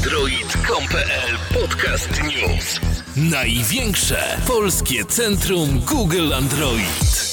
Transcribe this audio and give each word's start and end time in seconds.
Android.com.pl 0.00 1.60
Podcast 1.60 2.22
News. 2.22 2.80
Największe 3.16 4.36
polskie 4.46 5.04
centrum 5.04 5.80
Google 5.80 6.34
Android. 6.34 7.24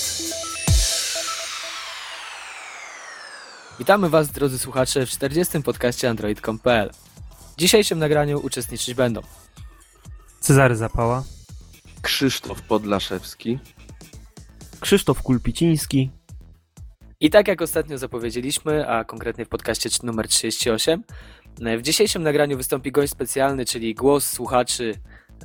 Witamy 3.79 4.09
Was, 4.09 4.31
drodzy 4.31 4.59
słuchacze, 4.59 5.05
w 5.05 5.09
40. 5.09 5.63
podcaście 5.63 6.09
Android.com.pl. 6.09 6.89
W 7.55 7.59
dzisiejszym 7.59 7.99
nagraniu 7.99 8.39
uczestniczyć 8.45 8.93
będą 8.93 9.21
Cezary 10.39 10.75
Zapała, 10.75 11.23
Krzysztof 12.01 12.61
Podlaszewski. 12.61 13.59
Krzysztof 14.79 15.21
Kulpiciński, 15.21 16.11
I 17.19 17.29
tak 17.29 17.47
jak 17.47 17.61
ostatnio 17.61 17.97
zapowiedzieliśmy, 17.97 18.89
a 18.89 19.03
konkretnie 19.03 19.45
w 19.45 19.49
podcaście 19.49 19.89
numer 20.03 20.27
38, 20.27 21.03
w 21.61 21.81
dzisiejszym 21.81 22.23
nagraniu 22.23 22.57
wystąpi 22.57 22.91
gość 22.91 23.11
specjalny, 23.11 23.65
czyli 23.65 23.95
głos 23.95 24.29
słuchaczy 24.29 24.93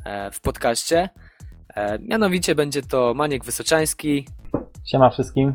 e, 0.05 0.31
w 0.31 0.41
podcaście. 0.41 1.09
E, 1.75 1.99
Mianowicie 1.99 2.55
będzie 2.55 2.83
to 2.83 3.15
Maniek 3.15 3.45
Wysoczański. 3.45 4.27
Siema 4.85 5.11
wszystkim. 5.11 5.55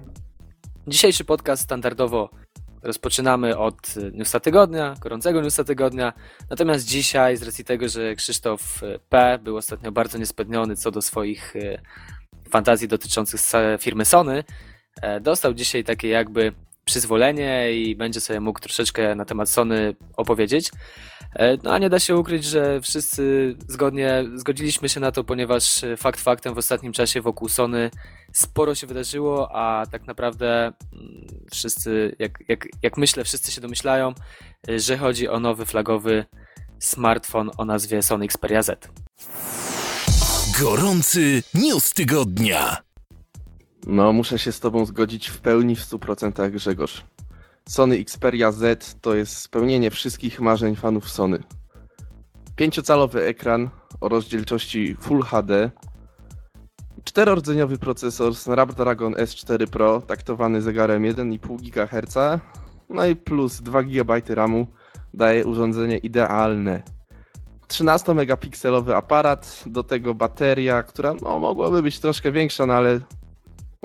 Dzisiejszy 0.87 1.25
podcast 1.25 1.63
standardowo 1.63 2.29
rozpoczynamy 2.83 3.57
od 3.57 3.95
newsa 4.13 4.39
tygodnia, 4.39 4.95
gorącego 4.99 5.41
newsa 5.41 5.63
tygodnia. 5.63 6.13
Natomiast 6.49 6.87
dzisiaj, 6.87 7.37
z 7.37 7.43
racji 7.43 7.65
tego, 7.65 7.89
że 7.89 8.15
Krzysztof 8.15 8.83
e, 8.83 8.99
P. 9.09 9.39
był 9.43 9.57
ostatnio 9.57 9.91
bardzo 9.91 10.17
niespełniony 10.17 10.75
co 10.75 10.91
do 10.91 11.01
swoich 11.01 11.55
e, 11.55 11.81
fantazji 12.49 12.87
dotyczących 12.87 13.41
firmy 13.79 14.05
Sony, 14.05 14.43
e, 15.01 15.19
dostał 15.19 15.53
dzisiaj 15.53 15.83
takie 15.83 16.07
jakby 16.07 16.53
przyzwolenie 16.87 17.71
i 17.71 17.95
będzie 17.95 18.21
sobie 18.21 18.39
mógł 18.39 18.59
troszeczkę 18.59 19.15
na 19.15 19.25
temat 19.25 19.49
Sony 19.49 19.95
opowiedzieć. 20.17 20.71
E, 21.35 21.57
No 21.63 21.73
a 21.73 21.77
nie 21.77 21.89
da 21.89 21.99
się 21.99 22.15
ukryć, 22.15 22.43
że 22.43 22.81
wszyscy 22.81 23.55
zgodnie 23.67 24.23
zgodziliśmy 24.35 24.89
się 24.89 24.99
na 24.99 25.11
to, 25.11 25.23
ponieważ 25.23 25.83
e, 25.83 25.97
fakt 25.97 26.19
faktem 26.19 26.53
w 26.53 26.57
ostatnim 26.57 26.93
czasie 26.93 27.21
wokół 27.21 27.49
Sony 27.49 27.91
sporo 28.33 28.75
się 28.75 28.87
wydarzyło, 28.87 29.49
a 29.55 29.85
tak 29.91 30.07
naprawdę 30.07 30.65
mm, 30.93 31.27
wszyscy, 31.51 32.15
jak, 32.19 32.31
jak, 32.47 32.67
jak 32.83 32.97
myślę, 32.97 33.23
wszyscy 33.23 33.51
się 33.51 33.61
domyślają, 33.61 34.13
y, 34.69 34.79
że 34.79 34.97
chodzi 34.97 35.29
o 35.29 35.39
nowy 35.39 35.65
flagowy 35.65 36.25
smartfon 36.79 37.51
o 37.57 37.65
nazwie 37.65 38.01
Sony 38.01 38.25
Xperia 38.25 38.63
Z. 38.63 38.89
Gorący 40.59 41.43
news 41.53 41.93
tygodnia. 41.93 42.86
No, 43.89 44.13
muszę 44.13 44.39
się 44.39 44.51
z 44.51 44.59
Tobą 44.59 44.85
zgodzić 44.85 45.27
w 45.27 45.41
pełni 45.41 45.75
w 45.75 45.81
100% 45.81 46.51
Grzegorz. 46.51 47.05
Sony 47.69 47.95
Xperia 47.95 48.51
Z 48.51 48.95
to 49.01 49.15
jest 49.15 49.37
spełnienie 49.37 49.91
wszystkich 49.91 50.39
marzeń 50.39 50.75
fanów 50.75 51.09
Sony. 51.09 51.43
Pięciocalowy 52.55 53.23
ekran 53.23 53.69
o 54.01 54.09
rozdzielczości 54.09 54.95
Full 54.95 55.21
HD, 55.21 55.71
czterordzeniowy 57.03 57.77
procesor 57.77 58.35
Snapdragon 58.35 59.13
S4 59.13 59.67
Pro 59.67 60.01
taktowany 60.01 60.61
zegarem 60.61 61.03
1,5 61.03 61.61
GHz, 61.61 62.41
no 62.89 63.05
i 63.05 63.15
plus 63.15 63.61
2 63.61 63.83
GB 63.83 64.21
RAMu 64.29 64.67
daje 65.13 65.45
urządzenie 65.45 65.97
idealne. 65.97 66.83
13-megapikselowy 67.67 68.95
aparat, 68.95 69.63
do 69.65 69.83
tego 69.83 70.13
bateria, 70.13 70.83
która 70.83 71.13
no, 71.21 71.39
mogłaby 71.39 71.81
być 71.81 71.99
troszkę 71.99 72.31
większa, 72.31 72.65
no 72.65 72.73
ale 72.73 72.99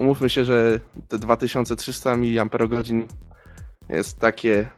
umówmy 0.03 0.31
się, 0.31 0.45
że 0.45 0.81
te 1.09 1.19
2300 1.19 2.17
mAh 2.17 3.09
jest 3.89 4.19
takie 4.19 4.69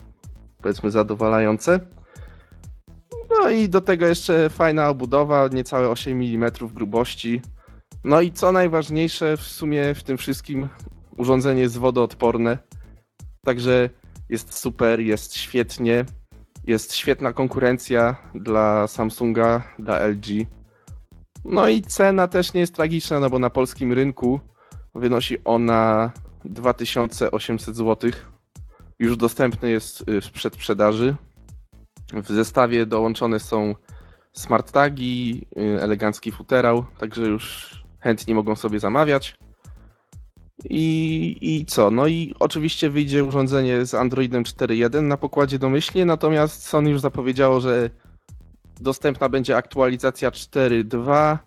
powiedzmy 0.63 0.91
zadowalające. 0.91 1.81
No 3.31 3.51
i 3.51 3.69
do 3.69 3.81
tego 3.81 4.07
jeszcze 4.07 4.51
fajna 4.51 4.89
obudowa, 4.89 5.49
niecałe 5.53 5.89
8 5.89 6.23
mm 6.23 6.51
grubości. 6.75 7.43
No 8.05 8.21
i 8.21 8.33
co 8.33 8.53
najważniejsze 8.53 9.37
w 9.37 9.43
sumie 9.43 9.95
w 9.95 10.03
tym 10.03 10.17
wszystkim 10.17 10.69
urządzenie 11.17 11.61
jest 11.61 11.79
wodoodporne. 11.79 12.59
Także 13.45 13.91
jest 14.29 14.55
super, 14.55 15.01
jest 15.01 15.37
świetnie. 15.37 16.05
Jest 16.67 16.95
świetna 16.95 17.33
konkurencja 17.33 18.17
dla 18.35 18.87
Samsunga, 18.87 19.63
dla 19.79 20.07
LG. 20.07 20.27
No 21.45 21.69
i 21.69 21.83
cena 21.83 22.29
też 22.29 22.55
nie 22.55 22.61
jest 22.61 22.75
tragiczna, 22.75 23.21
no 23.21 23.31
bo 23.31 23.39
na 23.39 23.51
polskim 23.51 23.93
rynku 23.93 24.41
wynosi 24.95 25.45
ona 25.45 26.13
2800 26.45 27.77
zł. 27.77 28.11
Już 28.99 29.17
dostępny 29.17 29.71
jest 29.71 30.09
y, 30.09 30.21
w 30.21 30.31
przedsprzedaży. 30.31 31.17
W 32.13 32.29
zestawie 32.29 32.87
dołączone 32.87 33.41
są 33.41 33.75
smart 34.33 34.73
tagi, 34.73 35.47
y, 35.59 35.83
elegancki 35.83 36.33
futerał, 36.33 36.85
także 36.99 37.23
już 37.23 37.75
chętni 38.01 38.35
mogą 38.35 38.57
sobie 38.57 38.81
zamawiać. 38.81 39.37
I, 40.65 41.37
I 41.41 41.67
co? 41.67 41.91
No 41.91 42.07
i 42.07 42.35
oczywiście 42.41 42.91
wyjdzie 42.91 43.25
urządzenie 43.25 43.87
z 43.87 43.95
Androidem 43.95 44.43
4.1 44.43 45.03
na 45.03 45.17
pokładzie 45.17 45.59
domyślnie, 45.59 46.05
natomiast 46.05 46.67
Sony 46.67 46.91
już 46.91 47.01
zapowiedziało, 47.01 47.61
że 47.61 47.91
dostępna 48.81 49.29
będzie 49.29 49.57
aktualizacja 49.57 50.31
4.2 50.31 51.39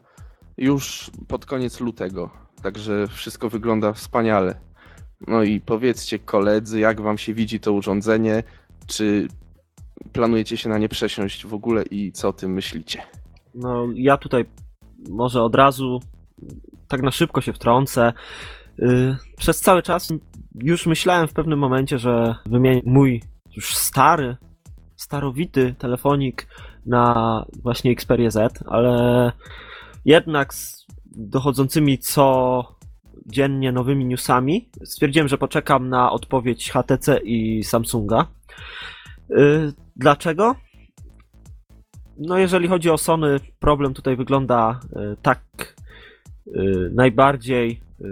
już 0.57 1.11
pod 1.27 1.45
koniec 1.45 1.79
lutego. 1.79 2.46
Także 2.61 3.07
wszystko 3.07 3.49
wygląda 3.49 3.93
wspaniale. 3.93 4.55
No 5.27 5.43
i 5.43 5.59
powiedzcie 5.61 6.19
koledzy, 6.19 6.79
jak 6.79 7.01
wam 7.01 7.17
się 7.17 7.33
widzi 7.33 7.59
to 7.59 7.73
urządzenie, 7.73 8.43
czy 8.87 9.27
planujecie 10.13 10.57
się 10.57 10.69
na 10.69 10.77
nie 10.77 10.89
przesiąść 10.89 11.45
w 11.45 11.53
ogóle 11.53 11.83
i 11.83 12.11
co 12.11 12.29
o 12.29 12.33
tym 12.33 12.53
myślicie? 12.53 13.03
No, 13.55 13.87
ja 13.95 14.17
tutaj 14.17 14.45
może 15.09 15.41
od 15.41 15.55
razu 15.55 15.99
tak 16.87 17.01
na 17.01 17.11
szybko 17.11 17.41
się 17.41 17.53
wtrącę. 17.53 18.13
Yy, 18.77 19.17
Przez 19.37 19.61
cały 19.61 19.81
czas 19.81 20.13
już 20.55 20.85
myślałem 20.85 21.27
w 21.27 21.33
pewnym 21.33 21.59
momencie, 21.59 21.99
że 21.99 22.35
wymienię 22.45 22.81
mój 22.85 23.23
już 23.55 23.75
stary, 23.75 24.37
starowity 24.95 25.75
telefonik 25.77 26.47
na 26.85 27.45
właśnie 27.63 27.91
Xperia 27.91 28.29
Z, 28.29 28.63
ale 28.67 29.31
jednak 30.05 30.53
dochodzącymi 31.15 31.97
co 31.97 32.77
dziennie 33.25 33.71
nowymi 33.71 34.05
newsami 34.05 34.69
stwierdziłem, 34.83 35.27
że 35.27 35.37
poczekam 35.37 35.89
na 35.89 36.11
odpowiedź 36.11 36.71
HTC 36.71 37.17
i 37.23 37.63
Samsunga. 37.63 38.27
Yy, 39.29 39.73
Dlaczego? 39.95 40.55
No, 42.17 42.37
jeżeli 42.37 42.67
chodzi 42.67 42.89
o 42.89 42.97
Sony, 42.97 43.39
problem 43.59 43.93
tutaj 43.93 44.15
wygląda 44.15 44.79
y, 44.83 45.17
tak 45.21 45.75
y, 46.47 46.91
najbardziej. 46.93 47.81
y, 48.01 48.05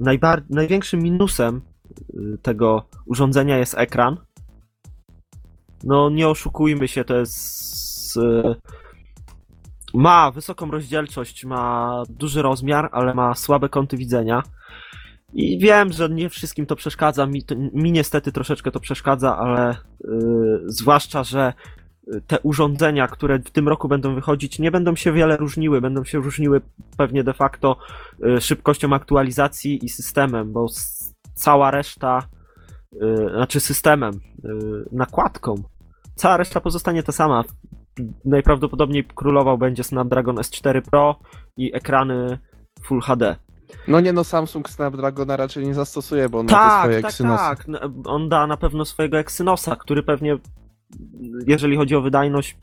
Najbar- 0.00 0.42
największym 0.50 1.00
minusem 1.00 1.60
y, 2.14 2.38
tego 2.42 2.88
urządzenia 3.06 3.58
jest 3.58 3.78
ekran. 3.78 4.16
No, 5.84 6.10
nie 6.10 6.28
oszukujmy 6.28 6.88
się, 6.88 7.04
to 7.04 7.16
jest. 7.16 8.18
Ma 9.94 10.30
wysoką 10.30 10.70
rozdzielczość, 10.70 11.44
ma 11.44 12.02
duży 12.08 12.42
rozmiar, 12.42 12.88
ale 12.92 13.14
ma 13.14 13.34
słabe 13.34 13.68
kąty 13.68 13.96
widzenia. 13.96 14.42
I 15.32 15.58
wiem, 15.58 15.92
że 15.92 16.08
nie 16.08 16.28
wszystkim 16.28 16.66
to 16.66 16.76
przeszkadza, 16.76 17.26
mi, 17.26 17.42
to, 17.42 17.54
mi 17.56 17.92
niestety 17.92 18.32
troszeczkę 18.32 18.70
to 18.70 18.80
przeszkadza, 18.80 19.36
ale 19.36 19.70
y, 19.70 19.76
zwłaszcza, 20.66 21.24
że 21.24 21.52
y, 22.14 22.20
te 22.26 22.40
urządzenia, 22.40 23.08
które 23.08 23.38
w 23.38 23.50
tym 23.50 23.68
roku 23.68 23.88
będą 23.88 24.14
wychodzić, 24.14 24.58
nie 24.58 24.70
będą 24.70 24.96
się 24.96 25.12
wiele 25.12 25.36
różniły. 25.36 25.80
Będą 25.80 26.04
się 26.04 26.18
różniły 26.18 26.60
pewnie 26.96 27.24
de 27.24 27.32
facto 27.32 27.76
y, 28.36 28.40
szybkością 28.40 28.92
aktualizacji 28.92 29.84
i 29.84 29.88
systemem, 29.88 30.52
bo 30.52 30.66
cała 31.34 31.70
reszta, 31.70 32.28
y, 32.92 32.98
znaczy 33.34 33.60
systemem, 33.60 34.20
nakładką, 34.92 35.54
cała 36.14 36.36
reszta 36.36 36.60
pozostanie 36.60 37.02
ta 37.02 37.12
sama. 37.12 37.44
Najprawdopodobniej 38.24 39.04
królował 39.14 39.58
będzie 39.58 39.84
Snapdragon 39.84 40.36
S4 40.36 40.82
Pro 40.90 41.18
i 41.56 41.74
ekrany 41.74 42.38
Full 42.82 43.00
HD. 43.00 43.36
No 43.88 44.00
nie 44.00 44.12
no, 44.12 44.24
Samsung 44.24 44.68
Snapdragona 44.68 45.36
raczej 45.36 45.66
nie 45.66 45.74
zastosuje, 45.74 46.28
bo 46.28 46.38
on 46.38 46.46
ma 46.46 46.50
te 46.52 46.54
Tak, 46.54 46.82
swoje 46.82 47.02
tak, 47.02 47.10
Exynosy. 47.10 47.44
tak. 47.44 47.68
No, 47.68 47.78
On 48.04 48.28
da 48.28 48.46
na 48.46 48.56
pewno 48.56 48.84
swojego 48.84 49.18
Exynosa, 49.18 49.76
który 49.76 50.02
pewnie, 50.02 50.36
jeżeli 51.46 51.76
chodzi 51.76 51.96
o 51.96 52.02
wydajność, 52.02 52.56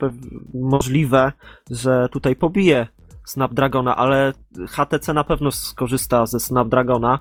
możliwe, 0.54 1.32
że 1.70 2.08
tutaj 2.12 2.36
pobije 2.36 2.86
Snapdragona, 3.24 3.96
ale 3.96 4.32
HTC 4.68 5.12
na 5.14 5.24
pewno 5.24 5.50
skorzysta 5.50 6.26
ze 6.26 6.40
Snapdragona. 6.40 7.18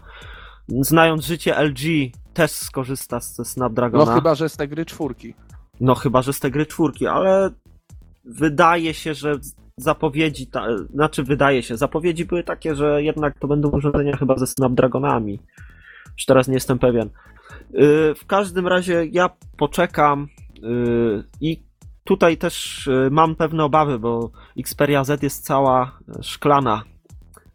Znając 0.68 1.26
życie 1.26 1.56
LG, 1.62 1.80
też 2.34 2.52
skorzysta 2.52 3.20
ze 3.20 3.46
Snapdragona. 3.46 4.06
No 4.06 4.16
chyba, 4.16 4.36
że 4.36 4.50
z 4.50 4.58
tej 4.58 4.70
gry 4.70 4.86
czwórki. 4.86 5.34
No 5.80 5.96
chyba, 5.96 6.22
że 6.22 6.34
z 6.34 6.40
tej 6.40 6.52
gry 6.52 6.66
czwórki, 6.66 7.08
ale 7.08 7.50
wydaje 8.26 8.94
się, 8.94 9.14
że 9.14 9.40
zapowiedzi, 9.78 10.48
ta, 10.48 10.66
znaczy 10.78 11.24
wydaje 11.24 11.64
się, 11.64 11.78
zapowiedzi 11.78 12.26
były 12.26 12.44
takie, 12.44 12.76
że 12.76 13.04
jednak 13.04 13.40
to 13.40 13.48
będą 13.48 13.70
urządzenia 13.70 14.18
chyba 14.18 14.38
ze 14.38 14.48
Snapdragonami. 14.48 15.40
Już 16.18 16.26
teraz 16.26 16.48
nie 16.48 16.54
jestem 16.54 16.80
pewien. 16.80 17.10
Yy, 17.72 18.16
w 18.16 18.26
każdym 18.28 18.68
razie 18.68 19.06
ja 19.12 19.30
poczekam 19.58 20.28
yy, 20.62 21.24
i 21.42 21.66
tutaj 22.06 22.38
też 22.38 22.88
y, 22.88 23.10
mam 23.12 23.36
pewne 23.36 23.64
obawy, 23.64 24.00
bo 24.00 24.32
Xperia 24.58 25.04
Z 25.04 25.24
jest 25.24 25.46
cała 25.46 26.00
szklana. 26.22 26.84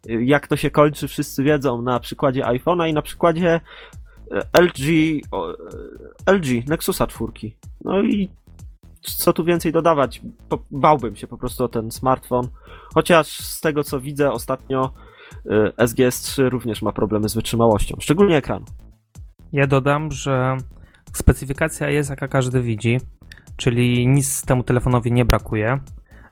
Y, 0.09 0.23
Jak 0.25 0.47
to 0.47 0.55
się 0.55 0.71
kończy, 0.71 1.07
wszyscy 1.07 1.43
wiedzą 1.43 1.81
na 1.81 1.99
przykładzie 1.99 2.43
iPhone'a 2.43 2.89
i 2.89 2.93
na 2.93 3.01
przykładzie 3.01 3.61
e, 4.31 4.61
LG, 4.61 4.87
LG 6.25 6.67
Nexusa 6.67 7.07
4. 7.07 7.31
No 7.85 8.01
i 8.01 8.29
co 9.01 9.33
tu 9.33 9.43
więcej 9.43 9.71
dodawać? 9.71 10.21
Po, 10.49 10.63
bałbym 10.71 11.15
się 11.15 11.27
po 11.27 11.37
prostu 11.37 11.63
o 11.63 11.67
ten 11.67 11.91
smartfon. 11.91 12.47
Chociaż 12.93 13.27
z 13.27 13.61
tego 13.61 13.83
co 13.83 13.99
widzę 13.99 14.31
ostatnio 14.31 14.93
y, 15.45 15.49
SGS3 15.77 16.49
również 16.49 16.81
ma 16.81 16.91
problemy 16.91 17.29
z 17.29 17.35
wytrzymałością, 17.35 17.97
szczególnie 17.99 18.37
ekranu. 18.37 18.65
Ja 19.53 19.67
dodam, 19.67 20.11
że 20.11 20.57
specyfikacja 21.13 21.89
jest 21.89 22.09
jaka 22.09 22.27
każdy 22.27 22.61
widzi, 22.61 22.99
czyli 23.57 24.07
nic 24.07 24.45
temu 24.45 24.63
telefonowi 24.63 25.11
nie 25.11 25.25
brakuje. 25.25 25.79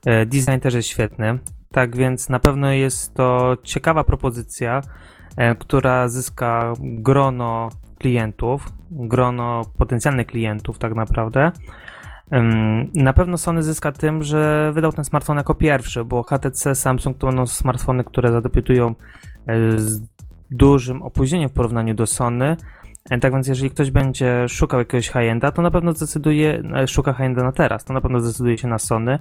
E, 0.06 0.26
Design 0.26 0.60
też 0.62 0.74
jest 0.74 0.88
świetny, 0.88 1.40
tak 1.72 1.98
więc 1.98 2.30
na 2.30 2.40
pewno 2.40 2.72
jest 2.72 3.14
to 3.14 3.58
ciekawa 3.64 4.04
propozycja, 4.04 4.82
e, 5.38 5.56
która 5.56 6.08
zyska 6.08 6.74
grono 6.82 7.70
klientów, 8.00 8.66
grono 8.92 9.62
potencjalnych 9.78 10.28
klientów 10.28 10.78
tak 10.78 10.96
naprawdę. 10.96 11.52
Na 12.96 13.14
pewno 13.14 13.38
Sony 13.38 13.64
zyska 13.64 13.92
tym, 13.92 14.24
że 14.24 14.72
wydał 14.74 14.92
ten 14.92 15.06
smartfon 15.06 15.38
jako 15.38 15.56
pierwszy, 15.56 16.06
bo 16.06 16.24
HTC, 16.24 16.76
Samsung 16.76 17.18
to 17.18 17.28
będą 17.28 17.48
smartfony, 17.48 18.04
które 18.04 18.32
zadebiutują 18.32 18.96
e, 19.48 19.80
z 19.80 20.02
dużym 20.52 21.02
opóźnieniem 21.02 21.50
w 21.50 21.54
porównaniu 21.54 21.94
do 21.94 22.08
Sony. 22.08 22.58
E, 23.10 23.20
Tak 23.20 23.34
więc 23.34 23.48
jeżeli 23.48 23.72
ktoś 23.72 23.92
będzie 23.92 24.48
szukał 24.48 24.80
jakiegoś 24.80 25.08
high-enda, 25.08 25.52
to 25.52 25.62
na 25.62 25.72
pewno 25.72 25.94
zdecyduje, 25.94 26.64
e, 26.76 26.88
szuka 26.88 27.14
high-enda 27.14 27.44
na 27.44 27.52
teraz, 27.52 27.86
to 27.86 27.94
na 27.94 28.02
pewno 28.02 28.20
zdecyduje 28.20 28.58
się 28.58 28.68
na 28.68 28.80
Sony. 28.80 29.20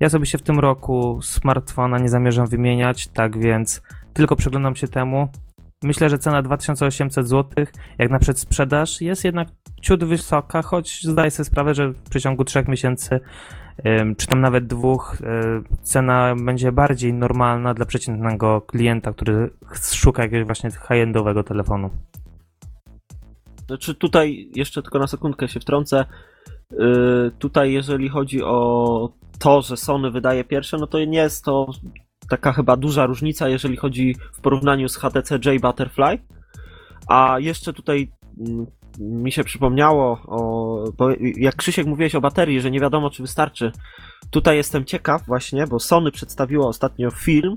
Ja 0.00 0.08
sobie 0.08 0.26
się 0.26 0.38
w 0.38 0.42
tym 0.42 0.58
roku 0.58 1.18
smartfona 1.22 1.98
nie 1.98 2.08
zamierzam 2.08 2.46
wymieniać, 2.46 3.08
tak 3.08 3.38
więc 3.38 3.82
tylko 4.12 4.36
przyglądam 4.36 4.76
się 4.76 4.88
temu. 4.88 5.28
Myślę, 5.82 6.10
że 6.10 6.18
cena 6.18 6.42
2800 6.42 7.28
zł, 7.28 7.66
jak 7.98 8.10
na 8.10 8.18
przedsprzedaż, 8.18 9.00
jest 9.00 9.24
jednak 9.24 9.48
ciut 9.82 10.04
wysoka, 10.04 10.62
choć 10.62 11.02
zdaję 11.02 11.30
sobie 11.30 11.44
sprawę, 11.44 11.74
że 11.74 11.88
w 11.88 12.02
przeciągu 12.10 12.44
3 12.44 12.64
miesięcy, 12.68 13.20
czy 14.16 14.26
tam 14.26 14.40
nawet 14.40 14.66
dwóch, 14.66 15.16
y, 15.20 15.24
cena 15.82 16.34
będzie 16.44 16.72
bardziej 16.72 17.14
normalna 17.14 17.74
dla 17.74 17.86
przeciętnego 17.86 18.60
klienta, 18.60 19.12
który 19.12 19.50
szuka 19.92 20.22
jakiegoś 20.22 20.46
właśnie 20.46 20.70
high-endowego 20.70 21.44
telefonu. 21.44 21.90
Znaczy 23.66 23.94
tutaj 23.94 24.48
jeszcze 24.54 24.82
tylko 24.82 24.98
na 24.98 25.06
sekundkę 25.06 25.48
się 25.48 25.60
wtrącę. 25.60 26.04
Yy, 26.70 27.30
tutaj 27.38 27.72
jeżeli 27.72 28.08
chodzi 28.08 28.42
o 28.42 29.12
to, 29.38 29.62
że 29.62 29.76
Sony 29.76 30.10
wydaje 30.10 30.44
pierwsze, 30.44 30.76
no 30.78 30.86
to 30.86 31.04
nie 31.04 31.18
jest 31.18 31.44
to 31.44 31.66
taka 32.30 32.52
chyba 32.52 32.76
duża 32.76 33.06
różnica, 33.06 33.48
jeżeli 33.48 33.76
chodzi 33.76 34.16
w 34.32 34.40
porównaniu 34.40 34.88
z 34.88 34.96
HTC 34.96 35.38
J 35.44 35.60
Butterfly. 35.62 36.18
A 37.08 37.36
jeszcze 37.38 37.72
tutaj 37.72 38.12
mm, 38.38 38.66
mi 39.00 39.32
się 39.32 39.44
przypomniało, 39.44 40.20
o, 40.26 40.84
bo 40.98 41.08
jak 41.36 41.56
Krzysiek 41.56 41.86
mówiłeś 41.86 42.14
o 42.14 42.20
baterii, 42.20 42.60
że 42.60 42.70
nie 42.70 42.80
wiadomo 42.80 43.10
czy 43.10 43.22
wystarczy. 43.22 43.72
Tutaj 44.30 44.56
jestem 44.56 44.84
ciekaw 44.84 45.26
właśnie, 45.26 45.66
bo 45.66 45.78
Sony 45.78 46.10
przedstawiło 46.10 46.68
ostatnio 46.68 47.10
film, 47.10 47.56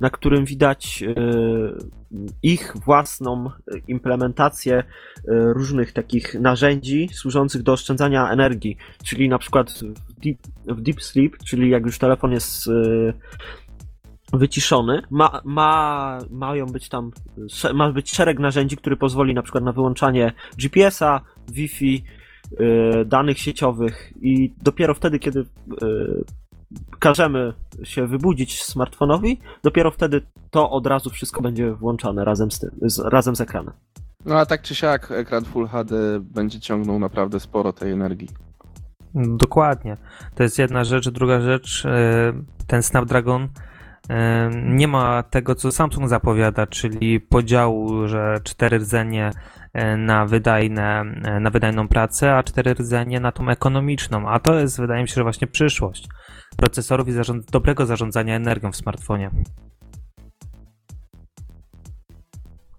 na 0.00 0.10
którym 0.10 0.44
widać 0.44 1.02
yy, 1.02 1.78
ich 2.42 2.74
własną 2.84 3.50
implementację 3.88 4.78
y, 4.78 4.84
różnych 5.28 5.92
takich 5.92 6.34
narzędzi 6.34 7.08
służących 7.12 7.62
do 7.62 7.72
oszczędzania 7.72 8.30
energii, 8.30 8.76
czyli 9.04 9.28
na 9.28 9.38
przykład 9.38 9.70
w 9.70 10.20
deep, 10.20 10.38
w 10.66 10.80
deep 10.80 11.02
sleep, 11.02 11.38
czyli 11.38 11.70
jak 11.70 11.86
już 11.86 11.98
telefon 11.98 12.32
jest 12.32 12.66
y, 12.66 13.12
wyciszony, 14.32 15.02
ma, 15.10 15.40
ma, 15.44 16.18
mają 16.30 16.66
być 16.66 16.88
tam, 16.88 17.10
ma 17.74 17.92
być 17.92 18.10
szereg 18.10 18.38
narzędzi, 18.38 18.76
który 18.76 18.96
pozwoli 18.96 19.34
na 19.34 19.42
przykład 19.42 19.64
na 19.64 19.72
wyłączanie 19.72 20.32
GPS-a, 20.58 21.20
Wi-Fi, 21.52 22.04
y, 22.52 23.04
danych 23.04 23.38
sieciowych 23.38 24.12
i 24.22 24.54
dopiero 24.62 24.94
wtedy, 24.94 25.18
kiedy 25.18 25.40
y, 25.40 25.46
każemy 26.98 27.52
się 27.82 28.06
wybudzić 28.06 28.62
smartfonowi, 28.62 29.40
dopiero 29.62 29.90
wtedy 29.90 30.22
to 30.50 30.70
od 30.70 30.86
razu 30.86 31.10
wszystko 31.10 31.42
będzie 31.42 31.72
włączane 31.72 32.24
razem 32.24 32.50
z 32.50 32.58
tym, 32.58 32.70
z, 32.82 32.98
razem 32.98 33.36
z 33.36 33.40
ekranem. 33.40 33.74
No 34.24 34.38
a 34.38 34.46
tak 34.46 34.62
czy 34.62 34.74
siak 34.74 35.10
ekran 35.10 35.44
Full 35.44 35.68
HD 35.68 36.20
będzie 36.20 36.60
ciągnął 36.60 36.98
naprawdę 36.98 37.40
sporo 37.40 37.72
tej 37.72 37.92
energii. 37.92 38.28
Dokładnie. 39.14 39.96
To 40.34 40.42
jest 40.42 40.58
jedna 40.58 40.84
rzecz. 40.84 41.08
Druga 41.08 41.40
rzecz, 41.40 41.86
e, 41.86 42.32
ten 42.66 42.82
Snapdragon 42.82 43.48
nie 44.64 44.88
ma 44.88 45.22
tego, 45.22 45.54
co 45.54 45.72
Samsung 45.72 46.08
zapowiada, 46.08 46.66
czyli 46.66 47.20
podziału, 47.20 48.08
że 48.08 48.40
cztery 48.44 48.78
rdzenie 48.78 49.30
e, 49.72 49.96
na, 49.96 50.26
wydajne, 50.26 51.00
e, 51.24 51.40
na 51.40 51.50
wydajną 51.50 51.88
pracę, 51.88 52.36
a 52.36 52.42
cztery 52.42 52.74
rdzenie 52.74 53.20
na 53.20 53.32
tą 53.32 53.48
ekonomiczną. 53.48 54.28
A 54.28 54.38
to 54.38 54.54
jest, 54.54 54.80
wydaje 54.80 55.02
mi 55.02 55.08
się, 55.08 55.14
że 55.14 55.22
właśnie 55.22 55.46
przyszłość 55.46 56.08
procesorów 56.56 57.08
i 57.08 57.12
zarząd- 57.12 57.50
dobrego 57.50 57.86
zarządzania 57.86 58.36
energią 58.36 58.72
w 58.72 58.76
smartfonie. 58.76 59.30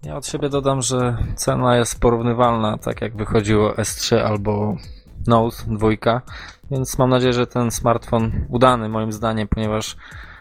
Ja 0.02 0.16
od 0.16 0.26
siebie 0.26 0.48
dodam, 0.48 0.82
że 0.82 1.16
cena 1.34 1.76
jest 1.76 2.00
porównywalna, 2.00 2.78
tak 2.78 3.00
jak 3.00 3.16
wychodziło 3.16 3.72
S3 3.72 4.16
albo 4.16 4.76
Note 5.26 5.56
2, 5.66 5.88
więc 6.70 6.98
mam 6.98 7.10
nadzieję, 7.10 7.32
że 7.32 7.46
ten 7.46 7.70
smartfon 7.70 8.46
udany 8.48 8.88
moim 8.88 9.12
zdaniem, 9.12 9.48
ponieważ 9.48 9.96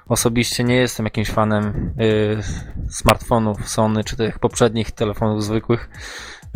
osobiście 0.10 0.64
nie 0.64 0.76
jestem 0.76 1.06
jakimś 1.06 1.32
fanem 1.32 1.94
y, 2.02 2.38
smartfonów 2.90 3.70
Sony 3.70 4.04
czy 4.04 4.18
tych 4.18 4.40
poprzednich 4.40 4.92
telefonów 4.92 5.44
zwykłych. 5.44 5.90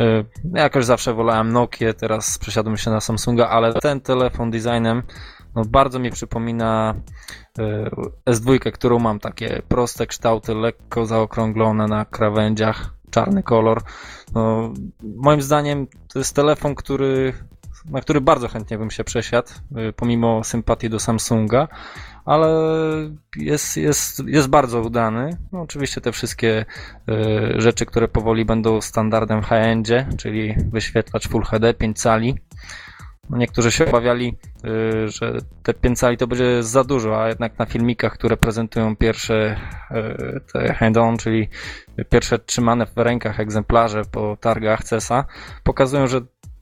Y, 0.02 0.24
jakoś 0.54 0.84
zawsze 0.84 1.14
wolałem 1.14 1.52
Nokia, 1.52 1.92
teraz 1.92 2.38
przesiadłem 2.38 2.76
się 2.76 2.90
na 2.90 3.00
Samsunga, 3.00 3.48
ale 3.48 3.74
ten 3.74 4.00
telefon 4.00 4.50
designem 4.50 5.02
no, 5.54 5.64
bardzo 5.64 5.98
mi 5.98 6.10
przypomina 6.10 6.94
y, 7.58 8.32
S2, 8.32 8.72
którą 8.72 8.98
mam 8.98 9.20
takie 9.20 9.62
proste 9.68 10.06
kształty, 10.06 10.54
lekko 10.54 11.06
zaokrąglone 11.06 11.86
na 11.86 12.04
krawędziach, 12.04 12.94
czarny 13.10 13.42
kolor. 13.42 13.82
No, 14.34 14.72
moim 15.16 15.42
zdaniem 15.42 15.86
to 16.12 16.18
jest 16.18 16.36
telefon, 16.36 16.74
który, 16.74 17.32
na 17.84 18.00
który 18.00 18.20
bardzo 18.20 18.48
chętnie 18.48 18.78
bym 18.78 18.90
się 18.90 19.04
przesiadł, 19.04 19.48
pomimo 19.96 20.44
sympatii 20.44 20.90
do 20.90 21.00
Samsunga, 21.00 21.68
ale 22.24 22.48
jest, 23.36 23.76
jest, 23.76 24.22
jest 24.26 24.48
bardzo 24.48 24.80
udany. 24.80 25.36
No, 25.52 25.60
oczywiście 25.60 26.00
te 26.00 26.12
wszystkie 26.12 26.64
y, 27.08 27.60
rzeczy, 27.60 27.86
które 27.86 28.08
powoli 28.08 28.44
będą 28.44 28.80
standardem 28.80 29.42
w 29.42 29.44
high-endzie, 29.44 30.06
czyli 30.18 30.54
wyświetlacz 30.72 31.28
Full 31.28 31.42
HD 31.44 31.74
5 31.74 32.00
cali. 32.00 32.38
No 33.30 33.36
niektórzy 33.36 33.72
się 33.72 33.86
obawiali, 33.86 34.36
y, 34.64 35.08
że 35.08 35.38
te 35.62 35.74
5 35.74 35.98
cali 35.98 36.16
to 36.16 36.26
będzie 36.26 36.62
za 36.62 36.84
dużo, 36.84 37.22
a 37.22 37.28
jednak 37.28 37.58
na 37.58 37.66
filmikach, 37.66 38.12
które 38.12 38.36
prezentują 38.36 38.96
pierwsze 38.96 39.56
y, 39.90 40.40
te 40.52 40.74
hand-on, 40.74 41.16
czyli 41.16 41.48
pierwsze 42.10 42.38
trzymane 42.38 42.86
w 42.86 42.96
rękach 42.96 43.40
egzemplarze 43.40 44.02
po 44.12 44.36
targach 44.40 44.84
CESA, 44.84 45.24
pokazują, 45.62 46.06
że 46.06 46.20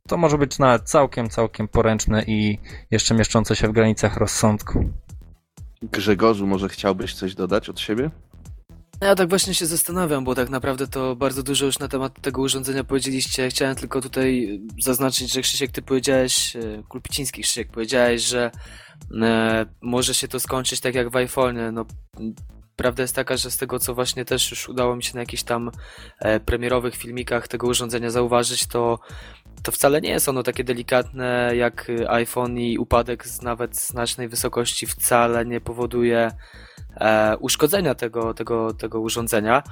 to 0.09 0.17
może 0.17 0.39
być 0.39 0.59
nawet 0.59 0.83
całkiem, 0.83 1.29
całkiem 1.29 1.69
poręczne 1.69 2.23
i 2.27 2.59
jeszcze 2.91 3.15
mieszczące 3.15 3.57
się 3.57 3.69
w 3.69 3.73
granicach 3.73 4.17
rozsądku. 4.17 4.85
Grzegorzu, 5.83 6.47
może 6.47 6.69
chciałbyś 6.69 7.15
coś 7.15 7.35
dodać 7.35 7.69
od 7.69 7.81
siebie? 7.81 8.11
Ja 9.01 9.15
tak 9.15 9.29
właśnie 9.29 9.55
się 9.55 9.67
zastanawiam, 9.67 10.25
bo 10.25 10.35
tak 10.35 10.51
naprawdę 10.51 10.87
to 10.87 11.17
bardzo 11.17 11.43
dużo 11.43 11.67
już 11.67 11.79
na 11.79 11.89
temat 11.89 12.21
tego 12.21 12.43
urządzenia 12.43 12.85
powiedzieliście. 12.85 13.49
Chciałem 13.49 13.77
tylko 13.77 14.01
tutaj 14.01 14.61
zaznaczyć, 14.81 15.33
że 15.33 15.43
Krzysiek, 15.43 15.71
ty 15.71 15.83
powiedziałeś, 15.83 16.57
e, 16.57 16.83
Kulpiciński 16.89 17.43
Krzysiek, 17.43 17.71
powiedziałeś, 17.71 18.23
że 18.23 18.51
e, 19.23 19.67
może 19.83 20.15
się 20.15 20.29
to 20.29 20.41
skończyć 20.41 20.81
tak 20.81 20.95
jak 20.95 21.11
w 21.11 21.13
iPhone'ie. 21.13 21.73
No, 21.73 21.85
prawda 22.77 23.03
jest 23.03 23.15
taka, 23.15 23.37
że 23.37 23.51
z 23.51 23.57
tego, 23.57 23.79
co 23.79 23.95
właśnie 23.95 24.25
też 24.25 24.51
już 24.51 24.69
udało 24.69 24.97
mi 24.97 25.03
się 25.03 25.15
na 25.15 25.21
jakichś 25.21 25.43
tam 25.43 25.71
e, 26.19 26.41
premierowych 26.41 26.97
filmikach 26.97 27.49
tego 27.49 27.67
urządzenia 27.67 28.11
zauważyć, 28.11 28.67
to 28.67 28.99
to 29.63 29.73
wcale 29.73 30.01
nie 30.01 30.11
jest 30.11 30.29
ono 30.29 30.43
takie 30.43 30.65
delikatne 30.65 31.53
jak 31.57 31.91
y, 31.91 32.11
iPhone 32.11 32.59
i 32.59 32.79
upadek 32.79 33.27
z 33.27 33.43
nawet 33.43 33.77
znacznej 33.77 34.29
wysokości 34.29 34.87
wcale 34.87 35.47
nie 35.47 35.61
powoduje 35.61 36.31
e, 36.97 37.37
uszkodzenia 37.37 37.95
tego, 37.95 38.35
tego, 38.35 38.75
tego 38.75 39.01
urządzenia. 39.01 39.63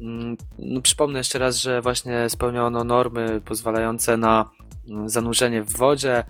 Mm, 0.00 0.36
No, 0.58 0.80
przypomnę 0.80 1.18
jeszcze 1.18 1.38
raz, 1.38 1.56
że 1.56 1.82
właśnie 1.82 2.28
spełniono 2.28 2.84
normy 2.84 3.40
pozwalające 3.44 4.16
na 4.16 4.50
mm, 4.88 5.08
zanurzenie 5.08 5.62
w 5.62 5.76
wodzie, 5.76 6.24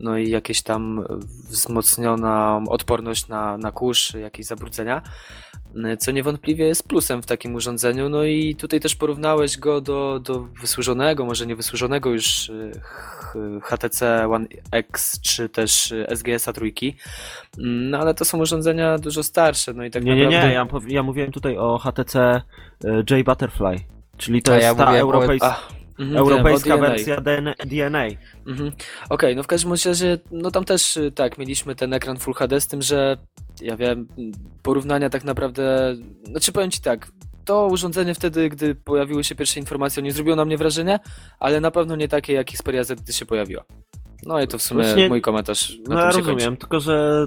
no 0.00 0.18
i 0.18 0.30
jakieś 0.30 0.62
tam 0.62 1.04
wzmocniona 1.48 2.60
odporność 2.68 3.28
na, 3.28 3.58
na 3.58 3.72
kurz, 3.72 4.14
jakieś 4.14 4.46
zabrudzenia, 4.46 5.02
e, 5.84 5.96
co 5.96 6.12
niewątpliwie 6.12 6.66
jest 6.66 6.88
plusem 6.88 7.22
w 7.22 7.26
takim 7.26 7.54
urządzeniu. 7.54 8.08
No 8.08 8.24
i 8.24 8.54
tutaj 8.54 8.80
też 8.80 8.96
porównałeś 8.96 9.58
go 9.58 9.80
do, 9.80 10.20
do 10.20 10.48
wysłużonego, 10.60 11.24
może 11.24 11.46
nie 11.46 11.56
wysłużonego 11.56 12.10
już 12.10 12.50
HTC 13.62 14.28
One 14.28 14.46
X 14.72 15.20
czy 15.20 15.48
też 15.48 15.94
SGS-a 16.14 16.52
trójki, 16.52 16.96
mm, 17.58 17.90
no 17.90 17.98
ale 17.98 18.14
to 18.14 18.24
są 18.24 18.38
urządzenia 18.38 18.98
dużo 18.98 19.22
starsze, 19.22 19.74
no 19.74 19.84
i 19.84 19.90
tak 19.90 20.04
nie, 20.04 20.10
naprawdę... 20.10 20.36
Nie, 20.36 20.48
nie, 20.48 20.54
ja, 20.54 20.66
ja 20.88 21.02
mówiłem 21.02 21.32
tutaj 21.32 21.58
o 21.58 21.78
HTC 21.78 22.42
J 23.10 23.24
Butterfly, 23.24 23.76
czyli 24.16 24.42
to 24.42 24.52
A 24.52 24.54
jest 24.54 24.66
ja 24.66 24.74
ta 24.74 24.86
mówię 24.86 25.00
europejska... 25.00 25.56
Mhm, 25.98 26.16
Europejska 26.18 26.70
wiem, 26.76 26.80
wersja 26.80 27.20
DNA. 27.20 27.54
DNA. 27.66 28.04
Mhm. 28.46 28.72
Okej, 29.10 29.36
no 29.36 29.42
w 29.42 29.46
każdym 29.46 29.72
razie, 29.72 30.18
no 30.30 30.50
tam 30.50 30.64
też 30.64 30.96
y, 30.96 31.12
tak, 31.12 31.38
mieliśmy 31.38 31.74
ten 31.74 31.92
ekran 31.92 32.16
Full 32.16 32.34
HD 32.34 32.60
z 32.60 32.66
tym, 32.66 32.82
że 32.82 33.16
ja 33.60 33.76
wiem, 33.76 34.08
porównania 34.62 35.10
tak 35.10 35.24
naprawdę, 35.24 35.96
znaczy 36.30 36.52
powiem 36.52 36.70
Ci 36.70 36.80
tak, 36.80 37.08
to 37.44 37.66
urządzenie 37.66 38.14
wtedy, 38.14 38.48
gdy 38.48 38.74
pojawiły 38.74 39.24
się 39.24 39.34
pierwsze 39.34 39.60
informacje, 39.60 40.02
nie 40.02 40.12
zrobiło 40.12 40.36
na 40.36 40.44
mnie 40.44 40.56
wrażenia, 40.58 41.00
ale 41.38 41.60
na 41.60 41.70
pewno 41.70 41.96
nie 41.96 42.08
takie 42.08 42.32
jak 42.32 42.50
Xperia 42.50 42.84
Z, 42.84 43.00
gdy 43.02 43.12
się 43.12 43.26
pojawiła. 43.26 43.64
No 44.26 44.40
i 44.40 44.48
to 44.48 44.58
w 44.58 44.62
sumie 44.62 44.82
Właśnie- 44.84 45.08
mój 45.08 45.20
komentarz 45.20 45.78
na 45.88 45.94
No 45.94 46.00
ja 46.00 46.06
rozumiem, 46.06 46.38
kończy. 46.38 46.56
tylko 46.56 46.80
że 46.80 47.26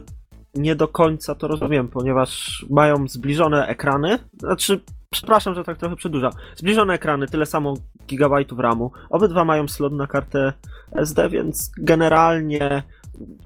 nie 0.55 0.75
do 0.75 0.87
końca 0.87 1.35
to 1.35 1.47
rozumiem, 1.47 1.87
ponieważ 1.87 2.65
mają 2.69 3.07
zbliżone 3.07 3.67
ekrany, 3.67 4.19
znaczy, 4.39 4.79
przepraszam, 5.13 5.55
że 5.55 5.63
tak 5.63 5.77
trochę 5.77 5.95
przedłużam, 5.95 6.31
zbliżone 6.55 6.93
ekrany, 6.93 7.27
tyle 7.27 7.45
samo 7.45 7.73
gigabajtów 8.07 8.59
RAMu, 8.59 8.91
obydwa 9.09 9.45
mają 9.45 9.67
slot 9.67 9.93
na 9.93 10.07
kartę 10.07 10.53
SD, 10.95 11.29
więc 11.29 11.71
generalnie 11.77 12.83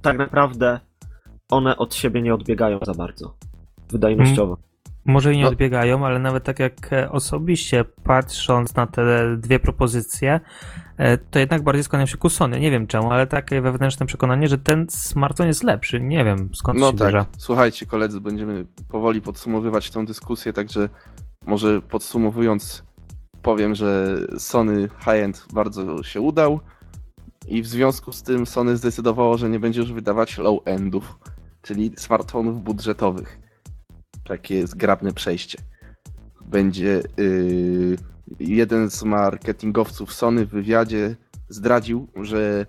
tak 0.01 0.17
naprawdę 0.17 0.79
one 1.51 1.77
od 1.77 1.95
siebie 1.95 2.21
nie 2.21 2.33
odbiegają 2.33 2.79
za 2.85 2.93
bardzo, 2.93 3.35
wydajnościowo. 3.91 4.57
Może 5.05 5.33
i 5.33 5.37
nie 5.37 5.43
No. 5.43 5.49
odbiegają, 5.49 6.05
ale 6.05 6.19
nawet 6.19 6.43
tak 6.43 6.59
jak 6.59 6.93
e, 6.93 7.11
osobiście 7.11 7.85
patrząc 8.03 8.75
na 8.75 8.87
te 8.87 9.37
dwie 9.37 9.59
propozycje, 9.59 10.39
e, 10.97 11.17
to 11.17 11.39
jednak 11.39 11.63
bardziej 11.63 11.83
skłaniam 11.83 12.07
się 12.07 12.17
ku 12.17 12.29
Sony. 12.29 12.59
Nie 12.59 12.71
wiem 12.71 12.87
czemu, 12.87 13.11
ale 13.11 13.27
takie 13.27 13.61
wewnętrzne 13.61 14.05
przekonanie, 14.05 14.47
że 14.47 14.57
ten 14.57 14.85
smartfon 14.89 15.47
jest 15.47 15.63
lepszy. 15.63 16.01
Nie 16.01 16.23
wiem 16.25 16.49
skąd 16.53 16.79
No 16.79 16.91
się 16.91 16.97
tak, 16.97 17.07
bierze. 17.07 17.25
słuchajcie 17.37 17.85
koledzy, 17.85 18.21
będziemy 18.21 18.65
powoli 18.89 19.21
podsumowywać 19.21 19.91
tę 19.91 20.05
dyskusję, 20.05 20.53
także 20.53 20.89
może 21.45 21.81
podsumowując 21.81 22.83
powiem, 23.41 23.75
że 23.75 24.17
Sony 24.37 24.89
high-end 24.99 25.47
bardzo 25.53 26.03
się 26.03 26.21
udał 26.21 26.59
i 27.47 27.61
w 27.61 27.67
związku 27.67 28.11
z 28.11 28.23
tym 28.23 28.45
Sony 28.45 28.77
zdecydowało, 28.77 29.37
że 29.37 29.49
nie 29.49 29.59
będzie 29.59 29.79
już 29.79 29.93
wydawać 29.93 30.37
low-endów, 30.37 31.03
czyli 31.61 31.93
smartfonów 31.97 32.63
budżetowych. 32.63 33.39
Takie 34.23 34.67
zgrabne 34.67 35.13
przejście. 35.13 35.57
Będzie 36.41 37.03
yy, 37.17 37.97
jeden 38.39 38.89
z 38.89 39.03
marketingowców 39.03 40.13
Sony 40.13 40.45
w 40.45 40.49
wywiadzie 40.49 41.15
zdradził, 41.49 42.07
że 42.15 42.65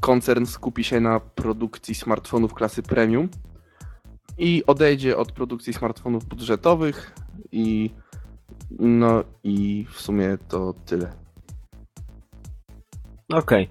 koncern 0.00 0.46
skupi 0.46 0.84
się 0.84 1.00
na 1.00 1.20
produkcji 1.20 1.94
smartfonów 1.94 2.54
klasy 2.54 2.82
premium 2.82 3.28
i 4.38 4.62
odejdzie 4.66 5.16
od 5.16 5.32
produkcji 5.32 5.72
smartfonów 5.72 6.24
budżetowych 6.24 7.14
i 7.52 7.90
no 8.70 9.24
i 9.44 9.86
w 9.92 10.00
sumie 10.00 10.38
to 10.48 10.74
tyle. 10.86 11.12
Okej, 13.32 13.70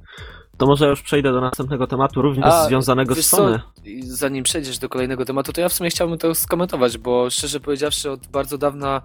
to 0.57 0.65
może 0.65 0.89
już 0.89 1.01
przejdę 1.01 1.31
do 1.31 1.41
następnego 1.41 1.87
tematu, 1.87 2.21
również 2.21 2.45
A, 2.45 2.65
związanego 2.65 3.15
z 3.15 3.25
Sony. 3.25 3.59
Zanim 4.03 4.43
przejdziesz 4.43 4.77
do 4.79 4.89
kolejnego 4.89 5.25
tematu, 5.25 5.53
to 5.53 5.61
ja 5.61 5.69
w 5.69 5.73
sumie 5.73 5.89
chciałbym 5.89 6.17
to 6.17 6.35
skomentować, 6.35 6.97
bo 6.97 7.29
szczerze 7.29 7.59
powiedziawszy, 7.59 8.11
od 8.11 8.27
bardzo 8.27 8.57
dawna 8.57 9.01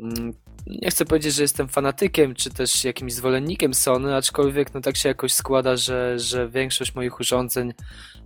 mm, 0.00 0.32
nie 0.66 0.90
chcę 0.90 1.04
powiedzieć, 1.04 1.34
że 1.34 1.42
jestem 1.42 1.68
fanatykiem, 1.68 2.34
czy 2.34 2.50
też 2.50 2.84
jakimś 2.84 3.12
zwolennikiem 3.12 3.74
Sony, 3.74 4.16
aczkolwiek 4.16 4.74
no 4.74 4.80
tak 4.80 4.96
się 4.96 5.08
jakoś 5.08 5.32
składa, 5.32 5.76
że, 5.76 6.18
że 6.18 6.48
większość 6.48 6.94
moich 6.94 7.20
urządzeń 7.20 7.74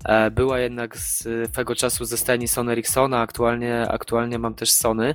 e, 0.04 0.30
była 0.30 0.58
jednak 0.58 0.96
z 0.96 1.28
tego 1.52 1.74
czasu 1.74 2.04
ze 2.04 2.16
stajni 2.16 2.48
Sony 2.48 2.72
Ericssona, 2.72 3.20
aktualnie, 3.20 3.88
aktualnie 3.88 4.38
mam 4.38 4.54
też 4.54 4.72
Sony. 4.72 5.14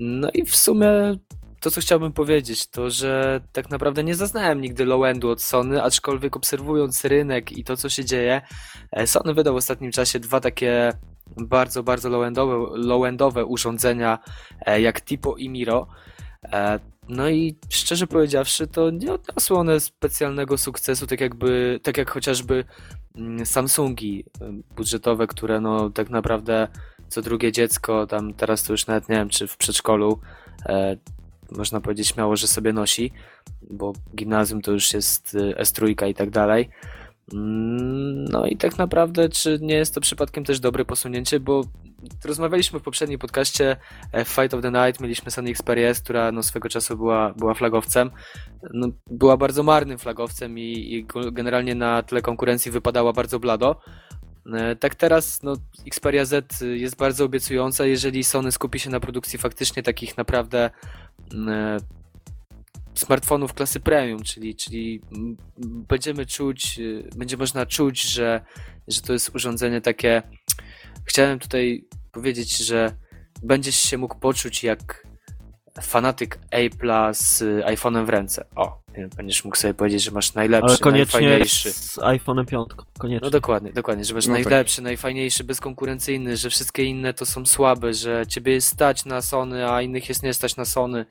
No 0.00 0.30
i 0.34 0.44
w 0.44 0.56
sumie 0.56 0.88
to, 1.60 1.70
co 1.70 1.80
chciałbym 1.80 2.12
powiedzieć, 2.12 2.66
to 2.66 2.90
że 2.90 3.40
tak 3.52 3.70
naprawdę 3.70 4.04
nie 4.04 4.14
zaznałem 4.14 4.60
nigdy 4.60 4.84
low-endu 4.84 5.30
od 5.30 5.42
Sony, 5.42 5.82
aczkolwiek 5.82 6.36
obserwując 6.36 7.04
rynek 7.04 7.52
i 7.52 7.64
to, 7.64 7.76
co 7.76 7.88
się 7.88 8.04
dzieje, 8.04 8.42
e, 8.92 9.06
Sony 9.06 9.34
wydał 9.34 9.54
w 9.54 9.56
ostatnim 9.56 9.92
czasie 9.92 10.20
dwa 10.20 10.40
takie 10.40 10.92
bardzo, 11.36 11.82
bardzo 11.82 12.08
low-endowe, 12.08 12.66
low-endowe 12.76 13.44
urządzenia, 13.44 14.18
e, 14.66 14.80
jak 14.80 15.00
Tipo 15.00 15.36
i 15.36 15.48
Miro. 15.48 15.86
E, 16.52 16.80
No 17.08 17.28
i 17.28 17.56
szczerze 17.68 18.06
powiedziawszy, 18.06 18.66
to 18.66 18.90
nie 18.90 19.12
odniosły 19.12 19.58
one 19.58 19.80
specjalnego 19.80 20.58
sukcesu, 20.58 21.06
tak 21.06 21.20
jakby, 21.20 21.80
tak 21.82 21.96
jak 21.96 22.10
chociażby 22.10 22.64
mm, 23.16 23.46
Samsungi 23.46 24.24
budżetowe, 24.76 25.26
które 25.26 25.60
no 25.60 25.90
tak 25.90 26.10
naprawdę 26.10 26.68
co 27.10 27.22
drugie 27.22 27.52
dziecko, 27.52 28.06
tam 28.06 28.34
teraz 28.34 28.62
to 28.62 28.72
już 28.72 28.86
nawet 28.86 29.08
nie 29.08 29.16
wiem, 29.16 29.28
czy 29.28 29.46
w 29.46 29.56
przedszkolu 29.56 30.20
e, 30.66 30.96
można 31.50 31.80
powiedzieć 31.80 32.08
śmiało, 32.08 32.36
że 32.36 32.46
sobie 32.46 32.72
nosi, 32.72 33.12
bo 33.70 33.92
gimnazjum 34.16 34.62
to 34.62 34.72
już 34.72 34.94
jest 34.94 35.34
y, 35.34 35.54
S3 35.58 36.08
i 36.08 36.14
tak 36.14 36.30
dalej. 36.30 36.68
Mm, 37.32 38.24
No 38.24 38.46
i 38.46 38.56
tak 38.56 38.78
naprawdę, 38.78 39.28
czy 39.28 39.58
nie 39.62 39.74
jest 39.74 39.94
to 39.94 40.00
przypadkiem 40.00 40.44
też 40.44 40.60
dobre 40.60 40.84
posunięcie, 40.84 41.40
bo 41.40 41.64
rozmawialiśmy 42.24 42.80
w 42.80 42.82
poprzednim 42.82 43.18
podcaście 43.18 43.76
e, 44.12 44.24
Fight 44.24 44.54
of 44.54 44.62
the 44.62 44.70
Night, 44.70 45.00
mieliśmy 45.00 45.30
Sony 45.30 45.50
Xperia 45.50 45.88
S, 45.88 46.00
która 46.00 46.32
no 46.32 46.42
swego 46.42 46.68
czasu 46.68 46.96
była, 46.96 47.34
była 47.36 47.54
flagowcem. 47.54 48.10
No, 48.72 48.88
była 49.10 49.36
bardzo 49.36 49.62
marnym 49.62 49.98
flagowcem 49.98 50.58
i, 50.58 50.94
i 50.94 51.06
generalnie 51.32 51.74
na 51.74 52.02
tle 52.02 52.22
konkurencji 52.22 52.72
wypadała 52.72 53.12
bardzo 53.12 53.38
blado. 53.38 53.80
E, 54.46 54.76
Tak 54.76 54.94
teraz 54.94 55.42
no, 55.42 55.56
Xperia 55.86 56.24
Z 56.24 56.60
jest 56.60 56.96
bardzo 56.96 57.24
obiecująca, 57.24 57.86
jeżeli 57.86 58.24
Sony 58.24 58.52
skupi 58.52 58.78
się 58.78 58.90
na 58.90 59.00
produkcji 59.00 59.38
faktycznie 59.38 59.82
takich 59.82 60.16
naprawdę 60.16 60.70
mm, 61.32 61.48
e, 61.48 61.78
smartfonów 62.94 63.54
klasy 63.54 63.80
premium, 63.80 64.22
czyli, 64.22 64.56
czyli 64.56 65.00
będziemy 65.88 66.26
czuć, 66.26 66.78
y, 66.78 67.10
będzie 67.16 67.36
można 67.36 67.66
czuć, 67.66 68.02
że, 68.02 68.40
że 68.88 69.00
to 69.00 69.12
jest 69.12 69.34
urządzenie 69.34 69.80
takie. 69.80 70.22
Chciałem 71.04 71.38
tutaj 71.38 71.84
powiedzieć, 72.12 72.56
że 72.56 72.96
będziesz 73.42 73.76
się 73.76 73.98
mógł 73.98 74.18
poczuć 74.18 74.64
jak 74.64 75.06
fanatyk 75.82 76.38
Apple'a 76.52 77.14
z 77.14 77.42
iPhone'em 77.64 78.06
w 78.06 78.08
ręce. 78.08 78.44
O, 78.56 78.79
będziesz 79.16 79.44
mógł 79.44 79.56
sobie 79.56 79.74
powiedzieć, 79.74 80.02
że 80.02 80.10
masz 80.10 80.34
najlepszy, 80.34 80.68
Ale 80.68 80.78
koniecznie 80.78 81.20
najfajniejszy. 81.20 81.72
z 81.72 81.98
iPhone'em 81.98 82.44
5. 82.46 82.68
Koniecznie. 82.98 83.24
No 83.26 83.30
dokładnie, 83.30 83.72
dokładnie, 83.72 84.04
że 84.04 84.14
masz 84.14 84.26
No 84.26 84.34
tak. 84.34 84.44
najlepszy, 84.44 84.82
najfajniejszy, 84.82 85.44
bezkonkurencyjny, 85.44 86.36
że 86.36 86.50
wszystkie 86.50 86.84
inne 86.84 87.14
to 87.14 87.26
są 87.26 87.46
słabe, 87.46 87.94
że 87.94 88.24
ciebie 88.28 88.52
jest 88.52 88.68
stać 88.68 89.04
na 89.04 89.22
Sony, 89.22 89.70
a 89.70 89.82
innych 89.82 90.08
jest 90.08 90.22
nie 90.22 90.34
stać 90.34 90.56
na 90.56 90.64
Sony. 90.64 91.06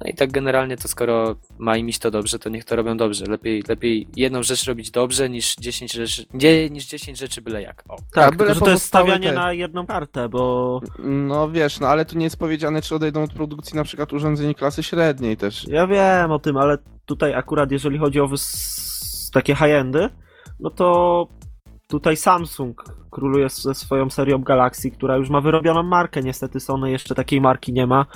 No 0.00 0.10
i 0.10 0.14
tak 0.14 0.32
generalnie 0.32 0.76
to 0.76 0.88
skoro 0.88 1.36
ma 1.58 1.76
im 1.76 1.88
iść 1.88 1.98
to 1.98 2.10
dobrze, 2.10 2.38
to 2.38 2.48
niech 2.50 2.64
to 2.64 2.76
robią 2.76 2.96
dobrze. 2.96 3.24
Lepiej, 3.26 3.62
lepiej 3.68 4.08
jedną 4.16 4.42
rzecz 4.42 4.64
robić 4.64 4.90
dobrze 4.90 5.30
niż 5.30 5.56
10 5.56 5.92
rzeczy, 5.92 6.26
nie, 6.34 6.70
niż 6.70 6.86
10 6.86 7.18
rzeczy 7.18 7.42
byle 7.42 7.62
jak. 7.62 7.84
O. 7.88 7.96
tak, 8.12 8.36
byle 8.36 8.54
że 8.54 8.60
to 8.60 8.70
jest 8.70 8.84
stawianie 8.84 9.28
te- 9.28 9.34
na 9.34 9.52
jedną 9.52 9.86
kartę, 9.86 10.28
bo 10.28 10.80
No 10.98 11.50
wiesz, 11.50 11.80
no 11.80 11.88
ale 11.88 12.04
tu 12.04 12.18
nie 12.18 12.24
jest 12.24 12.36
powiedziane, 12.36 12.82
czy 12.82 12.94
odejdą 12.94 13.22
od 13.22 13.32
produkcji 13.32 13.76
na 13.76 13.84
przykład 13.84 14.12
urządzeń 14.12 14.54
klasy 14.54 14.82
średniej 14.82 15.36
też. 15.36 15.68
ja 15.68 15.86
wiem 15.86 16.30
o 16.30 16.38
tym, 16.38 16.56
ale 16.56 16.78
tutaj 17.06 17.34
akurat 17.34 17.70
jeżeli 17.72 17.98
chodzi 17.98 18.20
o 18.20 18.28
wys... 18.28 19.30
takie 19.32 19.54
high-endy, 19.54 20.08
no 20.60 20.70
to 20.70 21.26
tutaj 21.92 22.16
Samsung 22.16 22.84
króluje 23.10 23.48
ze 23.48 23.74
swoją 23.74 24.10
serią 24.10 24.38
Galaxy, 24.38 24.90
która 24.90 25.16
już 25.16 25.30
ma 25.30 25.40
wyrobioną 25.40 25.82
markę. 25.82 26.22
Niestety 26.22 26.60
Sony 26.60 26.90
jeszcze 26.90 27.14
takiej 27.14 27.40
marki 27.40 27.72
nie 27.72 27.86
ma. 27.86 28.06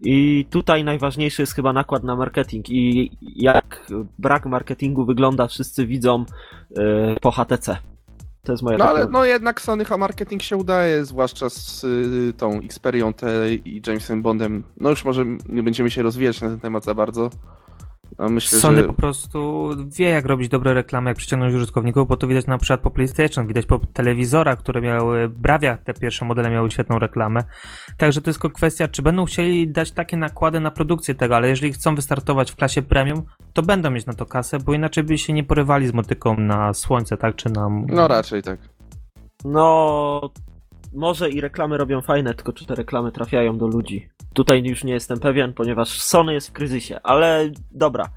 I 0.00 0.46
tutaj 0.50 0.84
najważniejszy 0.84 1.42
jest 1.42 1.54
chyba 1.54 1.72
nakład 1.72 2.04
na 2.04 2.16
marketing. 2.16 2.70
I 2.70 3.10
jak 3.20 3.86
brak 4.18 4.46
marketingu 4.46 5.04
wygląda, 5.04 5.46
wszyscy 5.46 5.86
widzą 5.86 6.24
yy, 6.70 7.16
po 7.20 7.30
HTC. 7.30 7.76
To 8.42 8.52
jest 8.52 8.62
moja 8.62 8.78
No 8.78 8.84
ale 8.84 9.06
no 9.06 9.24
jednak 9.24 9.60
Sony 9.60 9.84
marketing 9.98 10.42
się 10.42 10.56
udaje, 10.56 11.04
zwłaszcza 11.04 11.50
z 11.50 11.84
y, 11.84 12.32
tą 12.36 12.60
Xperią 12.60 13.12
T 13.12 13.54
i 13.54 13.82
Jamesem 13.86 14.22
Bondem. 14.22 14.64
No 14.80 14.90
już 14.90 15.04
może 15.04 15.24
nie 15.48 15.62
będziemy 15.62 15.90
się 15.90 16.02
rozwijać 16.02 16.40
na 16.40 16.48
ten 16.48 16.60
temat 16.60 16.84
za 16.84 16.94
bardzo, 16.94 17.30
No 18.18 18.28
myślę, 18.28 18.58
Sony 18.58 18.78
że 18.78 18.84
po 18.84 18.92
prostu 18.92 19.70
wie, 19.86 20.08
jak 20.08 20.26
robić 20.26 20.48
dobre 20.48 20.74
reklamy, 20.74 21.10
jak 21.10 21.16
przyciągnąć 21.16 21.54
użytkowników, 21.54 22.08
bo 22.08 22.16
to 22.16 22.26
widać 22.26 22.46
na 22.46 22.58
przykład 22.58 22.80
po 22.80 22.90
PlayStation, 22.90 23.46
widać 23.46 23.66
po 23.66 23.78
telewizorach, 23.78 24.58
które 24.58 24.80
miały, 24.80 25.28
Bravia, 25.28 25.76
te 25.76 25.94
pierwsze 25.94 26.24
modele 26.24 26.50
miały 26.50 26.70
świetną 26.70 26.98
reklamę. 26.98 27.44
Także 27.96 28.20
to 28.20 28.30
jest 28.30 28.40
tylko 28.40 28.56
kwestia, 28.56 28.88
czy 28.88 29.02
będą 29.02 29.24
chcieli 29.24 29.68
dać 29.68 29.92
takie 29.92 30.16
nakłady 30.16 30.60
na 30.60 30.70
produkcję 30.70 31.14
tego, 31.14 31.36
ale 31.36 31.48
jeżeli 31.48 31.72
chcą 31.72 31.94
wystartować 31.94 32.50
w 32.50 32.56
klasie 32.56 32.82
premium, 32.82 33.22
to 33.52 33.62
będą 33.62 33.90
mieć 33.90 34.06
na 34.06 34.12
to 34.12 34.26
kasę, 34.26 34.58
bo 34.58 34.74
inaczej 34.74 35.04
by 35.04 35.18
się 35.18 35.32
nie 35.32 35.44
porywali 35.44 35.86
z 35.86 35.94
motyką 35.94 36.36
na 36.36 36.74
słońce, 36.74 37.16
tak, 37.16 37.36
czy 37.36 37.50
na... 37.50 37.68
no 37.86 38.08
raczej 38.08 38.42
tak. 38.42 38.58
No, 39.44 40.30
może 40.94 41.30
i 41.30 41.40
reklamy 41.40 41.76
robią 41.76 42.00
fajne, 42.00 42.34
tylko 42.34 42.52
czy 42.52 42.66
te 42.66 42.74
reklamy 42.74 43.12
trafiają 43.12 43.58
do 43.58 43.66
ludzi? 43.66 44.08
Tutaj 44.34 44.62
już 44.64 44.84
nie 44.84 44.92
jestem 44.92 45.20
pewien, 45.20 45.52
ponieważ 45.52 46.02
Sony 46.02 46.34
jest 46.34 46.48
w 46.48 46.52
kryzysie, 46.52 47.00
ale 47.02 47.50
dobra. 47.70 48.08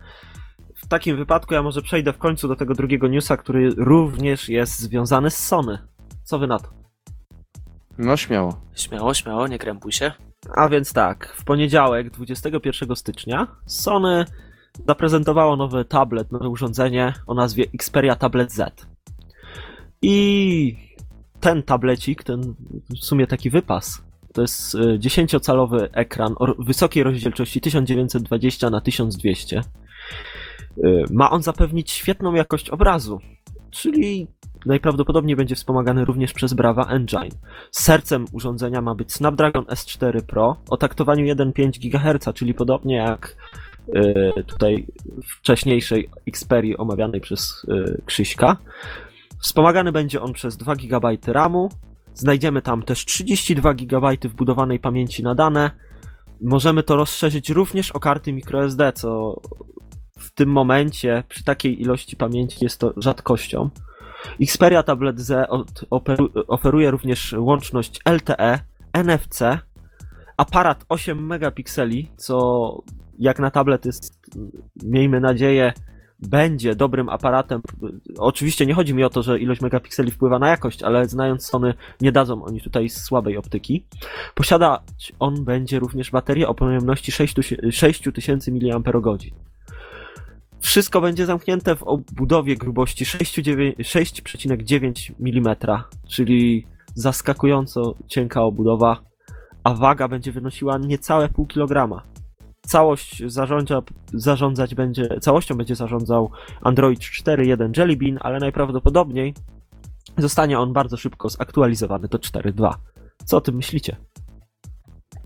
W 0.75 0.87
takim 0.87 1.17
wypadku 1.17 1.53
ja 1.53 1.63
może 1.63 1.81
przejdę 1.81 2.13
w 2.13 2.17
końcu 2.17 2.47
do 2.47 2.55
tego 2.55 2.73
drugiego 2.73 3.07
newsa, 3.07 3.37
który 3.37 3.69
również 3.77 4.49
jest 4.49 4.79
związany 4.79 5.31
z 5.31 5.37
Sony. 5.37 5.77
Co 6.23 6.39
wy 6.39 6.47
na 6.47 6.59
to? 6.59 6.69
No 7.97 8.17
śmiało. 8.17 8.61
Śmiało, 8.75 9.13
śmiało, 9.13 9.47
nie 9.47 9.59
krępuj 9.59 9.91
się. 9.91 10.11
A 10.55 10.69
więc 10.69 10.93
tak, 10.93 11.33
w 11.35 11.43
poniedziałek 11.43 12.09
21 12.09 12.95
stycznia 12.95 13.47
Sony 13.65 14.25
zaprezentowało 14.87 15.55
nowy 15.55 15.85
tablet, 15.85 16.31
nowe 16.31 16.49
urządzenie 16.49 17.13
o 17.27 17.33
nazwie 17.33 17.65
Xperia 17.73 18.15
Tablet 18.15 18.51
Z. 18.51 18.87
I 20.01 20.77
ten 21.39 21.63
tablecik, 21.63 22.23
ten 22.23 22.55
w 22.89 23.05
sumie 23.05 23.27
taki 23.27 23.49
wypas, 23.49 24.06
to 24.37 24.41
jest 24.41 24.75
y, 24.75 24.77
10-calowy 24.77 25.87
ekran 25.91 26.35
o 26.39 26.55
wysokiej 26.59 27.03
rozdzielczości 27.03 27.61
1920 27.61 28.69
na 28.69 28.81
1200. 28.81 29.61
Y, 30.77 31.03
Ma 31.11 31.29
on 31.29 31.43
zapewnić 31.43 31.91
świetną 31.91 32.33
jakość 32.33 32.69
obrazu, 32.69 33.19
czyli 33.71 34.27
najprawdopodobniej 34.65 35.35
będzie 35.35 35.55
wspomagany 35.55 36.05
również 36.05 36.33
przez 36.33 36.53
Brava 36.53 36.85
Engine. 36.85 37.31
Sercem 37.71 38.25
urządzenia 38.31 38.81
ma 38.81 38.95
być 38.95 39.13
Snapdragon 39.13 39.63
S4 39.63 40.21
Pro 40.21 40.57
o 40.69 40.77
taktowaniu 40.77 41.25
1,5 41.35 41.89
GHz, 41.89 42.33
czyli 42.33 42.53
podobnie 42.53 42.95
jak 42.95 43.35
y, 43.95 44.43
tutaj 44.43 44.87
wcześniejszej 45.27 46.09
Xperii 46.27 46.77
omawianej 46.77 47.21
przez 47.21 47.65
Krzyśka. 48.05 48.57
Wspomagany 49.39 49.91
będzie 49.91 50.21
on 50.21 50.33
przez 50.33 50.57
2 50.57 50.75
GB 50.75 51.17
RAMu. 51.27 51.69
Znajdziemy 52.17 52.61
tam 52.61 52.83
też 52.83 53.05
32 53.05 53.73
GB 53.73 54.07
wbudowanej 54.23 54.79
pamięci 54.79 55.23
na 55.23 55.35
dane. 55.35 55.71
Możemy 56.41 56.83
to 56.83 56.95
rozszerzyć 56.95 57.49
również 57.49 57.91
o 57.91 57.99
karty 57.99 58.33
microSD, 58.33 58.93
co 58.93 59.41
w 60.19 60.31
tym 60.31 60.49
momencie 60.49 61.23
przy 61.29 61.43
takiej 61.43 61.81
ilości 61.81 62.15
pamięci 62.15 62.57
jest 62.61 62.79
to 62.79 62.93
rzadkością. 62.97 63.69
Xperia 64.41 64.83
Tablet 64.83 65.19
Z 65.19 65.49
oferuje 66.47 66.91
również 66.91 67.35
łączność 67.37 67.99
LTE, 68.05 68.59
NFC, 68.93 69.41
aparat 70.37 70.85
8 70.89 71.25
megapikseli, 71.25 72.11
co 72.17 72.77
jak 73.19 73.39
na 73.39 73.51
tablet 73.51 73.85
jest, 73.85 74.19
miejmy 74.83 75.19
nadzieję, 75.19 75.73
będzie 76.19 76.75
dobrym 76.75 77.09
aparatem. 77.09 77.61
Oczywiście 78.17 78.65
nie 78.65 78.73
chodzi 78.73 78.93
mi 78.93 79.03
o 79.03 79.09
to, 79.09 79.23
że 79.23 79.39
ilość 79.39 79.61
megapikseli 79.61 80.11
wpływa 80.11 80.39
na 80.39 80.49
jakość, 80.49 80.83
ale 80.83 81.05
znając 81.05 81.45
Sony, 81.45 81.73
nie 82.01 82.11
dadzą 82.11 82.43
oni 82.43 82.61
tutaj 82.61 82.89
słabej 82.89 83.37
optyki. 83.37 83.85
Posiadać 84.35 85.13
on 85.19 85.45
będzie 85.45 85.79
również 85.79 86.11
baterię 86.11 86.47
o 86.47 86.53
pojemności 86.53 87.11
6000 87.71 88.51
mAh. 88.51 89.17
Wszystko 90.59 91.01
będzie 91.01 91.25
zamknięte 91.25 91.75
w 91.75 91.83
obudowie 91.83 92.55
grubości 92.55 93.05
6,9 93.05 93.75
6,9 93.75 95.11
mm, 95.19 95.55
czyli 96.07 96.67
zaskakująco 96.95 97.95
cienka 98.07 98.41
obudowa, 98.41 99.01
a 99.63 99.73
waga 99.73 100.07
będzie 100.07 100.31
wynosiła 100.31 100.77
niecałe 100.77 101.29
pół 101.29 101.45
kilograma. 101.45 102.03
Całość 102.67 103.23
zarządza, 103.25 103.81
zarządzać 104.13 104.75
będzie, 104.75 105.19
całością 105.21 105.55
będzie 105.55 105.75
zarządzał 105.75 106.31
Android 106.61 106.99
4.1 106.99 107.77
Jelly 107.77 107.97
Bean, 107.97 108.17
ale 108.21 108.39
najprawdopodobniej 108.39 109.33
zostanie 110.17 110.59
on 110.59 110.73
bardzo 110.73 110.97
szybko 110.97 111.29
zaktualizowany 111.29 112.07
do 112.07 112.17
4.2. 112.17 112.73
Co 113.25 113.37
o 113.37 113.41
tym 113.41 113.55
myślicie? 113.55 113.95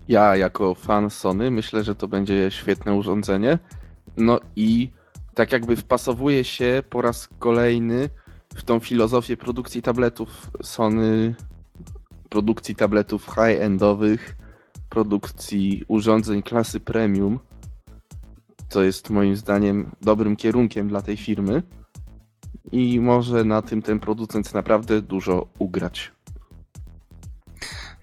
Ja 0.08 0.36
jako 0.36 0.74
fan 0.74 1.10
Sony 1.10 1.50
myślę, 1.50 1.84
że 1.84 1.94
to 1.94 2.08
będzie 2.08 2.50
świetne 2.50 2.94
urządzenie. 2.94 3.58
No 4.16 4.40
i 4.56 4.90
tak 5.34 5.52
jakby 5.52 5.76
wpasowuje 5.76 6.44
się 6.44 6.82
po 6.90 7.02
raz 7.02 7.28
kolejny 7.38 8.08
w 8.54 8.62
tą 8.62 8.80
filozofię 8.80 9.36
produkcji 9.36 9.82
tabletów 9.82 10.50
Sony, 10.62 11.34
produkcji 12.28 12.74
tabletów 12.74 13.26
high-endowych, 13.26 14.18
produkcji 14.92 15.84
urządzeń 15.88 16.42
klasy 16.42 16.80
premium. 16.80 17.38
Co 18.68 18.82
jest 18.82 19.10
moim 19.10 19.36
zdaniem 19.36 19.90
dobrym 20.02 20.36
kierunkiem 20.36 20.88
dla 20.88 21.02
tej 21.02 21.16
firmy. 21.16 21.62
I 22.72 23.00
może 23.00 23.44
na 23.44 23.62
tym 23.62 23.82
ten 23.82 24.00
producent 24.00 24.54
naprawdę 24.54 25.02
dużo 25.02 25.46
ugrać. 25.58 26.12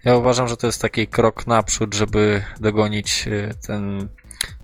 Ja 0.06 0.16
uważam, 0.16 0.48
że 0.48 0.58
to 0.58 0.68
jest 0.68 0.82
taki 0.82 1.08
krok 1.08 1.48
naprzód, 1.48 1.94
żeby 1.94 2.44
dogonić 2.60 3.28
y, 3.28 3.54
ten 3.68 4.10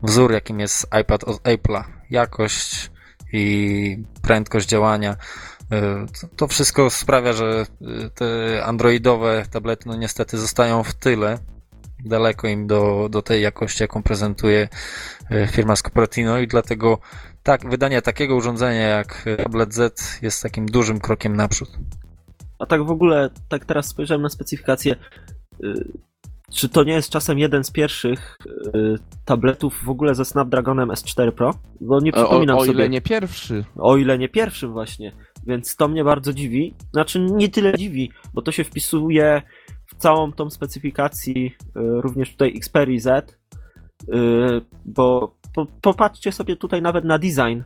wzór, 0.04 0.32
jakim 0.32 0.60
jest 0.60 0.88
iPad 1.02 1.24
od 1.24 1.44
Apple'a. 1.44 1.84
Jakość 2.10 2.92
i 3.34 3.98
prędkość 4.22 4.68
działania. 4.68 5.14
Y, 5.14 6.28
to- 6.36 6.48
wszystko 6.48 6.90
sprawia, 6.90 7.34
że 7.34 7.66
y, 7.82 8.10
te 8.10 8.26
androidowe 8.66 9.46
tablety 9.52 9.90
no 9.90 9.96
niestety 9.96 10.38
zostają 10.38 10.84
w 10.84 10.94
tyle. 10.94 11.40
Daleko 12.06 12.48
im 12.48 12.68
do, 12.68 13.08
do 13.12 13.22
tej 13.22 13.42
jakości, 13.42 13.84
jaką 13.84 14.04
prezentuje 14.04 14.68
y, 15.32 15.48
firma 15.52 15.76
z 15.76 15.82
Cupertino 15.82 16.40
i 16.40 16.48
dlatego 16.48 17.00
tak, 17.44 17.70
wydanie 17.70 18.02
takiego 18.02 18.36
urządzenia 18.36 18.88
jak 18.88 19.26
Tablet 19.44 19.74
Z 19.74 20.20
jest 20.22 20.44
takim 20.44 20.66
dużym 20.66 21.00
krokiem 21.00 21.36
naprzód. 21.36 21.70
A 22.60 22.66
tak 22.66 22.84
w 22.86 22.92
ogóle, 22.92 23.30
tak 23.50 23.66
teraz 23.66 23.88
spojrzałem 23.88 24.22
na 24.22 24.30
specyfikację. 24.30 24.96
y, 25.64 25.92
Czy 26.54 26.70
to 26.70 26.84
nie 26.84 26.94
jest 26.94 27.10
czasem 27.10 27.40
jeden 27.40 27.64
z 27.64 27.72
pierwszych 27.72 28.38
y, 28.76 28.96
tabletów 29.26 29.82
w 29.84 29.90
ogóle 29.90 30.16
ze 30.16 30.26
Snapdragonem 30.26 30.90
S4 30.90 31.32
Pro? 31.32 31.54
Bo 31.82 32.00
nie 32.00 32.12
O, 32.12 32.16
przypominam 32.16 32.58
o 32.58 32.66
ile 32.66 32.74
sobie. 32.74 32.90
nie 32.90 33.02
pierwszy. 33.02 33.66
O 33.76 33.98
ile 33.98 34.18
nie 34.18 34.30
pierwszym 34.30 34.72
właśnie. 34.72 35.12
Więc 35.48 35.76
to 35.76 35.88
mnie 35.88 36.04
bardzo 36.04 36.34
dziwi. 36.34 36.76
Znaczy 36.94 37.20
nie 37.20 37.50
tyle 37.50 37.78
dziwi, 37.78 38.12
bo 38.34 38.42
to 38.42 38.52
się 38.52 38.64
wpisuje 38.64 39.42
całą 39.98 40.32
tą 40.32 40.50
specyfikacji 40.50 41.46
y, 41.46 41.52
również 41.76 42.32
tutaj 42.32 42.58
Xperia 42.58 43.00
Z. 43.00 43.32
y, 43.32 44.62
Bo 44.86 45.36
po, 45.56 45.66
popatrzcie 45.82 46.32
sobie 46.32 46.56
tutaj 46.56 46.82
nawet 46.82 47.06
na 47.06 47.20
design. 47.20 47.62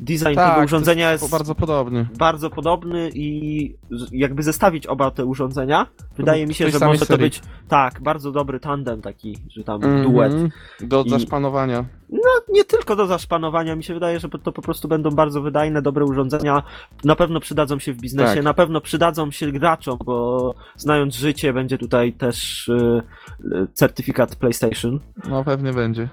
Design 0.00 0.34
Tak, 0.34 0.52
tego 0.54 0.64
urządzenia 0.64 1.06
to 1.06 1.12
jest, 1.12 1.22
jest 1.22 1.32
bardzo 1.32 1.54
podobny. 1.54 2.06
bardzo 2.18 2.50
podobny 2.50 3.10
i 3.14 3.74
jakby 4.12 4.42
zestawić 4.42 4.86
oba 4.86 5.10
te 5.10 5.24
urządzenia, 5.24 5.86
wydaje 6.16 6.46
mi 6.46 6.54
w 6.54 6.56
się, 6.56 6.70
że 6.70 6.86
może 6.86 6.98
to 6.98 7.04
serii. 7.04 7.20
być 7.26 7.42
tak, 7.68 8.00
bardzo 8.02 8.32
dobry 8.32 8.60
tandem 8.60 9.02
taki, 9.02 9.38
że 9.50 9.64
tam 9.64 9.80
duet. 10.02 10.32
Mhm. 10.32 10.50
Do 10.80 11.02
I- 11.04 11.10
zaszpanowania. 11.10 11.84
No, 12.10 12.20
nie 12.48 12.64
tylko 12.64 12.96
do 12.96 13.06
zaszpanowania, 13.06 13.76
mi 13.76 13.84
się 13.84 13.94
wydaje, 13.94 14.20
że 14.20 14.28
to 14.28 14.52
po 14.52 14.62
prostu 14.62 14.88
będą 14.88 15.10
bardzo 15.10 15.42
wydajne, 15.42 15.82
dobre 15.82 16.04
urządzenia. 16.04 16.62
Na 17.04 17.16
pewno 17.16 17.40
przydadzą 17.40 17.78
się 17.78 17.92
w 17.92 17.96
biznesie, 18.00 18.34
Tak. 18.34 18.44
na 18.44 18.54
pewno 18.54 18.80
przydadzą 18.80 19.30
się 19.30 19.52
graczom, 19.52 19.98
bo 20.04 20.54
znając 20.76 21.14
życie, 21.16 21.52
będzie 21.52 21.78
tutaj 21.78 22.12
też 22.12 22.68
y, 22.68 23.02
y, 23.44 23.66
certyfikat 23.72 24.36
PlayStation. 24.36 25.00
No 25.28 25.44
pewnie 25.44 25.72
będzie. 25.72 26.08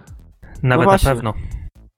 Nawet 0.64 0.84
właśnie. 0.84 1.10
na 1.10 1.16
pewno. 1.16 1.34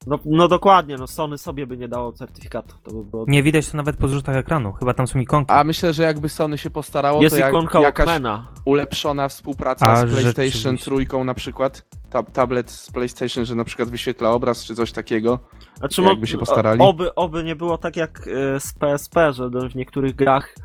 No, 0.08 0.20
no 0.26 0.48
dokładnie, 0.48 0.98
no 0.98 1.08
Sony 1.08 1.38
sobie 1.38 1.67
by 1.67 1.78
nie 1.78 1.88
dało 1.88 2.12
certyfikatu. 2.13 2.76
To 2.84 2.91
by 2.91 3.04
było... 3.04 3.26
Nie 3.28 3.43
widać 3.43 3.70
to 3.70 3.78
nawet 3.78 3.98
po 3.98 4.08
zrzutach 4.08 4.36
ekranu, 4.36 4.74
chyba 4.74 4.93
tam 4.93 5.08
są 5.08 5.20
ikonki. 5.20 5.52
A 5.52 5.63
myślę, 5.63 5.93
że 5.93 6.04
jakby 6.04 6.30
Sony 6.30 6.58
się 6.58 6.70
postarało, 6.70 7.24
Jest 7.24 7.36
to 7.36 7.39
jak, 7.39 7.50
ikonka 7.50 7.80
jakaś 7.80 8.06
Walkmana. 8.06 8.48
ulepszona 8.65 9.28
współpraca 9.28 9.86
A, 9.88 9.96
z 9.96 10.10
PlayStation 10.12 10.52
rzeczywiście. 10.52 10.86
trójką 10.86 11.24
na 11.24 11.34
przykład. 11.34 11.86
Tab 12.10 12.32
tablet 12.32 12.72
z 12.72 12.91
PlayStation, 12.91 13.46
że 13.46 13.56
na 13.56 13.63
przykład 13.63 13.89
wyświetla 13.89 14.32
obraz 14.32 14.65
czy 14.65 14.76
coś 14.76 14.91
takiego. 14.91 15.39
Znaczy, 15.78 16.02
Jakby 16.02 16.28
się 16.28 16.38
postarali. 16.38 16.82
Oby, 16.82 17.15
oby 17.15 17.43
nie 17.43 17.56
było 17.56 17.78
tak 17.78 17.96
jak 17.96 18.28
y, 18.28 18.60
z 18.60 18.74
PSP, 18.74 19.34
że 19.34 19.50
w 19.50 19.76
niektórych 19.76 20.15
grach 20.15 20.56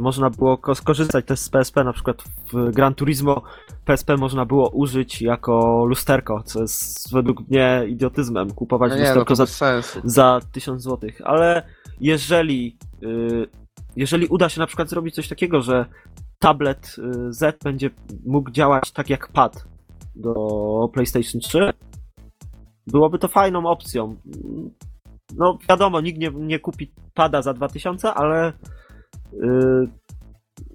można 0.00 0.30
było 0.30 0.58
ko- 0.58 0.74
skorzystać 0.74 1.24
też 1.24 1.40
z 1.40 1.48
PSP, 1.48 1.84
na 1.84 1.92
przykład 1.92 2.22
w 2.52 2.70
Gran 2.70 2.94
Turismo 2.94 3.42
PSP 3.84 4.16
można 4.16 4.44
było 4.46 4.68
użyć 4.70 5.22
jako 5.22 5.84
lusterko, 5.86 6.42
co 6.42 6.60
jest 6.60 7.12
według 7.12 7.48
mnie 7.48 7.84
idiotyzmem, 7.88 8.50
kupować 8.50 8.90
No 8.90 8.96
nie, 8.96 9.02
no 9.02 9.08
lusterko 9.08 9.36
za, 9.36 9.46
za 10.04 10.40
1000 10.52 10.82
zł. 10.82 11.10
Ale 11.24 11.62
jeżeli, 12.00 12.76
y, 13.02 13.46
jeżeli 13.96 14.26
uda 14.26 14.48
się 14.48 14.60
na 14.60 14.66
przykład 14.66 14.88
zrobić 14.90 15.14
coś 15.14 15.28
takiego, 15.28 15.62
że 15.62 15.86
tablet 16.38 16.96
y, 16.98 17.32
Z 17.32 17.64
będzie 17.64 17.90
mógł 18.26 18.50
działać 18.50 18.90
tak 18.90 19.10
jak 19.10 19.28
pad 19.28 19.64
do 20.16 20.34
PlayStation 20.92 21.40
3, 21.40 21.72
byłoby 22.86 23.18
to 23.18 23.28
fajną 23.28 23.66
opcją. 23.66 24.16
No 25.36 25.58
wiadomo, 25.68 26.00
nikt 26.00 26.18
nie, 26.18 26.30
nie 26.30 26.58
kupi 26.58 26.92
pada 27.14 27.42
za 27.42 27.54
2000, 27.54 28.14
ale 28.14 28.52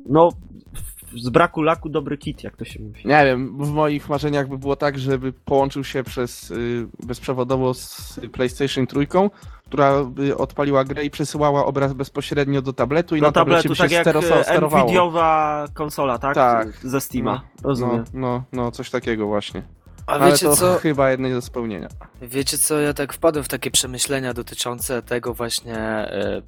no 0.06 0.30
w- 0.74 1.20
z 1.20 1.30
braku 1.30 1.62
laku 1.62 1.90
dobry 1.90 2.18
kit, 2.18 2.44
jak 2.44 2.58
to 2.58 2.66
się 2.66 2.82
mówi. 2.82 3.08
Nie 3.08 3.26
wiem, 3.26 3.58
w 3.66 3.70
moich 3.72 4.10
marzeniach 4.10 4.48
by 4.50 4.58
było 4.58 4.76
tak, 4.76 5.00
żeby 5.00 5.34
połączył 5.34 5.84
się 5.84 6.04
przez 6.04 6.52
y, 6.52 6.88
bezprzewodowo 7.04 7.74
z 7.74 8.20
PlayStation 8.32 8.88
trójką, 8.88 9.30
która 9.66 10.04
by 10.04 10.38
odpaliła 10.38 10.84
grę 10.84 11.04
i 11.06 11.10
przesyłała 11.10 11.66
obraz 11.66 11.94
bezpośrednio 11.94 12.62
do 12.62 12.74
tabletu 12.74 13.16
i 13.16 13.20
Do 13.20 13.28
na 13.28 13.32
tablecie 13.32 13.70
tabletu, 13.70 13.70
by 13.70 13.76
się 13.76 13.84
tak 13.84 13.92
jak 13.92 14.16
stero- 14.16 14.40
e, 14.40 14.44
sterowało. 14.44 14.86
Nvidia 14.86 15.66
konsola, 15.74 16.18
tak? 16.20 16.36
Tak. 16.36 16.78
Ze 16.84 17.02
Steama, 17.02 17.42
No, 17.64 17.70
rozumiem. 17.70 18.04
no, 18.14 18.44
no, 18.54 18.72
coś 18.72 18.90
takiego 18.90 19.28
właśnie. 19.28 19.64
A 20.08 20.12
Ale 20.12 20.32
wiecie 20.32 20.46
to 20.46 20.56
co? 20.56 20.76
chyba 20.76 21.12
jedno 21.12 21.30
do 21.30 21.42
spełnienia. 21.42 21.88
Wiecie 22.22 22.58
co, 22.58 22.80
ja 22.80 22.94
tak 22.94 23.14
wpadłem 23.14 23.44
w 23.44 23.48
takie 23.48 23.72
przemyślenia 23.72 24.34
dotyczące 24.34 25.02
tego 25.02 25.34
właśnie 25.34 25.76
e, 25.78 26.42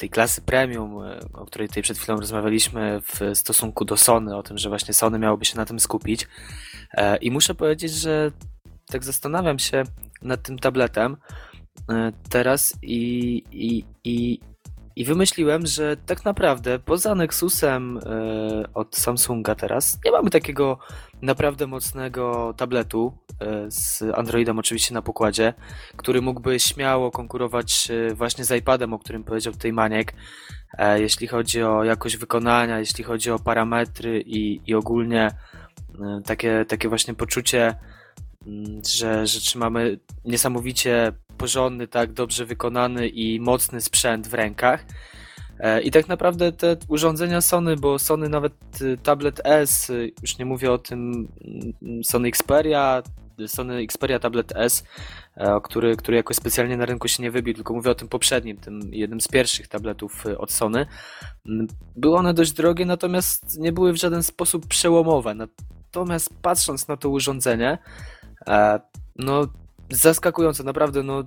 tej 0.00 0.10
klasy 0.10 0.40
premium, 0.40 1.04
e, 1.04 1.20
o 1.32 1.46
której 1.46 1.68
tutaj 1.68 1.82
przed 1.82 1.98
chwilą 1.98 2.20
rozmawialiśmy 2.20 3.00
w 3.00 3.38
stosunku 3.38 3.84
do 3.84 3.96
Sony, 3.96 4.36
o 4.36 4.42
tym, 4.42 4.58
że 4.58 4.68
właśnie 4.68 4.94
Sony 4.94 5.18
miałoby 5.18 5.44
się 5.44 5.56
na 5.56 5.66
tym 5.66 5.80
skupić. 5.80 6.28
E, 6.92 7.16
I 7.16 7.30
muszę 7.30 7.54
powiedzieć, 7.54 7.92
że 7.92 8.30
tak 8.86 9.04
zastanawiam 9.04 9.58
się 9.58 9.82
nad 10.22 10.42
tym 10.42 10.58
tabletem 10.58 11.16
e, 11.88 12.12
teraz 12.28 12.78
i, 12.82 12.98
i, 13.52 13.84
i, 14.04 14.40
i 14.96 15.04
wymyśliłem, 15.04 15.66
że 15.66 15.96
tak 15.96 16.24
naprawdę 16.24 16.78
poza 16.78 17.14
Nexusem 17.14 18.00
od 18.74 18.96
Samsunga 18.96 19.54
teraz 19.54 19.98
nie 20.04 20.10
mamy 20.10 20.30
takiego 20.30 20.78
naprawdę 21.22 21.66
mocnego 21.66 22.54
tabletu 22.56 23.12
e, 23.40 23.70
z 23.70 24.02
Androidem 24.14 24.58
oczywiście 24.58 24.94
na 24.94 25.02
pokładzie, 25.02 25.54
który 25.96 26.22
mógłby 26.22 26.60
śmiało 26.60 27.10
konkurować 27.10 27.88
e, 27.90 28.14
właśnie 28.14 28.44
z 28.44 28.50
iPadem, 28.50 28.92
o 28.92 28.98
którym 28.98 29.24
powiedział 29.24 29.52
tutaj 29.52 29.72
Maniek, 29.72 30.14
e, 30.78 31.00
jeśli 31.00 31.26
chodzi 31.26 31.62
o 31.62 31.84
jakość 31.84 32.16
wykonania, 32.16 32.78
jeśli 32.78 33.04
chodzi 33.04 33.30
o 33.30 33.38
parametry 33.38 34.22
i, 34.26 34.60
i 34.66 34.74
ogólnie 34.74 35.30
takie, 36.24 36.64
takie 36.68 36.88
właśnie 36.88 37.14
poczucie, 37.14 37.74
mm, 38.46 38.82
że, 38.86 39.26
że 39.26 39.40
trzymamy 39.40 39.98
niesamowicie 40.24 41.12
porządny, 41.38 41.88
tak 41.88 42.12
dobrze 42.12 42.44
wykonany 42.44 43.08
i 43.08 43.40
mocny 43.40 43.80
sprzęt 43.80 44.28
w 44.28 44.34
rękach. 44.34 44.84
E, 45.60 45.80
I 45.80 45.90
tak 45.90 46.08
naprawdę 46.08 46.52
te 46.52 46.76
urządzenia 46.88 47.40
Sony, 47.40 47.76
bo 47.76 47.98
Sony 47.98 48.28
nawet 48.28 48.52
y, 48.82 48.98
Tablet 49.02 49.40
S, 49.44 49.90
y, 49.90 50.12
już 50.22 50.38
nie 50.38 50.44
mówię 50.44 50.72
o 50.72 50.78
tym 50.78 51.28
mm, 51.82 52.04
Sony 52.04 52.28
Xperia, 52.28 53.02
Sony 53.46 53.76
Xperia 53.76 54.18
Tablet 54.18 54.52
S, 54.56 54.84
e, 55.36 55.60
który, 55.62 55.96
który 55.96 56.16
jakoś 56.16 56.36
specjalnie 56.36 56.76
na 56.76 56.86
rynku 56.86 57.08
się 57.08 57.22
nie 57.22 57.30
wybił, 57.30 57.54
tylko 57.54 57.74
mówię 57.74 57.90
o 57.90 57.94
tym 57.94 58.08
poprzednim, 58.08 58.56
tym 58.56 58.80
jednym 58.92 59.20
z 59.20 59.28
pierwszych 59.28 59.68
tabletów 59.68 60.26
y, 60.26 60.38
od 60.38 60.52
Sony. 60.52 60.86
Mm, 61.46 61.66
Były 61.96 62.16
one 62.16 62.34
dość 62.34 62.52
drogie, 62.52 62.86
natomiast 62.86 63.58
nie 63.58 63.72
były 63.72 63.92
w 63.92 63.96
żaden 63.96 64.22
sposób 64.22 64.66
przełomowe. 64.66 65.34
Natomiast 65.34 66.34
patrząc 66.42 66.88
na 66.88 66.96
to 66.96 67.08
urządzenie, 67.08 67.78
e, 68.48 68.80
no 69.16 69.46
zaskakujące, 69.90 70.64
naprawdę, 70.64 71.02
no 71.02 71.24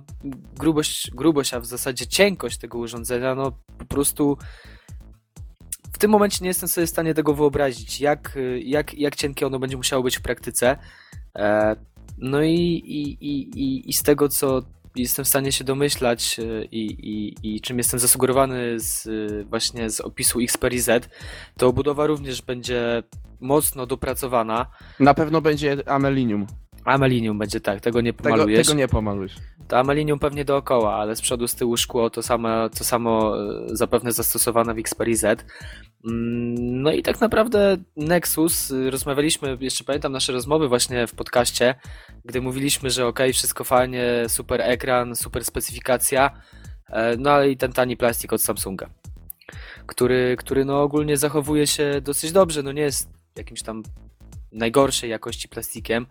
grubość, 0.58 1.10
grubość, 1.10 1.54
a 1.54 1.60
w 1.60 1.66
zasadzie 1.66 2.06
cienkość 2.06 2.58
tego 2.58 2.78
urządzenia, 2.78 3.34
no 3.34 3.52
po 3.78 3.84
prostu 3.84 4.38
w 5.92 5.98
tym 5.98 6.10
momencie 6.10 6.38
nie 6.40 6.48
jestem 6.48 6.68
sobie 6.68 6.86
w 6.86 6.90
stanie 6.90 7.14
tego 7.14 7.34
wyobrazić, 7.34 8.00
jak, 8.00 8.38
jak, 8.64 8.94
jak 8.94 9.16
cienkie 9.16 9.46
ono 9.46 9.58
będzie 9.58 9.76
musiało 9.76 10.02
być 10.02 10.18
w 10.18 10.22
praktyce. 10.22 10.76
E, 11.36 11.76
No 12.18 12.42
i, 12.42 12.56
i, 12.86 13.26
i, 13.26 13.90
i, 13.90 13.92
z 13.92 14.02
tego, 14.02 14.28
co 14.28 14.62
jestem 14.96 15.24
w 15.24 15.28
stanie 15.28 15.52
się 15.52 15.64
domyślać 15.64 16.38
e, 16.38 16.64
i, 16.64 16.84
i, 16.84 17.34
i 17.42 17.60
czym 17.60 17.78
jestem 17.78 18.00
zasugerowany 18.00 18.80
z, 18.80 19.06
e, 19.06 19.44
właśnie 19.44 19.90
z 19.90 20.00
opisu 20.00 20.40
Xperia 20.40 20.82
Z, 20.82 21.08
to 21.56 21.68
obudowa 21.68 22.06
również 22.06 22.42
będzie 22.42 23.02
mocno 23.40 23.86
dopracowana. 23.86 24.66
Na 25.00 25.14
pewno 25.14 25.40
będzie 25.40 25.88
amelinium. 25.88 26.46
Amelinium 26.84 27.38
będzie 27.38 27.60
tak, 27.60 27.80
tego 27.80 28.00
nie 28.00 28.12
Tego, 28.12 28.22
pomalujesz. 28.30 28.66
tego 28.66 28.78
nie 28.78 28.88
pomalujesz. 28.88 29.34
To 29.68 29.78
amelinium 29.78 30.18
pewnie 30.18 30.44
dookoła, 30.44 30.94
ale 30.94 31.16
z 31.16 31.20
przodu, 31.22 31.48
z 31.48 31.54
tyłu 31.54 31.76
szkło 31.76 32.10
to 32.10 32.22
samo, 32.22 32.68
to 32.68 32.84
samo 32.84 33.34
e, 33.38 33.76
zapewne 33.76 34.12
zastosowane 34.12 34.74
w 34.74 34.78
Xperia 34.78 35.16
Z. 35.16 35.44
Mm, 36.10 36.82
No 36.82 36.92
i 36.92 37.02
tak 37.02 37.20
naprawdę 37.20 37.76
Nexus, 37.96 38.70
y, 38.70 38.90
rozmawialiśmy, 38.90 39.56
jeszcze 39.60 39.84
pamiętam 39.84 40.12
nasze 40.12 40.32
rozmowy 40.32 40.68
właśnie 40.68 41.06
w 41.06 41.14
podcaście, 41.14 41.74
gdy 42.24 42.40
mówiliśmy, 42.40 42.90
że 42.90 43.06
ok, 43.06 43.20
wszystko 43.32 43.64
fajnie, 43.64 44.04
super 44.28 44.60
ekran, 44.60 45.16
super 45.16 45.44
specyfikacja, 45.44 46.30
e, 46.88 47.16
no 47.16 47.30
ale 47.30 47.50
i 47.50 47.56
ten 47.56 47.72
tani 47.72 47.96
plastik 47.96 48.32
od 48.32 48.42
Samsunga, 48.42 48.90
który, 49.86 50.36
który 50.38 50.64
no 50.64 50.82
ogólnie 50.82 51.16
zachowuje 51.16 51.66
się 51.66 52.00
dosyć 52.02 52.32
dobrze, 52.32 52.62
no 52.62 52.72
nie 52.72 52.82
jest 52.82 53.08
jakimś 53.36 53.62
tam 53.62 53.82
najgorszej 54.52 55.10
jakości 55.10 55.48
plastikiem, 55.48 56.06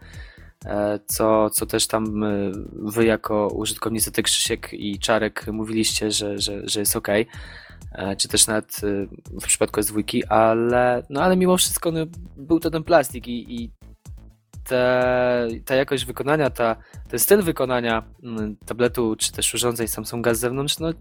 co, 1.06 1.50
co 1.50 1.66
też 1.66 1.88
tam 1.88 2.24
e, 2.24 2.52
wy 2.74 3.06
jako 3.06 3.48
użytkownicy 3.48 4.12
ty 4.12 4.24
Krzysiek 4.24 4.74
i 4.74 5.00
Czarek 5.00 5.48
mówiliście, 5.48 6.12
że, 6.12 6.40
że, 6.40 6.70
że 6.70 6.80
jest 6.80 6.96
ok, 6.96 7.08
czy 8.18 8.28
też 8.28 8.48
nawet 8.48 8.82
e, 8.84 9.08
w 9.42 9.46
przypadku 9.46 9.82
S2, 9.82 10.22
ale, 10.30 11.04
no 11.10 11.22
ale 11.22 11.38
mimo 11.38 11.58
wszystko 11.58 11.92
no, 11.92 12.00
był 12.38 12.60
to 12.60 12.72
ten 12.72 12.84
plastik 12.84 13.28
i, 13.28 13.64
i 13.64 13.72
te, 14.64 15.48
ta 15.66 15.76
jakość 15.76 16.06
wykonania, 16.06 16.50
ta, 16.50 16.76
ten 17.10 17.20
styl 17.20 17.42
wykonania 17.42 18.04
mm, 18.24 18.58
tabletu 18.66 19.16
czy 19.16 19.32
też 19.32 19.54
urządzeń 19.54 19.88
Samsunga 19.88 20.34
z 20.34 20.40
zewnątrz, 20.40 20.80
no 20.80 20.94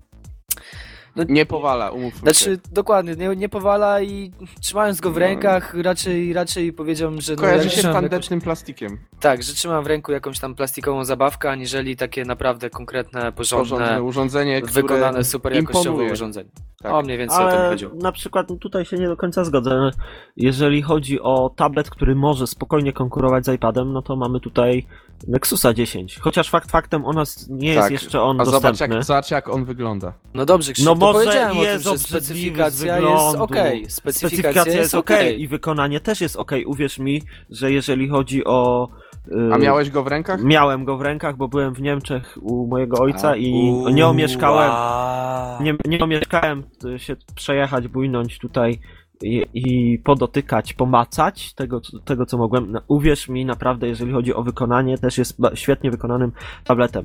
Nie 1.29 1.47
powala, 1.47 1.91
umówmy 1.91 2.21
znaczy 2.21 2.45
się. 2.45 2.57
dokładnie, 2.73 3.17
nie, 3.17 3.37
nie 3.37 3.49
powala 3.49 4.03
i 4.03 4.33
trzymając 4.61 5.01
go 5.01 5.11
w 5.11 5.15
No. 5.15 5.19
rękach 5.21 5.75
raczej, 5.83 6.33
raczej 6.33 6.73
powiedziałbym, 6.73 7.21
że 7.21 7.33
no, 7.35 7.41
Kojarzy 7.41 7.65
ja 7.65 7.71
się 7.71 7.81
z 7.81 7.85
jakąś- 7.85 8.01
tandetnym 8.01 8.41
plastikiem. 8.41 8.99
tak, 9.21 9.43
że 9.43 9.53
trzymam 9.55 9.85
w 9.85 9.87
ręku 9.87 10.13
jakąś 10.13 10.39
tam 10.39 10.55
plastikową 10.55 11.05
zabawkę, 11.05 11.51
aniżeli 11.51 11.97
takie 11.97 12.25
naprawdę 12.25 12.71
konkretne, 12.71 13.33
porządne, 13.33 13.69
Porządne 13.71 14.03
urządzenie, 14.03 14.63
wykonane 14.73 15.25
super 15.25 15.53
jakościowe 15.55 15.89
imponuje. 15.89 16.13
urządzenie. 16.13 16.51
Tak. 16.83 16.93
O, 16.93 17.03
mniej 17.03 17.19
więcej 17.19 17.39
o 17.39 17.49
to 17.49 17.55
mi 17.55 17.59
Ale 17.61 17.69
chodziło. 17.71 17.93
na 17.95 18.13
przykład 18.13 18.49
tutaj 18.61 18.85
się 18.85 18.97
nie 18.97 19.09
do 19.09 19.17
końca 19.17 19.45
zgodzę. 19.45 19.91
Jeżeli 20.37 20.83
chodzi 20.83 21.21
o 21.21 21.51
tablet, 21.57 21.91
który 21.91 22.15
może 22.15 22.47
spokojnie 22.47 22.93
konkurować 22.93 23.45
z 23.47 23.49
iPadem, 23.49 23.93
no 23.93 24.03
to 24.03 24.17
mamy 24.17 24.41
tutaj 24.41 24.87
Nexusa 25.29 25.75
10. 25.75 26.19
Chociaż 26.21 26.51
fakt 26.51 26.71
faktem 26.71 27.05
u 27.05 27.13
nas 27.13 27.47
nie 27.51 27.69
jest 27.69 27.81
Tak, 27.83 27.93
jeszcze 27.93 28.23
on 28.23 28.41
A 28.41 28.45
zobacz 28.45 28.63
dostępny. 28.63 28.97
jak, 28.97 29.05
zobacz 29.05 29.31
jak 29.31 29.49
on 29.49 29.65
wygląda. 29.65 30.13
No 30.35 30.47
dobrze, 30.47 30.73
Krzysztof, 30.73 30.99
No 30.99 31.07
może 31.07 31.19
powiedziałem 31.19 31.51
o 31.51 31.55
tym, 31.61 31.63
jest 31.63 31.85
że 31.85 31.99
specyfikacja 31.99 32.99
jest 32.99 33.37
ok. 33.39 33.51
Specyfikacja, 33.89 33.91
Specyfikacja 34.29 34.73
jest 34.81 34.95
ok 34.95 35.01
okej. 35.11 35.43
i 35.43 35.49
wykonanie 35.49 36.01
też 36.01 36.21
jest 36.21 36.37
ok. 36.37 36.53
Uwierz 36.67 36.99
mi, 36.99 37.23
że 37.51 37.73
jeżeli 37.73 38.09
chodzi 38.09 38.45
o. 38.45 38.89
y, 39.29 39.55
A 39.55 39.59
miałeś 39.59 39.91
go 39.91 40.03
w 40.03 40.07
rękach? 40.07 40.43
Miałem 40.43 40.85
go 40.85 40.97
w 40.97 41.01
rękach, 41.01 41.37
bo 41.37 41.49
byłem 41.49 41.75
w 41.75 41.81
Niemczech 41.81 42.39
u 42.43 42.67
mojego 42.67 42.99
ojca 42.99 43.29
A, 43.31 43.37
i 43.37 43.53
nie 43.95 44.07
omieszkałem. 44.07 44.71
wow. 44.71 45.63
Nie, 45.63 45.75
nie 45.85 46.05
omieszkałem 46.05 46.65
y, 46.85 46.99
się 46.99 47.17
przejechać, 47.35 47.89
bójnąć 47.89 48.39
tutaj 48.39 48.81
i, 49.23 49.47
i 49.55 49.99
podotykać, 49.99 50.73
pomacać 50.73 51.55
tego, 51.55 51.81
co- 51.81 51.99
tego, 51.99 52.27
co 52.27 52.39
mogłem. 52.39 52.79
Uwierz 52.89 53.29
mi, 53.29 53.45
naprawdę, 53.45 53.89
jeżeli 53.89 54.13
chodzi 54.13 54.35
o 54.35 54.43
wykonanie, 54.43 54.99
też 54.99 55.19
jest 55.19 55.37
świetnie 55.55 55.91
wykonanym 55.91 56.33
tabletem. 56.65 57.05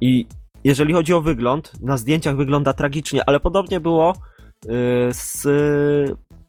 I 0.00 0.26
jeżeli 0.64 0.92
chodzi 0.94 1.14
o 1.14 1.20
wygląd, 1.20 1.72
na 1.82 1.96
zdjęciach 1.96 2.36
wygląda 2.36 2.72
tragicznie, 2.72 3.28
ale 3.28 3.40
podobnie 3.40 3.80
było 3.80 4.12
y, 4.12 4.68
z. 5.10 5.46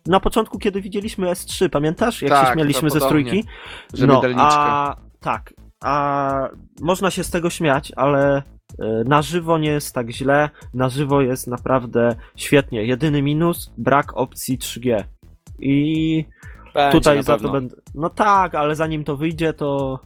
Na 0.08 0.20
początku, 0.20 0.60
kiedy 0.60 0.82
widzieliśmy 0.82 1.28
S3, 1.28 1.70
pamiętasz? 1.70 2.22
Jak 2.22 2.32
Tak, 2.32 2.48
się 2.48 2.54
śmialiśmy 2.54 2.90
ze 2.90 3.00
podobnie. 3.00 3.24
trójki? 3.32 3.48
Że 3.94 4.08
no, 4.08 4.22
a 4.38 4.96
tak, 5.20 5.54
a 5.84 6.50
można 6.82 7.12
się 7.12 7.24
z 7.24 7.30
tego 7.30 7.50
śmiać, 7.50 7.92
ale 7.96 8.44
na 9.06 9.22
żywo 9.22 9.58
nie 9.58 9.70
jest 9.70 9.96
tak 9.96 10.10
źle, 10.10 10.50
na 10.74 10.90
żywo 10.90 11.22
jest 11.22 11.48
naprawdę 11.48 12.16
świetnie. 12.36 12.86
Jedyny 12.86 13.22
minus, 13.22 13.72
brak 13.78 14.18
opcji 14.18 14.58
3G. 14.58 15.04
I 15.60 16.26
Będzie 16.74 16.92
tutaj 16.92 17.24
za 17.24 17.38
to 17.38 17.50
będę... 17.50 17.76
No 17.96 18.10
tak, 18.10 18.56
ale 18.56 18.76
zanim 18.76 19.04
to 19.04 19.18
wyjdzie, 19.18 19.54
to... 19.54 20.00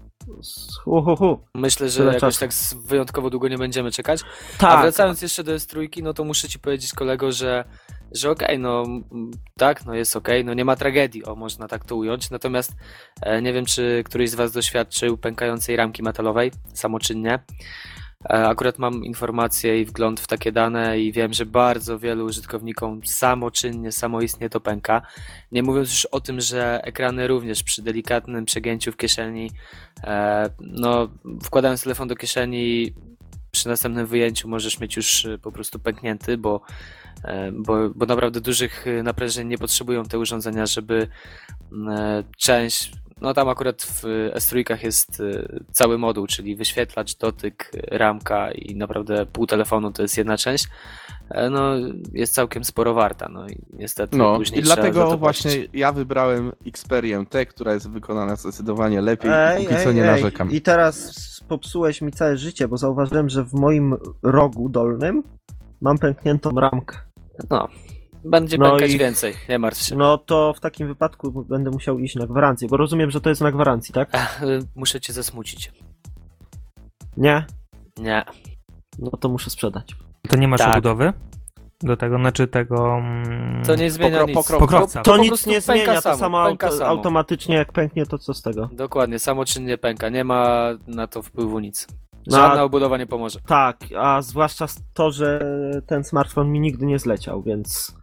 Hu, 0.84 1.02
hu, 1.02 1.16
hu. 1.16 1.40
Myślę, 1.56 1.90
że 1.90 1.98
Tyle 1.98 2.14
jakoś 2.14 2.38
czasu. 2.38 2.76
tak 2.76 2.82
wyjątkowo 2.86 3.30
długo 3.30 3.48
nie 3.48 3.58
będziemy 3.58 3.92
czekać. 3.92 4.22
A 4.58 4.58
Tak, 4.58 4.82
wracając 4.82 5.22
jeszcze 5.22 5.44
do 5.44 5.56
S3, 5.56 6.04
no 6.04 6.14
to 6.14 6.24
muszę 6.24 6.48
ci 6.50 6.60
powiedzieć, 6.60 6.94
kolego, 6.94 7.32
że, 7.32 7.66
że 8.12 8.32
okej, 8.32 8.60
no 8.60 8.84
mm, 8.84 9.32
tak, 9.58 9.86
no 9.86 9.94
jest 9.94 10.16
okej, 10.16 10.46
no 10.46 10.54
nie 10.54 10.66
ma 10.66 10.76
tragedii, 10.76 11.26
o 11.26 11.36
można 11.36 11.68
tak 11.68 11.86
to 11.86 11.96
ująć. 11.96 12.30
Natomiast 12.30 12.74
e, 13.22 13.42
nie 13.42 13.54
wiem, 13.54 13.66
czy 13.66 14.04
któryś 14.06 14.30
z 14.30 14.36
Was 14.36 14.52
doświadczył 14.52 15.18
pękającej 15.18 15.76
ramki 15.76 16.04
metalowej 16.04 16.52
samoczynnie. 16.74 17.40
E, 18.30 18.48
Akurat 18.48 18.80
mam 18.80 19.06
informacje 19.06 19.82
i 19.82 19.86
wgląd 19.86 20.20
w 20.20 20.28
takie 20.28 20.52
dane 20.52 21.00
i 21.00 21.12
wiem, 21.12 21.34
że 21.34 21.46
bardzo 21.46 22.00
wielu 22.00 22.26
użytkownikom 22.26 23.02
samoczynnie, 23.06 23.92
samoistnie 23.92 24.50
to 24.50 24.60
pęka. 24.60 25.02
Nie 25.52 25.64
mówiąc 25.64 25.90
już 25.90 26.06
o 26.06 26.20
tym, 26.20 26.42
że 26.42 26.82
ekrany 26.84 27.28
również 27.28 27.64
przy 27.64 27.82
delikatnym 27.82 28.46
przegięciu 28.46 28.92
w 28.92 28.98
kieszeni, 28.98 29.52
e, 30.04 30.50
no 30.60 31.10
wkładając 31.44 31.84
telefon 31.84 32.08
do 32.08 32.16
kieszeni, 32.16 32.94
przy 33.52 33.68
następnym 33.68 34.06
wyjęciu 34.06 34.48
możesz 34.48 34.80
mieć 34.80 34.96
już 34.96 35.26
e, 35.26 35.38
po 35.38 35.52
prostu 35.52 35.80
pęknięty, 35.80 36.38
bo, 36.38 36.62
bo, 37.54 37.90
bo 37.96 38.06
naprawdę 38.06 38.42
dużych 38.42 38.86
naprężeń 39.04 39.48
nie 39.48 39.58
potrzebują 39.58 40.04
te 40.04 40.20
urządzenia, 40.20 40.66
żeby 40.66 41.08
część 42.38 42.92
no 43.24 43.34
tam 43.34 43.50
akurat 43.50 43.82
w 43.82 44.04
S3 44.36 44.84
jest 44.84 45.20
y, 45.20 45.64
cały 45.72 45.98
moduł, 45.98 46.28
czyli 46.28 46.56
wyświetlacz, 46.56 47.18
dotyk, 47.18 47.72
ramka 47.92 48.52
i 48.52 48.76
naprawdę 48.76 49.26
pół 49.26 49.48
telefonu 49.48 49.92
to 49.92 50.02
jest 50.02 50.18
jedna 50.18 50.38
część. 50.38 50.68
E, 51.30 51.50
No 51.50 51.74
jest 52.14 52.34
całkiem 52.34 52.64
sporo 52.64 52.94
warta, 52.94 53.30
no 53.30 53.48
i 53.48 53.56
niestety 53.74 54.18
No 54.18 54.36
później 54.38 54.60
i 54.60 54.64
dlatego 54.64 55.10
to 55.10 55.18
właśnie 55.18 55.52
płacić. 55.52 55.70
ja 55.74 55.92
wybrałem 55.92 56.52
Xperię 56.68 57.26
T, 57.30 57.46
która 57.46 57.74
jest 57.74 57.90
wykonana 57.90 58.36
zdecydowanie 58.36 59.02
lepiej 59.02 59.32
Ej, 59.34 59.64
i 59.64 59.68
póki 59.68 59.84
co 59.84 59.90
ej, 59.90 59.96
nie 59.96 60.02
ej. 60.02 60.08
narzekam. 60.08 60.52
I 60.52 60.62
teraz 60.62 61.14
popsułeś 61.48 62.02
mi 62.02 62.12
całe 62.12 62.38
życie, 62.38 62.68
bo 62.68 62.78
zauważyłem, 62.78 63.30
że 63.30 63.44
w 63.44 63.54
moim 63.54 63.96
rogu 64.24 64.70
dolnym 64.70 65.24
mam 65.82 65.98
pękniętą 65.98 66.50
ramkę. 66.50 66.98
No, 67.50 67.68
będzie 68.26 68.58
No 68.58 68.70
pękać 68.72 68.92
i- 68.92 68.98
więcej, 68.98 69.34
nie 69.50 69.60
martw 69.60 69.82
się. 69.82 69.96
No 69.96 70.18
to 70.18 70.54
w 70.54 70.60
takim 70.60 70.88
wypadku 70.88 71.32
będę 71.50 71.72
musiał 71.72 72.00
iść 72.00 72.16
na 72.16 72.28
gwarancję, 72.28 72.68
bo 72.68 72.78
rozumiem, 72.78 73.12
że 73.12 73.22
to 73.22 73.30
jest 73.30 73.42
na 73.42 73.52
gwarancji, 73.52 73.94
tak? 73.94 74.10
Ech, 74.16 74.44
y, 74.44 74.60
Muszę 74.76 75.02
cię 75.02 75.14
zasmucić. 75.14 75.72
Nie? 77.18 77.46
Nie. 77.98 78.26
No 79.00 79.12
to 79.12 79.30
muszę 79.30 79.50
sprzedać. 79.50 79.96
To 80.30 80.38
nie 80.38 80.48
masz 80.48 80.60
Tak. 80.60 80.72
obudowy? 80.74 81.14
Do 81.82 81.98
tego, 81.98 82.18
znaczy 82.18 82.48
tego... 82.48 82.98
mm, 82.98 83.64
To 83.66 83.76
nie 83.76 83.92
zmienia 83.92 84.20
Pokro- 84.22 84.28
nic. 84.28 84.36
pokrowca. 84.36 84.60
Pokrowca. 84.66 85.02
To 85.02 85.12
po 85.12 85.18
nic 85.18 85.46
nie 85.46 85.62
zmienia, 85.62 85.96
to 85.96 86.02
samo, 86.02 86.18
samo 86.18 86.46
pęka 86.46 86.68
auto, 86.68 86.78
samo. 86.78 86.90
automatycznie 86.90 87.56
jak 87.56 87.72
pęknie, 87.72 88.06
to 88.06 88.18
co 88.18 88.34
z 88.34 88.42
tego? 88.42 88.70
Dokładnie, 88.72 89.20
samoczynnie 89.20 89.78
pęka. 89.78 90.10
Nie 90.10 90.24
ma 90.24 90.70
na 90.88 91.08
to 91.08 91.22
wpływu 91.22 91.60
nic. 91.60 91.88
No, 92.28 92.38
Żadna 92.38 92.60
a- 92.62 92.64
obudowa 92.64 92.98
nie 92.98 93.08
pomoże. 93.08 93.40
Tak, 93.48 93.78
a 93.98 94.22
zwłaszcza 94.22 94.66
to, 94.94 95.12
że 95.12 95.40
ten 95.88 96.04
smartfon 96.04 96.52
mi 96.52 96.60
nigdy 96.60 96.86
nie 96.86 97.00
zleciał, 97.00 97.42
więc 97.42 97.96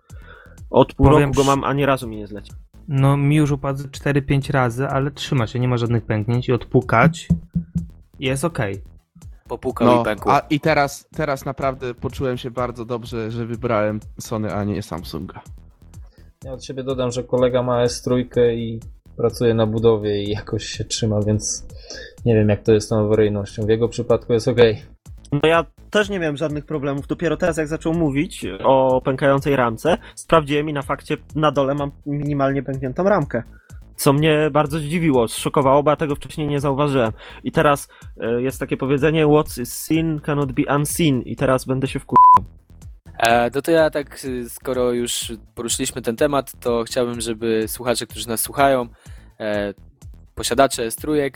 od 0.71 0.95
pół 0.95 1.07
Powiem 1.07 1.31
roku 1.31 1.37
go 1.37 1.45
mam, 1.45 1.65
ani 1.65 1.87
razu 1.87 2.09
mi 2.09 2.17
nie 2.17 2.27
zleciał. 2.27 2.57
No 2.89 3.17
mi 3.17 3.37
już 3.37 3.51
upadł 3.51 3.83
4-5 3.83 4.53
razy, 4.53 4.87
ale 4.89 5.11
trzyma 5.11 5.47
się, 5.47 5.59
nie 5.59 5.69
ma 5.69 5.77
żadnych 5.77 6.05
pęknięć 6.05 6.49
i 6.49 6.53
odpukać 6.53 7.29
jest 8.21 8.45
okej. 8.45 8.83
Popukał 9.49 9.87
No, 9.87 10.01
i 10.01 10.05
pękło. 10.05 10.33
a 10.35 10.41
i 10.41 10.61
teraz, 10.61 11.09
teraz 11.17 11.45
naprawdę 11.45 11.95
poczułem 11.95 12.39
się 12.39 12.51
bardzo 12.51 12.85
dobrze, 12.85 13.31
że 13.31 13.47
wybrałem 13.47 14.01
Sony, 14.21 14.55
a 14.55 14.65
nie 14.65 14.83
Samsunga. 14.83 15.41
Ja 16.45 16.53
od 16.53 16.65
siebie 16.65 16.83
dodam, 16.83 17.11
że 17.11 17.25
kolega 17.25 17.63
ma 17.63 17.85
S3 17.85 18.25
i 18.55 18.81
pracuje 19.17 19.55
na 19.55 19.67
budowie 19.67 20.23
i 20.23 20.31
jakoś 20.31 20.65
się 20.65 20.85
trzyma, 20.85 21.23
więc 21.23 21.67
nie 22.25 22.35
wiem 22.35 22.49
jak 22.49 22.63
to 22.63 22.73
jest 22.73 22.87
z 22.87 22.91
tą 22.91 23.01
awaryjnością. 23.01 23.63
W 23.63 23.69
jego 23.69 23.89
przypadku 23.89 24.33
jest 24.33 24.49
ok. 24.49 24.59
No 25.33 25.41
ja 25.49 25.65
też 25.91 26.09
nie 26.09 26.19
miałem 26.19 26.37
żadnych 26.37 26.65
problemów. 26.65 27.07
Dopiero 27.07 27.37
teraz, 27.37 27.57
jak 27.57 27.69
zaczął 27.69 27.95
mówić 27.95 28.47
o 28.65 29.01
pękającej 29.05 29.57
ramce, 29.57 29.99
sprawdziłem 30.15 30.69
i 30.69 30.73
na 30.73 30.83
fakcie 30.83 31.17
na 31.35 31.53
dole 31.53 31.75
mam 31.75 31.91
minimalnie 32.07 32.63
pękniętą 32.63 33.05
ramkę. 33.05 33.43
Co 33.97 34.13
mnie 34.13 34.51
bardzo 34.53 34.79
zdziwiło, 34.79 35.29
zszokowało, 35.29 35.83
bo 35.83 35.91
ja 35.91 35.97
tego 35.97 36.15
wcześniej 36.15 36.49
nie 36.49 36.61
zauważyłem. 36.61 37.13
I 37.45 37.53
teraz 37.53 37.89
e, 38.21 38.43
jest 38.43 38.61
takie 38.61 38.77
powiedzenie: 38.77 39.27
What 39.27 39.59
is 39.59 39.73
seen 39.73 40.21
cannot 40.21 40.53
be 40.53 40.77
unseen. 40.77 41.23
I 41.23 41.37
teraz 41.37 41.65
będę 41.65 41.87
się 41.87 41.99
wkur... 41.99 42.19
E, 43.19 43.51
no 43.55 43.63
to 43.63 43.71
ja 43.71 43.91
tak, 43.91 44.25
y, 44.25 44.51
skoro 44.51 44.93
już 44.93 45.33
poruszyliśmy 45.55 46.03
ten 46.03 46.17
temat, 46.17 46.53
to 46.61 46.85
chciałbym, 46.85 47.21
żeby 47.21 47.65
słuchacze, 47.69 48.07
którzy 48.07 48.29
nas 48.29 48.41
słuchają, 48.41 48.89
e, 49.41 49.75
posiadacze 50.35 50.89
S3, 50.89 51.31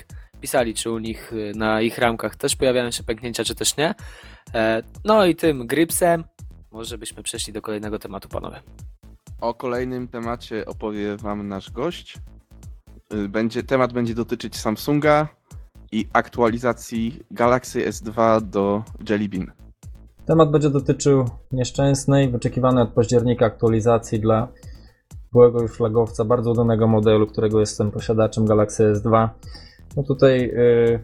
pisali, 0.44 0.74
czy 0.74 0.90
u 0.90 0.98
nich 0.98 1.32
y, 1.32 1.52
na 1.56 1.80
ich 1.80 1.98
ramkach 1.98 2.36
też 2.36 2.56
pojawiają 2.56 2.90
się 2.90 3.02
pęknięcia, 3.02 3.44
czy 3.44 3.54
też 3.54 3.76
nie. 3.76 3.94
E, 4.54 4.82
no 5.04 5.26
i 5.26 5.36
tym 5.36 5.66
grypsem 5.66 6.24
może 6.72 6.98
byśmy 6.98 7.22
przeszli 7.22 7.52
do 7.52 7.62
kolejnego 7.62 7.98
tematu, 7.98 8.28
panowie. 8.28 8.60
O 9.40 9.54
kolejnym 9.54 10.08
temacie 10.08 10.66
opowie 10.66 11.16
wam 11.16 11.48
nasz 11.48 11.70
gość. 11.70 12.18
Y, 13.14 13.28
Będzie, 13.28 13.62
temat 13.62 13.92
będzie 13.92 14.14
dotyczyć 14.14 14.56
Samsunga 14.56 15.28
i 15.92 16.06
aktualizacji 16.12 17.20
Galaxy 17.30 17.90
S2 17.90 18.40
do 18.40 18.82
Jelly 19.08 19.28
Bean. 19.28 19.52
Temat 20.26 20.50
będzie 20.50 20.70
dotyczył 20.70 21.28
nieszczęsnej, 21.52 22.30
wyczekiwanej 22.30 22.82
od 22.82 22.92
października 22.92 23.46
aktualizacji 23.46 24.20
dla 24.20 24.48
byłego 25.32 25.62
już 25.62 25.72
flagowca, 25.72 26.24
bardzo 26.24 26.50
udanego 26.50 26.86
modelu, 26.86 27.26
którego 27.26 27.60
jestem 27.60 27.90
posiadaczem 27.90 28.44
Galaxy 28.46 28.92
S2. 28.92 29.28
No 29.96 30.02
tutaj 30.02 30.44
y, 30.44 31.00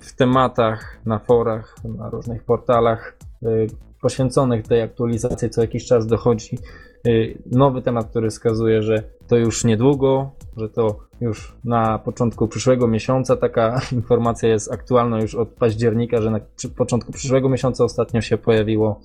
w 0.00 0.12
tematach, 0.16 0.98
na 1.06 1.18
forach, 1.18 1.76
na 1.84 2.10
różnych 2.10 2.44
portalach 2.44 3.18
y, 3.42 3.66
poświęconych 4.00 4.68
tej 4.68 4.82
aktualizacji 4.82 5.50
co 5.50 5.60
jakiś 5.60 5.86
czas 5.86 6.06
dochodzi 6.06 6.58
y, 7.06 7.38
nowy 7.46 7.82
temat, 7.82 8.06
który 8.06 8.30
wskazuje, 8.30 8.82
że 8.82 9.02
to 9.28 9.36
już 9.36 9.64
niedługo, 9.64 10.30
że 10.56 10.68
to 10.68 10.98
już 11.20 11.56
na 11.64 11.98
początku 11.98 12.48
przyszłego 12.48 12.88
miesiąca. 12.88 13.36
Taka 13.36 13.80
informacja 13.92 14.48
jest 14.48 14.72
aktualna 14.72 15.20
już 15.20 15.34
od 15.34 15.48
października, 15.48 16.20
że 16.20 16.30
na 16.30 16.40
początku 16.76 17.12
przyszłego 17.12 17.48
miesiąca 17.48 17.84
ostatnio 17.84 18.20
się 18.20 18.38
pojawiło, 18.38 19.00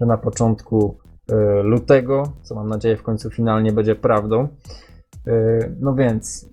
że 0.00 0.06
na 0.06 0.18
początku 0.18 0.98
lutego, 1.62 2.32
co 2.42 2.54
mam 2.54 2.68
nadzieję 2.68 2.96
w 2.96 3.02
końcu 3.02 3.30
finalnie 3.30 3.72
będzie 3.72 3.94
prawdą. 3.94 4.48
Y, 5.28 5.76
No 5.80 5.94
więc 5.94 6.48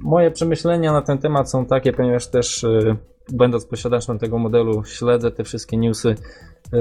moje 0.00 0.30
przemyślenia 0.30 0.92
na 0.92 1.02
ten 1.02 1.18
temat 1.18 1.50
są 1.50 1.66
takie, 1.66 1.92
ponieważ 1.92 2.26
też 2.26 2.64
y, 2.64 2.96
będąc 3.32 3.66
posiadaczem 3.66 4.18
tego 4.18 4.38
modelu 4.38 4.84
śledzę 4.84 5.30
te 5.30 5.44
wszystkie 5.44 5.76
newsy. 5.76 6.08
Y, 6.08 6.76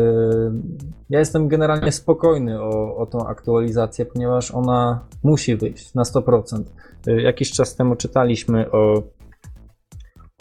Ja 1.10 1.20
jestem 1.20 1.48
generalnie 1.48 1.92
spokojny 1.92 2.62
o, 2.62 2.96
o 2.98 3.06
tą 3.06 3.28
aktualizację, 3.28 4.06
ponieważ 4.06 4.52
ona 4.52 5.06
musi 5.24 5.56
wyjść 5.56 5.94
na 5.94 6.04
100%. 6.04 6.64
Y, 7.08 7.22
Jakiś 7.22 7.52
czas 7.52 7.76
temu 7.76 7.96
czytaliśmy 7.96 8.72
o, 8.72 9.04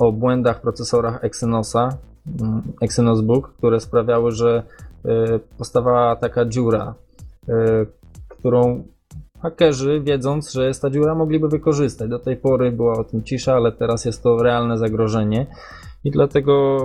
o 0.00 0.12
błędach 0.12 0.58
w 0.58 0.60
procesorach 0.60 1.24
Exynosa, 1.24 1.88
mm, 2.40 2.62
Exynos 2.82 3.20
Book, 3.20 3.54
które 3.58 3.80
sprawiały, 3.80 4.30
że 4.30 4.62
powstawała 5.58 6.16
taka 6.16 6.44
dziura, 6.44 6.94
którą 8.28 8.84
hakerzy, 9.42 10.00
wiedząc, 10.04 10.52
że 10.52 10.66
jest 10.66 10.82
ta 10.82 10.90
dziura, 10.90 11.14
mogliby 11.14 11.48
wykorzystać. 11.48 12.10
Do 12.10 12.18
tej 12.18 12.36
pory 12.36 12.72
była 12.72 12.92
o 12.92 13.04
tym 13.04 13.22
cisza, 13.22 13.54
ale 13.54 13.72
teraz 13.72 14.04
jest 14.04 14.22
to 14.22 14.42
realne 14.42 14.78
zagrożenie 14.78 15.46
i 16.04 16.10
dlatego 16.10 16.78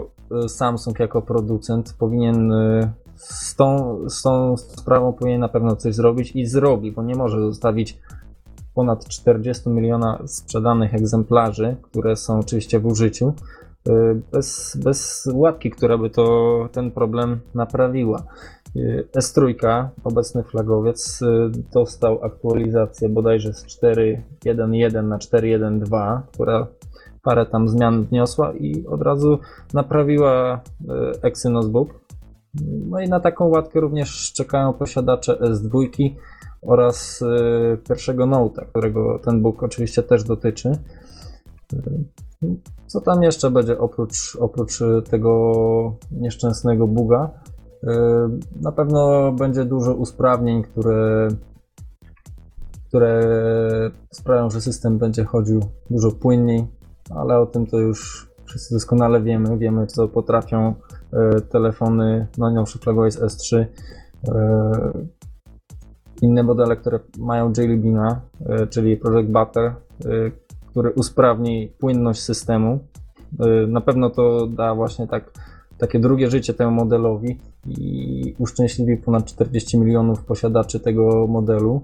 y, 0.46 0.50
Samsung 0.50 1.00
jako 1.00 1.22
producent 1.22 1.96
powinien 2.00 2.52
y, 2.52 2.92
z 3.16 3.56
tą, 3.56 4.00
z 4.10 4.22
tą 4.22 4.58
sprawą 4.58 5.14
powinien 5.14 5.42
na 5.42 5.50
pewno 5.50 5.76
coś 5.76 5.96
zrobić 5.96 6.32
i 6.36 6.46
zrobi, 6.46 6.92
bo 6.92 7.04
nie 7.04 7.16
może 7.16 7.42
zostawić 7.42 8.00
ponad 8.74 9.08
40 9.08 9.70
miliona 9.70 10.20
sprzedanych 10.26 10.94
egzemplarzy, 10.94 11.76
które 11.82 12.16
są 12.16 12.40
oczywiście 12.40 12.80
w 12.80 12.86
użyciu, 12.86 13.34
y, 13.90 14.22
bez, 14.32 14.78
bez 14.84 15.30
łatki, 15.34 15.72
która 15.72 15.98
by 15.98 16.10
to, 16.10 16.70
ten 16.72 16.92
problem 16.92 17.40
naprawiła. 17.56 18.24
Y, 18.78 19.08
S3, 19.18 19.56
obecny 20.04 20.44
flagowiec, 20.44 21.22
y, 21.22 21.26
dostał 21.74 22.24
aktualizację 22.24 23.10
bodajże 23.10 23.54
z 23.54 23.66
4.1.1 23.66 25.04
na 25.04 25.18
4.1.2, 25.18 26.22
która 26.34 26.68
parę 27.24 27.46
tam 27.46 27.70
zmian 27.70 28.04
wniosła 28.04 28.54
i 28.54 28.86
od 28.88 29.02
razu 29.02 29.40
naprawiła 29.74 30.56
y, 30.56 31.22
Exynos 31.22 31.68
Book. 31.68 31.90
No 32.90 33.00
i 33.00 33.10
na 33.10 33.20
taką 33.20 33.48
łatkę 33.48 33.80
również 33.80 34.34
czekają 34.34 34.74
posiadacze 34.74 35.34
S2 35.34 35.88
oraz 36.62 37.22
y, 37.22 37.78
pierwszego 37.90 38.26
Note'a, 38.26 38.66
którego 38.66 39.20
ten 39.20 39.42
book 39.42 39.64
oczywiście 39.64 40.04
też 40.04 40.24
dotyczy. 40.24 40.72
Co 42.88 43.02
tam 43.02 43.24
jeszcze 43.24 43.52
będzie 43.52 43.78
oprócz, 43.80 44.38
oprócz 44.40 44.80
tego 45.10 45.52
nieszczęsnego 46.12 46.88
buga? 46.88 47.30
Y, 47.84 47.88
Na 48.62 48.72
pewno 48.72 49.32
będzie 49.32 49.66
dużo 49.66 49.94
usprawnień, 49.94 50.64
które, 50.64 51.28
które 52.88 53.22
sprawią, 54.12 54.50
że 54.50 54.62
system 54.62 54.98
będzie 54.98 55.24
chodził 55.24 55.60
dużo 55.90 56.12
płynniej, 56.12 56.68
ale 57.10 57.40
o 57.40 57.46
tym 57.46 57.66
to 57.68 57.80
już 57.80 58.30
wszyscy 58.46 58.74
doskonale 58.74 59.22
wiemy. 59.22 59.58
Wiemy, 59.58 59.88
co 59.88 60.08
potrafią 60.08 60.74
y, 61.38 61.42
telefony 61.42 62.28
najnowszy 62.38 62.80
flagowiec 62.80 63.20
S3. 63.20 63.58
y, 63.58 63.68
Inne 66.22 66.44
modele, 66.44 66.76
które 66.76 67.00
mają 67.18 67.54
Jelly 67.58 67.82
czyli 68.70 68.98
Project 68.98 69.30
Butter, 69.30 69.74
y, 70.06 70.32
który 70.70 70.92
usprawni 70.92 71.72
płynność 71.80 72.22
systemu. 72.24 72.80
Na 73.68 73.82
pewno 73.82 74.10
to 74.10 74.48
da 74.48 74.76
właśnie 74.76 75.08
tak 75.08 75.32
takie 75.78 76.00
drugie 76.00 76.30
życie 76.30 76.54
temu 76.54 76.72
modelowi 76.72 77.40
i 77.68 78.36
uszczęśliwi 78.38 78.98
ponad 78.98 79.26
40 79.26 79.78
milionów 79.78 80.26
posiadaczy 80.26 80.80
tego 80.80 81.28
modelu. 81.28 81.82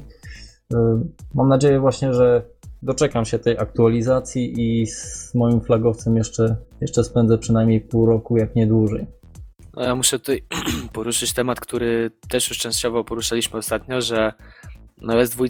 Y, 0.74 0.78
mam 1.34 1.48
nadzieję 1.48 1.80
właśnie, 1.80 2.14
że 2.14 2.46
doczekam 2.82 3.26
się 3.26 3.40
tej 3.40 3.58
aktualizacji 3.58 4.54
i 4.58 4.88
z 4.88 5.32
moim 5.36 5.62
flagowcem 5.62 6.18
jeszcze, 6.18 6.56
jeszcze 6.82 7.04
spędzę 7.04 7.38
przynajmniej 7.38 7.82
pół 7.82 8.06
roku, 8.06 8.38
jak 8.38 8.56
nie 8.56 8.68
dłużej. 8.68 9.08
No 9.76 9.84
ja 9.84 9.96
muszę 9.96 10.20
tutaj 10.20 10.44
poruszyć 10.94 11.34
temat, 11.34 11.60
który 11.60 12.12
też 12.30 12.50
już 12.50 12.58
częściowo 12.58 13.04
poruszaliśmy 13.04 13.60
ostatnio, 13.60 14.02
że 14.02 14.34
no 15.02 15.14
S2, 15.14 15.48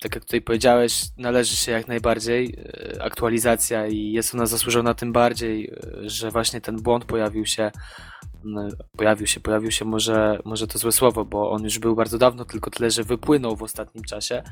tak 0.00 0.14
jak 0.14 0.24
tutaj 0.24 0.40
powiedziałeś, 0.40 1.04
należy 1.18 1.56
się 1.56 1.72
jak 1.72 1.88
najbardziej 1.88 2.56
e, 2.58 3.02
aktualizacja 3.02 3.86
i 3.86 4.12
jest 4.12 4.34
ona 4.34 4.46
zasłużona 4.46 4.94
tym 4.94 5.12
bardziej, 5.12 5.70
e, 5.70 6.10
że 6.10 6.30
właśnie 6.30 6.60
ten 6.60 6.76
błąd 6.76 7.04
pojawił 7.04 7.46
się, 7.46 7.70
pojawił 8.96 9.26
się, 9.26 9.40
pojawił 9.40 9.70
się 9.70 9.84
może, 9.84 10.38
może 10.44 10.66
to 10.66 10.78
złe 10.78 10.92
słowo, 10.92 11.24
bo 11.24 11.50
on 11.50 11.64
już 11.64 11.78
był 11.78 11.96
bardzo 11.96 12.18
dawno, 12.18 12.44
tylko 12.44 12.70
tyle, 12.70 12.90
że 12.90 13.04
wypłynął 13.04 13.56
w 13.56 13.62
ostatnim 13.62 14.04
czasie. 14.04 14.42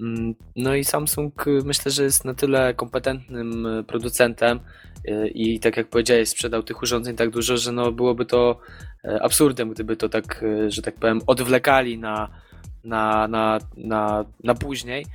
Mm, 0.00 0.34
no 0.56 0.74
i 0.74 0.84
Samsung 0.84 1.46
y, 1.46 1.60
myślę, 1.64 1.92
że 1.92 2.02
jest 2.02 2.24
na 2.24 2.34
tyle 2.34 2.74
kompetentnym 2.74 3.66
producentem 3.86 4.60
i 5.34 5.60
tak 5.60 5.76
jak 5.76 5.88
powiedziałeś, 5.88 6.28
sprzedał 6.28 6.62
tych 6.62 6.82
urządzeń 6.82 7.16
tak 7.16 7.30
dużo, 7.30 7.56
że 7.56 7.72
no 7.72 7.92
byłoby 7.92 8.26
to 8.26 8.58
e, 9.04 9.22
absurdem, 9.22 9.70
gdyby 9.70 9.96
to 9.96 10.08
tak, 10.08 10.44
że 10.68 10.82
tak 10.82 10.94
powiem, 10.94 11.20
odwlekali 11.26 11.98
na, 11.98 12.28
na, 12.86 13.28
na, 13.28 13.58
na, 13.76 14.24
na 14.44 14.54
później. 14.54 15.06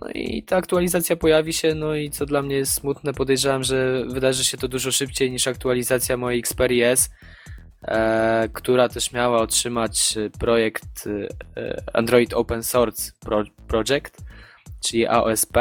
No 0.00 0.08
i 0.14 0.42
ta 0.42 0.56
aktualizacja 0.56 1.16
pojawi 1.16 1.52
się, 1.52 1.74
no 1.74 1.94
i 1.94 2.10
co 2.10 2.26
dla 2.26 2.42
mnie 2.42 2.56
jest 2.56 2.72
smutne, 2.72 3.12
podejrzewam, 3.12 3.64
że 3.64 4.04
wydarzy 4.08 4.44
się 4.44 4.56
to 4.56 4.68
dużo 4.68 4.92
szybciej 4.92 5.30
niż 5.30 5.48
aktualizacja 5.48 6.16
mojej 6.16 6.40
Xperia 6.40 6.88
S. 6.88 7.10
E, 7.88 8.48
która 8.52 8.88
też 8.88 9.12
miała 9.12 9.40
otrzymać 9.40 10.16
e, 10.16 10.30
projekt 10.30 11.08
e, 11.56 11.82
Android 11.92 12.34
Open 12.34 12.62
Source 12.62 13.12
Project, 13.68 14.22
czyli 14.80 15.06
AOSP, 15.06 15.56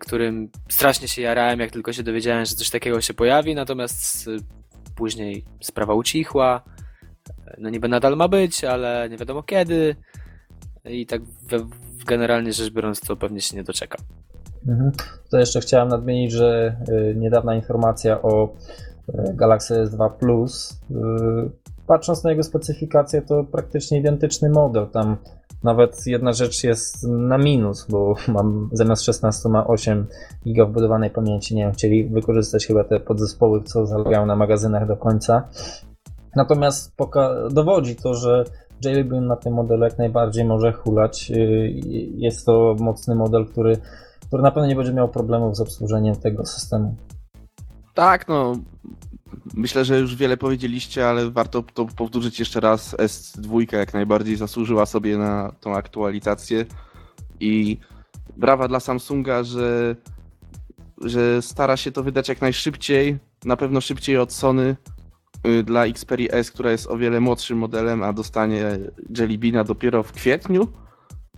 którym 0.00 0.50
strasznie 0.68 1.08
się 1.08 1.22
jarałem, 1.22 1.60
jak 1.60 1.70
tylko 1.70 1.92
się 1.92 2.02
dowiedziałem, 2.02 2.44
że 2.44 2.54
coś 2.54 2.70
takiego 2.70 3.00
się 3.00 3.14
pojawi, 3.14 3.54
natomiast 3.54 4.30
później 4.96 5.44
sprawa 5.60 5.94
ucichła. 5.94 6.62
No 7.58 7.70
niby 7.70 7.88
nadal 7.88 8.16
ma 8.16 8.28
być, 8.28 8.64
ale 8.64 9.08
nie 9.10 9.16
wiadomo 9.16 9.42
kiedy. 9.42 9.96
I 10.84 11.06
tak 11.06 11.22
generalnie 12.06 12.52
rzecz 12.52 12.72
biorąc, 12.72 13.00
to 13.00 13.16
pewnie 13.16 13.40
się 13.40 13.56
nie 13.56 13.62
doczeka. 13.62 13.98
Mhm. 14.68 14.92
To 15.30 15.38
jeszcze 15.38 15.60
chciałem 15.60 15.88
nadmienić, 15.88 16.32
że 16.32 16.76
niedawna 17.16 17.54
informacja 17.54 18.22
o 18.22 18.54
Galaxy 19.08 19.74
S2 19.74 20.10
Plus. 20.10 20.80
Y, 20.90 20.94
patrząc 21.86 22.24
na 22.24 22.30
jego 22.30 22.42
specyfikację, 22.42 23.22
to 23.22 23.44
praktycznie 23.44 23.98
identyczny 23.98 24.50
model. 24.50 24.86
Tam 24.86 25.16
nawet 25.62 26.06
jedna 26.06 26.32
rzecz 26.32 26.64
jest 26.64 27.04
na 27.08 27.38
minus, 27.38 27.86
bo 27.90 28.14
mam 28.28 28.70
zamiast 28.72 29.02
16 29.02 29.48
ma 29.48 29.66
8 29.66 30.06
GB 30.46 30.66
wbudowanej 30.66 31.10
pamięci. 31.10 31.54
Nie 31.54 31.62
wiem, 31.62 31.72
chcieli 31.72 32.04
wykorzystać 32.04 32.66
chyba 32.66 32.84
te 32.84 33.00
podzespoły, 33.00 33.62
co 33.62 33.86
zalegają 33.86 34.26
na 34.26 34.36
magazynach 34.36 34.86
do 34.86 34.96
końca. 34.96 35.48
Natomiast 36.36 36.94
dowodzi 37.50 37.96
to, 37.96 38.14
że 38.14 38.44
Jailbreak 38.84 39.24
na 39.24 39.36
tym 39.36 39.54
modelu 39.54 39.84
jak 39.84 39.98
najbardziej 39.98 40.44
może 40.44 40.72
hulać. 40.72 41.30
Y, 41.30 41.72
jest 42.16 42.46
to 42.46 42.76
mocny 42.80 43.14
model, 43.14 43.46
który, 43.46 43.76
który 44.26 44.42
na 44.42 44.50
pewno 44.50 44.68
nie 44.68 44.76
będzie 44.76 44.92
miał 44.92 45.08
problemów 45.08 45.56
z 45.56 45.60
obsłużeniem 45.60 46.16
tego 46.16 46.46
systemu. 46.46 46.96
Tak, 47.94 48.28
no. 48.28 48.56
Myślę, 49.54 49.84
że 49.84 49.98
już 49.98 50.16
wiele 50.16 50.36
powiedzieliście, 50.36 51.08
ale 51.08 51.30
warto 51.30 51.62
to 51.74 51.86
powtórzyć 51.96 52.38
jeszcze 52.38 52.60
raz. 52.60 52.94
S2 52.94 53.72
jak 53.72 53.94
najbardziej 53.94 54.36
zasłużyła 54.36 54.86
sobie 54.86 55.18
na 55.18 55.52
tą 55.60 55.74
aktualizację 55.74 56.64
i 57.40 57.78
brawa 58.36 58.68
dla 58.68 58.80
Samsunga, 58.80 59.44
że, 59.44 59.96
że 61.04 61.42
stara 61.42 61.76
się 61.76 61.92
to 61.92 62.02
wydać 62.02 62.28
jak 62.28 62.40
najszybciej, 62.40 63.18
na 63.44 63.56
pewno 63.56 63.80
szybciej 63.80 64.18
od 64.18 64.32
Sony 64.32 64.76
dla 65.64 65.86
Xperia 65.86 66.32
S, 66.32 66.50
która 66.50 66.70
jest 66.70 66.86
o 66.86 66.96
wiele 66.96 67.20
młodszym 67.20 67.58
modelem, 67.58 68.02
a 68.02 68.12
dostanie 68.12 68.78
Jelly 69.18 69.64
dopiero 69.64 70.02
w 70.02 70.12
kwietniu, 70.12 70.68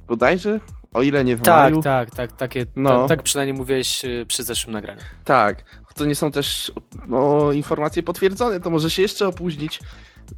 bodajże, 0.07 0.61
o 0.95 1.03
ile 1.03 1.25
nie 1.25 1.37
w 1.37 1.43
tak, 1.43 1.55
maju. 1.55 1.83
Tak, 1.83 2.11
tak, 2.11 2.33
takie, 2.33 2.67
no. 2.77 3.09
tak 3.09 3.23
przynajmniej 3.23 3.59
mówiłeś 3.59 4.05
y, 4.05 4.27
przy 4.29 4.43
zeszłym 4.43 4.73
nagraniu. 4.73 5.01
Tak, 5.25 5.65
to 5.95 6.05
nie 6.05 6.15
są 6.15 6.31
też 6.31 6.73
no, 7.09 7.53
informacje 7.53 8.03
potwierdzone, 8.03 8.61
to 8.61 8.71
może 8.71 8.91
się 8.91 9.03
jeszcze 9.03 9.29
opóźnić. 9.29 9.81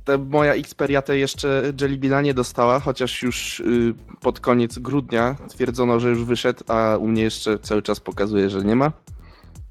Ta 0.04 0.18
moja 0.18 0.54
Xperia 0.54 1.02
te 1.02 1.18
jeszcze 1.18 1.72
Jellybina 1.80 2.22
nie 2.22 2.34
dostała, 2.34 2.80
chociaż 2.80 3.22
już 3.22 3.60
y, 3.60 3.94
pod 4.20 4.40
koniec 4.40 4.78
grudnia 4.78 5.36
twierdzono, 5.48 6.00
że 6.00 6.08
już 6.08 6.24
wyszedł, 6.24 6.64
a 6.68 6.96
u 6.96 7.08
mnie 7.08 7.22
jeszcze 7.22 7.58
cały 7.58 7.82
czas 7.82 8.00
pokazuje, 8.00 8.50
że 8.50 8.64
nie 8.64 8.76
ma. 8.76 8.92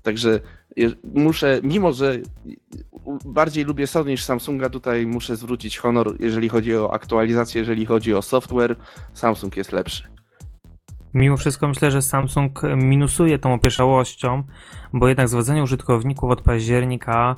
Także 0.03 0.39
muszę, 1.13 1.60
mimo 1.63 1.93
że 1.93 2.19
bardziej 3.26 3.63
lubię 3.63 3.88
Sony 3.88 4.12
niż 4.12 4.24
Samsunga, 4.24 4.70
tutaj 4.70 5.08
muszę 5.08 5.36
zwrócić 5.36 5.78
honor, 5.78 6.15
jeżeli 6.20 6.50
chodzi 6.50 6.76
o 6.76 6.94
aktualizację, 6.94 7.60
jeżeli 7.60 7.86
chodzi 7.86 8.13
o 8.13 8.22
software, 8.22 8.76
Samsung 9.13 9.58
jest 9.58 9.72
lepszy. 9.72 10.04
Mimo 11.13 11.38
wszystko 11.38 11.68
myślę, 11.68 11.91
że 11.91 12.02
Samsung 12.02 12.62
minusuje 12.76 13.39
tą 13.39 13.54
opieszałością, 13.54 14.44
bo 14.94 15.08
jednak 15.08 15.30
zwodzenie 15.30 15.63
użytkowników 15.63 16.32
od 16.32 16.41
października, 16.41 17.36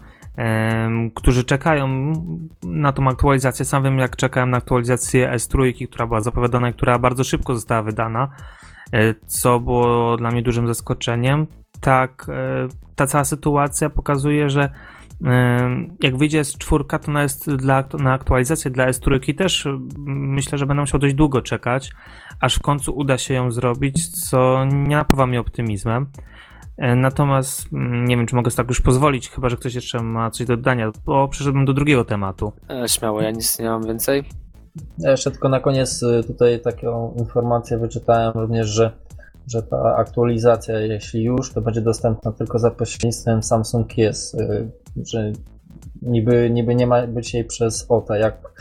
którzy 1.16 1.44
czekają 1.44 2.14
na 2.64 2.92
tą 2.92 3.08
aktualizację, 3.08 3.66
sam 3.66 3.84
wiem 3.84 4.00
jak 4.00 4.16
czekałem 4.16 4.50
na 4.50 4.58
aktualizację 4.58 5.32
S3, 5.36 5.88
która 5.88 6.08
była 6.08 6.22
zapowiadana 6.22 6.72
która 6.72 7.00
bardzo 7.00 7.24
szybko 7.24 7.56
została 7.56 7.84
wydana, 7.84 8.30
e, 8.94 9.14
co 9.28 9.60
było 9.60 10.18
dla 10.18 10.32
mnie 10.32 10.42
dużym 10.42 10.68
zaskoczeniem. 10.68 11.48
Tak, 11.82 12.26
e, 12.30 12.68
ta 12.96 13.08
cała 13.08 13.26
sytuacja 13.26 13.90
pokazuje, 13.90 14.50
że 14.50 14.70
jak 16.04 16.18
wyjdzie 16.18 16.42
S4, 16.42 17.00
to 17.06 17.20
jest 17.22 17.56
dla, 17.56 17.84
na 18.00 18.14
aktualizację 18.14 18.72
dla 18.72 18.88
S3 18.88 19.36
też 19.36 19.68
myślę, 20.08 20.58
że 20.58 20.66
będę 20.66 20.82
musiał 20.82 21.00
dość 21.00 21.16
długo 21.16 21.42
czekać, 21.42 21.92
aż 22.42 22.56
w 22.56 22.62
końcu 22.62 22.98
uda 22.98 23.18
się 23.18 23.34
ją 23.34 23.52
zrobić, 23.52 24.30
co 24.30 24.66
nie 24.66 24.96
napawa 24.96 25.28
mnie 25.28 25.40
optymizmem. 25.40 26.06
E, 26.78 26.96
natomiast 26.96 27.68
nie 28.06 28.18
wiem, 28.18 28.26
czy 28.26 28.36
mogę 28.36 28.52
sobie 28.52 28.58
tak 28.58 28.70
już 28.70 28.82
pozwolić, 28.82 29.30
chyba 29.30 29.50
że 29.50 29.58
ktoś 29.58 29.76
jeszcze 29.76 30.04
ma 30.04 30.32
coś 30.32 30.48
do 30.48 30.58
dodania, 30.58 30.92
bo 31.06 31.28
przeszedłem 31.28 31.66
do 31.66 31.74
drugiego 31.74 32.06
tematu. 32.06 32.54
E, 32.70 32.90
śmiało, 32.90 33.22
ja 33.22 33.32
nic 33.32 33.60
nie 33.60 33.70
mam 33.70 33.86
więcej. 33.86 34.24
Ja 34.98 35.12
jeszcze 35.12 35.32
tylko 35.32 35.50
na 35.50 35.60
koniec 35.60 36.04
y, 36.04 36.24
tutaj 36.28 36.60
taką 36.60 37.14
informację 37.20 37.78
wyczytałem 37.78 38.34
również, 38.36 38.68
że, 38.68 38.92
że 39.48 39.64
ta 39.64 39.96
aktualizacja, 39.96 40.80
jeśli 40.80 41.24
już, 41.24 41.54
to 41.54 41.62
będzie 41.62 41.82
dostępna 41.82 42.32
tylko 42.32 42.60
za 42.60 42.72
pośrednictwem 42.72 43.44
Samsung 43.44 43.98
y, 44.00 44.72
że 45.06 45.32
niby, 46.02 46.50
niby 46.50 46.76
nie 46.76 46.88
ma 46.88 47.08
być 47.08 47.34
jej 47.34 47.46
przez 47.46 47.86
OTA. 47.90 48.18
Jak, 48.18 48.54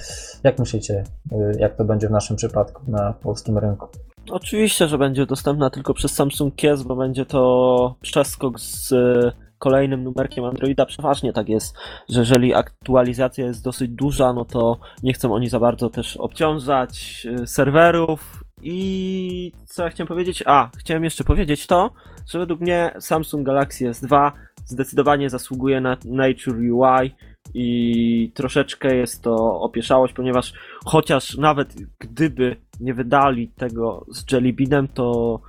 jak 0.44 0.58
myślicie, 0.58 1.04
y, 1.32 1.36
jak 1.58 1.76
to 1.76 1.84
będzie 1.84 2.08
w 2.08 2.10
naszym 2.10 2.36
przypadku 2.36 2.90
na 2.90 3.12
polskim 3.12 3.58
rynku? 3.58 3.88
Oczywiście, 4.30 4.88
że 4.88 4.98
będzie 4.98 5.26
dostępna 5.26 5.70
tylko 5.70 5.94
przez 5.94 6.12
Samsung 6.12 6.56
Kies, 6.56 6.82
bo 6.82 6.96
będzie 6.96 7.26
to 7.26 7.94
przeskok 8.00 8.60
z 8.60 8.92
y, 8.92 9.32
kolejnym 9.58 10.04
numerkiem 10.04 10.44
Androida. 10.44 10.86
Przeważnie 10.86 11.32
tak 11.32 11.48
jest, 11.48 11.76
że 12.08 12.20
jeżeli 12.20 12.54
aktualizacja 12.54 13.46
jest 13.46 13.64
dosyć 13.64 13.90
duża, 13.90 14.32
no 14.32 14.44
to 14.44 14.78
nie 15.02 15.12
chcą 15.12 15.34
oni 15.34 15.48
za 15.48 15.60
bardzo 15.60 15.90
też 15.90 16.16
obciążać 16.16 17.26
y, 17.42 17.46
serwerów. 17.46 18.44
I 18.62 19.52
co 19.66 19.84
ja 19.84 19.90
chciałem 19.90 20.08
powiedzieć? 20.08 20.42
A, 20.46 20.70
chciałem 20.78 21.04
jeszcze 21.04 21.24
powiedzieć 21.24 21.66
to, 21.66 21.90
że 22.26 22.38
według 22.38 22.60
mnie 22.60 22.90
Samsung 23.00 23.46
Galaxy 23.46 23.90
S2 23.90 24.32
zdecydowanie 24.66 25.30
zasługuje 25.30 25.80
na 25.80 25.96
Nature 26.04 26.56
UI 26.56 27.14
i 27.54 28.32
troszeczkę 28.34 28.96
jest 28.96 29.22
to 29.22 29.60
opieszałość, 29.60 30.14
ponieważ 30.14 30.52
chociaż 30.84 31.36
nawet 31.36 31.74
gdyby 31.98 32.56
nie 32.80 32.94
wydali 32.94 33.48
tego 33.48 34.06
z 34.12 34.32
Jelly 34.32 34.52
Beanem, 34.52 34.88
to 34.88 35.40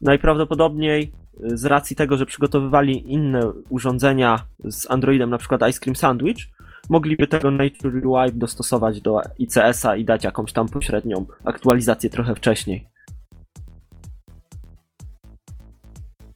najprawdopodobniej 0.00 1.12
y, 1.52 1.56
z 1.58 1.64
racji 1.64 1.96
tego, 1.96 2.16
że 2.16 2.26
przygotowywali 2.26 3.12
inne 3.12 3.52
urządzenia 3.68 4.38
z 4.64 4.90
Androidem, 4.90 5.30
na 5.30 5.38
przykład 5.38 5.70
Ice 5.70 5.80
Cream 5.80 5.96
Sandwich, 5.96 6.46
mogliby 6.88 7.26
tego 7.26 7.50
Nature 7.50 8.06
UI 8.06 8.32
dostosować 8.32 9.00
do 9.00 9.20
ICS-a 9.38 9.96
i 9.96 10.04
dać 10.04 10.24
jakąś 10.24 10.52
tam 10.52 10.68
pośrednią 10.68 11.26
aktualizację 11.44 12.10
trochę 12.10 12.34
wcześniej. 12.34 12.91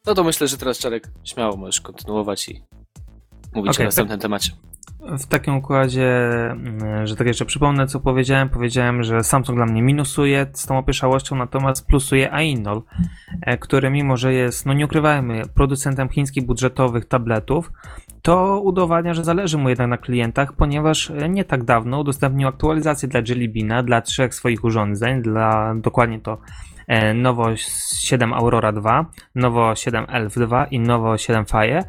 No 0.07 0.15
to 0.15 0.25
myślę, 0.25 0.49
że 0.49 0.57
teraz 0.57 0.79
Czarek 0.79 1.11
śmiało 1.25 1.57
możesz 1.57 1.81
kontynuować 1.81 2.49
i 2.49 2.63
mówić 3.55 3.73
okay, 3.73 3.87
o 3.87 3.89
następnym 3.89 4.19
temacie. 4.19 4.53
W 5.01 5.27
takim 5.27 5.57
układzie, 5.57 6.31
mm, 6.51 7.07
że 7.07 7.17
tak 7.17 7.27
jeszcze 7.27 7.45
przypomnę, 7.45 7.87
co 7.87 8.01
powiedziałem. 8.01 8.49
Powiedziałem, 8.49 9.03
że 9.03 9.25
Samsung 9.25 9.59
dla 9.59 9.67
mnie 9.67 9.83
minusuje 9.83 10.47
z 10.53 10.67
tą 10.67 10.79
opieszałością, 10.79 11.37
natomiast 11.37 11.87
plusuje 11.87 12.33
Ainol, 12.33 12.83
e, 13.43 13.59
który 13.59 13.91
mimo, 13.91 14.17
że 14.17 14.33
jest, 14.33 14.67
no 14.67 14.73
nie 14.73 14.85
ukrywajmy, 14.85 15.43
producentem 15.55 16.09
chińskich 16.09 16.47
budżetowych 16.47 17.05
tabletów, 17.05 17.73
to 18.23 18.61
udowadnia, 18.61 19.15
że 19.15 19.25
zależy 19.25 19.59
mu 19.59 19.69
jednak 19.69 19.89
na 19.89 19.99
klientach, 19.99 20.53
ponieważ 20.53 21.11
e, 21.11 21.29
nie 21.29 21.45
tak 21.45 21.65
dawno 21.65 22.01
udostępnił 22.01 22.49
aktualizację 22.49 23.09
dla 23.09 23.21
Jelly 23.29 23.49
Beana, 23.49 23.83
dla 23.83 24.01
trzech 24.01 24.35
swoich 24.35 24.65
urządzeń, 24.65 25.23
dla 25.23 25.75
dokładnie 25.75 26.21
to 26.21 26.39
e, 26.87 27.15
Nowo 27.15 27.57
7 27.57 28.33
Aurora 28.33 28.73
2, 28.73 29.07
Nowo 29.35 29.75
7 29.75 30.07
Elf 30.09 30.35
2 30.35 30.67
i 30.67 30.81
Nowo 30.81 31.19
7 31.19 31.45
Fire. 31.47 31.85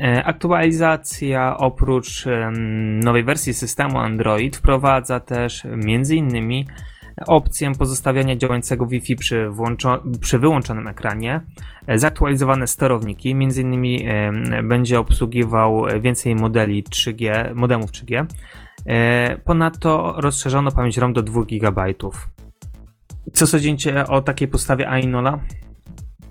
E, 0.00 0.24
Aktualizacja 0.24 1.56
oprócz 1.56 2.24
nowej 3.04 3.24
wersji 3.24 3.54
systemu 3.54 3.98
Android 3.98 4.56
wprowadza 4.56 5.20
też 5.20 5.64
innymi 6.16 6.66
opcję 7.26 7.72
pozostawiania 7.74 8.36
działającego 8.36 8.86
Wi-Fi 8.86 9.16
przy, 9.16 9.50
przy 10.20 10.38
wyłączonym 10.38 10.88
ekranie, 10.88 11.40
e, 11.86 11.98
zaktualizowane 11.98 12.66
sterowniki, 12.66 13.34
em, 14.06 14.68
będzie 14.68 15.00
obsługiwał 15.00 15.84
więcej 16.00 16.34
modeli 16.34 16.84
3G, 16.84 17.54
modemów 17.54 17.90
3G. 17.90 18.26
E, 18.86 19.38
Ponadto 19.38 20.14
rozszerzono 20.16 20.70
pamięć 20.72 20.96
ROM 20.96 21.12
do 21.12 21.22
2 21.22 21.44
GB. 21.44 21.94
Co 23.32 23.46
sądzicie 23.46 24.06
o 24.06 24.22
takiej 24.22 24.48
postawie 24.48 24.88
Ainola? 24.88 25.40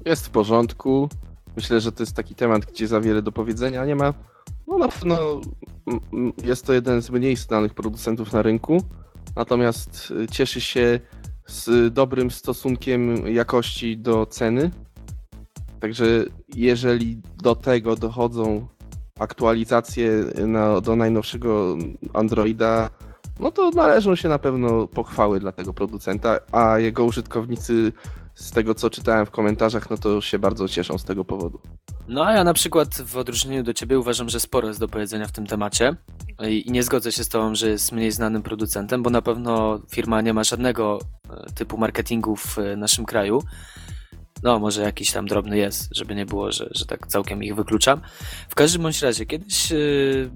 Jest 0.05 0.27
w 0.27 0.29
porządku. 0.29 1.09
Myślę, 1.55 1.81
że 1.81 1.91
to 1.91 2.03
jest 2.03 2.15
taki 2.15 2.35
temat, 2.35 2.65
gdzie 2.65 2.87
za 2.87 3.01
wiele 3.01 3.21
do 3.21 3.31
powiedzenia 3.31 3.85
nie 3.85 3.95
ma. 3.95 4.13
No 4.67 4.77
na 4.77 4.87
pewno 4.87 5.41
jest 6.43 6.65
to 6.65 6.73
jeden 6.73 7.01
z 7.01 7.09
mniej 7.09 7.35
znanych 7.35 7.73
producentów 7.73 8.33
na 8.33 8.41
rynku, 8.41 8.83
natomiast 9.35 10.13
y, 10.23 10.27
cieszy 10.27 10.61
się 10.61 10.99
z 11.45 11.93
dobrym 11.93 12.31
stosunkiem 12.31 13.27
jakości 13.27 13.97
do 13.97 14.25
ceny. 14.25 14.71
Także 15.79 16.05
jeżeli 16.55 17.21
do 17.43 17.55
tego 17.55 17.95
dochodzą 17.95 18.67
aktualizacje 19.19 20.09
na, 20.47 20.81
do 20.81 20.95
najnowszego 20.95 21.77
Androida, 22.13 22.89
no 23.39 23.51
to 23.51 23.69
należą 23.69 24.15
się 24.15 24.29
na 24.29 24.39
pewno 24.39 24.87
pochwały 24.87 25.39
dla 25.39 25.51
tego 25.51 25.73
producenta, 25.73 26.39
a 26.51 26.79
jego 26.79 27.05
użytkownicy 27.05 27.93
z 28.35 28.51
tego 28.51 28.75
co 28.75 28.89
czytałem 28.89 29.25
w 29.25 29.31
komentarzach, 29.31 29.89
no 29.89 29.97
to 29.97 30.21
się 30.21 30.39
bardzo 30.39 30.67
cieszą 30.67 30.97
z 30.97 31.03
tego 31.03 31.25
powodu. 31.25 31.59
No 32.07 32.25
a 32.25 32.33
ja 32.33 32.43
na 32.43 32.53
przykład 32.53 33.01
w 33.01 33.17
odróżnieniu 33.17 33.63
do 33.63 33.73
ciebie 33.73 33.99
uważam, 33.99 34.29
że 34.29 34.39
sporo 34.39 34.67
jest 34.67 34.79
do 34.79 34.87
powiedzenia 34.87 35.27
w 35.27 35.31
tym 35.31 35.47
temacie 35.47 35.95
i 36.49 36.71
nie 36.71 36.83
zgodzę 36.83 37.11
się 37.11 37.23
z 37.23 37.29
tobą, 37.29 37.55
że 37.55 37.69
jest 37.69 37.91
mniej 37.91 38.11
znanym 38.11 38.43
producentem, 38.43 39.03
bo 39.03 39.09
na 39.09 39.21
pewno 39.21 39.79
firma 39.91 40.21
nie 40.21 40.33
ma 40.33 40.43
żadnego 40.43 40.99
e, 41.29 41.53
typu 41.53 41.77
marketingu 41.77 42.35
w 42.35 42.57
e, 42.59 42.75
naszym 42.77 43.05
kraju. 43.05 43.43
No, 44.43 44.59
może 44.59 44.81
jakiś 44.81 45.11
tam 45.11 45.27
drobny 45.27 45.57
jest, 45.57 45.89
żeby 45.95 46.15
nie 46.15 46.25
było, 46.25 46.51
że, 46.51 46.69
że 46.71 46.85
tak 46.85 47.07
całkiem 47.07 47.43
ich 47.43 47.55
wykluczam. 47.55 48.01
W 48.49 48.55
każdym 48.55 48.81
bądź 48.81 49.01
razie, 49.01 49.25
kiedyś 49.25 49.71
e, 49.71 49.75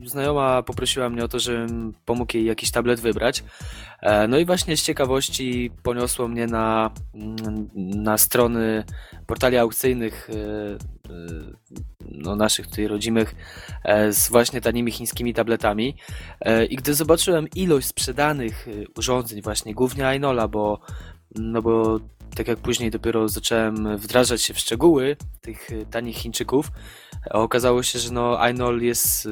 znajoma 0.05 0.64
poprosiła 0.64 1.10
mnie 1.10 1.24
o 1.24 1.28
to, 1.28 1.39
żebym 1.39 1.93
pomógł 2.05 2.38
jej 2.38 2.45
jakiś 2.45 2.72
tablet 2.72 2.99
wybrać. 2.99 3.43
E, 4.01 4.28
No 4.28 4.38
i 4.38 4.45
właśnie 4.45 4.78
z 4.78 4.84
ciekawości 4.84 5.72
poniosło 5.84 6.28
mnie 6.28 6.47
na, 6.47 6.91
mm, 7.14 7.70
na 7.76 8.18
strony 8.18 8.84
portali 9.28 9.58
aukcyjnych 9.58 10.30
e, 10.30 10.78
no, 12.12 12.36
naszych 12.36 12.68
tutaj 12.68 12.88
rodzimych 12.88 13.36
e, 13.84 14.14
z 14.14 14.30
właśnie 14.30 14.62
tanimi 14.62 14.91
chińskimi 14.91 15.34
tabletami 15.34 15.95
E, 16.41 16.66
i 16.66 16.76
gdy 16.76 16.93
zobaczyłem 16.93 17.47
ilość 17.55 17.88
sprzedanych 17.88 18.68
e, 18.68 18.72
urządzeń 18.97 19.41
właśnie, 19.41 19.74
głównie 19.74 20.08
Ainola, 20.08 20.47
bo 20.47 20.80
no 21.36 21.62
bo 21.62 21.99
tak 22.38 22.48
jak 22.48 22.60
później 22.60 22.92
dopiero 22.92 23.30
zacząłem 23.30 23.98
wdrażać 23.98 24.42
się 24.42 24.54
w 24.54 24.60
szczegóły 24.60 25.18
tych 25.42 25.72
e, 25.72 25.86
tanich 25.86 26.18
Chińczyków, 26.18 26.72
okazało 27.30 27.84
się, 27.84 28.00
że 28.00 28.12
no 28.12 28.42
Ainol 28.42 28.82
jest 28.82 29.26
e, 29.26 29.30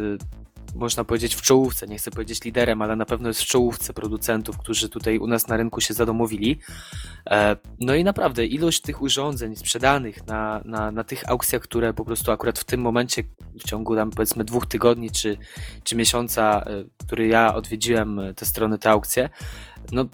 można 0.76 1.04
powiedzieć 1.04 1.36
w 1.36 1.42
czołówce, 1.42 1.88
nie 1.88 1.98
chcę 1.98 2.12
powiedzieć 2.12 2.44
liderem, 2.44 2.82
ale 2.82 2.96
na 2.96 3.06
pewno 3.06 3.28
jest 3.28 3.42
w 3.42 3.46
czołówce 3.46 3.94
producentów, 3.94 4.58
którzy 4.58 4.90
tutaj 4.90 5.18
u 5.18 5.28
nas 5.28 5.48
na 5.48 5.58
rynku 5.58 5.82
się 5.82 5.94
zadomowili. 5.94 6.60
E, 7.30 7.58
No 7.80 7.96
i 7.96 8.04
naprawdę 8.04 8.46
ilość 8.46 8.82
tych 8.82 9.02
urządzeń 9.02 9.56
sprzedanych 9.56 10.28
na, 10.28 10.62
na, 10.66 10.92
na 10.92 11.04
tych 11.04 11.30
aukcjach, 11.30 11.62
które 11.62 11.94
po 11.94 12.06
prostu 12.06 12.32
akurat 12.32 12.60
w 12.60 12.64
tym 12.64 12.82
momencie, 12.82 13.24
w 13.60 13.64
ciągu 13.64 13.96
tam 13.96 14.12
powiedzmy 14.12 14.44
dwóch 14.44 14.66
tygodni 14.66 15.12
czy, 15.12 15.38
czy 15.84 15.96
miesiąca, 15.96 16.64
e, 16.68 16.84
który 17.06 17.28
ja 17.28 17.56
odwiedziłem 17.56 18.20
e, 18.20 18.34
te 18.34 18.46
strony, 18.46 18.78
te 18.78 18.90
aukcje, 18.90 19.30
no 19.92 20.06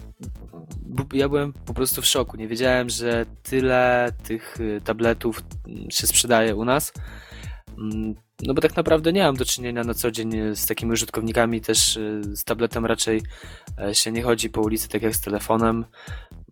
ja 1.12 1.28
byłem 1.28 1.52
po 1.52 1.74
prostu 1.74 2.02
w 2.02 2.06
szoku. 2.06 2.36
Nie 2.36 2.48
wiedziałem, 2.48 2.90
że 2.90 3.26
tyle 3.42 4.12
tych 4.22 4.56
e, 4.76 4.80
tabletów 4.80 5.42
mm, 5.68 5.90
się 5.90 6.06
sprzedaje 6.06 6.56
u 6.56 6.64
nas. 6.64 6.92
Mm, 7.78 8.14
No 8.46 8.54
bo 8.54 8.60
tak 8.60 8.76
naprawdę 8.76 9.12
nie 9.12 9.22
mam 9.22 9.36
do 9.36 9.44
czynienia 9.44 9.84
na 9.84 9.94
co 9.94 10.10
dzień 10.10 10.36
e, 10.36 10.56
z 10.56 10.66
takimi 10.66 10.92
użytkownikami, 10.92 11.60
też 11.60 11.96
e, 11.96 12.22
z 12.36 12.44
tabletem 12.44 12.86
raczej 12.86 13.22
e, 13.78 13.94
się 13.94 14.12
nie 14.12 14.22
chodzi 14.22 14.50
po 14.50 14.60
ulicy 14.60 14.88
tak 14.88 15.02
jak 15.02 15.16
z 15.16 15.20
telefonem. 15.20 15.84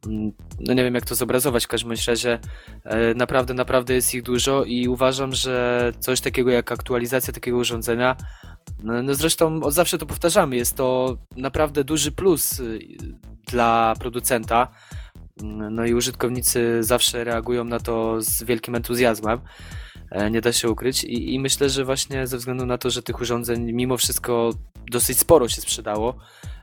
Mm, 0.07 0.32
No 0.61 0.74
nie 0.74 0.84
wiem 0.84 0.94
jak 0.94 1.05
to 1.05 1.14
zobrazować, 1.14 1.64
w 1.64 1.68
każdym 1.68 1.92
razie 2.07 2.38
e, 2.84 3.14
naprawdę, 3.14 3.55
naprawdę 3.55 3.94
jest 3.94 4.14
ich 4.14 4.22
dużo 4.22 4.64
i 4.64 4.88
uważam, 4.88 5.32
że 5.34 5.92
coś 5.98 6.20
takiego 6.20 6.51
jak 6.51 6.72
aktualizacja 6.72 7.32
takiego 7.32 7.57
urządzenia, 7.57 8.16
no, 8.82 9.03
no 9.03 9.14
zresztą 9.14 9.62
od 9.62 9.74
zawsze 9.74 9.98
to 9.98 10.07
powtarzamy, 10.07 10.57
jest 10.57 10.76
to 10.76 11.16
naprawdę 11.36 11.84
duży 11.84 12.12
plus 12.12 12.61
y, 12.61 12.78
dla 13.51 13.94
producenta. 13.98 14.68
Mm, 15.42 15.74
No 15.74 15.86
i 15.86 15.94
użytkownicy 15.94 16.78
zawsze 16.82 17.24
reagują 17.24 17.64
na 17.64 17.80
to 17.80 18.22
z 18.22 18.42
wielkim 18.42 18.74
entuzjazmem. 18.74 19.40
E, 20.11 20.30
Nie 20.30 20.40
da 20.40 20.52
się 20.52 20.70
ukryć 20.70 21.04
I, 21.04 21.34
i 21.34 21.40
myślę, 21.40 21.70
że 21.70 21.84
właśnie 21.84 22.26
ze 22.26 22.38
względu 22.38 22.66
na 22.66 22.78
to, 22.78 22.90
że 22.90 23.02
tych 23.02 23.20
urządzeń 23.20 23.72
mimo 23.72 23.96
wszystko 23.96 24.50
dosyć 24.90 25.18
sporo 25.18 25.48
się 25.48 25.61
sprzedało 25.61 26.14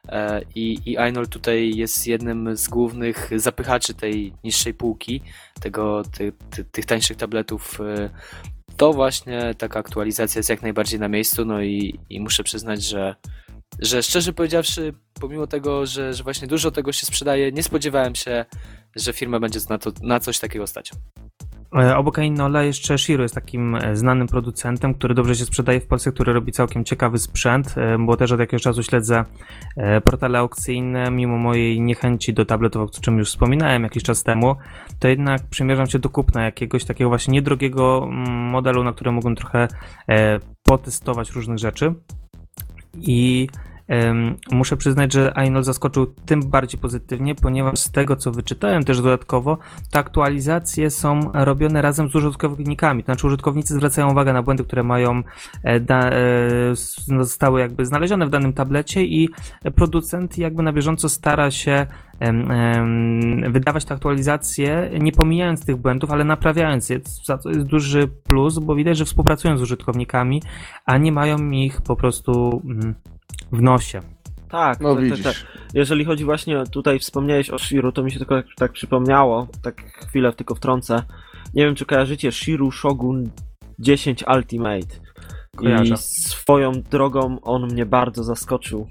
e, 0.09 0.41
i, 0.55 0.79
i 0.85 0.97
Ainol 0.97 1.27
tutaj 1.27 1.75
jest 1.75 2.07
jednym 2.07 2.57
z 2.57 2.67
głównych 2.67 3.29
zapychaczy 3.35 3.93
tej 3.93 4.33
niższej 4.43 4.73
półki, 4.73 5.21
tego, 5.61 6.03
ty, 6.17 6.33
ty, 6.49 6.65
tych 6.65 6.85
tańszych 6.85 7.17
tabletów, 7.17 7.81
e, 7.81 8.09
to 8.77 8.93
właśnie 8.93 9.55
taka 9.57 9.79
aktualizacja 9.79 10.39
jest 10.39 10.49
jak 10.49 10.61
najbardziej 10.61 10.99
na 10.99 11.07
miejscu, 11.07 11.45
no 11.45 11.61
i, 11.61 11.99
i 12.09 12.19
muszę 12.19 12.43
przyznać, 12.43 12.83
że, 12.83 13.15
że 13.79 14.03
szczerze 14.03 14.33
powiedziawszy, 14.33 14.93
pomimo 15.13 15.47
tego, 15.47 15.85
że, 15.85 16.13
że 16.13 16.23
właśnie 16.23 16.47
dużo 16.47 16.71
tego 16.71 16.91
się 16.91 17.05
sprzedaje, 17.05 17.51
nie 17.51 17.63
spodziewałem 17.63 18.15
się, 18.15 18.45
że 18.95 19.13
firma 19.13 19.39
będzie 19.39 19.59
na, 19.69 19.77
to, 19.77 19.91
na 20.01 20.19
coś 20.19 20.39
takiego 20.39 20.67
stać. 20.67 20.91
E, 21.75 21.97
Obok 21.97 22.19
Ainola 22.19 22.63
jeszcze 22.63 22.97
Shiro 22.97 23.23
jest 23.23 23.35
takim 23.35 23.75
e, 23.75 23.95
znanym 23.95 24.27
producentem, 24.27 24.93
który 24.93 25.15
dobrze 25.15 25.35
się 25.35 25.45
sprzedaje 25.45 25.79
w 25.79 25.87
Polsce, 25.87 26.11
który 26.11 26.33
robi 26.33 26.51
całkiem 26.51 26.83
ciekawy 26.83 27.19
sprzęt, 27.19 27.75
e, 27.77 27.97
bo 27.99 28.17
też 28.17 28.31
od 28.31 28.39
jakiegoś 28.39 28.61
czasu 28.61 28.83
śledzę 28.83 29.25
portale 30.03 30.39
aukcyjne, 30.39 31.11
mimo 31.11 31.37
mojej 31.37 31.81
niechęci 31.81 32.33
do 32.33 32.45
tabletów, 32.45 32.89
o 32.97 33.01
czym 33.01 33.17
już 33.17 33.29
wspominałem 33.29 33.83
jakiś 33.83 34.03
czas 34.03 34.23
temu, 34.23 34.55
to 34.99 35.07
jednak 35.07 35.41
przymierzam 35.49 35.87
się 35.87 35.99
do 35.99 36.09
kupna 36.09 36.43
jakiegoś 36.43 36.85
takiego 36.85 37.09
właśnie 37.09 37.33
niedrogiego 37.33 38.03
mm, 38.03 38.29
modelu, 38.29 38.83
na 38.83 38.93
którym 38.93 39.13
mogłem 39.13 39.35
trochę 39.35 39.67
potestować 40.63 41.31
różnych 41.31 41.57
rzeczy. 41.57 41.93
I 42.97 43.47
muszę 44.51 44.77
przyznać, 44.77 45.13
że 45.13 45.37
Ainol 45.37 45.63
zaskoczył 45.63 46.05
tym 46.25 46.49
bardziej 46.49 46.79
pozytywnie, 46.79 47.35
ponieważ 47.35 47.79
z 47.79 47.91
tego 47.91 48.15
co 48.15 48.31
wyczytałem 48.31 48.83
też 48.83 49.01
dodatkowo, 49.01 49.57
te 49.91 49.99
aktualizacje 49.99 50.89
są 50.89 51.31
robione 51.33 51.81
razem 51.81 52.09
z 52.09 52.15
użytkownikami. 52.15 53.03
To 53.03 53.05
znaczy 53.05 53.27
użytkownicy 53.27 53.73
zwracają 53.73 54.11
uwagę 54.11 54.33
na 54.33 54.43
błędy, 54.43 54.63
które 54.63 54.83
mają 54.83 55.23
e, 55.63 55.79
e, 55.89 56.69
s- 56.71 57.05
zostały 57.07 57.59
jakby 57.59 57.85
znalezione 57.85 58.25
w 58.25 58.29
danym 58.29 58.53
tablecie 58.53 59.03
i 59.03 59.29
producent 59.75 60.37
jakby 60.37 60.63
na 60.63 60.73
bieżąco 60.73 61.09
stara 61.09 61.51
się 61.51 61.85
wydawać 63.51 63.85
te 63.85 63.93
aktualizacje, 63.93 64.89
nie 64.99 65.11
pomijając 65.11 65.65
tych 65.65 65.75
błędów, 65.75 66.11
ale 66.11 66.23
naprawiając 66.23 66.89
je. 66.89 66.99
Za 67.25 67.39
jest 67.45 67.65
duży 67.65 68.07
plus, 68.07 68.59
bo 68.59 68.75
widać, 68.75 68.97
że 68.97 69.05
współpracują 69.05 69.57
z 69.57 69.61
użytkownikami, 69.61 70.41
a 70.85 70.97
nie 70.97 71.11
mają 71.11 71.51
ich 71.51 71.81
po 71.81 71.95
prostu 71.95 72.61
mm, 72.65 72.95
w 73.51 73.61
nosie. 73.61 74.01
Tak, 74.49 74.79
No 74.79 74.89
tak, 74.95 75.03
tak, 75.03 75.09
widzisz. 75.09 75.23
tak. 75.25 75.35
Jeżeli 75.73 76.05
chodzi 76.05 76.25
właśnie, 76.25 76.63
tutaj 76.71 76.99
wspomniałeś 76.99 77.49
o 77.49 77.59
Shiru, 77.59 77.91
to 77.91 78.03
mi 78.03 78.11
się 78.11 78.17
tylko 78.17 78.35
tak, 78.35 78.45
tak 78.57 78.71
przypomniało, 78.71 79.47
tak 79.61 79.81
chwilę 80.07 80.33
tylko 80.33 80.55
wtrącę. 80.55 81.03
Nie 81.53 81.65
wiem, 81.65 81.75
czy 81.75 81.85
kojarzycie 81.85 82.31
Shiru 82.31 82.71
Shogun 82.71 83.29
10 83.79 84.23
Ultimate. 84.35 84.87
Kojarzę. 85.55 85.93
I 85.93 85.97
swoją 85.97 86.71
drogą 86.71 87.41
on 87.41 87.67
mnie 87.67 87.85
bardzo 87.85 88.23
zaskoczył. 88.23 88.87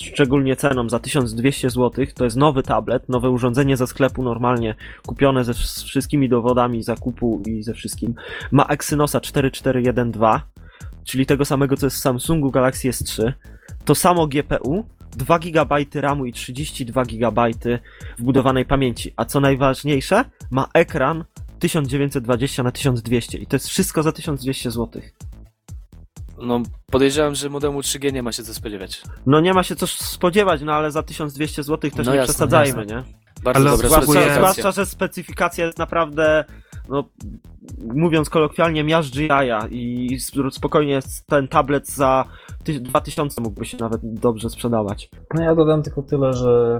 Szczególnie 0.00 0.56
ceną 0.56 0.88
za 0.88 0.98
1200 0.98 1.70
zł. 1.70 2.06
To 2.14 2.24
jest 2.24 2.36
nowy 2.36 2.62
tablet, 2.62 3.08
nowe 3.08 3.30
urządzenie 3.30 3.76
ze 3.76 3.86
sklepu 3.86 4.22
normalnie, 4.22 4.74
kupione 5.06 5.44
ze 5.44 5.52
wsz- 5.52 5.84
wszystkimi 5.84 6.28
dowodami 6.28 6.82
zakupu 6.82 7.42
i 7.46 7.62
ze 7.62 7.74
wszystkim. 7.74 8.14
Ma 8.50 8.64
Exynosa 8.66 9.20
4412. 9.20 10.40
czyli 11.04 11.26
tego 11.26 11.44
samego 11.44 11.76
co 11.76 11.86
jest 11.86 11.96
w 11.96 12.00
Samsungu 12.00 12.50
Galaxy 12.50 12.88
S3, 12.88 13.32
to 13.84 13.94
samo 13.94 14.26
GPU, 14.26 14.84
2 15.16 15.38
GB 15.38 15.76
RAMu 15.94 16.26
i 16.26 16.32
32 16.32 17.04
GB 17.04 17.42
wbudowanej 18.18 18.64
pamięci, 18.64 19.12
a 19.16 19.24
co 19.24 19.40
najważniejsze, 19.40 20.24
ma 20.50 20.68
ekran 20.74 21.24
1920 21.58 22.62
na 22.62 22.72
1200 22.72 23.38
i 23.38 23.46
to 23.46 23.56
jest 23.56 23.68
wszystko 23.68 24.02
za 24.02 24.12
1200 24.12 24.70
zł. 24.70 25.02
No, 26.42 26.62
podejrzewam, 26.86 27.34
że 27.34 27.48
modemu 27.50 27.80
3G 27.80 28.12
nie 28.12 28.22
ma 28.22 28.32
się 28.32 28.42
co 28.42 28.54
spodziewać. 28.54 29.02
No 29.26 29.40
nie 29.40 29.54
ma 29.54 29.62
się 29.62 29.76
co 29.76 29.86
spodziewać, 29.86 30.60
no 30.62 30.72
ale 30.72 30.90
za 30.90 31.02
1200 31.02 31.62
zł 31.62 31.90
też 31.90 32.06
No 32.06 32.12
nie 32.12 32.18
jasne, 32.18 32.34
przesadzajmy, 32.34 32.80
jasne. 32.82 32.96
nie? 32.96 33.02
Bardzo 33.42 33.60
Ale 33.60 33.70
dobra 33.70 33.88
zwłaszcza- 33.88 34.34
zwłaszcza, 34.34 34.70
że 34.72 34.86
specyfikacja 34.86 35.66
jest 35.66 35.78
naprawdę, 35.78 36.44
no, 36.90 37.04
mówiąc 37.94 38.30
kolokwialnie, 38.30 38.84
miażdży 38.84 39.26
jaja 39.26 39.66
i 39.70 40.14
sp- 40.26 40.50
spokojnie 40.52 41.00
ten 41.26 41.48
tablet 41.48 41.88
za 41.88 42.24
ty- 42.64 42.80
2000 42.80 43.40
mógłby 43.40 43.64
się 43.64 43.76
nawet 43.80 44.00
dobrze 44.02 44.50
sprzedawać. 44.50 45.10
No 45.34 45.42
ja 45.42 45.54
dodam 45.54 45.82
tylko 45.82 46.02
tyle, 46.02 46.32
że 46.32 46.78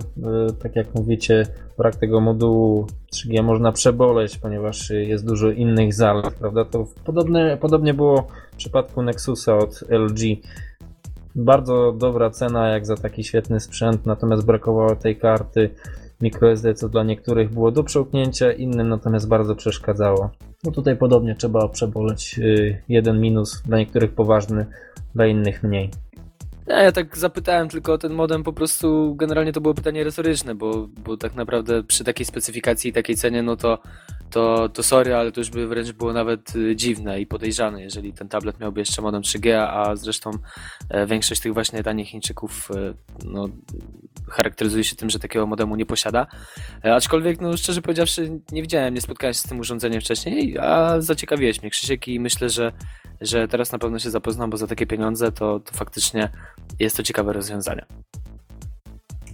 y, 0.48 0.52
tak 0.62 0.76
jak 0.76 0.94
mówicie, 0.94 1.46
brak 1.78 1.96
tego 1.96 2.20
modułu 2.20 2.86
3G 3.14 3.42
można 3.42 3.72
przeboleć, 3.72 4.38
ponieważ 4.38 4.90
jest 4.90 5.26
dużo 5.26 5.50
innych 5.50 5.94
zalet, 5.94 6.34
prawda? 6.34 6.64
To 6.64 6.86
podobne, 7.04 7.56
podobnie 7.56 7.94
było 7.94 8.28
w 8.52 8.56
przypadku 8.56 9.02
Nexusa 9.02 9.58
od 9.58 9.84
LG. 9.90 10.20
Bardzo 11.34 11.92
dobra 11.92 12.30
cena 12.30 12.68
jak 12.68 12.86
za 12.86 12.96
taki 12.96 13.24
świetny 13.24 13.60
sprzęt, 13.60 14.06
natomiast 14.06 14.46
brakowało 14.46 14.96
tej 14.96 15.16
karty 15.16 15.70
microSD, 16.20 16.74
co 16.74 16.88
dla 16.88 17.04
niektórych 17.04 17.50
było 17.50 17.70
do 17.70 17.84
przełknięcia, 17.84 18.52
innym 18.52 18.88
natomiast 18.88 19.28
bardzo 19.28 19.56
przeszkadzało. 19.56 20.30
No 20.64 20.70
tutaj 20.70 20.96
podobnie 20.96 21.34
trzeba 21.34 21.68
przeboleć 21.68 22.38
y, 22.38 22.82
jeden 22.88 23.20
minus, 23.20 23.62
dla 23.62 23.78
niektórych 23.78 24.12
poważny, 24.12 24.66
dla 25.14 25.26
innych 25.26 25.62
mniej. 25.62 25.90
Nie, 26.68 26.74
ja 26.74 26.92
tak 26.92 27.18
zapytałem 27.18 27.68
tylko 27.68 27.92
o 27.92 27.98
ten 27.98 28.12
modem, 28.12 28.42
po 28.42 28.52
prostu 28.52 29.14
generalnie 29.14 29.52
to 29.52 29.60
było 29.60 29.74
pytanie 29.74 30.04
retoryczne, 30.04 30.54
bo, 30.54 30.88
bo 31.04 31.16
tak 31.16 31.34
naprawdę 31.34 31.82
przy 31.82 32.04
takiej 32.04 32.26
specyfikacji 32.26 32.90
i 32.90 32.92
takiej 32.92 33.16
cenie, 33.16 33.42
no 33.42 33.56
to, 33.56 33.78
to, 34.30 34.68
to 34.68 34.82
sorry, 34.82 35.14
ale 35.14 35.32
to 35.32 35.40
już 35.40 35.50
by 35.50 35.66
wręcz 35.66 35.92
było 35.92 36.12
nawet 36.12 36.56
y, 36.56 36.76
dziwne 36.76 37.20
i 37.20 37.26
podejrzane, 37.26 37.82
jeżeli 37.82 38.12
ten 38.12 38.28
tablet 38.28 38.60
miałby 38.60 38.80
jeszcze 38.80 39.02
modem 39.02 39.22
3G, 39.22 39.52
a 39.54 39.96
zresztą 39.96 40.30
e, 40.90 41.06
większość 41.06 41.40
tych 41.40 41.54
właśnie 41.54 41.82
tanich 41.82 42.08
Chińczyków 42.08 42.70
e, 42.70 42.94
no, 43.24 43.48
charakteryzuje 44.28 44.84
się 44.84 44.96
tym, 44.96 45.10
że 45.10 45.18
takiego 45.18 45.46
modemu 45.46 45.76
nie 45.76 45.86
posiada. 45.86 46.26
E, 46.84 46.94
Aczkolwiek, 46.94 47.40
no 47.40 47.56
szczerze 47.56 47.82
powiedziawszy, 47.82 48.40
nie 48.52 48.62
widziałem, 48.62 48.94
nie 48.94 49.00
spotkałem 49.00 49.34
się 49.34 49.40
z 49.40 49.42
tym 49.42 49.60
urządzeniem 49.60 50.00
wcześniej, 50.00 50.58
a 50.58 51.00
zaciekawiłeś 51.00 51.62
mnie, 51.62 51.70
Krzysiek, 51.70 52.08
i 52.08 52.20
myślę, 52.20 52.48
że, 52.48 52.72
że 53.20 53.48
teraz 53.48 53.72
na 53.72 53.78
pewno 53.78 53.98
się 53.98 54.10
zapoznam, 54.10 54.50
bo 54.50 54.56
za 54.56 54.66
takie 54.66 54.86
pieniądze 54.86 55.32
to, 55.32 55.60
to 55.60 55.72
faktycznie 55.74 56.28
jest 56.78 56.96
to 56.96 57.02
ciekawe 57.02 57.32
rozwiązanie. 57.32 57.86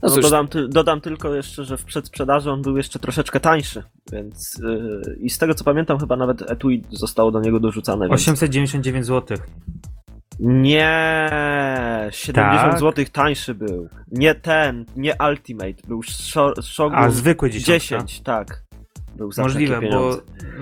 No 0.02 0.08
No 0.08 0.14
cóż, 0.14 0.22
dodam, 0.24 0.48
ty, 0.48 0.68
dodam 0.68 1.00
tylko 1.00 1.34
jeszcze, 1.34 1.64
że 1.64 1.76
w 1.76 1.84
przedsprzedaży 1.84 2.50
on 2.50 2.62
był 2.62 2.76
jeszcze 2.76 2.98
troszeczkę 2.98 3.40
tańszy, 3.40 3.82
więc 4.12 4.60
yy, 4.62 5.16
i 5.20 5.30
z 5.30 5.38
tego 5.38 5.54
co 5.54 5.64
pamiętam 5.64 5.98
chyba 5.98 6.16
nawet 6.16 6.50
etui 6.50 6.84
zostało 6.90 7.30
do 7.30 7.40
niego 7.40 7.60
dorzucane. 7.60 8.08
Więc... 8.08 8.20
899 8.20 9.06
zł. 9.06 9.38
Nie, 10.40 12.08
70 12.10 12.70
Tak? 12.70 12.80
zł 12.80 13.04
tańszy 13.12 13.54
był. 13.54 13.88
Nie 14.10 14.34
ten, 14.34 14.84
nie 14.96 15.14
Ultimate, 15.30 15.88
był 15.88 16.00
Sho- 16.00 16.62
Shogun 16.62 16.98
A 16.98 17.10
zwykły 17.10 17.50
10. 17.50 17.66
10, 17.88 18.20
tak. 18.20 18.65
Był 19.16 19.32
za 19.32 19.42
Możliwe, 19.42 19.74
takie 19.74 19.90
bo 19.90 20.20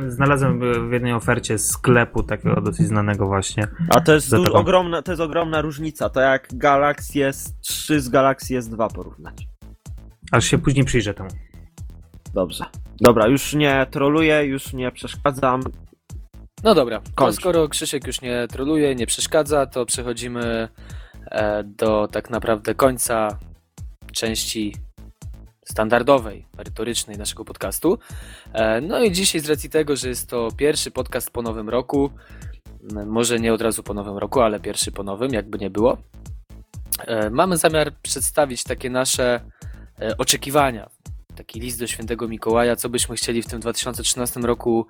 znalazłem 0.08 0.60
w 0.88 0.92
jednej 0.92 1.12
ofercie 1.12 1.58
sklepu 1.58 2.22
takiego 2.22 2.60
dosyć 2.60 2.86
znanego 2.86 3.26
właśnie. 3.26 3.66
A 3.88 4.00
to 4.00 4.14
jest 4.14 4.34
ogromna, 4.34 5.02
to 5.02 5.12
jest 5.12 5.22
ogromna 5.22 5.60
różnica. 5.60 6.08
To 6.08 6.20
jak 6.20 6.48
Galaxy 6.52 7.18
S3 7.18 7.98
z 7.98 8.08
Galaxy 8.08 8.54
S2 8.54 8.94
porównać. 8.94 9.48
Aż 10.32 10.44
się 10.44 10.58
później 10.58 10.84
przyjrzę 10.84 11.14
temu. 11.14 11.30
Dobrze. 12.34 12.64
Dobra, 13.00 13.26
już 13.26 13.54
nie 13.54 13.86
troluję, 13.90 14.44
już 14.44 14.72
nie 14.72 14.92
przeszkadzam. 14.92 15.62
no 16.64 16.74
dobra, 16.74 17.00
to 17.16 17.32
skoro 17.32 17.68
Krzysiek 17.68 18.06
już 18.06 18.20
nie 18.20 18.48
troluje, 18.48 18.94
nie 18.94 19.06
przeszkadza, 19.06 19.66
to 19.66 19.86
przechodzimy 19.86 20.68
e, 21.30 21.64
do 21.64 22.08
tak 22.12 22.30
naprawdę 22.30 22.74
końca 22.74 23.38
części 24.12 24.74
standardowej, 25.64 26.46
merytorycznej 26.56 27.18
naszego 27.18 27.44
podcastu. 27.44 27.98
E, 28.52 28.80
No 28.80 29.02
i 29.02 29.12
dzisiaj 29.12 29.40
z 29.40 29.48
racji 29.48 29.70
tego, 29.70 29.96
że 29.96 30.08
jest 30.08 30.30
to 30.30 30.48
pierwszy 30.56 30.90
podcast 30.90 31.30
po 31.30 31.42
nowym 31.42 31.68
roku, 31.68 32.10
może 33.06 33.40
nie 33.40 33.52
od 33.52 33.60
razu 33.60 33.82
po 33.82 33.94
nowym 33.94 34.18
roku, 34.18 34.40
ale 34.40 34.60
pierwszy 34.60 34.92
po 34.92 35.02
nowym, 35.02 35.32
jakby 35.32 35.58
nie 35.58 35.70
było, 35.70 35.98
e, 37.06 37.30
mamy 37.30 37.56
zamiar 37.56 37.92
przedstawić 38.02 38.64
takie 38.64 38.90
nasze 38.90 39.40
e, 40.00 40.16
oczekiwania. 40.18 40.90
Taki 41.36 41.60
list 41.60 41.80
do 41.80 41.86
świętego 41.86 42.28
Mikołaja, 42.28 42.76
co 42.76 42.88
byśmy 42.88 43.16
chcieli 43.16 43.42
w 43.42 43.46
tym 43.46 43.60
2013 43.60 44.40
roku 44.40 44.86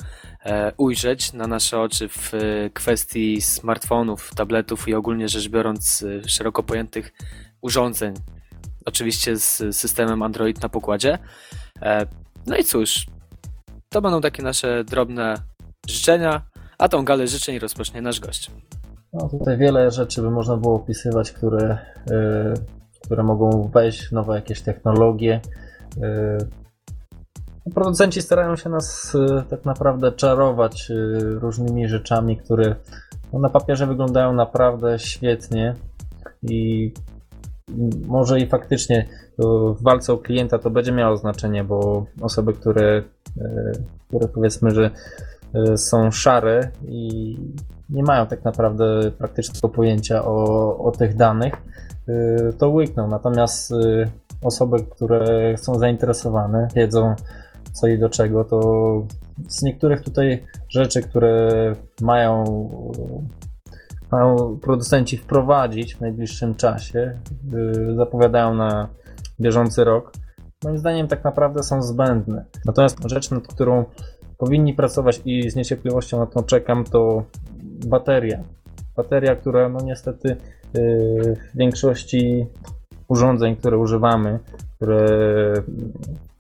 ujrzeć 0.77 1.33
na 1.33 1.47
nasze 1.47 1.81
oczy 1.81 2.09
w 2.09 2.33
kwestii 2.75 3.41
smartfonów, 3.41 4.31
tabletów 4.35 4.89
i 4.89 4.95
ogólnie 4.95 5.29
rzecz 5.29 5.49
biorąc 5.49 6.05
szeroko 6.27 6.62
pojętych 6.62 7.12
urządzeń. 7.61 8.14
Oczywiście 8.87 9.37
z 9.37 9.76
systemem 9.76 10.22
Android 10.22 10.62
na 10.62 10.68
pokładzie. 10.68 11.18
E, 11.82 12.07
No 12.47 12.57
i 12.57 12.64
cóż, 12.64 13.07
to 13.89 14.03
będą 14.03 14.20
takie 14.20 14.43
nasze 14.43 14.85
drobne 14.85 15.35
życzenia, 15.89 16.43
a 16.78 16.89
tą 16.89 17.05
galę 17.05 17.26
życzeń 17.26 17.59
rozpocznie 17.59 18.03
nasz 18.03 18.20
gość. 18.20 18.51
No 19.12 19.28
tutaj 19.28 19.59
wiele 19.59 19.91
rzeczy 19.91 20.22
by 20.22 20.30
można 20.30 20.57
było 20.57 20.74
opisywać, 20.74 21.32
które, 21.32 21.78
y, 22.11 22.55
które 23.05 23.22
mogą 23.22 23.70
wejść 23.74 24.12
nowe 24.12 24.35
jakieś 24.35 24.61
technologie. 24.61 25.41
Y, 27.66 27.70
producenci 27.74 28.22
starają 28.22 28.57
się 28.57 28.70
nas 28.70 29.14
y, 29.14 29.43
tak 29.51 29.64
naprawdę 29.64 30.12
czarować 30.12 30.93
różnymi 31.41 31.89
rzeczami, 31.89 32.37
które 32.37 32.76
no, 33.32 33.39
na 33.39 33.51
papierze 33.51 33.87
wyglądają 33.87 34.32
naprawdę 34.32 34.99
świetnie 34.99 35.74
i 36.43 36.93
może 38.07 38.41
i 38.41 38.47
faktycznie 38.47 39.09
to 39.37 39.75
w 39.75 39.83
walce 39.83 40.12
o 40.12 40.19
klienta 40.19 40.59
to 40.59 40.71
będzie 40.71 40.93
miało 40.93 41.17
znaczenie, 41.17 41.65
bo 41.65 42.07
osoby, 42.21 42.53
które, 42.53 43.03
y, 43.37 43.43
które 44.09 44.29
powiedzmy, 44.29 44.71
że 44.71 44.91
y, 45.73 45.79
są 45.79 46.11
szare 46.11 46.71
i 46.89 47.37
nie 47.91 48.03
mają 48.03 48.27
tak 48.27 48.45
naprawdę 48.45 49.11
praktycznego 49.19 49.69
pojęcia 49.69 50.25
o, 50.25 50.79
o 50.79 50.91
tych 50.91 51.17
danych, 51.17 51.55
to 52.59 52.69
łykną. 52.69 53.09
Natomiast 53.09 53.73
osoby, 54.43 54.77
które 54.91 55.55
są 55.59 55.79
zainteresowane, 55.79 56.69
wiedzą 56.75 57.15
co 57.73 57.87
i 57.87 57.99
do 57.99 58.09
czego, 58.09 58.45
to 58.45 58.59
z 59.49 59.62
niektórych 59.62 60.01
tutaj 60.01 60.45
rzeczy, 60.69 61.03
które 61.03 61.73
mają, 62.01 62.45
mają 64.15 64.59
producenci 64.62 65.17
wprowadzić 65.17 65.95
w 65.95 66.01
najbliższym 66.01 66.55
czasie, 66.55 67.19
y, 67.55 67.95
zapowiadają 67.95 68.55
na 68.55 68.89
bieżący 69.41 69.85
rok, 69.85 70.12
moim 70.65 70.79
zdaniem 70.79 71.09
tak 71.09 71.25
naprawdę 71.25 71.62
są 71.62 71.83
zbędne. 71.83 72.45
Natomiast 72.65 72.99
rzecz, 73.09 73.31
nad 73.31 73.49
którą 73.49 73.85
powinni 74.39 74.75
pracować 74.75 75.21
i 75.25 75.51
z 75.51 75.57
niecierpliwością 75.57 76.19
na 76.19 76.27
to 76.27 76.43
czekam, 76.43 76.85
to 76.85 77.25
bateria. 77.87 78.45
Bateria, 78.97 79.37
która 79.37 79.69
no 79.69 79.79
niestety 79.85 80.29
yy, 80.29 81.37
w 81.37 81.57
większości 81.57 82.47
urządzeń, 83.09 83.57
które 83.57 83.79
używamy, 83.79 84.39
które, 84.77 85.07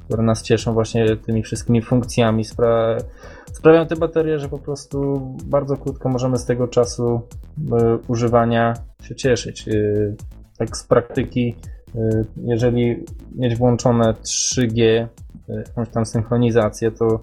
które 0.04 0.22
nas 0.22 0.42
cieszą 0.42 0.74
właśnie 0.74 1.16
tymi 1.16 1.42
wszystkimi 1.42 1.82
funkcjami, 1.82 2.44
spra 2.44 2.96
sprawiają 3.64 3.86
te 3.86 3.96
baterie, 3.96 4.38
że 4.38 4.48
po 4.48 4.58
prostu 4.58 5.20
bardzo 5.44 5.76
krótko 5.76 6.08
możemy 6.08 6.38
z 6.38 6.44
tego 6.44 6.68
czasu 6.68 7.20
yy, 7.58 7.98
używania 8.08 8.74
się 9.02 9.14
cieszyć. 9.14 9.66
Yy, 9.66 10.16
tak 10.58 10.76
z 10.76 10.84
praktyki, 10.84 11.56
yy, 11.94 12.24
jeżeli 12.44 13.04
mieć 13.34 13.56
włączone 13.56 14.14
3G, 14.22 14.78
yy, 14.78 15.06
jakąś 15.48 15.88
tam 15.88 16.06
synchronizację, 16.06 16.90
to 16.90 17.20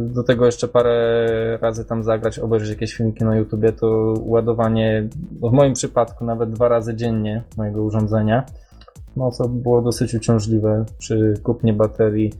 do 0.00 0.22
tego 0.22 0.46
jeszcze 0.46 0.68
parę 0.68 1.28
razy 1.60 1.84
tam 1.84 2.02
zagrać, 2.02 2.38
obejrzeć 2.38 2.70
jakieś 2.70 2.94
filmiki 2.94 3.24
na 3.24 3.36
YouTubie, 3.36 3.72
to 3.72 4.14
ładowanie 4.20 5.08
no 5.40 5.48
w 5.48 5.52
moim 5.52 5.72
przypadku 5.72 6.24
nawet 6.24 6.50
dwa 6.50 6.68
razy 6.68 6.94
dziennie 6.94 7.42
mojego 7.56 7.82
urządzenia, 7.82 8.44
no 9.16 9.30
co 9.30 9.48
było 9.48 9.82
dosyć 9.82 10.14
uciążliwe 10.14 10.84
przy 10.98 11.34
kupnie 11.42 11.72
baterii 11.72 12.32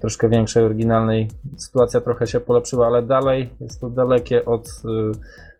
troszkę 0.00 0.28
większej, 0.28 0.64
oryginalnej. 0.64 1.28
Sytuacja 1.56 2.00
trochę 2.00 2.26
się 2.26 2.40
polepszyła, 2.40 2.86
ale 2.86 3.02
dalej 3.02 3.50
jest 3.60 3.80
to 3.80 3.90
dalekie 3.90 4.44
od, 4.44 4.68
yy, 4.84 5.12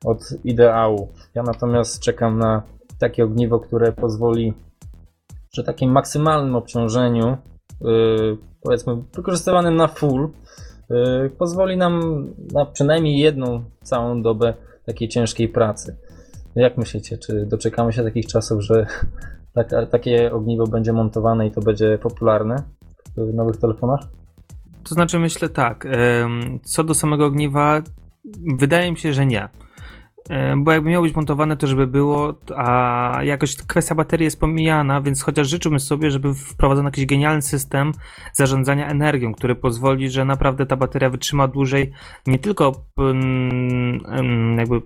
od 0.04 0.28
ideału. 0.44 1.08
Ja 1.34 1.42
natomiast 1.42 2.00
czekam 2.00 2.38
na 2.38 2.62
takie 2.98 3.24
ogniwo, 3.24 3.60
które 3.60 3.92
pozwoli 3.92 4.54
przy 5.52 5.64
takim 5.64 5.90
maksymalnym 5.90 6.56
obciążeniu 6.56 7.36
yy, 7.80 8.36
powiedzmy 8.62 8.96
wykorzystywanym 9.14 9.76
na 9.76 9.88
full, 9.88 10.28
yy, 10.90 11.30
pozwoli 11.38 11.76
nam 11.76 12.26
na 12.52 12.66
przynajmniej 12.66 13.18
jedną 13.18 13.64
całą 13.82 14.22
dobę 14.22 14.54
takiej 14.86 15.08
ciężkiej 15.08 15.48
pracy. 15.48 15.96
Jak 16.56 16.76
myślicie, 16.76 17.18
czy 17.18 17.46
doczekamy 17.46 17.92
się 17.92 18.02
takich 18.02 18.26
czasów, 18.26 18.62
że 18.62 18.86
taka, 19.54 19.86
takie 19.86 20.32
ogniwo 20.32 20.66
będzie 20.66 20.92
montowane 20.92 21.46
i 21.46 21.50
to 21.50 21.60
będzie 21.60 21.98
popularne 21.98 22.62
w 23.26 23.34
nowych 23.34 23.56
telefonach? 23.56 24.00
To 24.84 24.94
znaczy, 24.94 25.18
myślę 25.18 25.48
tak. 25.48 25.86
Co 26.62 26.84
do 26.84 26.94
samego 26.94 27.26
ogniwa, 27.26 27.82
wydaje 28.58 28.90
mi 28.90 28.98
się, 28.98 29.12
że 29.12 29.26
nie. 29.26 29.48
Bo 30.56 30.72
jakby 30.72 30.90
miało 30.90 31.04
być 31.04 31.16
montowane, 31.16 31.56
to 31.56 31.66
żeby 31.66 31.86
było, 31.86 32.34
a 32.56 33.18
jakoś 33.22 33.56
kwestia 33.56 33.94
baterii 33.94 34.24
jest 34.24 34.40
pomijana, 34.40 35.00
więc 35.00 35.22
chociaż 35.22 35.48
życzyłbym 35.48 35.80
sobie, 35.80 36.10
żeby 36.10 36.34
wprowadzono 36.34 36.88
jakiś 36.88 37.06
genialny 37.06 37.42
system 37.42 37.92
zarządzania 38.32 38.88
energią, 38.88 39.34
który 39.34 39.54
pozwoli, 39.54 40.10
że 40.10 40.24
naprawdę 40.24 40.66
ta 40.66 40.76
bateria 40.76 41.10
wytrzyma 41.10 41.48
dłużej, 41.48 41.92
nie 42.26 42.38
tylko 42.38 42.72
mm, 42.98 44.00
em, 44.06 44.58
jakby 44.58 44.82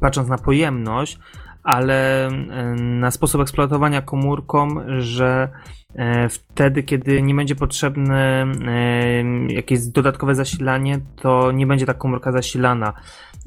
patrząc 0.00 0.28
na 0.28 0.38
pojemność, 0.38 1.18
ale 1.62 2.26
em, 2.26 3.00
na 3.00 3.10
sposób 3.10 3.40
eksploatowania 3.40 4.02
komórką, 4.02 4.68
że 4.98 5.48
e, 5.94 6.28
wtedy, 6.28 6.82
kiedy 6.82 7.22
nie 7.22 7.34
będzie 7.34 7.54
potrzebne 7.54 8.42
em, 8.42 9.50
jakieś 9.50 9.86
dodatkowe 9.86 10.34
zasilanie, 10.34 11.00
to 11.16 11.52
nie 11.52 11.66
będzie 11.66 11.86
ta 11.86 11.94
komórka 11.94 12.32
zasilana. 12.32 12.92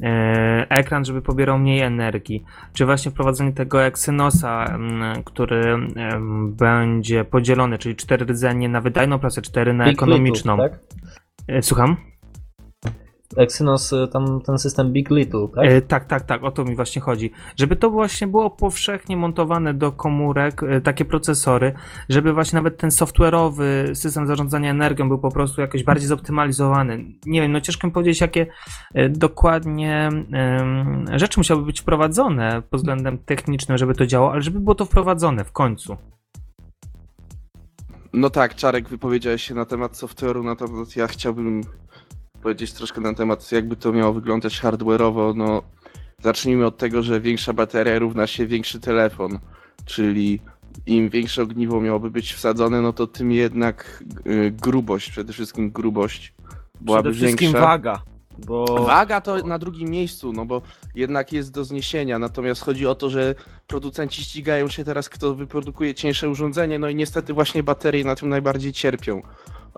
E, 0.03 0.65
Ekran, 0.69 1.05
żeby 1.05 1.21
pobierał 1.21 1.59
mniej 1.59 1.79
energii. 1.79 2.43
Czy 2.73 2.85
właśnie 2.85 3.11
wprowadzenie 3.11 3.53
tego 3.53 3.83
Exynosa, 3.83 4.79
który 5.25 5.77
będzie 6.47 7.25
podzielony, 7.25 7.77
czyli 7.77 7.95
cztery 7.95 8.25
rdzenie 8.25 8.69
na 8.69 8.81
wydajną 8.81 9.19
pracę, 9.19 9.41
cztery 9.41 9.73
na 9.73 9.85
ekonomiczną. 9.85 10.57
Tak? 10.57 10.79
E, 11.47 11.61
Słucham? 11.61 12.10
Exynos, 13.37 13.93
y, 13.93 14.07
tam 14.07 14.41
ten 14.41 14.57
system 14.57 14.93
Big 14.93 15.09
Little, 15.09 15.47
tak? 15.55 15.65
E, 15.65 15.81
tak, 15.81 16.05
tak, 16.05 16.23
tak, 16.23 16.43
o 16.43 16.51
to 16.51 16.65
mi 16.65 16.75
właśnie 16.75 17.01
chodzi. 17.01 17.31
Żeby 17.55 17.75
to 17.75 17.89
właśnie 17.89 18.27
było 18.27 18.49
powszechnie 18.49 19.17
montowane 19.17 19.73
do 19.73 19.91
komórek, 19.91 20.63
e, 20.63 20.81
takie 20.81 21.05
procesory, 21.05 21.73
żeby 22.09 22.33
właśnie 22.33 22.57
nawet 22.57 22.77
ten 22.77 22.89
software'owy 22.89 23.95
system 23.95 24.27
zarządzania 24.27 24.71
energią 24.71 25.07
był 25.07 25.19
po 25.19 25.31
prostu 25.31 25.61
jakoś 25.61 25.83
bardziej 25.83 26.07
zoptymalizowany. 26.07 27.05
Nie 27.25 27.41
wiem, 27.41 27.51
no 27.51 27.61
ciężko 27.61 27.87
mi 27.87 27.93
powiedzieć, 27.93 28.21
jakie 28.21 28.47
e, 28.93 29.09
dokładnie 29.09 30.09
rzeczy 31.15 31.39
musiałyby 31.39 31.65
być 31.65 31.81
wprowadzone 31.81 32.61
pod 32.69 32.79
względem 32.79 33.17
technicznym, 33.17 33.77
żeby 33.77 33.95
to 33.95 34.05
działało, 34.05 34.31
ale 34.31 34.41
żeby 34.41 34.59
było 34.59 34.75
to 34.75 34.85
wprowadzone 34.85 35.43
w 35.43 35.51
końcu. 35.51 35.97
No 38.13 38.29
tak, 38.29 38.55
Czarek, 38.55 38.89
wypowiedziałeś 38.89 39.43
się 39.43 39.55
na 39.55 39.65
temat 39.65 39.93
software'u, 39.93 40.43
natomiast 40.43 40.95
ja 40.95 41.07
chciałbym 41.07 41.61
powiedzieć 42.41 42.73
troszkę 42.73 43.01
na 43.01 43.13
temat, 43.13 43.51
jakby 43.51 43.75
to 43.75 43.91
miało 43.93 44.13
wyglądać 44.13 44.61
hardware'owo. 44.61 45.35
No, 45.35 45.61
zacznijmy 46.23 46.65
od 46.65 46.77
tego, 46.77 47.03
że 47.03 47.21
większa 47.21 47.53
bateria 47.53 47.99
równa 47.99 48.27
się 48.27 48.47
większy 48.47 48.79
telefon, 48.79 49.39
czyli 49.85 50.39
im 50.85 51.09
większe 51.09 51.43
ogniwo 51.43 51.81
miałoby 51.81 52.09
być 52.11 52.33
wsadzone, 52.33 52.81
no 52.81 52.93
to 52.93 53.07
tym 53.07 53.31
jednak 53.31 54.03
y, 54.27 54.51
grubość, 54.51 55.11
przede 55.11 55.33
wszystkim 55.33 55.71
grubość 55.71 56.33
byłaby 56.81 57.11
Przede 57.11 57.25
wszystkim 57.25 57.47
większa. 57.47 57.67
waga. 57.67 58.01
Bo 58.45 58.65
Waga 58.85 59.21
to 59.21 59.37
na 59.37 59.59
drugim 59.59 59.89
miejscu, 59.89 60.33
no 60.33 60.45
bo 60.45 60.61
jednak 60.95 61.33
jest 61.33 61.51
do 61.51 61.63
zniesienia. 61.63 62.19
Natomiast 62.19 62.61
chodzi 62.61 62.87
o 62.87 62.95
to, 62.95 63.09
że 63.09 63.35
producenci 63.67 64.23
ścigają 64.23 64.67
się 64.67 64.83
teraz, 64.83 65.09
kto 65.09 65.35
wyprodukuje 65.35 65.93
cieńsze 65.95 66.29
urządzenie, 66.29 66.79
no 66.79 66.89
i 66.89 66.95
niestety 66.95 67.33
właśnie 67.33 67.63
baterie 67.63 68.03
na 68.03 68.15
tym 68.15 68.29
najbardziej 68.29 68.73
cierpią. 68.73 69.21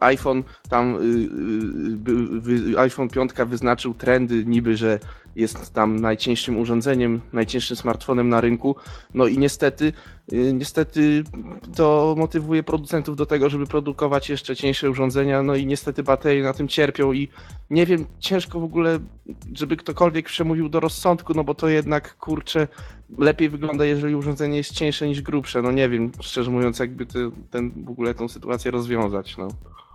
iPhone 0.02 0.44
tam, 0.70 0.96
y, 0.96 2.72
y, 2.74 2.80
iPhone 2.80 3.10
5 3.10 3.32
wyznaczył 3.46 3.94
trendy 3.94 4.46
niby, 4.46 4.78
że 4.78 5.00
jest 5.36 5.74
tam 5.74 6.00
najcieńszym 6.00 6.60
urządzeniem, 6.60 7.22
najcięższym 7.34 7.78
smartfonem 7.78 8.30
na 8.30 8.42
rynku. 8.42 8.76
No 9.14 9.28
i 9.28 9.38
niestety, 9.38 9.94
y, 10.34 10.54
niestety 10.54 11.24
to 11.76 12.16
motywuje 12.18 12.64
producentów 12.64 13.16
do 13.16 13.26
tego, 13.26 13.50
żeby 13.50 13.68
produkować 13.68 14.30
jeszcze 14.30 14.56
cieńsze 14.56 14.90
urządzenia, 14.90 15.44
no 15.44 15.56
i 15.56 15.66
niestety 15.66 16.04
baterie 16.04 16.44
na 16.44 16.54
tym 16.54 16.68
cierpią 16.68 17.14
i 17.14 17.28
nie 17.70 17.86
wiem, 17.86 18.06
ciężko 18.20 18.60
w 18.60 18.64
ogóle, 18.64 19.00
żeby 19.54 19.78
ktokolwiek 19.78 20.26
przemówił 20.26 20.70
do 20.70 20.80
rozsądku, 20.80 21.34
no 21.34 21.44
bo 21.44 21.56
to 21.56 21.68
jednak, 21.70 22.18
kurczę, 22.18 22.68
lepiej 23.18 23.50
wygląda, 23.50 23.86
jeżeli 23.86 24.16
urządzenie 24.16 24.58
jest 24.58 24.72
cieńsze 24.72 25.08
niż 25.08 25.22
grubsze. 25.22 25.62
No 25.62 25.72
nie 25.72 25.90
wiem, 25.90 26.12
szczerze 26.22 26.52
mówiąc, 26.52 26.80
jakby 26.80 27.06
te, 27.06 27.32
ten, 27.52 27.86
w 27.86 27.90
ogóle 27.90 28.14
tą 28.14 28.28
sytuację 28.28 28.72
rozwiązać, 28.72 29.38
no. 29.38 29.48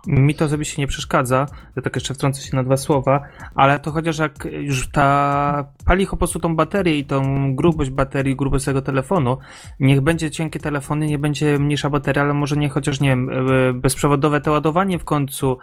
Mi 0.07 0.35
to 0.35 0.45
osobiście 0.45 0.81
nie 0.81 0.87
przeszkadza, 0.87 1.45
ja 1.75 1.81
tak 1.81 1.95
jeszcze 1.95 2.13
wtrącę 2.13 2.41
się 2.41 2.55
na 2.55 2.63
dwa 2.63 2.77
słowa, 2.77 3.21
ale 3.55 3.79
to 3.79 3.91
chociaż 3.91 4.17
jak 4.17 4.47
już 4.51 4.91
ta 4.91 5.65
pali 5.85 6.07
po 6.07 6.17
prostu 6.17 6.39
tą 6.39 6.55
baterię 6.55 6.97
i 6.97 7.05
tą 7.05 7.55
grubość 7.55 7.89
baterii, 7.89 8.35
grubość 8.35 8.65
tego 8.65 8.81
telefonu, 8.81 9.37
niech 9.79 10.01
będzie 10.01 10.31
cienkie 10.31 10.59
telefony, 10.59 11.07
nie 11.07 11.19
będzie 11.19 11.59
mniejsza 11.59 11.89
bateria, 11.89 12.23
ale 12.23 12.33
może 12.33 12.57
nie 12.57 12.69
chociaż, 12.69 12.99
nie 12.99 13.09
wiem, 13.09 13.29
e, 13.29 13.73
bezprzewodowe 13.73 14.41
to 14.41 14.51
ładowanie 14.51 14.99
w 14.99 15.05
końcu 15.05 15.57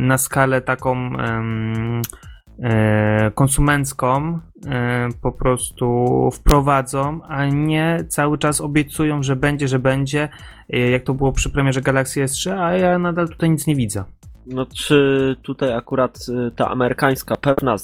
na 0.00 0.18
skalę 0.18 0.60
taką 0.60 1.12
konsumencką 3.34 4.40
e, 4.66 5.08
po 5.22 5.32
prostu 5.32 5.86
wprowadzą, 6.32 7.20
a 7.28 7.46
nie 7.46 8.04
cały 8.08 8.38
czas 8.38 8.60
obiecują, 8.60 9.22
że 9.22 9.36
będzie, 9.36 9.68
że 9.68 9.78
będzie, 9.78 10.28
e, 10.70 10.78
jak 10.78 11.02
to 11.02 11.14
było 11.14 11.32
przy 11.32 11.50
premierze 11.50 11.80
Galaxy 11.80 12.24
S3, 12.24 12.50
a 12.50 12.76
ja 12.76 12.98
nadal 12.98 13.28
tutaj 13.28 13.50
nic 13.50 13.66
nie 13.66 13.76
widzę. 13.76 14.04
no 14.46 14.66
czy 14.66 15.36
tutaj 15.42 15.72
akurat 15.72 16.26
ta 16.56 16.70
amerykańska, 16.70 17.36
pewna, 17.36 17.76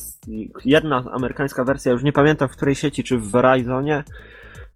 jedna 0.64 1.04
amerykańska 1.12 1.64
wersja, 1.64 1.92
już 1.92 2.02
nie 2.02 2.12
pamiętam 2.12 2.48
w 2.48 2.52
której 2.56 2.74
sieci, 2.74 3.04
czy 3.04 3.18
w 3.18 3.30
Verizonie, 3.30 4.04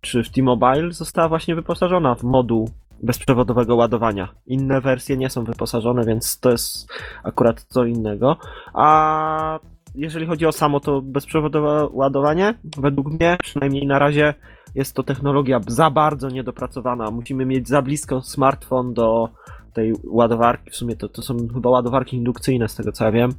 czy 0.00 0.22
w 0.24 0.30
T-Mobile, 0.30 0.92
została 0.92 1.28
właśnie 1.28 1.54
wyposażona 1.54 2.14
w 2.14 2.22
moduł 2.22 2.70
bezprzewodowego 3.02 3.76
ładowania. 3.76 4.28
Inne 4.46 4.80
wersje 4.80 5.16
nie 5.16 5.30
są 5.30 5.44
wyposażone, 5.44 6.04
więc 6.04 6.40
to 6.40 6.50
jest 6.50 6.92
akurat 7.22 7.62
co 7.62 7.84
innego. 7.84 8.36
A 8.74 9.58
jeżeli 9.98 10.26
chodzi 10.26 10.46
o 10.46 10.52
samo 10.52 10.80
to 10.80 11.02
bezprzewodowe 11.02 11.88
ładowanie, 11.92 12.54
według 12.76 13.12
mnie, 13.12 13.36
przynajmniej 13.42 13.86
na 13.86 13.98
razie, 13.98 14.34
jest 14.74 14.94
to 14.94 15.02
technologia 15.02 15.60
za 15.66 15.90
bardzo 15.90 16.28
niedopracowana. 16.28 17.10
Musimy 17.10 17.46
mieć 17.46 17.68
za 17.68 17.82
blisko 17.82 18.22
smartfon 18.22 18.94
do 18.94 19.28
tej 19.72 19.94
ładowarki. 20.04 20.70
W 20.70 20.76
sumie 20.76 20.96
to, 20.96 21.08
to 21.08 21.22
są 21.22 21.36
chyba 21.54 21.70
ładowarki 21.70 22.16
indukcyjne, 22.16 22.68
z 22.68 22.74
tego 22.74 22.92
co 22.92 23.04
ja 23.04 23.12
wiem. 23.12 23.30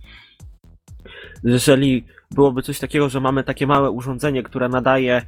Jeżeli 1.43 2.05
byłoby 2.31 2.61
coś 2.61 2.79
takiego, 2.79 3.09
że 3.09 3.19
mamy 3.19 3.43
takie 3.43 3.67
małe 3.67 3.91
urządzenie, 3.91 4.43
które 4.43 4.69
nadaje 4.69 5.21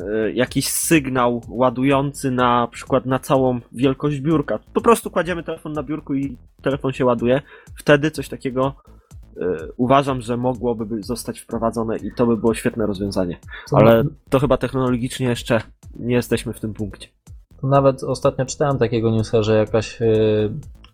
e, 0.00 0.32
jakiś 0.32 0.68
sygnał 0.68 1.42
ładujący 1.48 2.30
na 2.30 2.68
przykład 2.70 3.06
na 3.06 3.18
całą 3.18 3.60
wielkość 3.72 4.20
biurka. 4.20 4.58
Po 4.74 4.80
prostu 4.80 5.10
kładziemy 5.10 5.42
telefon 5.42 5.72
na 5.72 5.82
biurku 5.82 6.14
i 6.14 6.36
telefon 6.62 6.92
się 6.92 7.04
ładuje. 7.04 7.42
Wtedy 7.78 8.10
coś 8.10 8.28
takiego 8.28 8.74
uważam, 9.76 10.20
że 10.20 10.36
mogłoby 10.36 10.86
by 10.86 11.02
zostać 11.02 11.40
wprowadzone 11.40 11.96
i 11.96 12.12
to 12.16 12.26
by 12.26 12.36
było 12.36 12.54
świetne 12.54 12.86
rozwiązanie. 12.86 13.38
Ale 13.72 14.04
to 14.30 14.38
chyba 14.38 14.56
technologicznie 14.56 15.28
jeszcze 15.28 15.60
nie 15.96 16.14
jesteśmy 16.14 16.52
w 16.52 16.60
tym 16.60 16.74
punkcie. 16.74 17.08
Nawet 17.62 18.04
ostatnio 18.04 18.46
czytałem 18.46 18.78
takiego 18.78 19.10
newsa, 19.10 19.42
że 19.42 19.56
jakaś, 19.56 20.02
e, 20.02 20.06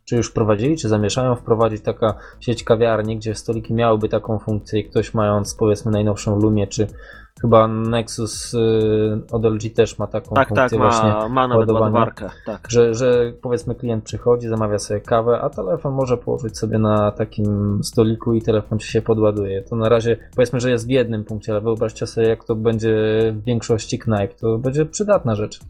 czy 0.05 0.17
już 0.17 0.31
wprowadzili, 0.31 0.77
czy 0.77 0.89
zamierzają 0.89 1.37
wprowadzić 1.37 1.83
taka 1.83 2.15
sieć 2.41 2.65
kawiarni, 2.65 3.17
gdzie 3.17 3.35
stoliki 3.35 3.75
miałyby 3.75 4.09
taką 4.09 4.39
funkcję 4.39 4.81
i 4.81 4.85
ktoś 4.85 5.15
mając 5.15 5.55
powiedzmy 5.55 5.93
najnowszą 5.93 6.41
Lumię, 6.41 6.67
czy 6.67 6.87
chyba 7.41 7.69
Nexus 7.69 8.55
e, 8.55 8.59
od 9.33 9.45
LG 9.45 9.75
też 9.75 9.99
ma 9.99 10.07
taką 10.07 10.35
Tak, 10.35 10.49
funkcję 10.49 10.69
tak, 10.69 10.79
właśnie, 10.79 11.09
ma, 11.09 11.29
ma 11.29 11.49
nawet 11.49 11.69
ładowania. 11.69 11.85
ładowarkę. 11.85 12.31
Tak. 12.47 12.67
że, 12.69 12.95
że 12.95 13.33
powiedzmy 13.43 13.75
klient 13.75 14.05
przychodzi, 14.05 14.49
zamawia 14.49 14.79
sobie 14.79 15.01
kawę, 15.01 15.41
a 15.41 15.51
telefon 15.51 15.95
może 15.95 16.17
położyć 16.17 16.59
sobie 16.59 16.79
na 16.79 17.11
takim 17.11 17.81
stoliku 17.85 18.35
i 18.35 18.43
telefon 18.43 18.79
ci 18.79 18.89
się 18.89 19.03
podładuje. 19.03 19.63
To 19.63 19.77
na 19.77 19.89
razie 19.89 20.17
powiedzmy, 20.37 20.61
że 20.61 20.71
jest 20.71 20.87
w 20.87 20.91
jednym 20.91 21.25
punkcie, 21.25 21.53
ale 21.53 21.61
wyobraźcie 21.61 22.07
sobie 22.07 22.29
jak 22.29 22.45
to 22.45 22.55
będzie 22.55 22.95
w 23.37 23.45
większości 23.45 23.99
knajp, 23.99 24.35
to 24.35 24.59
będzie 24.59 24.87
przydatna 24.87 25.35
rzecz. 25.35 25.61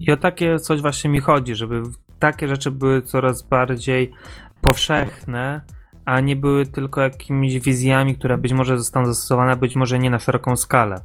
I 0.00 0.12
o 0.12 0.16
takie 0.16 0.58
coś 0.58 0.80
właśnie 0.82 1.10
mi 1.10 1.20
chodzi, 1.20 1.54
żeby 1.54 1.82
takie 2.18 2.48
rzeczy 2.48 2.70
były 2.70 3.02
coraz 3.02 3.42
bardziej 3.42 4.12
powszechne, 4.60 5.60
a 6.04 6.20
nie 6.20 6.36
były 6.36 6.66
tylko 6.66 7.00
jakimiś 7.00 7.60
wizjami, 7.60 8.16
które 8.16 8.38
być 8.38 8.52
może 8.52 8.78
zostaną 8.78 9.06
zastosowane, 9.06 9.56
być 9.56 9.76
może 9.76 9.98
nie 9.98 10.10
na 10.10 10.18
szeroką 10.18 10.56
skalę. 10.56 11.00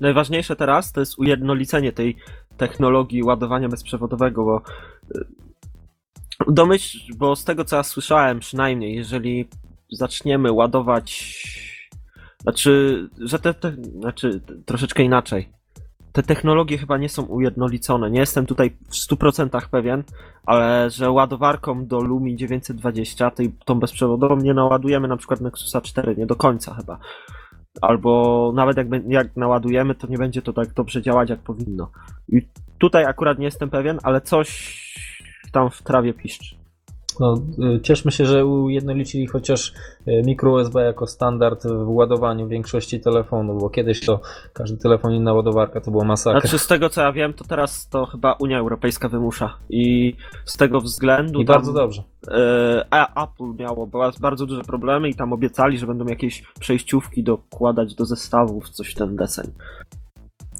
Najważniejsze 0.00 0.56
teraz 0.56 0.92
to 0.92 1.00
jest 1.00 1.18
ujednolicenie 1.18 1.92
tej 1.92 2.16
technologii 2.56 3.22
ładowania 3.22 3.68
bezprzewodowego, 3.68 4.44
bo 4.44 4.62
y, 5.16 5.24
domyśl, 6.48 6.98
bo 7.16 7.36
z 7.36 7.44
tego 7.44 7.64
co 7.64 7.76
ja 7.76 7.82
słyszałem 7.82 8.40
przynajmniej, 8.40 8.94
jeżeli 8.94 9.48
zaczniemy 9.90 10.52
ładować 10.52 11.36
znaczy, 12.46 13.08
że 13.18 13.38
te, 13.38 13.54
te 13.54 13.72
znaczy 14.00 14.40
troszeczkę 14.66 15.02
inaczej. 15.02 15.48
Te 16.16 16.22
technologie 16.22 16.78
chyba 16.78 16.98
nie 16.98 17.08
są 17.08 17.22
ujednolicone. 17.22 18.10
Nie 18.10 18.20
jestem 18.20 18.46
tutaj 18.46 18.70
w 18.88 18.94
100% 18.94 19.68
pewien, 19.68 20.02
ale 20.46 20.90
że 20.90 21.10
ładowarką 21.10 21.86
do 21.86 22.00
Lumi 22.00 22.36
920, 22.36 23.30
tej, 23.30 23.52
tą 23.64 23.74
bezprzewodową, 23.80 24.36
nie 24.36 24.54
naładujemy 24.54 25.08
na 25.08 25.16
przykład 25.16 25.40
Nexusa 25.40 25.80
4, 25.80 26.16
nie 26.16 26.26
do 26.26 26.36
końca 26.36 26.74
chyba. 26.74 26.98
Albo 27.80 28.52
nawet 28.54 28.76
jak, 28.76 28.86
jak 29.08 29.36
naładujemy, 29.36 29.94
to 29.94 30.06
nie 30.06 30.18
będzie 30.18 30.42
to 30.42 30.52
tak 30.52 30.74
dobrze 30.74 31.02
działać, 31.02 31.30
jak 31.30 31.40
powinno. 31.40 31.90
I 32.28 32.42
tutaj 32.78 33.04
akurat 33.04 33.38
nie 33.38 33.44
jestem 33.44 33.70
pewien, 33.70 33.98
ale 34.02 34.20
coś 34.20 34.76
tam 35.52 35.70
w 35.70 35.82
trawie 35.82 36.14
piszczy. 36.14 36.56
No, 37.20 37.34
y, 37.76 37.80
cieszmy 37.80 38.12
się, 38.12 38.26
że 38.26 38.46
ujednolicili 38.46 39.26
chociaż 39.26 39.72
y, 40.08 40.22
mikro 40.24 40.52
USB 40.52 40.84
jako 40.84 41.06
standard 41.06 41.66
w 41.66 41.88
ładowaniu 41.88 42.48
większości 42.48 43.00
telefonów, 43.00 43.60
bo 43.60 43.70
kiedyś 43.70 44.06
to 44.06 44.20
każdy 44.52 44.78
telefon 44.78 45.12
inna 45.12 45.32
ładowarka 45.32 45.80
to 45.80 45.90
była 45.90 46.04
masakra. 46.04 46.40
Znaczy, 46.40 46.58
z 46.58 46.66
tego 46.66 46.88
co 46.88 47.02
ja 47.02 47.12
wiem, 47.12 47.32
to 47.32 47.44
teraz 47.44 47.88
to 47.88 48.06
chyba 48.06 48.32
Unia 48.32 48.58
Europejska 48.58 49.08
wymusza. 49.08 49.56
I 49.70 50.14
z 50.44 50.56
tego 50.56 50.80
względu. 50.80 51.40
I 51.40 51.44
tam, 51.44 51.54
bardzo 51.54 51.72
dobrze. 51.72 52.02
E, 52.28 52.86
a 52.90 53.24
Apple 53.24 53.54
miało 53.58 53.86
ba- 53.86 54.12
bardzo 54.20 54.46
duże 54.46 54.62
problemy 54.62 55.08
i 55.08 55.14
tam 55.14 55.32
obiecali, 55.32 55.78
że 55.78 55.86
będą 55.86 56.06
jakieś 56.06 56.44
przejściówki 56.60 57.22
dokładać 57.22 57.94
do 57.94 58.04
zestawów, 58.04 58.68
coś 58.68 58.90
w 58.90 58.94
ten 58.94 59.16
deseń. 59.16 59.52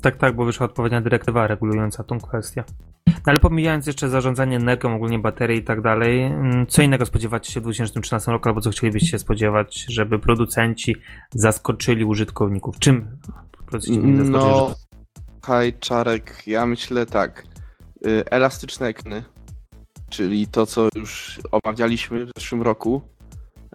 Tak, 0.07 0.17
tak, 0.17 0.37
bo 0.37 0.45
wyszła 0.45 0.67
odpowiednia 0.67 1.01
dyrektywa 1.01 1.47
regulująca 1.47 2.05
tą 2.05 2.21
kwestię. 2.21 2.65
No 3.07 3.15
ale 3.25 3.39
pomijając 3.39 3.87
jeszcze 3.87 4.09
zarządzanie 4.09 4.57
energią, 4.57 4.95
ogólnie 4.95 5.19
baterii 5.19 5.59
i 5.59 5.65
tak 5.65 5.81
dalej, 5.81 6.23
mm, 6.23 6.67
co 6.67 6.83
innego 6.83 7.07
spodziewacie 7.07 7.53
się 7.53 7.61
w 7.61 7.63
2013 7.63 8.33
roku, 8.33 8.49
albo 8.49 8.61
co 8.61 8.71
chcielibyście 8.71 9.09
się 9.09 9.19
spodziewać, 9.19 9.87
żeby 9.89 10.19
producenci 10.19 10.97
zaskoczyli 11.35 12.05
użytkowników? 12.05 12.79
Czym 12.79 13.19
producenci 13.67 14.17
zaskoczyć 14.17 14.31
No? 14.31 14.75
Haj, 15.43 15.75
Czarek, 15.81 16.43
ja 16.47 16.67
myślę 16.67 17.07
tak. 17.07 17.45
Y, 18.07 18.25
Elastyczne 18.31 18.87
ekny, 18.87 19.25
czyli 20.09 20.47
to, 20.47 20.67
co 20.67 20.89
już 20.95 21.41
omawialiśmy 21.53 22.27
w 22.27 22.31
zeszłym 22.37 22.63
roku, 22.63 23.03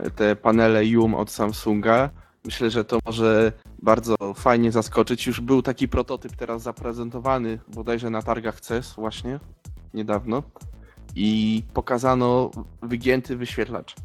y, 0.08 0.12
te 0.12 0.36
panele 0.36 0.86
Yum 0.86 1.16
od 1.16 1.32
Samsunga. 1.32 2.10
Myślę, 2.46 2.70
że 2.70 2.84
to 2.84 3.00
może 3.06 3.52
bardzo 3.82 4.16
fajnie 4.36 4.72
zaskoczyć. 4.72 5.28
Już 5.28 5.42
był 5.42 5.62
taki 5.62 5.88
prototyp 5.88 6.36
teraz 6.36 6.62
zaprezentowany, 6.62 7.60
bodajże 7.68 8.10
na 8.10 8.22
targach 8.22 8.62
CES 8.62 8.94
właśnie, 8.94 9.40
niedawno. 9.94 10.44
I 11.16 11.64
pokazano 11.74 12.52
wygięty 12.82 13.38
wyświetlacz. 13.38 13.96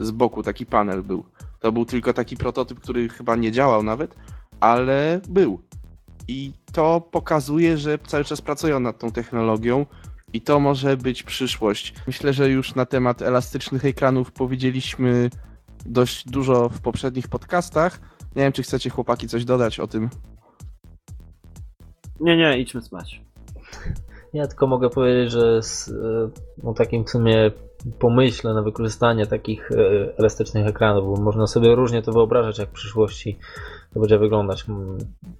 Z 0.00 0.10
boku 0.10 0.42
taki 0.42 0.66
panel 0.66 1.02
był. 1.02 1.24
To 1.60 1.72
był 1.72 1.84
tylko 1.84 2.12
taki 2.12 2.36
prototyp, 2.36 2.80
który 2.80 3.08
chyba 3.08 3.36
nie 3.36 3.52
działał 3.52 3.82
nawet, 3.82 4.14
ale 4.60 5.20
był. 5.28 5.62
I 6.28 6.52
to 6.72 7.00
pokazuje, 7.00 7.78
że 7.78 7.98
cały 7.98 8.24
czas 8.24 8.40
pracują 8.40 8.80
nad 8.80 8.98
tą 8.98 9.12
technologią 9.12 9.86
i 10.32 10.40
to 10.40 10.60
może 10.60 10.96
być 10.96 11.22
przyszłość. 11.22 11.94
Myślę, 12.06 12.32
że 12.32 12.50
już 12.50 12.74
na 12.74 12.86
temat 12.86 13.22
elastycznych 13.22 13.84
ekranów 13.84 14.32
powiedzieliśmy 14.32 15.30
dość 15.86 16.28
dużo 16.28 16.68
w 16.68 16.80
poprzednich 16.80 17.28
podcastach. 17.28 18.00
Nie 18.36 18.42
wiem, 18.42 18.52
czy 18.52 18.62
chcecie 18.62 18.90
chłopaki 18.90 19.28
coś 19.28 19.44
dodać 19.44 19.80
o 19.80 19.86
tym. 19.86 20.10
Nie, 22.20 22.36
nie, 22.36 22.58
idźmy 22.58 22.82
spać. 22.82 23.20
Ja 24.32 24.46
tylko 24.46 24.66
mogę 24.66 24.90
powiedzieć, 24.90 25.32
że 25.32 25.62
z 25.62 25.88
e, 25.88 26.30
no, 26.62 26.74
takim 26.74 27.04
w 27.04 27.10
sumie 27.10 27.50
pomyśle 27.98 28.54
na 28.54 28.62
wykorzystanie 28.62 29.26
takich 29.26 29.72
e, 29.72 29.76
elastycznych 30.18 30.66
ekranów, 30.66 31.04
bo 31.04 31.22
można 31.22 31.46
sobie 31.46 31.74
różnie 31.74 32.02
to 32.02 32.12
wyobrażać, 32.12 32.58
jak 32.58 32.68
w 32.68 32.72
przyszłości 32.72 33.38
to 33.94 34.00
będzie 34.00 34.18
wyglądać. 34.18 34.64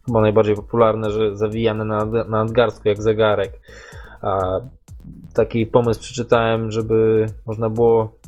Chyba 0.07 0.20
najbardziej 0.20 0.57
popularne, 0.57 1.11
że 1.11 1.36
zawijane 1.36 1.84
na, 1.84 2.05
na 2.05 2.24
nadgarstku 2.24 2.88
jak 2.88 3.03
zegarek. 3.03 3.61
A 4.22 4.61
taki 5.34 5.66
pomysł 5.66 6.01
przeczytałem, 6.01 6.70
żeby 6.70 7.26
można 7.47 7.70
było 7.70 8.18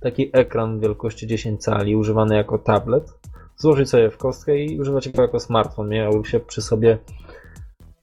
taki 0.00 0.30
ekran 0.32 0.80
wielkości 0.80 1.26
10 1.26 1.62
cali 1.62 1.96
używany 1.96 2.34
jako 2.34 2.58
tablet, 2.58 3.19
złożyć 3.60 3.90
sobie 3.90 4.10
w 4.10 4.16
kostkę 4.16 4.58
i 4.58 4.80
używać 4.80 5.08
go 5.08 5.22
jako 5.22 5.40
smartfon. 5.40 5.88
Miał 5.88 6.24
się 6.24 6.40
przy 6.40 6.62
sobie 6.62 6.98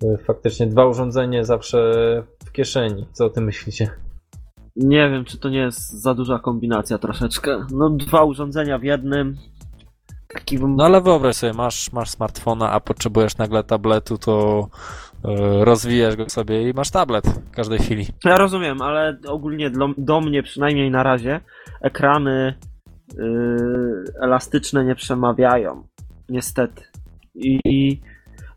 y, 0.03 0.17
faktycznie 0.17 0.67
dwa 0.67 0.85
urządzenia 0.85 1.43
zawsze 1.43 1.77
w 2.45 2.51
kieszeni. 2.51 3.05
Co 3.11 3.25
o 3.25 3.29
tym 3.29 3.43
myślicie? 3.43 3.89
Nie 4.75 5.09
wiem, 5.09 5.25
czy 5.25 5.37
to 5.37 5.49
nie 5.49 5.59
jest 5.59 6.01
za 6.01 6.13
duża 6.13 6.39
kombinacja 6.39 6.97
troszeczkę. 6.97 7.65
No, 7.71 7.89
dwa 7.89 8.23
urządzenia 8.23 8.77
w 8.77 8.83
jednym. 8.83 9.37
Taki 10.27 10.59
bym... 10.59 10.75
No 10.75 10.85
ale 10.85 11.01
wyobraź 11.01 11.35
sobie, 11.35 11.53
masz, 11.53 11.91
masz 11.91 12.09
smartfona, 12.09 12.71
a 12.71 12.79
potrzebujesz 12.79 13.37
nagle 13.37 13.63
tabletu, 13.63 14.17
to 14.17 14.67
y, 15.25 15.65
rozwijasz 15.65 16.15
go 16.15 16.29
sobie 16.29 16.69
i 16.69 16.73
masz 16.73 16.91
tablet 16.91 17.27
w 17.27 17.51
każdej 17.51 17.79
chwili. 17.79 18.07
Ja 18.25 18.37
rozumiem, 18.37 18.81
ale 18.81 19.17
ogólnie 19.27 19.69
do, 19.69 19.89
do 19.97 20.21
mnie 20.21 20.43
przynajmniej 20.43 20.91
na 20.91 21.03
razie 21.03 21.41
ekrany 21.81 22.53
yy, 23.17 24.03
elastyczne 24.21 24.85
nie 24.85 24.95
przemawiają. 24.95 25.87
Niestety. 26.29 26.83
I, 27.35 27.59
I 27.65 28.01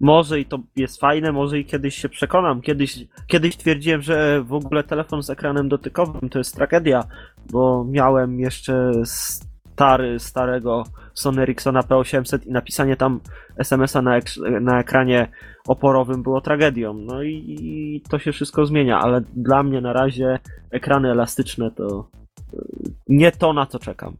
może 0.00 0.40
i 0.40 0.44
to 0.44 0.58
jest 0.76 1.00
fajne, 1.00 1.32
może 1.32 1.58
i 1.58 1.64
kiedyś 1.64 1.94
się 1.94 2.08
przekonam. 2.08 2.60
Kiedyś, 2.60 3.06
kiedyś 3.26 3.56
twierdziłem, 3.56 4.02
że 4.02 4.42
w 4.42 4.52
ogóle 4.52 4.84
telefon 4.84 5.22
z 5.22 5.30
ekranem 5.30 5.68
dotykowym 5.68 6.30
to 6.30 6.38
jest 6.38 6.54
tragedia, 6.54 7.04
bo 7.52 7.84
miałem 7.84 8.40
jeszcze 8.40 8.92
stary, 9.04 10.18
starego 10.18 10.84
Sony 11.14 11.42
Ericssona 11.42 11.80
P800 11.80 12.46
i 12.46 12.52
napisanie 12.52 12.96
tam 12.96 13.20
SMS-a 13.56 14.02
na, 14.02 14.16
ek 14.16 14.24
na 14.60 14.80
ekranie 14.80 15.28
oporowym 15.68 16.22
było 16.22 16.40
tragedią. 16.40 16.94
No 16.94 17.22
i, 17.22 17.44
i 17.48 18.00
to 18.10 18.18
się 18.18 18.32
wszystko 18.32 18.66
zmienia, 18.66 19.00
ale 19.00 19.20
dla 19.20 19.62
mnie 19.62 19.80
na 19.80 19.92
razie 19.92 20.38
ekrany 20.70 21.10
elastyczne 21.10 21.70
to 21.70 22.08
y, 22.54 22.58
nie 23.08 23.32
to, 23.32 23.52
na 23.52 23.66
co 23.66 23.78
czekam. 23.78 24.16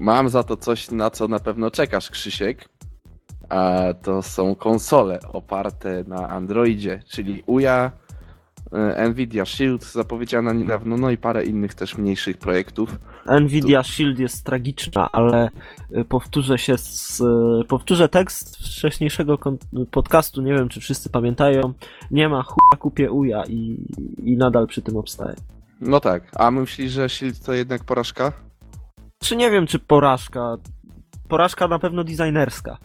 Mam 0.00 0.28
za 0.28 0.42
to 0.42 0.56
coś, 0.56 0.90
na 0.90 1.10
co 1.10 1.28
na 1.28 1.38
pewno 1.38 1.70
czekasz, 1.70 2.10
Krzysiek. 2.10 2.68
A 3.48 3.82
to 4.02 4.22
są 4.22 4.54
konsole 4.54 5.20
oparte 5.32 6.04
na 6.06 6.28
Androidzie, 6.28 7.02
czyli 7.08 7.42
UJA, 7.46 7.90
y, 9.04 9.08
Nvidia 9.08 9.44
Shield 9.44 9.84
zapowiedziana 9.84 10.52
niedawno, 10.52 10.96
no 10.96 11.10
i 11.10 11.16
parę 11.16 11.44
innych 11.44 11.74
też 11.74 11.98
mniejszych 11.98 12.38
projektów. 12.38 12.98
Nvidia 13.40 13.82
Shield 13.82 14.18
jest 14.18 14.44
tragiczna, 14.44 15.08
ale 15.12 15.48
y, 15.96 16.04
powtórzę 16.04 16.58
się 16.58 16.78
z, 16.78 17.20
y, 17.20 17.64
powtórzę 17.68 18.08
tekst 18.08 18.56
wcześniejszego 18.56 19.38
podcastu, 19.90 20.42
nie 20.42 20.54
wiem 20.54 20.68
czy 20.68 20.80
wszyscy 20.80 21.10
pamiętają. 21.10 21.72
Nie 22.10 22.28
ma 22.28 22.42
chuja 22.42 22.78
kupię 22.78 23.10
uja 23.10 23.44
i, 23.48 23.78
i 24.24 24.36
nadal 24.36 24.66
przy 24.66 24.82
tym 24.82 24.96
obstaję. 24.96 25.34
No 25.80 26.00
tak, 26.00 26.22
a 26.36 26.50
myślisz, 26.50 26.92
że 26.92 27.08
Shield 27.08 27.44
to 27.44 27.52
jednak 27.52 27.84
porażka? 27.84 28.32
Czy 29.26 29.36
nie 29.36 29.50
wiem, 29.50 29.66
czy 29.66 29.78
porażka. 29.78 30.56
Porażka 31.28 31.68
na 31.68 31.78
pewno 31.78 32.04
designerska. 32.04 32.78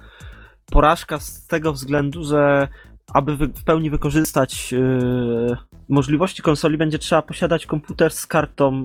Porażka 0.72 1.20
z 1.20 1.48
tego 1.48 1.74
względu, 1.74 2.24
że 2.24 2.68
aby 3.14 3.36
w 3.36 3.64
pełni 3.64 3.90
wykorzystać 3.90 4.72
yy, 4.72 5.58
możliwości 5.90 6.42
konsoli, 6.42 6.78
będzie 6.78 7.00
trzeba 7.00 7.22
posiadać 7.22 7.66
komputer 7.66 8.14
z 8.14 8.28
kartą 8.28 8.82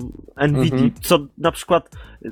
NVIDIA, 0.47 0.73
Mhm. 0.77 0.91
co 1.01 1.19
na 1.37 1.51
przykład 1.51 1.89
y, 2.25 2.31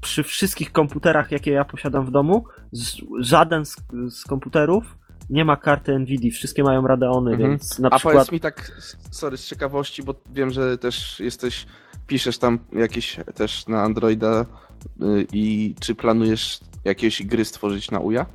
przy 0.00 0.22
wszystkich 0.22 0.72
komputerach, 0.72 1.30
jakie 1.32 1.50
ja 1.50 1.64
posiadam 1.64 2.06
w 2.06 2.10
domu, 2.10 2.44
z, 2.72 2.96
żaden 3.20 3.64
z, 3.64 3.76
z 4.10 4.24
komputerów 4.24 4.98
nie 5.30 5.44
ma 5.44 5.56
karty 5.56 5.98
NVIDIA, 5.98 6.30
wszystkie 6.30 6.62
mają 6.64 6.86
Radeony, 6.86 7.30
Mhm. 7.30 7.50
więc 7.50 7.78
na 7.78 7.88
A 7.90 7.96
przykład... 7.96 8.14
powiedz 8.14 8.32
mi 8.32 8.40
tak, 8.40 8.72
sorry, 9.10 9.36
z 9.36 9.46
ciekawości, 9.46 10.02
bo 10.02 10.14
wiem, 10.32 10.50
że 10.50 10.78
też 10.78 11.20
jesteś, 11.20 11.66
piszesz 12.06 12.38
tam 12.38 12.58
jakieś 12.72 13.16
też 13.34 13.66
na 13.66 13.82
Androida 13.82 14.46
y, 15.02 15.26
i 15.32 15.74
czy 15.80 15.94
planujesz 15.94 16.60
jakieś 16.84 17.22
gry 17.26 17.44
stworzyć 17.44 17.90
na 17.90 17.98
UJA? 18.00 18.26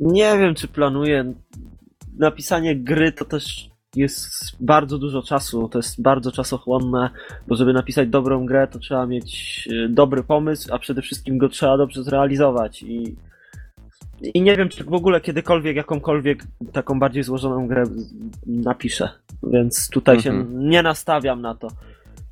Nie 0.00 0.38
wiem, 0.38 0.54
czy 0.54 0.68
planuję. 0.68 1.34
Napisanie 2.18 2.76
gry 2.76 3.12
to 3.12 3.24
też 3.24 3.70
jest 3.96 4.56
bardzo 4.60 4.98
dużo 4.98 5.22
czasu, 5.22 5.68
to 5.68 5.78
jest 5.78 6.02
bardzo 6.02 6.32
czasochłonne, 6.32 7.10
bo 7.48 7.56
żeby 7.56 7.72
napisać 7.72 8.08
dobrą 8.08 8.46
grę, 8.46 8.68
to 8.68 8.78
trzeba 8.78 9.06
mieć 9.06 9.68
e, 9.72 9.88
dobry 9.88 10.22
pomysł, 10.22 10.74
a 10.74 10.78
przede 10.78 11.02
wszystkim 11.02 11.38
go 11.38 11.48
trzeba 11.48 11.76
dobrze 11.76 12.02
zrealizować 12.02 12.82
i 12.82 13.16
i 14.34 14.42
nie 14.42 14.56
wiem, 14.56 14.68
czy 14.68 14.84
w 14.84 14.92
ogóle 14.94 15.20
kiedykolwiek 15.20 15.76
jakąkolwiek 15.76 16.44
taką 16.72 16.98
bardziej 16.98 17.22
złożoną 17.22 17.68
grę 17.68 17.84
napiszę, 18.46 19.08
więc 19.42 19.90
tutaj 19.90 20.20
się 20.20 20.30
Mhm. 20.30 20.68
nie 20.68 20.82
nastawiam 20.82 21.40
na 21.40 21.54
to. 21.54 21.68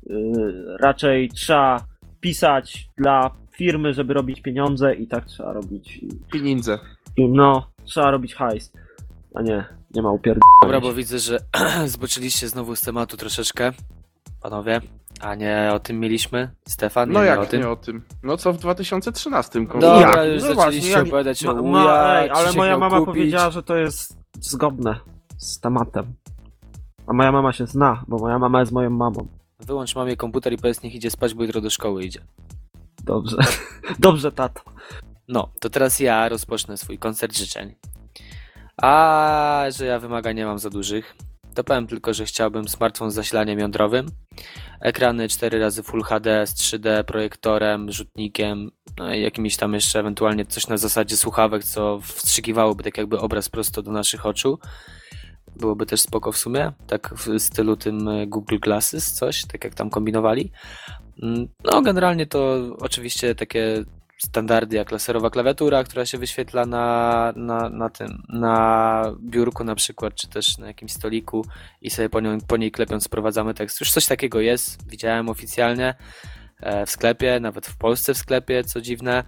Yy, 0.09 0.77
Raczej 0.79 1.29
trzeba 1.29 1.79
pisać 2.19 2.89
dla 2.97 3.31
firmy, 3.51 3.93
żeby 3.93 4.13
robić 4.13 4.41
pieniądze 4.41 4.95
i 4.95 5.07
tak 5.07 5.25
trzeba 5.25 5.53
robić. 5.53 5.99
Pieniądze. 6.33 6.79
No, 7.17 7.67
trzeba 7.85 8.11
robić 8.11 8.35
hajs. 8.35 8.73
A 9.35 9.41
nie, 9.41 9.65
nie 9.93 10.01
ma 10.01 10.11
upierd... 10.11 10.39
Dobra, 10.63 10.81
bo 10.81 10.93
widzę, 10.93 11.19
że 11.19 11.39
zboczyliście 11.85 12.47
znowu 12.47 12.75
z 12.75 12.81
tematu 12.81 13.17
troszeczkę, 13.17 13.71
panowie. 14.41 14.81
A 15.21 15.35
nie 15.35 15.69
o 15.73 15.79
tym 15.79 15.99
mieliśmy? 15.99 16.49
Stefan, 16.67 17.09
nie, 17.09 17.13
No 17.13 17.23
nie 17.23 17.31
o 17.31 17.35
jak 17.41 17.49
tym? 17.49 17.61
nie 17.61 17.69
o 17.69 17.75
tym? 17.75 18.01
No 18.23 18.37
co 18.37 18.53
w 18.53 18.57
2013 18.57 19.59
Dobra, 19.59 19.73
konsola? 19.73 19.99
Jak? 20.25 20.33
już 20.33 20.43
No 20.43 20.55
zaczęliście 20.55 20.89
właśnie, 20.91 21.09
opowiadać 21.09 21.45
o 21.45 21.53
Ma, 21.53 21.61
UJA, 21.61 22.19
ej, 22.21 22.29
ale 22.29 22.53
moja 22.53 22.77
mama 22.77 22.99
kupić. 22.99 23.13
powiedziała, 23.15 23.49
że 23.51 23.63
to 23.63 23.75
jest 23.75 24.17
zgodne 24.39 24.99
z 25.37 25.59
tematem. 25.59 26.13
A 27.07 27.13
moja 27.13 27.31
mama 27.31 27.51
się 27.53 27.65
zna, 27.65 28.03
bo 28.07 28.17
moja 28.17 28.39
mama 28.39 28.59
jest 28.59 28.71
moją 28.71 28.89
mamą. 28.89 29.27
Wyłącz 29.59 29.95
mamie 29.95 30.17
komputer 30.17 30.53
i 30.53 30.57
powiedz 30.57 30.83
niech 30.83 30.95
idzie 30.95 31.11
spać, 31.11 31.33
bo 31.33 31.43
jutro 31.43 31.61
do 31.61 31.69
szkoły 31.69 32.03
idzie. 32.03 32.21
Dobrze. 33.03 33.37
Dobrze, 33.99 34.31
tato. 34.31 34.61
No, 35.27 35.51
to 35.59 35.69
teraz 35.69 35.99
ja 35.99 36.29
rozpocznę 36.29 36.77
swój 36.77 36.97
koncert 36.97 37.37
życzeń. 37.37 37.75
A 38.77 39.65
że 39.77 39.85
ja 39.85 39.99
wymagań 39.99 40.35
nie 40.35 40.45
mam 40.45 40.59
za 40.59 40.69
dużych, 40.69 41.15
to 41.55 41.63
powiem 41.63 41.87
tylko, 41.87 42.13
że 42.13 42.25
chciałbym 42.25 42.67
smartfon 42.67 43.11
z 43.11 43.13
zasilaniem 43.13 43.59
jądrowym, 43.59 44.07
ekrany 44.81 45.29
4 45.29 45.59
razy 45.59 45.83
Full 45.83 46.03
HD 46.03 46.47
z 46.47 46.53
3D 46.53 47.03
projektorem, 47.03 47.91
rzutnikiem, 47.91 48.71
no 48.97 49.13
i 49.13 49.21
jakimiś 49.21 49.57
tam 49.57 49.73
jeszcze 49.73 49.99
ewentualnie 49.99 50.45
coś 50.45 50.67
na 50.67 50.77
zasadzie 50.77 51.17
słuchawek, 51.17 51.63
co 51.63 51.99
wstrzykiwałoby 52.01 52.83
tak 52.83 52.97
jakby 52.97 53.19
obraz 53.19 53.49
prosto 53.49 53.81
do 53.81 53.91
naszych 53.91 54.25
oczu. 54.25 54.59
Byłoby 55.59 55.85
też 55.85 56.01
spoko 56.01 56.31
w 56.31 56.37
sumie, 56.37 56.71
tak 56.87 57.13
w 57.15 57.39
stylu 57.39 57.77
tym 57.77 58.07
e, 58.07 58.27
Google 58.27 58.57
Glasses, 58.59 59.13
coś, 59.13 59.45
tak 59.45 59.63
jak 59.63 59.73
tam 59.73 59.89
kombinowali. 59.89 60.51
Mm, 61.23 61.47
No, 61.63 61.81
generalnie 61.81 62.27
to 62.27 62.57
oczywiście 62.79 63.35
takie 63.35 63.83
standardy 64.17 64.75
jak 64.75 64.91
laserowa 64.91 65.29
klawiatura, 65.29 65.83
która 65.83 66.05
się 66.05 66.17
wyświetla 66.17 66.65
na, 66.65 67.33
na, 67.35 67.69
na 67.69 67.89
tym, 67.89 68.23
na 68.29 69.03
biurku 69.21 69.63
na 69.63 69.75
przykład, 69.75 70.15
czy 70.15 70.27
też 70.27 70.57
na 70.57 70.67
jakimś 70.67 70.91
stoliku 70.91 71.45
i 71.81 71.89
sobie 71.89 72.09
po, 72.09 72.19
nią, 72.19 72.37
po 72.47 72.57
niej 72.57 72.71
klepiąc 72.71 73.03
sprowadzamy 73.03 73.53
tekst. 73.53 73.79
Już 73.79 73.91
coś 73.91 74.05
takiego 74.05 74.39
jest, 74.39 74.89
widziałem 74.89 75.29
oficjalnie 75.29 75.95
e, 76.59 76.85
w 76.85 76.89
sklepie, 76.91 77.39
nawet 77.39 77.67
w 77.67 77.77
Polsce 77.77 78.13
w 78.13 78.17
sklepie, 78.17 78.63
co 78.63 78.81
dziwne. 78.81 79.23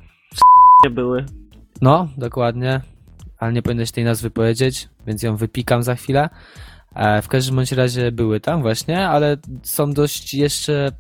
Nie 0.84 0.90
były. 0.90 1.26
No, 1.82 2.08
dokładnie, 2.18 2.82
ale 3.42 3.54
nie 3.54 3.62
powinieneś 3.62 3.92
tej 3.92 4.04
nazwy 4.04 4.32
powiedzieć, 4.32 4.90
więc 5.08 5.24
ją 5.24 5.36
wypikam 5.36 5.84
za 5.84 5.96
chwilę. 5.96 6.30
E, 6.96 7.22
W 7.22 7.28
każdym 7.28 7.56
bądź 7.56 7.72
razie 7.72 8.12
były 8.12 8.40
tam 8.40 8.62
właśnie, 8.62 9.08
ale 9.08 9.38
są 9.64 9.94
dość 9.94 10.34
jeszcze 10.34 10.92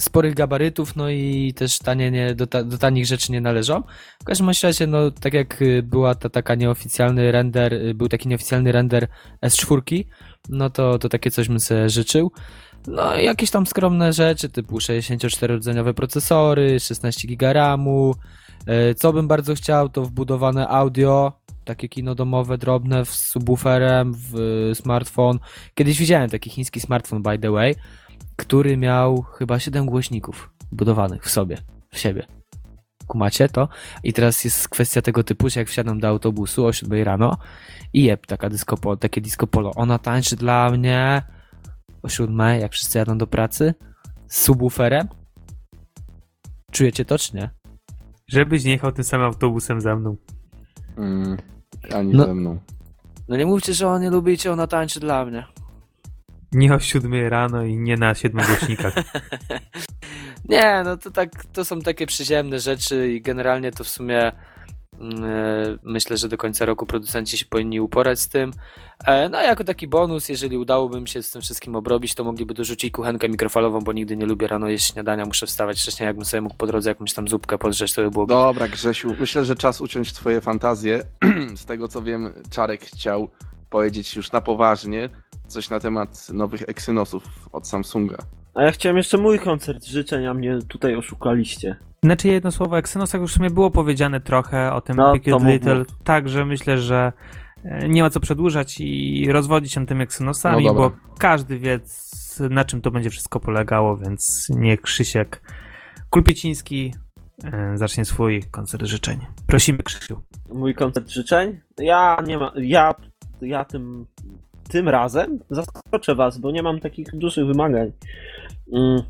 sporych 0.00 0.34
gabarytów, 0.34 0.96
no 0.96 1.10
i 1.10 1.52
też 1.56 1.78
tanie 1.78 2.10
nie, 2.10 2.34
do, 2.34 2.46
ta, 2.46 2.64
do 2.64 2.78
tanich 2.78 3.06
rzeczy 3.06 3.32
nie 3.32 3.40
należą. 3.40 3.82
W 4.22 4.24
każdym 4.24 4.50
razie, 4.62 4.86
no 4.86 5.10
tak 5.10 5.34
jak 5.34 5.62
y, 5.62 5.82
była 5.82 6.14
ta 6.14 6.28
taka 6.28 6.54
nieoficjalny 6.54 7.32
render, 7.32 7.74
y, 7.74 7.94
był 7.94 8.08
taki 8.08 8.28
nieoficjalny 8.28 8.72
render 8.72 9.08
S4, 9.42 10.04
no 10.48 10.70
to, 10.70 10.98
to 10.98 11.08
takie 11.08 11.30
coś 11.30 11.48
bym 11.48 11.60
sobie 11.60 11.88
życzył. 11.90 12.32
No 12.86 13.16
jakieś 13.16 13.50
tam 13.50 13.66
skromne 13.66 14.12
rzeczy, 14.12 14.48
typu 14.48 14.78
64-rdzeniowe 14.78 15.92
procesory, 15.92 16.80
16 16.80 17.28
GB 17.28 17.52
RAMu. 17.52 18.14
Y, 18.90 18.94
Co 18.94 19.12
bym 19.12 19.28
bardzo 19.28 19.54
chciał, 19.54 19.88
to 19.88 20.02
wbudowane 20.02 20.68
audio, 20.68 21.32
takie 21.64 21.88
kino 21.88 22.14
domowe, 22.14 22.58
drobne, 22.58 23.04
z 23.04 23.08
subwooferem, 23.08 24.12
w 24.14 24.34
smartfon. 24.74 25.38
Kiedyś 25.74 25.98
widziałem 25.98 26.30
taki 26.30 26.50
chiński 26.50 26.80
smartfon, 26.80 27.22
by 27.22 27.38
the 27.38 27.50
way, 27.50 27.74
który 28.36 28.76
miał 28.76 29.22
chyba 29.22 29.58
7 29.58 29.86
głośników 29.86 30.50
budowanych 30.72 31.24
w 31.24 31.30
sobie, 31.30 31.58
w 31.90 31.98
siebie. 31.98 32.26
Kumacie 33.06 33.48
to? 33.48 33.68
I 34.02 34.12
teraz 34.12 34.44
jest 34.44 34.68
kwestia 34.68 35.02
tego 35.02 35.24
typu, 35.24 35.48
że 35.48 35.60
jak 35.60 35.68
wsiadam 35.68 36.00
do 36.00 36.08
autobusu 36.08 36.66
o 36.66 36.72
7 36.72 37.02
rano 37.02 37.36
i 37.92 38.04
jeb, 38.04 38.26
taka 38.26 38.50
disco 38.50 38.76
polo, 38.76 38.96
takie 38.96 39.20
disco 39.20 39.46
polo, 39.46 39.72
ona 39.74 39.98
tańczy 39.98 40.36
dla 40.36 40.70
mnie 40.70 41.22
o 42.02 42.08
7, 42.08 42.38
jak 42.60 42.72
wszyscy 42.72 42.98
jadą 42.98 43.18
do 43.18 43.26
pracy, 43.26 43.74
z 44.28 44.42
subwooferem. 44.42 45.08
Czujecie 46.70 47.04
to, 47.04 47.18
czy 47.18 47.36
nie? 47.36 47.50
Żebyś 48.26 48.64
nie 48.64 48.72
jechał 48.72 48.92
tym 48.92 49.04
samym 49.04 49.26
autobusem 49.26 49.80
za 49.80 49.96
mną. 49.96 50.16
Mm, 50.96 51.36
ani 51.94 52.12
No. 52.14 52.24
ze 52.26 52.34
mną. 52.34 52.58
No 53.28 53.36
nie 53.36 53.46
mówcie, 53.46 53.74
że 53.74 53.88
on 53.88 54.02
nie 54.02 54.10
lubicie, 54.10 54.52
ona 54.52 54.66
tańczy 54.66 55.00
dla 55.00 55.24
mnie. 55.24 55.46
Nie 56.52 56.74
o 56.74 56.78
7 56.80 57.28
rano 57.28 57.62
i 57.64 57.76
nie 57.78 57.96
na 57.96 58.14
7 58.14 58.46
głośnikach. 58.46 58.94
Nie, 60.48 60.82
no 60.84 60.96
to 60.96 61.10
tak, 61.10 61.44
to 61.44 61.64
są 61.64 61.80
takie 61.80 62.06
przyziemne 62.06 62.60
rzeczy 62.60 63.12
i 63.12 63.22
generalnie 63.22 63.72
to 63.72 63.84
w 63.84 63.88
sumie 63.88 64.32
myślę, 65.82 66.16
że 66.16 66.28
do 66.28 66.36
końca 66.36 66.64
roku 66.64 66.86
producenci 66.86 67.38
się 67.38 67.46
powinni 67.46 67.80
uporać 67.80 68.20
z 68.20 68.28
tym. 68.28 68.52
E, 69.06 69.28
No 69.28 69.38
a 69.38 69.42
jako 69.42 69.64
taki 69.64 69.88
bonus, 69.88 70.28
jeżeli 70.28 70.58
udałoby 70.58 71.00
mi 71.00 71.08
się 71.08 71.22
z 71.22 71.30
tym 71.30 71.42
wszystkim 71.42 71.76
obrobić, 71.76 72.14
to 72.14 72.24
mogliby 72.24 72.54
dorzucić 72.54 72.92
kuchenkę 72.92 73.28
mikrofalową, 73.28 73.80
bo 73.80 73.92
nigdy 73.92 74.16
nie 74.16 74.26
lubię 74.26 74.46
rano 74.46 74.68
jeść 74.68 74.92
śniadania, 74.92 75.26
muszę 75.26 75.46
wstawać 75.46 75.80
wcześniej, 75.80 76.06
jakbym 76.06 76.24
sobie 76.24 76.40
mógł 76.40 76.56
po 76.56 76.66
drodze 76.66 76.90
jakąś 76.90 77.14
tam 77.14 77.28
zupkę 77.28 77.58
podrzeć, 77.58 77.92
to 77.92 78.02
by 78.02 78.10
było 78.10 78.26
Dobra, 78.26 78.68
Grzesiu, 78.68 79.14
myślę, 79.20 79.44
że 79.44 79.56
czas 79.56 79.80
uciąć 79.80 80.12
twoje 80.12 80.40
fantazje. 80.40 81.02
Z 81.56 81.64
tego 81.64 81.88
co 81.88 82.02
wiem, 82.02 82.32
Czarek 82.50 82.84
chciał 82.84 83.28
powiedzieć 83.70 84.16
już 84.16 84.32
na 84.32 84.40
poważnie 84.40 85.08
coś 85.48 85.70
na 85.70 85.80
temat 85.80 86.28
nowych 86.32 86.62
Exynosów 86.68 87.24
od 87.52 87.68
Samsunga. 87.68 88.16
A 88.54 88.62
ja 88.62 88.72
chciałem 88.72 88.96
jeszcze 88.96 89.18
mój 89.18 89.38
koncert 89.38 89.84
życzeń, 89.84 90.26
a 90.26 90.34
mnie 90.34 90.58
tutaj 90.68 90.96
oszukaliście. 90.96 91.76
Znaczy 92.02 92.28
jedno 92.28 92.50
słowo 92.50 92.78
Exynosach 92.78 93.20
już 93.20 93.30
w 93.32 93.34
sumie 93.34 93.50
było 93.50 93.70
powiedziane 93.70 94.20
trochę 94.20 94.72
o 94.72 94.80
tym 94.80 94.96
No, 94.96 95.14
mów, 95.26 95.44
Little, 95.44 95.78
mów. 95.78 95.86
także 96.04 96.44
myślę, 96.44 96.78
że 96.78 97.12
e, 97.64 97.88
nie 97.88 98.02
ma 98.02 98.10
co 98.10 98.20
przedłużać 98.20 98.80
i 98.80 99.26
rozwodzić 99.32 99.72
się 99.72 99.86
tym 99.86 100.00
Exynosami, 100.00 100.66
No 100.66 100.74
bo 100.74 100.92
każdy 101.18 101.58
wie 101.58 101.80
na 102.50 102.64
czym 102.64 102.80
to 102.80 102.90
będzie 102.90 103.10
wszystko 103.10 103.40
polegało, 103.40 103.96
więc 103.96 104.46
niech 104.50 104.80
Krzysiek 104.80 105.42
Kulpieciński 106.10 106.94
e, 107.44 107.78
zacznie 107.78 108.04
swój 108.04 108.42
koncert 108.50 108.84
życzeń. 108.84 109.18
Prosimy 109.46 109.78
Krzysiu. 109.78 110.20
Mój 110.52 110.74
koncert 110.74 111.08
życzeń? 111.08 111.60
Ja 111.78 112.16
nie 112.26 112.38
ma, 112.38 112.52
ja, 112.56 112.94
ja 113.40 113.64
tym, 113.64 114.06
tym 114.68 114.88
razem 114.88 115.38
zaskoczę 115.50 116.14
was, 116.14 116.38
bo 116.38 116.50
nie 116.50 116.62
mam 116.62 116.80
takich 116.80 117.06
dużych 117.16 117.46
wymagań. 117.46 117.92
Mm. 118.72 119.02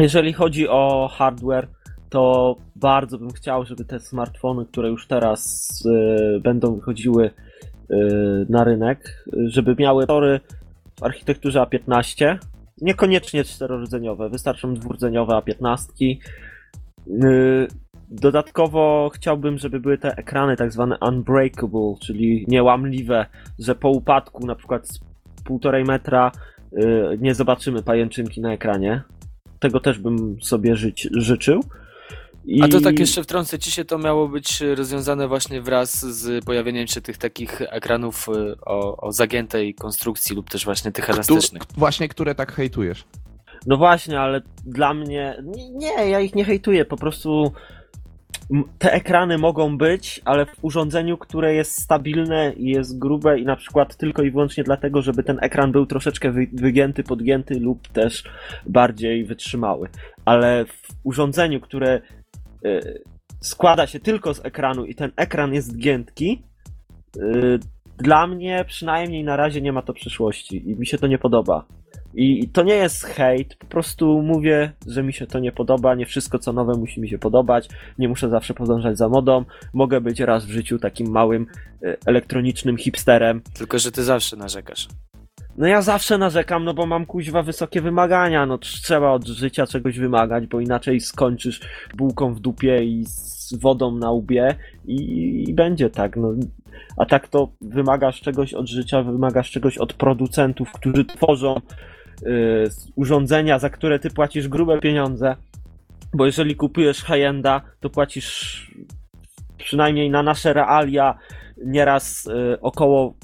Jeżeli 0.00 0.32
chodzi 0.32 0.68
o 0.68 1.10
hardware, 1.12 1.68
to 2.10 2.56
bardzo 2.76 3.18
bym 3.18 3.30
chciał, 3.32 3.64
żeby 3.64 3.84
te 3.84 4.00
smartfony, 4.00 4.66
które 4.66 4.88
już 4.88 5.06
teraz 5.06 5.82
y, 5.86 6.40
będą 6.40 6.74
wychodziły 6.74 7.30
y, 7.90 7.96
na 8.48 8.64
rynek, 8.64 9.24
żeby 9.46 9.76
miały 9.78 10.06
tory 10.06 10.40
w 11.00 11.02
architekturze 11.02 11.60
A15. 11.60 12.38
Niekoniecznie 12.80 13.44
czterordzeniowe, 13.44 14.28
wystarczą 14.28 14.74
dwurdzeniowe 14.74 15.34
A15. 15.34 16.16
Y, 17.08 17.68
Dodatkowo 18.08 19.10
chciałbym, 19.14 19.58
żeby 19.58 19.80
były 19.80 19.98
te 19.98 20.16
ekrany 20.16 20.56
tak 20.56 20.72
zwane 20.72 20.98
unbreakable, 21.08 21.94
czyli 22.00 22.44
niełamliwe, 22.48 23.26
że 23.58 23.74
po 23.74 23.90
upadku 23.90 24.46
na 24.46 24.54
przykład 24.54 24.88
z 24.88 25.00
półtorej 25.44 25.84
metra 25.84 26.32
y, 26.72 27.18
nie 27.20 27.34
zobaczymy 27.34 27.82
pajęczynki 27.82 28.40
na 28.40 28.52
ekranie. 28.52 29.02
Tego 29.58 29.80
też 29.80 29.98
bym 29.98 30.36
sobie 30.42 30.76
żyć, 30.76 31.08
życzył. 31.12 31.60
I... 32.44 32.62
A 32.62 32.68
to 32.68 32.80
tak 32.80 32.98
jeszcze 32.98 33.22
wtrącę 33.22 33.58
ci 33.58 33.70
się, 33.70 33.84
to 33.84 33.98
miało 33.98 34.28
być 34.28 34.60
rozwiązane 34.60 35.28
właśnie 35.28 35.62
wraz 35.62 36.00
z 36.00 36.44
pojawieniem 36.44 36.86
się 36.86 37.00
tych 37.00 37.18
takich 37.18 37.62
ekranów 37.62 38.28
y, 38.28 38.56
o, 38.66 38.96
o 38.96 39.12
zagiętej 39.12 39.74
konstrukcji 39.74 40.36
lub 40.36 40.50
też 40.50 40.64
właśnie 40.64 40.92
tych 40.92 41.10
elastycznych. 41.10 41.62
Właśnie, 41.76 42.08
które 42.08 42.34
tak 42.34 42.52
hejtujesz. 42.52 43.04
No 43.66 43.76
właśnie, 43.76 44.20
ale 44.20 44.42
dla 44.66 44.94
mnie. 44.94 45.42
Nie, 45.42 45.70
nie, 45.70 46.08
ja 46.08 46.20
ich 46.20 46.34
nie 46.34 46.44
hejtuję, 46.44 46.84
po 46.84 46.96
prostu. 46.96 47.52
Te 48.78 48.92
ekrany 48.92 49.38
mogą 49.38 49.78
być, 49.78 50.20
ale 50.24 50.46
w 50.46 50.64
urządzeniu, 50.64 51.18
które 51.18 51.54
jest 51.54 51.82
stabilne 51.82 52.52
i 52.52 52.70
jest 52.70 52.98
grube 52.98 53.38
i 53.38 53.44
na 53.44 53.56
przykład 53.56 53.96
tylko 53.96 54.22
i 54.22 54.30
wyłącznie 54.30 54.64
dlatego, 54.64 55.02
żeby 55.02 55.22
ten 55.22 55.38
ekran 55.42 55.72
był 55.72 55.86
troszeczkę 55.86 56.32
wy, 56.32 56.46
wygięty, 56.52 57.02
podgięty 57.02 57.60
lub 57.60 57.88
też 57.88 58.24
bardziej 58.66 59.24
wytrzymały. 59.24 59.88
Ale 60.24 60.64
w 60.64 60.88
urządzeniu, 61.02 61.60
które 61.60 62.00
y, 62.64 63.02
składa 63.40 63.86
się 63.86 64.00
tylko 64.00 64.34
z 64.34 64.44
ekranu 64.44 64.84
i 64.84 64.94
ten 64.94 65.12
ekran 65.16 65.54
jest 65.54 65.76
giętki, 65.76 66.42
y, 67.16 67.58
dla 67.98 68.26
mnie 68.26 68.64
przynajmniej 68.68 69.24
na 69.24 69.36
razie 69.36 69.60
nie 69.60 69.72
ma 69.72 69.82
to 69.82 69.92
przyszłości 69.92 70.70
i 70.70 70.76
mi 70.76 70.86
się 70.86 70.98
to 70.98 71.06
nie 71.06 71.18
podoba. 71.18 71.66
I 72.16 72.48
to 72.48 72.62
nie 72.62 72.74
jest 72.74 73.04
hejt, 73.04 73.56
po 73.56 73.66
prostu 73.66 74.22
mówię, 74.22 74.72
że 74.86 75.02
mi 75.02 75.12
się 75.12 75.26
to 75.26 75.38
nie 75.38 75.52
podoba. 75.52 75.94
Nie 75.94 76.06
wszystko 76.06 76.38
co 76.38 76.52
nowe 76.52 76.74
musi 76.74 77.00
mi 77.00 77.08
się 77.08 77.18
podobać. 77.18 77.68
Nie 77.98 78.08
muszę 78.08 78.28
zawsze 78.28 78.54
podążać 78.54 78.98
za 78.98 79.08
modą. 79.08 79.44
Mogę 79.72 80.00
być 80.00 80.20
raz 80.20 80.46
w 80.46 80.50
życiu 80.50 80.78
takim 80.78 81.10
małym 81.10 81.46
e, 81.82 81.96
elektronicznym 82.06 82.76
hipsterem. 82.76 83.42
Tylko, 83.54 83.78
że 83.78 83.92
ty 83.92 84.02
zawsze 84.02 84.36
narzekasz. 84.36 84.88
No 85.56 85.66
ja 85.66 85.82
zawsze 85.82 86.18
narzekam, 86.18 86.64
no 86.64 86.74
bo 86.74 86.86
mam 86.86 87.06
kuźwa 87.06 87.42
wysokie 87.42 87.80
wymagania. 87.80 88.46
No 88.46 88.58
trzeba 88.58 89.10
od 89.10 89.26
życia 89.26 89.66
czegoś 89.66 89.98
wymagać, 89.98 90.46
bo 90.46 90.60
inaczej 90.60 91.00
skończysz 91.00 91.60
bułką 91.96 92.34
w 92.34 92.40
dupie 92.40 92.84
i 92.84 93.04
z 93.06 93.54
wodą 93.54 93.96
na 93.96 94.10
łbie 94.10 94.54
i, 94.84 95.44
i 95.48 95.54
będzie 95.54 95.90
tak. 95.90 96.16
No. 96.16 96.34
A 96.96 97.06
tak 97.06 97.28
to 97.28 97.48
wymagasz 97.60 98.20
czegoś 98.20 98.54
od 98.54 98.68
życia, 98.68 99.02
wymagasz 99.02 99.50
czegoś 99.50 99.78
od 99.78 99.92
producentów, 99.92 100.72
którzy 100.72 101.04
tworzą 101.04 101.60
urządzenia, 102.96 103.58
za 103.58 103.70
które 103.70 103.98
ty 103.98 104.10
płacisz 104.10 104.48
grube 104.48 104.80
pieniądze. 104.80 105.36
Bo 106.14 106.26
jeżeli 106.26 106.56
kupujesz 106.56 106.98
high-enda, 106.98 107.60
to 107.80 107.90
płacisz 107.90 108.70
przynajmniej 109.58 110.10
na 110.10 110.22
nasze 110.22 110.52
realia 110.52 111.18
nieraz 111.64 112.26
y, 112.26 112.60
około 112.60 113.14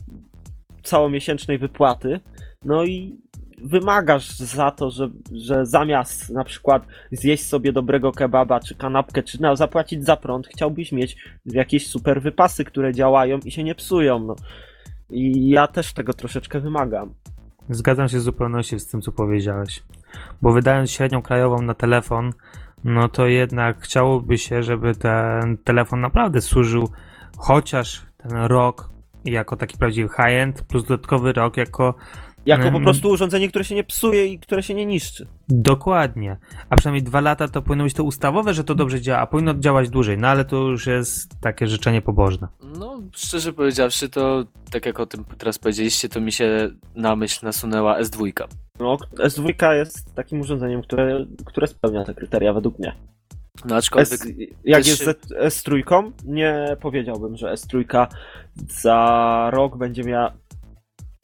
całomiesięcznej 0.82 1.58
wypłaty. 1.58 2.20
No 2.64 2.84
i 2.84 3.18
wymagasz 3.62 4.30
za 4.30 4.70
to, 4.70 4.90
że, 4.90 5.10
że 5.32 5.66
zamiast 5.66 6.30
na 6.30 6.44
przykład 6.44 6.86
zjeść 7.12 7.46
sobie 7.46 7.72
dobrego 7.72 8.12
kebaba 8.12 8.60
czy 8.60 8.74
kanapkę, 8.74 9.22
czy 9.22 9.42
no, 9.42 9.56
zapłacić 9.56 10.04
za 10.04 10.16
prąd, 10.16 10.46
chciałbyś 10.46 10.92
mieć 10.92 11.16
jakieś 11.46 11.86
super 11.86 12.22
wypasy, 12.22 12.64
które 12.64 12.94
działają 12.94 13.38
i 13.44 13.50
się 13.50 13.64
nie 13.64 13.74
psują. 13.74 14.18
No. 14.18 14.36
I 15.10 15.48
ja 15.48 15.66
też 15.66 15.92
tego 15.92 16.12
troszeczkę 16.12 16.60
wymagam. 16.60 17.14
Zgadzam 17.70 18.08
się 18.08 18.18
w 18.18 18.22
zupełności 18.22 18.80
z 18.80 18.86
tym, 18.86 19.02
co 19.02 19.12
powiedziałeś. 19.12 19.82
Bo 20.42 20.52
wydając 20.52 20.90
średnią 20.90 21.22
krajową 21.22 21.62
na 21.62 21.74
telefon, 21.74 22.32
no 22.84 23.08
to 23.08 23.26
jednak 23.26 23.80
chciałoby 23.80 24.38
się, 24.38 24.62
żeby 24.62 24.94
ten 24.94 25.58
telefon 25.64 26.00
naprawdę 26.00 26.40
służył 26.40 26.88
chociaż 27.38 28.06
ten 28.16 28.32
rok 28.32 28.90
jako 29.24 29.56
taki 29.56 29.78
prawdziwy 29.78 30.08
high-end, 30.08 30.62
plus 30.62 30.84
dodatkowy 30.84 31.32
rok 31.32 31.56
jako 31.56 31.94
Jako 32.46 32.62
po 32.62 32.68
Mm. 32.68 32.82
prostu 32.82 33.08
urządzenie, 33.08 33.48
które 33.48 33.64
się 33.64 33.74
nie 33.74 33.84
psuje 33.84 34.26
i 34.26 34.38
które 34.38 34.62
się 34.62 34.74
nie 34.74 34.86
niszczy. 34.86 35.26
Dokładnie. 35.48 36.36
A 36.70 36.76
przynajmniej 36.76 37.02
dwa 37.02 37.20
lata 37.20 37.48
to 37.48 37.62
powinno 37.62 37.84
być 37.84 37.94
to 37.94 38.04
ustawowe, 38.04 38.54
że 38.54 38.64
to 38.64 38.74
dobrze 38.74 39.00
działa, 39.00 39.18
a 39.20 39.26
powinno 39.26 39.54
działać 39.54 39.88
dłużej. 39.90 40.18
No 40.18 40.28
ale 40.28 40.44
to 40.44 40.56
już 40.56 40.86
jest 40.86 41.40
takie 41.40 41.66
życzenie 41.66 42.02
pobożne. 42.02 42.48
No, 42.78 43.00
szczerze 43.16 43.52
powiedziawszy, 43.52 44.08
to 44.08 44.44
tak 44.70 44.86
jak 44.86 45.00
o 45.00 45.06
tym 45.06 45.24
teraz 45.38 45.58
powiedzieliście, 45.58 46.08
to 46.08 46.20
mi 46.20 46.32
się 46.32 46.70
na 46.94 47.16
myśl 47.16 47.46
nasunęła 47.46 48.00
S2. 48.00 48.32
No, 48.80 48.96
S2 49.16 49.70
jest 49.72 50.14
takim 50.14 50.40
urządzeniem, 50.40 50.82
które, 50.82 51.26
które 51.44 51.66
spełnia 51.66 52.04
te 52.04 52.14
kryteria 52.14 52.52
według 52.52 52.78
mnie. 52.78 52.92
No 53.64 53.76
aczkolwiek 53.76 54.12
S, 54.12 54.26
jak 54.64 54.86
jest 54.86 54.98
się- 55.04 55.04
z 55.04 55.64
S3, 55.64 56.12
nie 56.24 56.76
powiedziałbym, 56.80 57.36
że 57.36 57.52
S3 57.52 58.06
za 58.68 59.48
rok 59.52 59.76
będzie 59.76 60.04
miała 60.04 60.32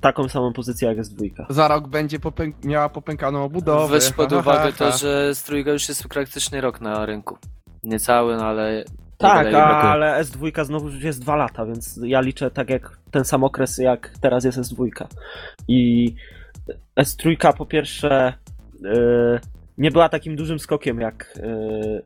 taką 0.06 0.28
samą 0.28 0.52
pozycję 0.52 0.88
jak 0.88 0.98
S2. 0.98 1.46
Za 1.48 1.68
rok 1.68 1.88
będzie 1.88 2.18
popęk 2.18 2.64
miała 2.64 2.88
popękaną 2.88 3.44
obudowę. 3.44 3.88
weź 3.88 4.10
pod 4.10 4.30
ha, 4.30 4.38
uwagę 4.38 4.72
ha, 4.72 4.78
to, 4.78 4.90
ha. 4.90 4.96
że 4.96 5.30
S3 5.32 5.72
już 5.72 5.88
jest 5.88 6.08
praktycznie 6.08 6.60
rok 6.60 6.80
na 6.80 7.06
rynku. 7.06 7.38
Niecały, 7.84 8.36
no 8.36 8.44
ale... 8.44 8.84
Tak, 9.18 9.50
brakuje. 9.50 9.62
ale 9.62 10.24
S2 10.24 10.64
znowu 10.64 10.88
już 10.88 11.02
jest 11.02 11.20
dwa 11.20 11.36
lata, 11.36 11.66
więc 11.66 12.00
ja 12.02 12.20
liczę 12.20 12.50
tak 12.50 12.70
jak 12.70 12.98
ten 13.10 13.24
sam 13.24 13.44
okres, 13.44 13.78
jak 13.78 14.12
teraz 14.20 14.44
jest 14.44 14.58
S2. 14.58 15.06
I 15.68 16.14
S3 17.00 17.56
po 17.56 17.66
pierwsze 17.66 18.34
yy, 18.80 19.40
nie 19.78 19.90
była 19.90 20.08
takim 20.08 20.36
dużym 20.36 20.58
skokiem 20.58 21.00
jak 21.00 21.38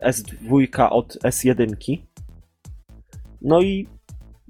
yy, 0.03 0.11
S2 0.11 0.89
od 0.91 1.17
S1. 1.25 1.99
No 3.43 3.61
i 3.61 3.87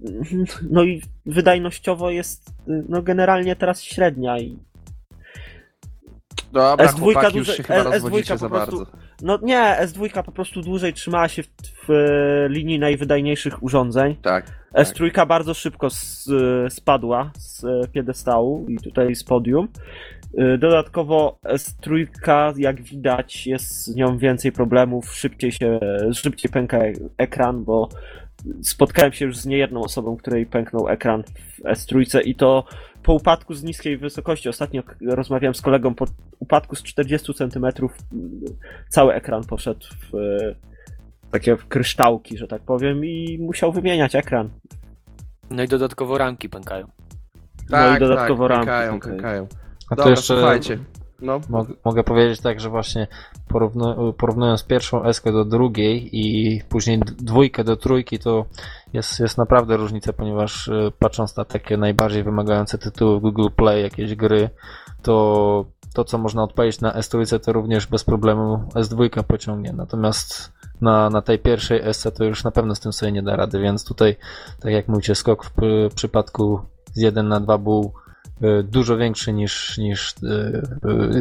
no 0.71 0.85
i 0.85 1.03
wydajnościowo 1.27 2.11
jest 2.11 2.51
no 2.67 3.03
generalnie 3.03 3.57
teraz 3.57 3.83
średnia 3.83 4.39
i 4.39 4.59
Dobra, 6.53 6.87
S2 6.87 7.01
chłopaki, 7.01 7.39
już 7.39 7.47
duże- 7.47 7.57
się 7.57 7.63
chyba 7.63 7.81
S2 7.81 7.93
rozwodzicie 7.93 8.35
po 8.35 8.39
za 8.39 8.49
prostu- 8.49 8.77
bardzo. 8.77 8.93
no 9.23 9.39
nie, 9.43 9.77
S2 9.81 10.23
po 10.23 10.33
prostu 10.33 10.63
dłużej 10.63 10.93
trzymała 10.93 11.29
się 11.29 11.43
w, 11.43 11.49
w 11.87 11.91
e, 11.91 12.49
linii 12.49 12.79
najwydajniejszych 12.79 13.63
urządzeń. 13.63 14.17
Tak. 14.23 14.47
S3 14.75 15.27
bardzo 15.27 15.55
szybko 15.55 15.87
s, 15.87 16.31
e, 16.67 16.71
spadła 16.71 17.31
z 17.39 17.65
e, 17.65 17.89
piedestału 17.93 18.67
i 18.69 18.79
tutaj 18.79 19.15
z 19.15 19.25
podium. 19.25 19.69
Dodatkowo 20.59 21.39
S3, 21.45 22.07
jak 22.57 22.83
widać, 22.83 23.47
jest 23.47 23.85
z 23.85 23.97
nią 23.97 24.19
więcej 24.19 24.53
problemów, 24.53 25.15
szybciej 25.15 25.53
się, 25.53 25.81
szybciej 26.13 26.51
pęka 26.51 26.79
ekran, 27.19 27.65
bo 27.65 27.89
spotkałem 28.63 29.13
się 29.13 29.25
już 29.25 29.37
z 29.37 29.47
niejedną 29.47 29.81
osobą, 29.81 30.17
której 30.17 30.47
pęknął 30.47 30.89
ekran 30.89 31.23
w 31.23 31.63
S3 31.65 32.21
i 32.25 32.35
to 32.35 32.65
po 33.03 33.15
upadku 33.15 33.55
z 33.55 33.63
niskiej 33.63 33.99
wysokości. 33.99 34.49
Ostatnio 34.49 34.83
rozmawiałem 35.07 35.55
z 35.55 35.61
kolegą 35.61 35.95
po 35.95 36.05
upadku 36.39 36.77
z 36.77 36.83
40 36.83 37.35
cm 37.35 37.67
cały 38.89 39.15
ekran 39.15 39.45
poszedł 39.45 39.87
w 40.13 40.15
e, 40.15 40.55
takie 41.31 41.57
kryształki, 41.69 42.39
że 42.39 42.49
tak 42.49 42.63
powiem 42.63 43.05
i 43.05 43.39
musiał 43.41 43.73
wymieniać 43.73 44.15
ekran. 44.15 44.51
No 45.51 45.63
i 45.63 45.69
dodatkowo 45.69 46.19
ramki 46.19 46.49
pękają. 46.49 46.87
Tak, 47.71 47.91
no 47.91 47.97
i 47.97 48.01
dodatkowo 48.01 48.49
tak, 48.49 48.51
ramy. 48.51 48.67
pękają, 48.67 48.97
okej. 48.97 49.13
pękają. 49.13 49.47
A 49.91 49.97
to 49.97 49.97
Dobra, 49.97 50.11
jeszcze 50.11 50.35
słuchajcie. 50.35 50.79
No, 51.23 51.41
Mogę, 51.49 51.75
mogę 51.85 52.05
powiedzieć 52.05 52.41
tak, 52.41 52.61
że 52.61 52.69
właśnie 52.69 53.07
porównu, 53.49 54.13
porównując 54.13 54.65
pierwszą 54.65 55.05
eskę 55.05 55.33
do 55.33 55.45
drugiej 55.45 56.09
i 56.13 56.61
później 56.69 56.99
dwójkę 56.99 57.65
do 57.65 57.77
trójki, 57.77 58.19
to 58.19 58.45
jest, 58.93 59.21
jest 59.21 59.39
naprawdę 59.39 59.77
różnica, 59.77 60.13
ponieważ 60.13 60.69
e, 60.69 60.91
patrząc 60.99 61.37
na 61.37 61.45
takie 61.45 61.77
najbardziej 61.77 62.23
wymagające 62.23 62.79
tytuły 62.79 63.21
Google 63.21 63.49
Play, 63.57 63.83
jakieś 63.83 64.15
gry, 64.15 64.51
to 65.03 65.65
to, 65.95 66.05
co 66.05 66.19
można 66.19 66.43
odpalić 66.43 66.81
na 66.81 66.93
S3, 66.93 67.39
to 67.39 67.53
również 67.53 67.87
bez 67.87 68.05
problemu 68.05 68.65
S2 68.75 69.23
pociągnie. 69.23 69.73
Natomiast 69.73 70.53
na, 70.81 71.11
na 71.11 71.23
tej 71.23 71.39
pierwszej 71.39 71.81
S 71.83 72.09
to 72.15 72.25
już 72.25 72.45
na 72.45 72.51
pewno 72.51 72.75
z 72.75 72.81
tym 72.81 72.93
sobie 72.93 73.13
nie 73.13 73.23
da 73.23 73.37
rady, 73.37 73.61
więc 73.61 73.85
tutaj, 73.85 74.17
tak 74.61 74.73
jak 74.73 74.89
mówicie, 74.89 75.15
skok 75.15 75.45
w 75.45 75.51
p- 75.51 75.65
przypadku 75.95 76.61
z 76.93 77.01
1 77.01 77.29
na 77.29 77.41
2 77.41 77.59
był 77.59 77.93
dużo 78.65 78.97
większy 78.97 79.33
niż, 79.33 79.79
niż 79.79 80.15
e, 80.23 80.29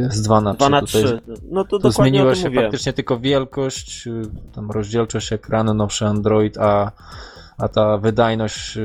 e, 0.06 0.12
z 0.12 0.22
2 0.22 0.42
na 0.42 0.54
3. 0.54 0.58
2 0.58 0.70
na 0.70 0.82
Tutaj 0.82 1.04
3. 1.04 1.22
No 1.52 1.64
to 1.64 1.70
to 1.70 1.90
dokładnie 1.90 2.12
zmieniła 2.12 2.36
się 2.36 2.50
mówię. 2.50 2.62
faktycznie 2.62 2.94
tylko 2.94 3.20
wielkość, 3.20 4.08
tam 4.54 4.72
rozdzielczość 4.72 5.34
ekranu, 5.34 5.74
nowszy 5.74 6.06
Android, 6.06 6.58
a, 6.58 6.92
a 7.58 7.68
ta 7.68 7.98
wydajność 7.98 8.78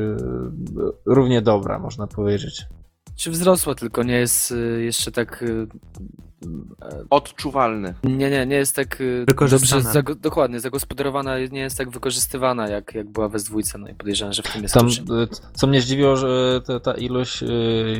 równie 1.07 1.43
dobra, 1.43 1.78
można 1.78 2.07
powiedzieć. 2.07 2.66
Czy 3.16 3.30
wzrosła, 3.30 3.74
tylko 3.74 4.03
nie 4.03 4.16
jest 4.16 4.55
jeszcze 4.78 5.12
tak... 5.12 5.45
y, 6.45 7.07
odczuwalne. 7.11 7.95
Nie, 8.05 8.31
nie, 8.31 8.47
nie 8.47 8.57
jest 8.57 8.77
tak 8.77 9.01
y, 9.01 9.25
Wykorzystana. 9.29 9.83
dobrze, 9.83 9.99
zago- 10.01 10.21
dokładnie, 10.21 10.61
zagospodarowana, 10.61 11.39
nie 11.39 11.61
jest 11.61 11.79
tak 11.79 11.91
wykorzystywana, 11.91 12.69
jak, 12.69 12.95
jak 12.95 13.09
była 13.09 13.29
we 13.29 13.39
dwójce, 13.39 13.79
no 13.79 13.89
i 13.89 13.95
podejrzewam, 13.95 14.33
że 14.33 14.43
w 14.43 14.53
tym 14.53 14.63
jest 14.63 14.75
Tam, 14.75 14.89
y, 14.89 14.93
co 15.55 15.67
mnie 15.67 15.81
zdziwiło, 15.81 16.17
że 16.17 16.61
ta, 16.67 16.81
ta 16.81 16.93
ilość 16.95 17.43
y, 17.43 17.47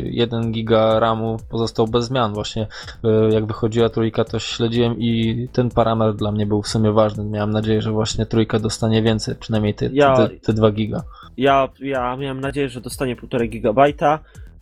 1 0.05 0.53
giga 0.53 1.01
RAMu 1.01 1.37
pozostał 1.51 1.89
bez 1.89 2.05
zmian. 2.05 2.35
Właśnie 2.35 2.63
y, 3.05 3.33
jak 3.35 3.47
wychodziła 3.47 3.89
trójka, 3.89 4.25
to 4.25 4.39
śledziłem 4.39 4.99
i 4.99 5.49
ten 5.53 5.71
parametr 5.71 6.17
dla 6.19 6.33
mnie 6.33 6.47
był 6.47 6.63
w 6.63 6.69
sumie 6.69 6.93
ważny. 6.93 7.25
Miałem 7.25 7.51
nadzieję, 7.51 7.83
że 7.83 7.93
właśnie 7.93 8.27
trójka 8.27 8.59
dostanie 8.59 9.03
więcej, 9.03 9.35
przynajmniej 9.41 9.75
te, 9.75 9.89
Ja- 9.93 10.17
te, 10.17 10.29
te 10.29 10.53
2 10.53 10.71
giga. 10.71 11.03
Ja, 11.37 11.69
ja 11.81 12.17
miałem 12.17 12.41
nadzieję, 12.41 12.69
że 12.69 12.81
dostanie 12.81 13.17
1,5 13.17 13.49
gigabajta 13.49 14.19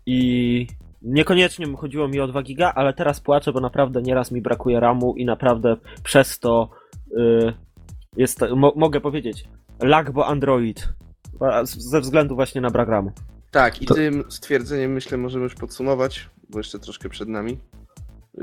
i 0.06 0.66
niekoniecznie 1.04 1.76
chodziło 1.76 2.08
mi 2.08 2.20
o 2.20 2.26
2 2.28 2.42
giga, 2.42 2.72
ale 2.74 2.92
teraz 2.92 3.20
płaczę, 3.20 3.52
bo 3.52 3.60
naprawdę 3.60 4.02
nieraz 4.02 4.30
mi 4.30 4.42
brakuje 4.42 4.80
RAMu 4.80 5.14
i 5.16 5.24
naprawdę 5.24 5.76
przez 6.02 6.38
to 6.38 6.70
y, 7.16 7.52
jest, 8.16 8.40
mo, 8.56 8.72
mogę 8.76 9.00
powiedzieć, 9.00 9.44
lag, 9.80 10.10
bo 10.10 10.26
Android. 10.26 10.88
Ze 11.64 12.00
względu 12.00 12.34
właśnie 12.34 12.60
na 12.60 12.70
brak 12.70 12.88
RAMu. 12.88 13.12
Tak, 13.50 13.82
i 13.82 13.86
To- 13.86 13.94
tym 13.94 14.24
stwierdzeniem 14.28 14.92
myślę 14.92 15.18
możemy 15.18 15.44
już 15.44 15.54
podsumować, 15.54 16.30
bo 16.50 16.58
jeszcze 16.58 16.78
troszkę 16.78 17.08
przed 17.08 17.28
nami. 17.28 17.58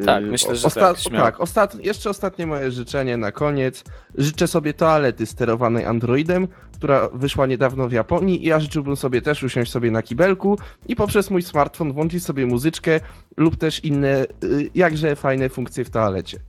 Tak, 0.06 0.24
Yy, 0.24 0.32
myślę, 0.32 0.56
że 0.56 0.68
osta- 0.68 0.80
tak, 0.80 0.98
śmiało. 1.00 1.26
tak 1.26 1.40
ostat- 1.40 1.80
jeszcze 1.86 2.10
ostatnie 2.10 2.48
moje 2.48 2.72
życzenie 2.72 3.18
na 3.18 3.32
koniec. 3.32 3.84
Życzę 4.18 4.48
sobie 4.48 4.74
toalety 4.74 5.26
sterowanej 5.26 5.86
Androidem, 5.86 6.48
która 6.74 7.10
wyszła 7.14 7.46
niedawno 7.48 7.88
w 7.88 7.92
Japonii 7.92 8.44
i 8.46 8.48
ja 8.48 8.60
życzyłbym 8.60 8.96
sobie 8.96 9.22
też 9.22 9.44
usiąść 9.44 9.72
sobie 9.72 9.92
na 9.92 10.02
kibelku 10.02 10.58
i 10.88 10.96
poprzez 10.96 11.30
mój 11.32 11.42
smartfon 11.42 11.94
włączyć 11.94 12.24
sobie 12.26 12.46
muzyczkę 12.46 13.00
lub 13.38 13.56
też 13.56 13.84
inne 13.86 14.26
y, 14.44 14.70
jakże 14.76 15.16
fajne 15.16 15.50
funkcje 15.50 15.86
w 15.86 15.90
toalecie. 15.90 16.40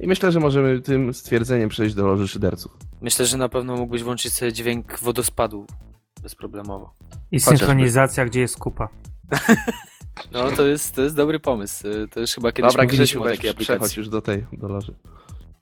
I 0.00 0.06
myślę, 0.06 0.32
że 0.32 0.40
możemy 0.40 0.80
tym 0.80 1.14
stwierdzeniem 1.14 1.68
przejść 1.68 1.94
do 1.94 2.06
loży 2.06 2.28
szyderców. 2.28 2.72
Myślę, 3.00 3.26
że 3.26 3.36
na 3.36 3.48
pewno 3.48 3.76
mógłbyś 3.76 4.02
włączyć 4.02 4.32
sobie 4.32 4.52
dźwięk 4.52 4.98
wodospadu 5.00 5.66
bezproblemowo. 6.22 6.94
I 7.32 7.40
synchronizacja, 7.40 8.24
gdzie 8.26 8.40
jest 8.40 8.58
kupa. 8.58 8.88
No 10.32 10.50
to 10.50 10.66
jest, 10.66 10.94
to 10.94 11.02
jest 11.02 11.16
dobry 11.16 11.40
pomysł. 11.40 11.84
To 12.10 12.20
już 12.20 12.30
chyba 12.34 12.52
kiedyś 12.52 12.72
Dobra, 12.72 12.84
mówiliśmy 12.84 13.20
o 13.20 13.24
takiej 13.24 13.38
przechodź 13.38 13.70
aplikacji. 13.70 14.00
już 14.00 14.08
do 14.08 14.22
tej, 14.22 14.46
do 14.52 14.68
loży. 14.68 14.94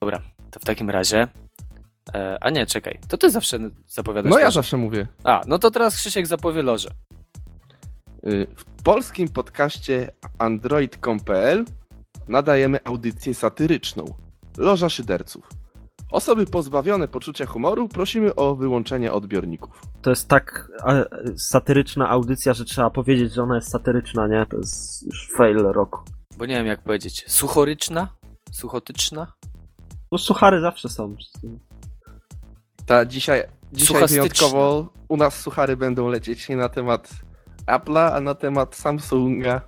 Dobra, 0.00 0.22
to 0.50 0.60
w 0.60 0.64
takim 0.64 0.90
razie... 0.90 1.28
E, 2.14 2.38
a 2.40 2.50
nie, 2.50 2.66
czekaj, 2.66 2.98
to 3.08 3.18
ty 3.18 3.30
zawsze 3.30 3.58
zapowiadasz 3.86 4.30
No 4.30 4.38
ja 4.38 4.50
zawsze 4.50 4.76
mówię. 4.76 5.06
A, 5.24 5.42
no 5.46 5.58
to 5.58 5.70
teraz 5.70 5.96
Krzysiek 5.96 6.26
zapowie 6.26 6.62
lożę. 6.62 6.90
Y, 8.26 8.46
W 8.56 8.64
polskim 8.82 9.28
podcaście 9.28 10.10
android.com.pl 10.38 11.64
nadajemy 12.28 12.78
audycję 12.84 13.34
satyryczną 13.34 14.14
Loża 14.56 14.88
Szyderców. 14.88 15.48
Osoby 16.11 16.46
pozbawione 16.46 17.09
poczucia 17.09 17.46
humoru 17.46 17.88
prosimy 17.88 18.34
o 18.34 18.54
wyłączenie 18.54 19.12
odbiorników. 19.12 19.82
To 20.02 20.11
jest 20.11 20.28
tak 20.28 20.68
satyryczna 21.36 22.09
audycja, 22.09 22.54
że 22.54 22.64
trzeba 22.64 22.90
powiedzieć, 22.90 23.34
że 23.34 23.42
ona 23.42 23.54
jest 23.54 23.70
satyryczna, 23.70 24.26
nie? 24.26 24.46
To 24.46 24.56
jest 24.56 25.06
już 25.06 25.30
fail 25.36 25.56
roku. 25.56 26.00
Bo 26.38 26.46
nie 26.46 26.54
wiem 26.54 26.66
jak 26.66 26.82
powiedzieć. 26.82 27.24
Suchoryczna? 27.28 28.09
Suchotyczna? 28.52 29.32
No 30.12 30.18
suchary 30.18 30.61
zawsze 30.61 30.88
są. 30.88 31.16
Ta 32.86 33.04
dzisiaj, 33.06 33.42
dzisiaj 33.72 34.06
wyjątkowo 34.06 34.92
u 35.09 35.16
nas 35.16 35.40
suchary 35.40 35.76
będą 35.76 36.09
lecieć 36.09 36.48
nie 36.48 36.56
na 36.56 36.68
temat 36.68 37.11
Apple'a, 37.66 38.11
a 38.12 38.20
na 38.20 38.34
temat 38.34 38.76
Samsunga. 38.76 39.61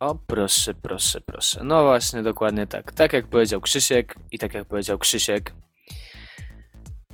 O, 0.00 0.14
proszę, 0.14 0.74
proszę, 0.74 1.20
proszę. 1.20 1.60
No 1.64 1.84
właśnie, 1.84 2.22
dokładnie 2.22 2.66
tak. 2.66 2.92
Tak 2.92 3.12
jak 3.12 3.26
powiedział 3.26 3.60
Krzysiek 3.60 4.14
i 4.32 4.38
tak 4.38 4.54
jak 4.54 4.64
powiedział 4.64 4.98
Krzysiek. 4.98 5.52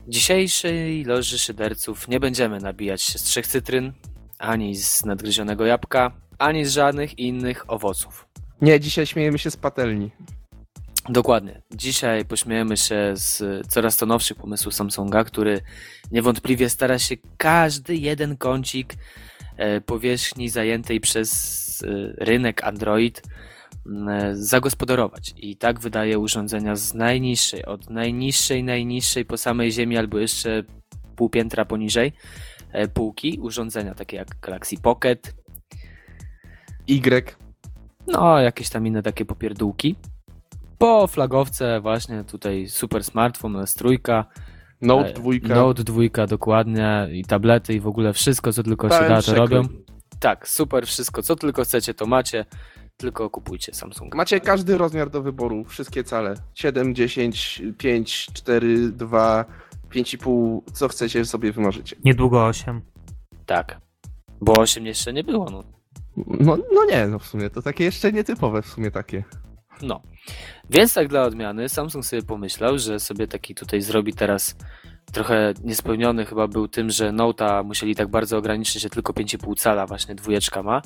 Dzisiejszej 0.08 1.04
loży 1.04 1.38
szyderców 1.38 2.08
nie 2.08 2.20
będziemy 2.20 2.60
nabijać 2.60 3.02
się 3.02 3.18
z 3.18 3.22
trzech 3.22 3.46
cytryn, 3.46 3.92
ani 4.38 4.76
z 4.76 5.04
nadgryzionego 5.04 5.66
jabłka, 5.66 6.12
ani 6.38 6.64
z 6.64 6.72
żadnych 6.72 7.18
innych 7.18 7.70
owoców. 7.70 8.28
Nie, 8.60 8.80
dzisiaj 8.80 9.06
śmiejemy 9.06 9.38
się 9.38 9.50
z 9.50 9.56
patelni. 9.56 10.10
Dokładnie. 11.08 11.62
Dzisiaj 11.74 12.24
pośmiejemy 12.24 12.76
się 12.76 13.12
z 13.14 13.66
coraz 13.68 13.96
to 13.96 14.06
nowszych 14.06 14.36
pomysłów 14.36 14.74
Samsunga, 14.74 15.24
który 15.24 15.60
niewątpliwie 16.10 16.70
stara 16.70 16.98
się 16.98 17.14
każdy 17.36 17.96
jeden 17.96 18.36
kącik 18.36 18.94
e, 19.56 19.80
powierzchni 19.80 20.48
zajętej 20.48 21.00
przez 21.00 21.65
e, 21.82 22.14
rynek 22.18 22.64
Android 22.64 23.22
m, 23.86 24.08
e, 24.08 24.36
zagospodarować. 24.36 25.34
I 25.36 25.56
tak 25.56 25.80
wydaje 25.80 26.18
urządzenia 26.18 26.76
z 26.76 26.94
najniższej, 26.94 27.64
od 27.64 27.90
najniższej, 27.90 28.64
najniższej 28.64 29.24
po 29.24 29.36
samej 29.36 29.72
ziemi, 29.72 29.98
albo 29.98 30.18
jeszcze 30.18 30.62
pół 31.16 31.30
piętra 31.30 31.64
poniżej 31.64 32.12
e, 32.72 32.88
półki 32.88 33.38
urządzenia, 33.42 33.94
takie 33.94 34.16
jak 34.16 34.40
Galaxy 34.40 34.76
Pocket, 34.82 35.34
Y. 36.88 37.36
no, 38.06 38.38
jakieś 38.38 38.68
tam 38.68 38.86
inne 38.86 39.02
takie 39.02 39.24
popierdółki. 39.24 39.96
Po 40.78 41.06
flagowce 41.06 41.80
właśnie 41.80 42.24
tutaj 42.24 42.68
super 42.68 43.04
smartfon 43.04 43.52
S3, 43.52 43.98
Note 44.82 45.10
e, 45.10 45.12
2. 45.12 45.54
Note 45.54 45.84
2 45.84 46.26
dokładnie 46.26 47.08
i 47.12 47.24
tablety 47.24 47.74
i 47.74 47.80
w 47.80 47.86
ogóle 47.86 48.12
wszystko 48.12 48.52
co 48.52 48.62
tylko 48.62 48.88
się 48.90 49.08
da 49.08 49.22
to 49.22 49.34
robią. 49.34 49.62
Tak, 50.20 50.48
super 50.48 50.86
wszystko 50.86 51.22
co 51.22 51.36
tylko 51.36 51.64
chcecie 51.64 51.94
to 51.94 52.06
macie, 52.06 52.44
tylko 52.96 53.30
kupujcie 53.30 53.74
Samsunga. 53.74 54.16
Macie 54.16 54.40
każdy 54.40 54.78
rozmiar 54.78 55.10
do 55.10 55.22
wyboru, 55.22 55.64
wszystkie 55.64 56.04
cale. 56.04 56.34
7, 56.54 56.94
10, 56.94 57.62
5, 57.78 58.26
4, 58.32 58.88
2, 58.88 59.44
5,5, 59.90 60.60
co 60.72 60.88
chcecie 60.88 61.24
sobie 61.24 61.52
wymarzycie. 61.52 61.96
Niedługo 62.04 62.46
8. 62.46 62.80
Tak. 63.46 63.80
Bo 64.40 64.52
8 64.52 64.86
jeszcze 64.86 65.12
nie 65.12 65.24
było, 65.24 65.50
no. 65.50 65.64
No, 66.16 66.58
no 66.74 66.84
nie, 66.84 67.06
no 67.06 67.18
w 67.18 67.26
sumie 67.26 67.50
to 67.50 67.62
takie 67.62 67.84
jeszcze 67.84 68.12
nietypowe 68.12 68.62
w 68.62 68.66
sumie 68.66 68.90
takie. 68.90 69.24
No. 69.82 70.02
Więc 70.70 70.94
tak 70.94 71.08
dla 71.08 71.22
odmiany 71.22 71.68
Samsung 71.68 72.04
sobie 72.04 72.22
pomyślał, 72.22 72.78
że 72.78 73.00
sobie 73.00 73.28
taki 73.28 73.54
tutaj 73.54 73.82
zrobi 73.82 74.14
teraz 74.14 74.56
trochę 75.12 75.54
niespełniony 75.64 76.26
chyba 76.26 76.48
był 76.48 76.68
tym, 76.68 76.90
że 76.90 77.10
Note'a 77.10 77.64
musieli 77.64 77.94
tak 77.94 78.08
bardzo 78.08 78.38
ograniczyć, 78.38 78.82
że 78.82 78.90
tylko 78.90 79.12
5,5 79.12 79.58
cala 79.58 79.86
właśnie 79.86 80.14
dwójeczka 80.14 80.62
ma. 80.62 80.82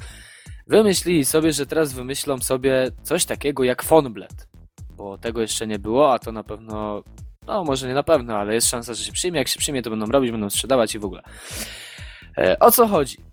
Wymyślili 0.67 1.25
sobie, 1.25 1.53
że 1.53 1.67
teraz 1.67 1.93
wymyślą 1.93 2.39
sobie 2.39 2.91
coś 3.03 3.25
takiego 3.25 3.65
jak 3.65 3.85
PhoneBlend, 3.85 4.49
bo 4.97 5.19
tego 5.19 5.41
jeszcze 5.41 5.67
nie 5.67 5.79
było, 5.79 6.13
a 6.13 6.19
to 6.19 6.33
na 6.33 6.45
pewno, 6.45 7.03
no 7.47 7.65
może 7.65 7.89
nie 7.89 7.95
na 7.95 8.03
pewno, 8.03 8.37
ale 8.37 8.55
jest 8.55 8.69
szansa, 8.69 8.95
że 8.95 9.05
się 9.05 9.13
przyjmie. 9.13 9.39
Jak 9.39 9.49
się 9.49 9.59
przyjmie, 9.59 9.83
to 9.83 9.91
będą 9.91 10.07
robić, 10.07 10.31
będą 10.31 10.51
sprzedawać 10.51 10.95
i 10.95 10.99
w 10.99 11.05
ogóle. 11.05 11.23
E, 12.39 12.59
o 12.59 12.71
co 12.71 12.89
chodzi? 12.89 13.30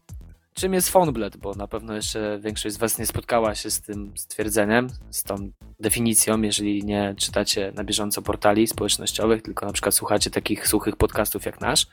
Czym 0.57 0.73
jest 0.73 0.91
PhoneBlend? 0.91 1.37
Bo 1.37 1.53
na 1.53 1.67
pewno 1.67 1.93
jeszcze 1.95 2.39
większość 2.39 2.75
z 2.75 2.77
Was 2.77 2.99
nie 2.99 3.05
spotkała 3.05 3.55
się 3.55 3.71
z 3.71 3.81
tym 3.81 4.13
stwierdzeniem, 4.15 4.89
z 5.11 5.23
tą 5.23 5.35
definicją, 5.79 6.41
jeżeli 6.41 6.83
nie 6.83 7.15
czytacie 7.17 7.71
na 7.75 7.83
bieżąco 7.83 8.21
portali 8.21 8.67
społecznościowych, 8.67 9.41
tylko 9.41 9.65
na 9.65 9.73
przykład 9.73 9.95
słuchacie 9.95 10.29
takich 10.29 10.67
suchych 10.67 10.95
podcastów 10.95 11.45
jak 11.45 11.61
nasz. 11.61 11.87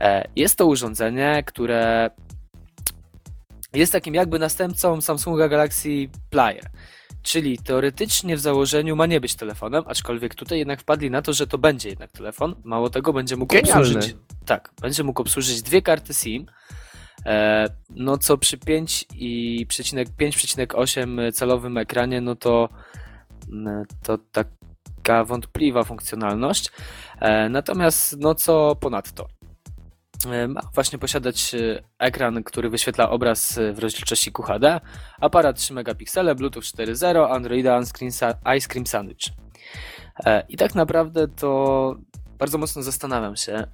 E, 0.00 0.28
Jest 0.36 0.56
to 0.58 0.66
urządzenie, 0.66 1.42
które 1.46 2.10
jest 3.74 3.92
takim 3.92 4.14
jakby 4.14 4.38
następcą 4.38 5.00
Samsunga 5.00 5.48
Galaxy 5.48 5.88
Player. 6.30 6.64
Czyli 7.22 7.58
teoretycznie 7.58 8.36
w 8.36 8.40
założeniu 8.40 8.96
ma 8.96 9.06
nie 9.06 9.20
być 9.20 9.34
telefonem, 9.34 9.84
aczkolwiek 9.86 10.34
tutaj 10.34 10.58
jednak 10.58 10.80
wpadli 10.80 11.10
na 11.10 11.22
to, 11.22 11.32
że 11.32 11.46
to 11.46 11.58
będzie 11.58 11.88
jednak 11.88 12.12
telefon. 12.12 12.54
Mało 12.64 12.90
tego, 12.90 13.12
będzie 13.12 13.36
mógł 13.36 13.54
Genialne. 13.54 13.80
obsłużyć. 13.80 14.16
Tak, 14.46 14.70
będzie 14.80 15.04
mógł 15.04 15.22
obsłużyć 15.22 15.62
dwie 15.62 15.82
karty 15.82 16.14
SIM. 16.14 16.46
E, 17.26 17.66
no 17.90 18.18
co 18.18 18.38
przy 18.38 18.58
5 18.58 19.06
i 19.14 19.66
przecinek 19.68 20.08
5,8 20.08 21.32
calowym 21.32 21.78
ekranie, 21.78 22.20
no 22.20 22.36
to, 22.36 22.68
mm, 23.52 23.84
to 24.02 24.18
taka 24.18 25.24
wątpliwa 25.24 25.84
funkcjonalność. 25.84 26.70
E, 27.20 27.48
Natomiast 27.48 28.16
no 28.18 28.34
co 28.34 28.76
ponadto? 28.76 29.28
E, 30.30 30.48
Ma 30.48 30.60
właśnie 30.74 30.98
posiadać 30.98 31.54
ekran, 31.98 32.44
który 32.44 32.70
wyświetla 32.70 33.10
obraz 33.10 33.58
w 33.72 33.78
rozdzielczości 33.78 34.32
QHD, 34.32 34.80
aparat 35.20 35.58
3 35.58 35.74
megapiksele, 35.74 36.34
Bluetooth 36.34 36.62
4.0, 36.62 37.30
Androida 37.30 37.80
Ice 38.56 38.68
Cream 38.68 38.86
Sandwich. 38.86 39.28
I 40.48 40.56
tak 40.56 40.74
naprawdę 40.74 41.28
to 41.28 41.96
bardzo 42.38 42.58
mocno 42.58 42.82
zastanawiam 42.82 43.36
się, 43.36 43.66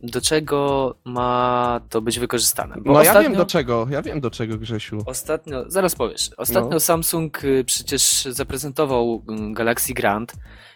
do 0.00 0.20
czego 0.20 0.94
ma 1.04 1.80
to 1.90 2.00
być 2.00 2.18
wykorzystane. 2.18 2.76
Bo 2.84 2.92
No 2.92 3.02
ja 3.02 3.10
ostatnio- 3.10 3.22
wiem 3.22 3.34
do 3.38 3.46
czego, 3.46 3.86
ja 3.90 4.02
wiem 4.02 4.20
do 4.20 4.30
czego 4.30 4.58
Grzesiu. 4.58 4.98
Ostatnio, 5.06 5.64
zaraz 5.70 5.94
powiesz. 5.94 6.30
Ostatnio 6.36 6.70
No. 6.70 6.80
Samsung 6.80 7.44
y, 7.44 7.64
przecież 7.64 8.24
zaprezentował 8.30 9.22
y, 9.50 9.52
Galaxy 9.52 9.94
Grand, 9.94 10.32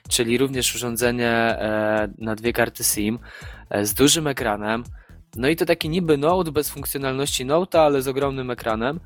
czyli 0.08 0.38
również 0.38 0.74
urządzenie 0.74 1.28
e, 1.28 2.08
na 2.18 2.34
dwie 2.34 2.52
karty 2.52 2.84
SIM 2.84 3.18
e, 3.70 3.86
z 3.86 3.94
dużym 3.94 4.26
ekranem. 4.26 4.84
No 5.36 5.48
i 5.48 5.56
to 5.56 5.66
taki 5.66 5.88
niby 5.88 6.18
Note 6.18 6.52
bez 6.52 6.70
funkcjonalności 6.70 7.46
Note'a, 7.46 7.78
ale 7.78 8.02
z 8.02 8.08
ogromnym 8.08 8.50
ekranem. 8.50 9.00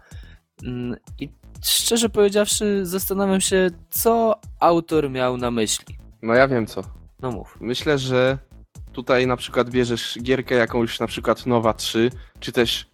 Mm, 0.62 0.96
I 1.20 1.28
szczerze 1.64 2.08
powiedziawszy, 2.08 2.86
zastanawiam 2.86 3.40
się, 3.40 3.70
co 3.90 4.40
autor 4.60 5.10
miał 5.10 5.36
na 5.36 5.50
myśli. 5.50 5.98
No 6.22 6.34
ja 6.34 6.48
wiem 6.48 6.66
co. 6.66 6.82
No 7.22 7.30
mów. 7.30 7.56
Myślę, 7.60 7.98
że 7.98 8.38
tutaj 8.94 9.26
na 9.26 9.36
przykład 9.36 9.70
bierzesz 9.70 10.18
gierkę 10.22 10.54
jakąś 10.54 11.00
na 11.00 11.06
przykład 11.06 11.46
Nowa 11.46 11.74
3, 11.74 12.10
czy 12.40 12.52
też 12.52 12.86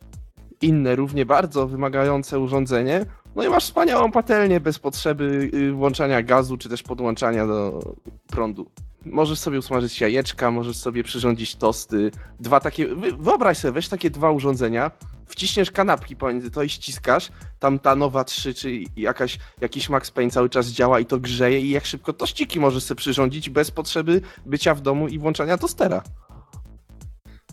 inne 0.61 0.97
równie 0.97 1.27
bardzo 1.27 1.67
wymagające 1.67 2.39
urządzenie, 2.39 3.07
no 3.37 3.45
i 3.45 3.49
masz 3.49 3.65
wspaniałą 3.65 4.13
patelnię 4.13 4.61
bez 4.61 4.79
potrzeby 4.79 5.51
y, 5.55 5.73
włączania 5.73 6.23
gazu, 6.23 6.57
czy 6.57 6.69
też 6.69 6.83
podłączania 6.83 7.47
do 7.47 7.81
prądu. 8.27 8.71
Możesz 9.05 9.39
sobie 9.39 9.59
usmażyć 9.59 10.01
jajeczka, 10.01 10.51
możesz 10.51 10.77
sobie 10.77 11.05
przyrządzić 11.05 11.57
tosty. 11.57 12.11
Dwa 12.41 12.61
takie, 12.61 12.87
wy- 12.95 13.13
wyobraź 13.13 13.59
sobie, 13.59 13.73
weź 13.73 13.89
takie 13.89 14.11
dwa 14.11 14.31
urządzenia, 14.31 14.91
wciśniesz 15.27 15.71
kanapki 15.71 16.17
pomiędzy 16.17 16.51
to 16.51 16.63
i 16.63 16.69
ściskasz, 16.69 17.29
tam 17.59 17.79
ta 17.79 17.97
Nowa 17.97 18.25
3 18.25 18.55
czy 18.55 18.71
jakaś, 18.97 19.39
jakiś 19.61 19.89
Max 19.89 20.11
Payne 20.11 20.31
cały 20.31 20.49
czas 20.51 20.67
działa 20.67 21.01
i 21.01 21.07
to 21.07 21.19
grzeje 21.21 21.61
i 21.61 21.71
jak 21.71 21.87
szybko 21.87 22.13
tościki 22.13 22.61
możesz 22.61 22.83
sobie 22.83 22.97
przyrządzić 22.99 23.51
bez 23.51 23.71
potrzeby 23.71 24.21
bycia 24.47 24.75
w 24.75 24.81
domu 24.81 25.09
i 25.09 25.19
włączania 25.19 25.59
tostera. 25.59 26.03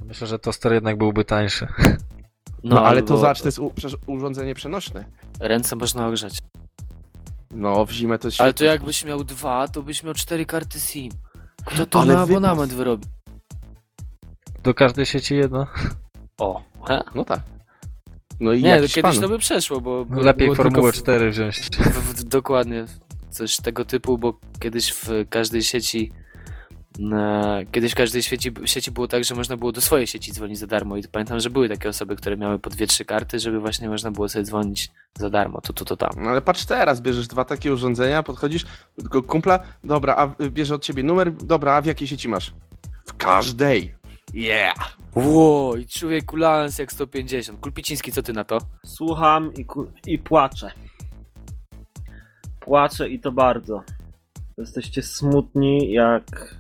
Myślę, 0.06 0.28
że 0.28 0.39
toster 0.39 0.74
jednak 0.74 0.98
byłby 0.98 1.26
tańszy. 1.26 1.68
No, 2.64 2.80
ale 2.80 2.88
albo 2.98 3.08
to 3.08 3.18
zobacz, 3.18 3.41
to 3.41 3.48
jest 3.48 3.60
urządzenie 4.08 4.56
przenośne. 4.56 5.06
Ręce 5.39 5.76
można 5.76 6.08
ogrzać. 6.08 6.38
No, 7.52 7.86
w 7.86 7.91
zimę 7.91 8.20
to 8.20 8.28
jest 8.28 8.41
Ale 8.41 8.54
to 8.54 8.64
jakbyś 8.66 9.06
miał 9.06 9.24
dwa, 9.24 9.68
to 9.68 9.82
byś 9.84 10.04
miał 10.04 10.14
cztery 10.14 10.45
karty 10.45 10.80
SIM. 10.80 11.12
Kto 11.68 11.86
to 11.86 11.99
Ale 12.01 12.13
na 12.13 12.20
wypas- 12.26 12.32
abonament 12.32 12.74
wyrobi? 12.74 13.05
Do 14.63 14.74
każdej 14.74 15.05
sieci 15.05 15.36
jedno. 15.36 15.68
O, 16.38 16.61
he? 16.88 17.03
No 17.15 17.26
tak. 17.26 17.39
No 18.39 18.53
i 18.53 18.63
Nie, 18.63 18.76
kiedyś 18.76 19.01
pan. 19.01 19.20
to 19.22 19.30
by 19.30 19.38
przeszło, 19.38 19.82
bo. 19.82 20.05
bo 20.05 20.22
Lepiej 20.22 20.55
Formułę 20.55 20.91
tylko 20.91 20.91
4 20.91 21.32
wziąć. 21.32 21.59
W, 21.59 21.70
w, 21.78 22.13
w, 22.13 22.24
dokładnie. 22.24 22.86
Coś 23.30 23.57
tego 23.57 23.86
typu, 23.86 24.18
bo 24.18 24.39
kiedyś 24.59 24.91
w 24.93 25.09
każdej 25.30 25.63
sieci. 25.63 26.11
Na, 27.00 27.60
kiedyś 27.72 27.91
w 27.91 27.95
każdej 27.95 28.24
sieci, 28.24 28.52
sieci 28.66 28.91
było 28.91 29.08
tak, 29.08 29.24
że 29.24 29.36
można 29.36 29.58
było 29.58 29.72
do 29.72 29.82
swojej 29.82 30.08
sieci 30.08 30.32
dzwonić 30.32 30.58
za 30.58 30.68
darmo. 30.68 30.98
I 30.98 31.04
pamiętam, 31.04 31.39
że 31.39 31.50
były 31.50 31.70
takie 31.70 31.89
osoby, 31.89 32.16
które 32.16 32.38
miały 32.38 32.60
po 32.60 32.70
dwie, 32.70 32.88
trzy 32.88 33.06
karty, 33.06 33.39
żeby 33.39 33.60
właśnie 33.60 33.89
można 33.89 34.12
było 34.12 34.30
sobie 34.30 34.45
dzwonić 34.45 34.91
za 35.16 35.30
darmo. 35.30 35.62
To, 35.62 35.74
to, 35.74 35.86
to 35.86 35.98
tam. 35.98 36.10
No 36.18 36.30
ale 36.30 36.41
patrz 36.41 36.66
teraz, 36.66 37.02
bierzesz 37.02 37.28
dwa 37.28 37.45
takie 37.45 37.74
urządzenia, 37.74 38.24
podchodzisz 38.24 38.66
do 38.98 39.24
kumpla, 39.24 39.60
dobra, 39.84 40.16
a 40.16 40.50
bierze 40.50 40.76
od 40.76 40.84
ciebie 40.84 41.04
numer, 41.04 41.34
dobra, 41.34 41.74
a 41.74 41.82
w 41.82 41.86
jakiej 41.86 42.08
sieci 42.08 42.30
masz? 42.30 42.54
W 43.06 43.18
każdej. 43.18 43.95
Yeah! 44.34 44.98
Ło, 45.16 45.76
i 45.76 45.88
człowiek 45.88 46.34
lans 46.34 46.80
jak 46.80 46.91
150. 46.91 47.60
Kulpiciński, 47.60 48.12
co 48.12 48.24
ty 48.24 48.34
na 48.34 48.43
to? 48.43 48.58
Słucham 48.86 49.54
i, 49.54 49.66
ku- 49.66 49.91
i 50.08 50.20
płaczę. 50.20 50.72
Płaczę 52.60 53.10
i 53.10 53.20
to 53.20 53.32
bardzo. 53.32 53.84
Jesteście 54.58 55.02
smutni 55.02 55.91
jak... 55.91 56.56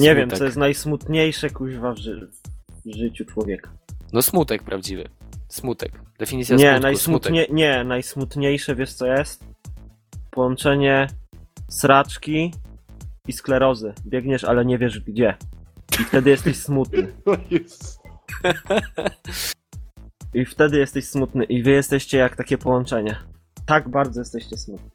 Nie 0.00 0.14
wiem, 0.14 0.22
Smutek. 0.24 0.38
co 0.38 0.44
jest 0.44 0.56
najsmutniejsze 0.56 1.50
kuźwa 1.50 1.92
w, 1.92 1.98
ży- 1.98 2.30
w 2.86 2.96
życiu 2.96 3.24
człowieka. 3.24 3.70
No 4.12 4.22
smutek 4.22 4.62
prawdziwy. 4.62 5.08
Smutek. 5.48 6.00
Definicja 6.18 6.56
Nie, 6.56 6.62
smutku. 6.70 6.82
najsmutnie, 6.82 7.46
nie, 7.50 7.84
najsmutniejsze 7.84 8.74
wiesz 8.76 8.92
co 8.92 9.06
jest? 9.06 9.44
Połączenie 10.30 11.06
sraczki 11.68 12.52
i 13.28 13.32
sklerozy. 13.32 13.92
Biegniesz, 14.06 14.44
ale 14.44 14.64
nie 14.64 14.78
wiesz 14.78 15.00
gdzie. 15.00 15.34
I 16.00 16.04
wtedy 16.04 16.30
jesteś 16.30 16.56
smutny. 16.56 17.12
No 17.26 17.32
jest. 17.50 18.00
I 20.34 20.44
wtedy 20.44 20.78
jesteś 20.78 21.08
smutny. 21.08 21.44
I 21.44 21.62
wy 21.62 21.70
jesteście 21.70 22.18
jak 22.18 22.36
takie 22.36 22.58
połączenie. 22.58 23.16
tak 23.66 23.88
bardzo 23.88 24.20
jesteście 24.20 24.56
smutni. 24.56 24.90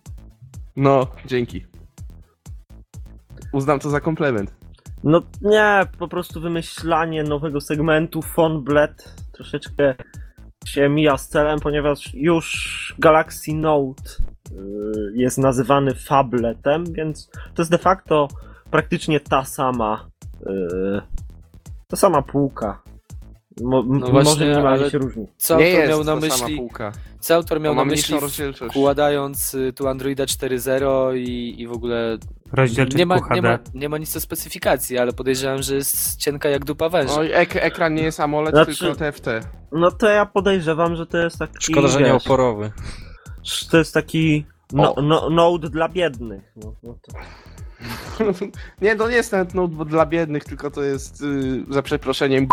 No, 0.75 1.07
dzięki. 1.25 1.65
Uznam 3.53 3.80
to 3.80 3.89
za 3.89 3.99
komplement. 3.99 4.53
No 5.06 5.22
nie, 5.41 5.82
po 5.99 6.07
prostu 6.07 6.41
wymyślanie 6.41 7.23
nowego 7.23 7.61
segmentu 7.61 8.22
Fonblet 8.22 9.15
troszeczkę 9.32 9.95
się 10.65 10.90
mija 10.90 11.18
z 11.18 11.30
celem, 11.30 11.60
ponieważ 11.60 12.14
już 12.14 12.95
Galaxy 12.99 13.53
Note 13.53 14.03
y, 14.52 14.56
jest 15.15 15.38
nazywany 15.38 15.95
Fabletem, 15.95 16.84
więc 16.94 17.30
to 17.30 17.61
jest 17.61 17.72
de 17.72 17.77
facto 17.77 18.27
praktycznie 18.72 19.19
ta 19.19 19.45
sama 19.45 20.10
y, 20.41 21.02
ta 21.88 21.98
sama 21.98 22.22
półka. 22.22 22.82
Mo, 23.61 23.84
No 23.84 23.99
właśnie, 24.07 24.32
może 24.32 24.45
minimalnie 24.45 24.82
ale- 24.82 24.91
się 24.91 24.98
różni. 24.98 25.27
Co 25.38 25.57
nie 25.60 25.65
autor 25.65 25.80
jest 25.80 25.90
miał 25.91 26.03
na 26.03 26.15
myśli, 26.15 26.57
półka. 26.57 26.91
co 27.19 27.36
autor 27.36 27.61
miał 27.61 27.76
na 27.76 27.86
myśli 27.86 28.18
wkładając 28.69 29.53
y, 29.53 29.73
tu 29.73 29.88
Androida 29.88 30.23
4.0 30.26 31.18
i, 31.18 31.61
i 31.61 31.68
w 31.68 31.72
ogóle 31.72 32.18
Rozdzielczość 32.56 32.98
nie 32.98 33.06
ma, 33.06 33.19
nie, 33.32 33.41
ma, 33.41 33.60
nie 33.73 33.90
ma 33.90 33.98
nic 33.98 34.15
o 34.15 34.19
specyfikacji, 34.19 34.98
ale 34.98 35.14
podejrzewam, 35.14 35.61
że 35.61 35.76
jest 35.76 36.18
cienka 36.18 36.49
jak 36.49 36.65
dupa 36.65 36.90
węża. 36.90 37.15
Oj, 37.15 37.30
ek 37.34 37.56
ekran 37.56 37.94
nie 37.94 38.03
jest 38.03 38.19
AMOLED, 38.19 38.56
Znaczy- 38.56 38.77
tylko 38.77 38.95
TFT. 38.95 39.27
No 39.72 39.91
to 39.91 40.10
ja 40.10 40.26
podejrzewam, 40.26 40.95
że 40.95 41.06
to 41.06 41.18
jest 41.18 41.40
taki. 41.40 41.53
Szkoda, 41.60 41.88
że 41.88 42.02
nie 42.02 42.14
oporowy. 42.14 42.72
To 43.72 43.77
jest 43.77 43.94
taki 43.94 44.45
no, 44.73 44.95
no, 45.03 45.30
Note 45.30 45.69
dla 45.69 45.90
biednych. 45.90 46.53
No, 46.56 46.76
no 46.84 46.98
to... 47.02 47.18
nie, 48.82 48.95
to 48.95 49.10
nie 49.10 49.15
jest 49.15 49.32
nawet 49.32 49.53
notebook 49.53 49.90
dla 49.90 50.06
biednych, 50.06 50.44
tylko 50.44 50.72
to 50.72 50.84
jest, 50.84 51.22
y, 51.22 51.65
za 51.69 51.82
przeproszeniem, 51.82 52.48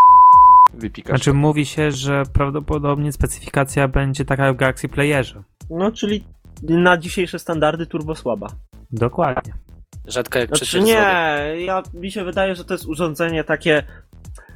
wypikasz. 0.75 1.11
Znaczy 1.11 1.33
mówi 1.33 1.67
się, 1.67 1.93
że 1.93 2.23
prawdopodobnie 2.33 3.13
specyfikacja 3.13 3.89
będzie 3.89 4.25
taka 4.25 4.47
jak 4.47 4.55
w 4.55 4.59
Galaxy 4.59 4.89
Playerze. 4.89 5.43
No, 5.71 5.93
czyli 5.93 6.25
na 6.63 6.99
dzisiejsze 6.99 7.39
standardy 7.39 7.87
turbo 7.87 8.15
słaba. 8.15 8.47
Dokładnie. 8.93 9.53
Rzadka 10.07 10.39
jak 10.39 10.49
Znaczy 10.49 10.65
przecież 10.65 10.87
nie, 10.87 11.65
ja, 11.65 11.83
mi 11.95 12.11
się 12.11 12.25
wydaje, 12.25 12.55
że 12.55 12.65
to 12.65 12.75
jest 12.75 12.87
urządzenie 12.87 13.45
takie, 13.45 13.83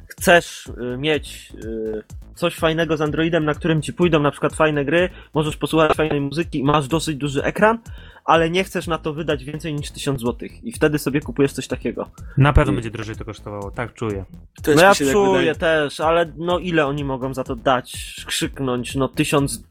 chcesz 0.07 0.67
y, 0.67 0.97
mieć 0.97 1.53
y, 1.63 2.03
coś 2.35 2.55
fajnego 2.55 2.97
z 2.97 3.01
Androidem, 3.01 3.45
na 3.45 3.53
którym 3.53 3.81
ci 3.81 3.93
pójdą 3.93 4.19
na 4.19 4.31
przykład 4.31 4.55
fajne 4.55 4.85
gry, 4.85 5.09
możesz 5.33 5.57
posłuchać 5.57 5.93
fajnej 5.93 6.21
muzyki, 6.21 6.63
masz 6.63 6.87
dosyć 6.87 7.17
duży 7.17 7.43
ekran, 7.43 7.79
ale 8.25 8.49
nie 8.49 8.63
chcesz 8.63 8.87
na 8.87 8.97
to 8.97 9.13
wydać 9.13 9.43
więcej 9.43 9.73
niż 9.73 9.91
1000 9.91 10.21
zł 10.21 10.49
i 10.63 10.71
wtedy 10.71 10.99
sobie 10.99 11.21
kupujesz 11.21 11.53
coś 11.53 11.67
takiego. 11.67 12.09
Na 12.37 12.53
pewno 12.53 12.71
I- 12.73 12.75
będzie 12.75 12.91
drożej 12.91 13.15
to 13.15 13.25
kosztowało, 13.25 13.71
tak 13.71 13.93
czuję. 13.93 14.25
Też 14.63 14.75
no 14.75 14.81
ja 14.81 14.89
tak 14.89 14.97
czuję 14.97 15.31
wydaje. 15.39 15.55
też, 15.55 15.99
ale 15.99 16.33
no 16.37 16.59
ile 16.59 16.85
oni 16.85 17.03
mogą 17.03 17.33
za 17.33 17.43
to 17.43 17.55
dać, 17.55 18.15
krzyknąć, 18.27 18.95
no 18.95 19.07
1200 19.07 19.67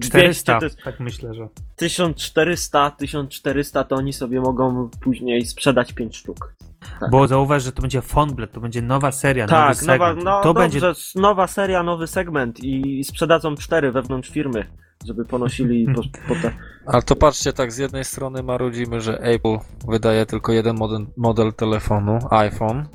400, 0.00 0.58
to 0.58 0.64
jest 0.64 0.82
tak 0.84 1.00
myślę, 1.00 1.34
że. 1.34 1.48
1400, 1.76 2.90
1400 2.90 3.84
to 3.84 3.96
oni 3.96 4.12
sobie 4.12 4.40
mogą 4.40 4.90
później 5.00 5.46
sprzedać 5.46 5.92
5 5.92 6.16
sztuk. 6.16 6.54
Tak. 7.00 7.10
Bo 7.10 7.28
zauważ, 7.28 7.62
że 7.62 7.72
to 7.72 7.82
będzie 7.82 8.02
Fonblet, 8.02 8.52
to 8.52 8.60
będzie 8.60 8.82
nowa 8.82 9.12
seria, 9.12 9.46
nowy 9.46 9.52
Tak, 9.52 9.82
nowa, 9.82 10.08
segment. 10.08 10.24
no 10.24 10.40
to 10.40 10.54
dobrze, 10.54 10.62
będzie 10.62 10.80
nowa 11.14 11.46
seria, 11.46 11.82
nowy 11.82 12.06
segment 12.06 12.60
i 12.64 13.04
sprzedadzą 13.04 13.54
cztery 13.54 13.92
wewnątrz 13.92 14.30
firmy, 14.30 14.66
żeby 15.06 15.24
ponosili 15.24 15.86
po, 15.94 16.02
po 16.28 16.40
te... 16.42 16.52
Ale 16.86 17.02
to 17.02 17.16
patrzcie, 17.16 17.52
tak 17.52 17.72
z 17.72 17.78
jednej 17.78 18.04
strony 18.04 18.42
marudzimy, 18.42 19.00
że 19.00 19.20
Apple 19.20 19.58
wydaje 19.88 20.26
tylko 20.26 20.52
jeden 20.52 20.76
model, 20.76 21.06
model 21.16 21.52
telefonu, 21.52 22.18
iPhone, 22.30 22.88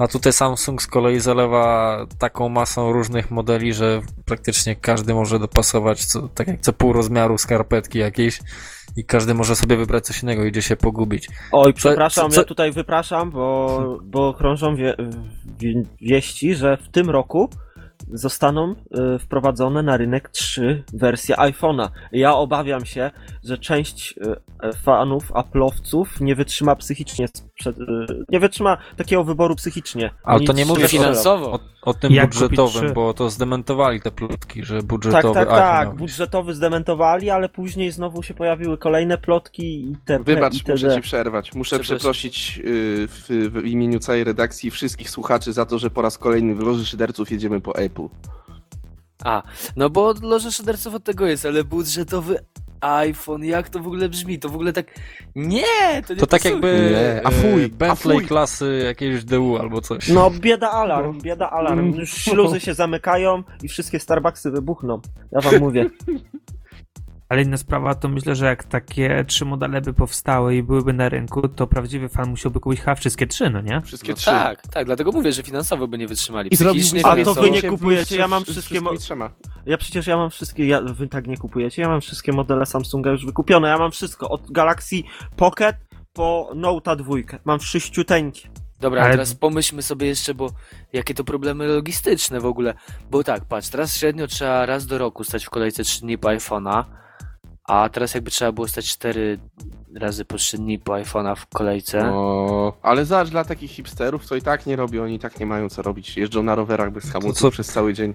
a 0.00 0.08
tutaj 0.08 0.32
Samsung 0.32 0.82
z 0.82 0.86
kolei 0.86 1.20
zalewa 1.20 2.06
taką 2.18 2.48
masą 2.48 2.92
różnych 2.92 3.30
modeli, 3.30 3.74
że 3.74 4.00
praktycznie 4.24 4.76
każdy 4.76 5.14
może 5.14 5.38
dopasować, 5.38 6.04
co, 6.04 6.28
tak 6.28 6.48
jak 6.48 6.60
co 6.60 6.72
pół 6.72 6.92
rozmiaru 6.92 7.38
skarpetki 7.38 7.98
jakieś 7.98 8.40
i 8.96 9.04
każdy 9.04 9.34
może 9.34 9.56
sobie 9.56 9.76
wybrać 9.76 10.06
coś 10.06 10.22
innego, 10.22 10.44
idzie 10.44 10.62
się 10.62 10.76
pogubić. 10.76 11.28
Oj, 11.52 11.74
przepraszam, 11.74 12.30
co- 12.30 12.40
ja 12.40 12.46
tutaj 12.46 12.72
wypraszam, 12.72 13.30
bo, 13.30 13.98
bo 14.02 14.34
krążą 14.34 14.76
wie, 14.76 14.96
wie, 15.58 15.82
wieści, 16.00 16.54
że 16.54 16.76
w 16.76 16.88
tym 16.88 17.10
roku 17.10 17.50
zostaną 18.12 18.74
y, 19.14 19.18
wprowadzone 19.18 19.82
na 19.82 19.96
rynek 19.96 20.28
trzy 20.28 20.84
wersje 20.92 21.36
iPhone'a. 21.36 21.88
Ja 22.12 22.34
obawiam 22.34 22.84
się, 22.84 23.10
że 23.44 23.58
część 23.58 24.14
y, 24.64 24.72
fanów, 24.72 25.32
Apple'owców 25.32 26.06
nie 26.20 26.34
wytrzyma 26.34 26.76
psychicznie, 26.76 27.28
sprzed, 27.60 27.80
y, 27.80 28.24
nie 28.28 28.40
wytrzyma 28.40 28.76
takiego 28.96 29.24
wyboru 29.24 29.56
psychicznie. 29.56 30.10
Ale 30.22 30.40
to 30.40 30.52
nie 30.52 30.66
mówię 30.66 30.88
finansowo. 30.88 31.52
O, 31.52 31.60
o 31.82 31.94
tym 31.94 32.12
Jak 32.12 32.30
budżetowym, 32.30 32.92
bo 32.92 33.14
to 33.14 33.30
zdementowali 33.30 34.00
te 34.00 34.10
plotki, 34.10 34.64
że 34.64 34.76
Tak, 34.76 34.84
budżetowy 34.84 35.34
tak, 35.34 35.48
tak. 35.48 35.88
być. 35.88 35.98
Budżetowy 35.98 36.54
zdementowali, 36.54 37.30
ale 37.30 37.48
później 37.48 37.90
znowu 37.90 38.22
się 38.22 38.34
pojawiły 38.34 38.78
kolejne 38.78 39.18
plotki 39.18 39.90
i 39.90 39.96
te 40.04 40.18
Wybacz, 40.18 40.54
i 40.54 40.60
te, 40.60 40.72
muszę 40.72 40.94
ci 40.94 41.00
przerwać. 41.00 41.54
Muszę 41.54 41.78
przeprosić 41.78 42.60
y, 42.64 43.08
w, 43.08 43.26
w 43.28 43.66
imieniu 43.66 43.98
całej 43.98 44.24
redakcji 44.24 44.70
wszystkich 44.70 45.10
słuchaczy 45.10 45.52
za 45.52 45.66
to, 45.66 45.78
że 45.78 45.90
po 45.90 46.02
raz 46.02 46.18
kolejny 46.18 46.54
w 46.54 46.60
Loży 46.60 46.86
Szyderców 46.86 47.30
jedziemy 47.30 47.60
po 47.60 47.74
Apple. 47.74 48.08
A, 49.24 49.42
no 49.76 49.90
bo 49.90 50.14
loże 50.22 50.52
szyderców 50.52 50.94
od 50.94 51.04
tego 51.04 51.26
jest, 51.26 51.46
ale 51.46 51.64
budżetowy 51.64 52.38
iPhone, 52.80 53.44
jak 53.44 53.68
to 53.68 53.78
w 53.80 53.86
ogóle 53.86 54.08
brzmi? 54.08 54.38
To 54.38 54.48
w 54.48 54.54
ogóle 54.54 54.72
tak... 54.72 54.86
Nie! 55.36 56.02
To, 56.06 56.14
nie 56.14 56.20
To 56.20 56.26
tak 56.26 56.42
pasuje. 56.42 56.52
jakby 56.52 56.90
Nie, 56.90 57.26
a 57.26 57.30
e, 57.30 57.32
fuj, 57.32 57.64
a 57.64 57.68
Bentley 57.68 58.18
fuj. 58.18 58.26
klasy 58.26 58.82
jakiegoś 58.86 59.24
DU 59.24 59.56
albo 59.56 59.80
coś. 59.80 60.08
No, 60.08 60.30
bieda 60.30 60.70
alarm, 60.70 61.20
bieda 61.20 61.50
alarm. 61.50 61.78
Mm. 61.78 61.94
Już 61.94 62.14
śluzy 62.14 62.60
się 62.60 62.74
zamykają 62.74 63.42
i 63.62 63.68
wszystkie 63.68 64.00
Starbucksy 64.00 64.50
wybuchną. 64.50 65.00
Ja 65.32 65.40
wam 65.40 65.58
mówię. 65.58 65.90
Ale 67.30 67.42
inna 67.42 67.56
sprawa 67.56 67.94
to 67.94 68.08
myślę, 68.08 68.34
że 68.34 68.46
jak 68.46 68.64
takie 68.64 69.24
trzy 69.24 69.44
modele 69.44 69.80
by 69.80 69.92
powstały 69.92 70.56
i 70.56 70.62
byłyby 70.62 70.92
na 70.92 71.08
rynku, 71.08 71.48
to 71.48 71.66
prawdziwy 71.66 72.08
fan 72.08 72.30
musiałby 72.30 72.60
kupić 72.60 72.80
chyba 72.80 72.94
wszystkie 72.94 73.26
trzy, 73.26 73.50
no 73.50 73.60
nie? 73.60 73.80
Wszystkie 73.84 74.12
No 74.12 74.16
trzy. 74.16 74.26
tak, 74.26 74.66
tak, 74.66 74.86
dlatego 74.86 75.12
mówię, 75.12 75.32
że 75.32 75.42
finansowo 75.42 75.88
by 75.88 75.98
nie 75.98 76.06
wytrzymali. 76.08 76.48
I 76.54 76.56
Psychicznie 76.56 77.06
A 77.06 77.24
to 77.24 77.34
wy 77.34 77.50
nie 77.50 77.62
kupujecie, 77.62 78.16
ja 78.16 78.28
mam 78.28 78.44
wszystkie 78.44 78.80
mo-. 78.80 78.90
Ja 79.66 79.78
przecież 79.78 80.06
ja 80.06 80.16
mam 80.16 80.30
wszystkie, 80.30 80.66
ja, 80.66 80.80
wy 80.80 81.08
tak 81.08 81.26
nie 81.26 81.36
kupujecie, 81.36 81.82
ja 81.82 81.88
mam 81.88 82.00
wszystkie 82.00 82.32
modele 82.32 82.66
Samsunga 82.66 83.10
już 83.10 83.26
wykupione. 83.26 83.68
Ja 83.68 83.78
mam 83.78 83.90
wszystko, 83.90 84.28
od 84.28 84.52
Galaxy 84.52 84.96
Pocket 85.36 85.76
po 86.12 86.50
Note 86.54 86.96
2. 86.96 87.14
Mam 87.44 87.58
wszyściuteńkie. 87.58 88.48
Dobra, 88.80 89.00
Ale- 89.00 89.08
a 89.10 89.12
teraz 89.12 89.34
pomyślmy 89.34 89.82
sobie 89.82 90.06
jeszcze, 90.06 90.34
bo 90.34 90.50
jakie 90.92 91.14
to 91.14 91.24
problemy 91.24 91.66
logistyczne 91.66 92.40
w 92.40 92.46
ogóle. 92.46 92.74
Bo 93.10 93.24
tak, 93.24 93.44
patrz, 93.44 93.68
teraz 93.68 93.96
średnio 93.96 94.26
trzeba 94.26 94.66
raz 94.66 94.86
do 94.86 94.98
roku 94.98 95.24
stać 95.24 95.44
w 95.44 95.50
kolejce 95.50 95.84
3 95.84 96.00
dni 96.00 96.18
po 96.18 96.28
iPhone'a, 96.28 96.84
a 97.70 97.88
teraz 97.88 98.14
jakby 98.14 98.30
trzeba 98.30 98.52
było 98.52 98.68
stać 98.68 98.88
4 98.88 99.38
razy 99.94 100.24
po 100.24 100.36
3 100.36 100.58
dni 100.58 100.78
po 100.78 100.92
iPhone'a 100.92 101.36
w 101.36 101.46
kolejce. 101.46 102.12
O, 102.12 102.72
ale 102.82 103.04
zobacz, 103.04 103.28
dla 103.28 103.44
takich 103.44 103.70
hipsterów 103.70 104.28
to 104.28 104.36
i 104.36 104.42
tak 104.42 104.66
nie 104.66 104.76
robią, 104.76 105.04
oni 105.04 105.14
i 105.14 105.18
tak 105.18 105.40
nie 105.40 105.46
mają 105.46 105.68
co 105.68 105.82
robić. 105.82 106.16
Jeżdżą 106.16 106.42
na 106.42 106.54
rowerach 106.54 106.92
bez 106.92 107.12
hamulców 107.12 107.40
co? 107.42 107.50
przez 107.50 107.66
cały 107.66 107.94
dzień. 107.94 108.14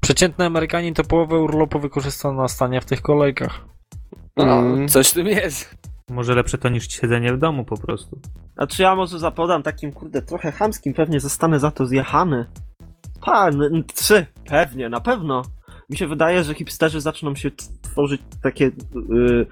Przeciętny 0.00 0.44
Amerykanin 0.44 0.94
to 0.94 1.04
połowę 1.04 1.38
urlopu 1.38 1.78
wykorzysta 1.80 2.32
na 2.32 2.48
stanie 2.48 2.80
w 2.80 2.84
tych 2.84 3.02
kolejkach. 3.02 3.60
No, 4.36 4.44
Mm. 4.58 4.88
coś 4.88 5.08
w 5.08 5.14
tym 5.14 5.26
jest. 5.26 5.74
Może 6.10 6.34
lepsze 6.34 6.58
to 6.58 6.68
niż 6.68 6.88
siedzenie 6.88 7.32
w 7.32 7.38
domu 7.38 7.64
po 7.64 7.76
prostu. 7.76 8.20
A 8.56 8.66
czy 8.66 8.82
ja 8.82 8.94
może 8.96 9.18
zapodam 9.18 9.62
takim, 9.62 9.92
kurde, 9.92 10.22
trochę 10.22 10.52
chamskim, 10.52 10.94
pewnie 10.94 11.20
zostanę 11.20 11.58
za 11.60 11.70
to 11.70 11.86
zjechany. 11.86 12.46
Pan, 13.20 13.60
trzy, 13.94 14.26
pewnie, 14.48 14.88
na 14.88 15.00
pewno. 15.00 15.42
Mi 15.90 15.96
się 15.96 16.06
wydaje, 16.06 16.44
że 16.44 16.54
hipsterzy 16.54 17.00
zaczną 17.00 17.34
się 17.34 17.50
tworzyć 17.82 18.20
takie, 18.42 18.66
y, 18.66 19.46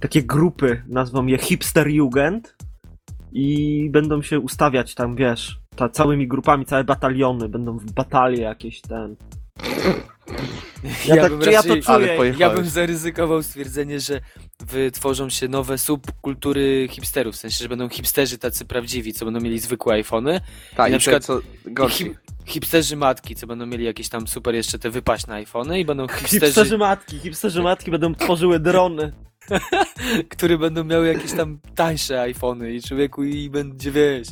takie 0.00 0.22
grupy, 0.22 0.82
nazwą 0.88 1.26
je 1.26 1.38
hipsterjugend 1.38 2.56
i 3.32 3.88
będą 3.90 4.22
się 4.22 4.40
ustawiać 4.40 4.94
tam, 4.94 5.16
wiesz, 5.16 5.58
ta, 5.76 5.88
całymi 5.88 6.28
grupami, 6.28 6.64
całe 6.64 6.84
bataliony, 6.84 7.48
będą 7.48 7.78
w 7.78 7.92
batalie 7.92 8.42
jakieś 8.42 8.80
ten. 8.80 9.16
Ja, 11.06 11.16
tak, 11.16 11.30
bym 11.32 11.40
czy 11.40 11.50
ja 11.50 11.62
to 11.62 11.68
raczej- 11.68 11.82
czuję. 11.82 12.34
Ja 12.38 12.50
bym 12.50 12.64
zaryzykował 12.64 13.42
stwierdzenie, 13.42 14.00
że 14.00 14.20
wytworzą 14.66 15.30
się 15.30 15.48
nowe 15.48 15.78
subkultury 15.78 16.88
hipsterów, 16.90 17.34
w 17.34 17.38
sensie, 17.38 17.62
że 17.62 17.68
będą 17.68 17.88
hipsterzy 17.88 18.38
tacy 18.38 18.64
prawdziwi, 18.64 19.12
co 19.12 19.24
będą 19.24 19.40
mieli 19.40 19.58
zwykłe 19.58 19.94
iPhony, 19.94 20.40
Tak, 20.76 20.88
I 20.88 20.90
na 20.90 20.96
na 20.96 20.98
przykład- 20.98 21.24
co 21.24 21.40
gorsi. 21.64 22.04
Hip, 22.04 22.14
hipsterzy 22.44 22.96
matki, 22.96 23.34
co 23.34 23.46
będą 23.46 23.66
mieli 23.66 23.84
jakieś 23.84 24.08
tam 24.08 24.26
super 24.26 24.54
jeszcze 24.54 24.78
te 24.78 24.90
wypaśne 24.90 25.34
iPhony 25.34 25.80
i 25.80 25.84
będą 25.84 26.08
hipsterzy, 26.08 26.46
Hipsterzy 26.46 26.78
matki, 26.78 27.18
hipsterzy 27.18 27.62
matki 27.62 27.90
będą 27.90 28.14
tworzyły 28.14 28.60
drony. 28.60 29.12
które 30.30 30.58
będą 30.58 30.84
miały 30.84 31.08
jakieś 31.08 31.32
tam 31.32 31.58
tańsze 31.74 32.20
iPhony 32.20 32.72
i 32.72 32.82
człowieku 32.82 33.24
i 33.24 33.50
będzie, 33.50 33.90
wiesz... 33.90 34.28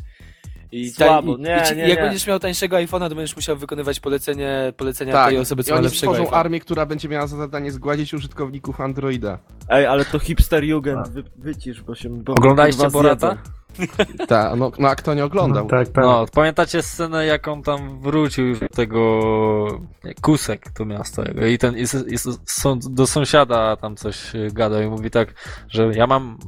I 0.72 0.90
Słabo, 0.90 1.36
i, 1.36 1.40
nie, 1.40 1.60
i 1.64 1.68
ci, 1.68 1.76
nie, 1.76 1.88
jak 1.88 1.98
nie. 1.98 2.04
będziesz 2.04 2.26
miał 2.26 2.38
tańszego 2.38 2.76
iPhone'a, 2.76 3.08
to 3.08 3.14
będziesz 3.14 3.36
musiał 3.36 3.56
wykonywać 3.56 4.00
polecenie, 4.00 4.72
polecenia 4.76 5.12
Tak, 5.12 5.28
tej 5.28 5.38
osoby, 5.38 5.62
i 5.62 5.64
co 5.64 5.70
ma 5.70 5.76
oni 5.76 5.84
lepszego 5.84 6.12
stworzą 6.12 6.30
iPhone'a. 6.30 6.36
armię, 6.40 6.60
która 6.60 6.86
będzie 6.86 7.08
miała 7.08 7.26
za 7.26 7.36
zadanie 7.36 7.72
zgładzić 7.72 8.14
użytkowników 8.14 8.80
Androida. 8.80 9.38
Ej, 9.68 9.86
ale 9.86 10.04
to 10.04 10.18
hipsterjugend, 10.18 11.08
wy, 11.08 11.22
wycisz, 11.38 11.82
bo 11.82 11.94
się... 11.94 12.08
Bo 12.08 12.34
Oglądaliście 12.34 12.90
Borata? 12.90 13.42
Ta, 14.28 14.56
no, 14.56 14.72
no 14.78 14.88
a 14.88 14.94
kto 14.96 15.14
nie 15.14 15.24
oglądał? 15.24 15.64
No, 15.64 15.70
tak, 15.70 15.88
tak. 15.88 16.04
No, 16.04 16.26
pamiętacie 16.32 16.82
scenę, 16.82 17.26
jak 17.26 17.48
on 17.48 17.62
tam 17.62 18.00
wrócił 18.00 18.46
już 18.46 18.60
do 18.60 18.68
tego 18.68 19.00
Kusek, 20.22 20.70
to 20.70 20.84
miasto 20.84 21.24
jego 21.24 21.46
i 21.46 21.58
ten 21.58 21.78
i, 21.78 21.82
i 21.82 22.16
do 22.90 23.06
sąsiada 23.06 23.76
tam 23.76 23.96
coś 23.96 24.34
e, 24.34 24.48
gadał 24.52 24.82
i 24.82 24.86
mówi 24.86 25.10
tak, 25.10 25.34
że 25.68 25.90
ja 25.94 26.06
mam 26.06 26.38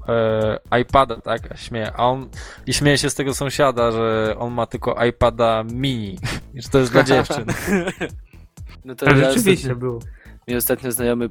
e, 0.72 0.80
iPada, 0.80 1.16
tak, 1.20 1.52
a 1.52 1.56
śmieje, 1.56 1.92
a 1.96 2.04
on 2.04 2.28
i 2.66 2.72
śmieje 2.74 2.98
się 2.98 3.10
z 3.10 3.14
tego 3.14 3.34
sąsiada, 3.34 3.90
że 3.90 4.34
on 4.38 4.52
ma 4.52 4.66
tylko 4.66 5.04
iPada 5.04 5.64
mini 5.72 6.18
i 6.54 6.62
że 6.62 6.68
to 6.68 6.78
jest 6.78 6.92
dla 6.92 7.02
dziewczyn. 7.10 7.44
No 8.84 8.94
to 8.94 9.06
Tak, 9.06 9.16
ja 9.16 9.24
rzeczywiście 9.24 9.54
ostatnio, 9.54 9.76
było. 9.76 9.98
mi 10.48 10.56
ostatnio 10.56 10.92
znajomy 10.92 11.28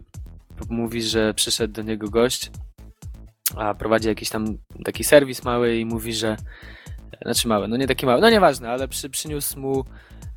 mówi, 0.69 1.01
że 1.01 1.33
przyszedł 1.33 1.73
do 1.73 1.81
niego 1.81 2.09
gość, 2.09 2.51
a 3.55 3.73
prowadzi 3.73 4.07
jakiś 4.07 4.29
tam 4.29 4.57
taki 4.85 5.03
serwis 5.03 5.43
mały 5.43 5.77
i 5.77 5.85
mówi, 5.85 6.13
że 6.13 6.37
znaczy 7.21 7.47
mały, 7.47 7.67
no 7.67 7.77
nie 7.77 7.87
taki 7.87 8.05
mały, 8.05 8.21
no 8.21 8.29
nieważne, 8.29 8.69
ale 8.69 8.87
przy, 8.87 9.09
przyniósł 9.09 9.59
mu 9.59 9.85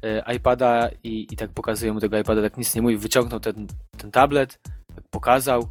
e, 0.02 0.34
iPada 0.34 0.90
i, 1.02 1.26
i 1.32 1.36
tak 1.36 1.50
pokazuje 1.50 1.92
mu 1.92 2.00
tego 2.00 2.18
iPada, 2.18 2.42
tak 2.42 2.56
nic 2.56 2.74
nie 2.74 2.82
mówi, 2.82 2.96
wyciągnął 2.96 3.40
ten, 3.40 3.66
ten 3.98 4.10
tablet, 4.10 4.58
tak 4.94 5.04
pokazał 5.10 5.68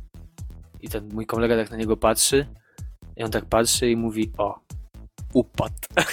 i 0.82 0.90
ten 0.90 1.10
mój 1.14 1.26
kolega 1.26 1.56
tak 1.56 1.72
na 1.72 1.78
niego 1.78 1.98
patrzy 1.98 2.48
i 3.18 3.24
on 3.24 3.32
tak 3.32 3.46
patrzy 3.46 3.90
i 3.90 3.96
mówi, 3.96 4.32
o, 4.38 4.60
upadł. 5.34 5.74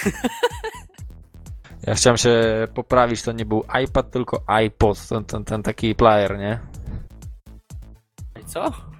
Ja 1.87 1.95
chciałem 1.95 2.17
się 2.17 2.67
poprawić, 2.73 3.21
to 3.21 3.31
nie 3.31 3.45
był 3.45 3.65
iPad, 3.83 4.11
tylko 4.11 4.43
iPod, 4.47 5.07
ten, 5.07 5.25
ten, 5.25 5.45
ten 5.45 5.63
taki 5.63 5.95
player, 5.95 6.37
nie? 6.37 6.59
I 8.41 8.45
co? 8.45 8.92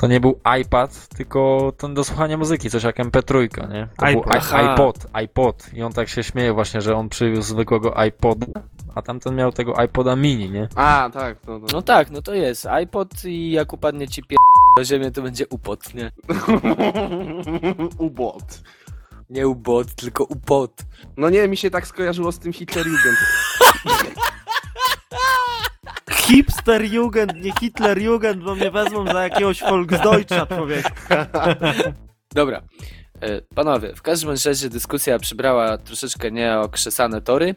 To 0.00 0.06
nie 0.06 0.20
był 0.20 0.40
iPad, 0.60 1.08
tylko 1.08 1.72
ten 1.78 1.94
do 1.94 2.04
słuchania 2.04 2.36
muzyki, 2.36 2.70
coś 2.70 2.82
jak 2.82 2.96
MP3, 2.98 3.48
nie? 3.72 3.88
To 3.98 4.04
iPod. 4.06 4.24
był 4.24 4.32
i- 4.32 4.54
iPod, 4.54 5.06
iPod. 5.12 5.70
I 5.74 5.82
on 5.82 5.92
tak 5.92 6.08
się 6.08 6.22
śmieje 6.22 6.52
właśnie, 6.52 6.80
że 6.80 6.96
on 6.96 7.08
przywiózł 7.08 7.48
zwykłego 7.48 7.94
iPoda, 8.04 8.46
a 8.94 9.02
tamten 9.02 9.34
miał 9.36 9.52
tego 9.52 9.82
iPoda 9.84 10.16
mini, 10.16 10.50
nie? 10.50 10.68
A, 10.74 11.10
tak, 11.12 11.36
no, 11.46 11.58
no. 11.58 11.66
No 11.72 11.82
tak, 11.82 12.10
no 12.10 12.22
to 12.22 12.34
jest 12.34 12.66
iPod 12.66 13.24
i 13.24 13.50
jak 13.50 13.72
upadnie 13.72 14.08
ci 14.08 14.22
pier... 14.22 14.38
na 14.78 14.84
ziemię, 14.84 15.10
to 15.10 15.22
będzie 15.22 15.48
upot, 15.48 15.94
nie? 15.94 16.12
Ubot. 17.98 18.62
Nie 19.30 19.48
ubot, 19.48 19.94
tylko 19.94 20.24
upot. 20.24 20.72
No 21.16 21.30
nie, 21.30 21.48
mi 21.48 21.56
się 21.56 21.70
tak 21.70 21.86
skojarzyło 21.86 22.32
z 22.32 22.38
tym 22.38 22.52
Hitlerjugend. 22.52 23.18
Hipster 26.30 26.84
Jugend, 26.92 27.34
nie 27.34 27.52
Hitler 27.60 27.98
Jugend, 28.02 28.42
bo 28.44 28.54
mnie 28.54 28.70
wezmą 28.70 29.06
za 29.06 29.22
jakiegoś 29.22 29.60
Volksdeutscha 29.60 30.46
człowiek. 30.46 30.92
Dobra. 32.34 32.62
E, 33.20 33.40
Panowie, 33.54 33.94
w 33.94 34.02
każdym 34.02 34.30
razie 34.46 34.68
dyskusja 34.68 35.18
przybrała 35.18 35.78
troszeczkę 35.78 36.30
nieokrzesane 36.30 37.20
tory. 37.20 37.54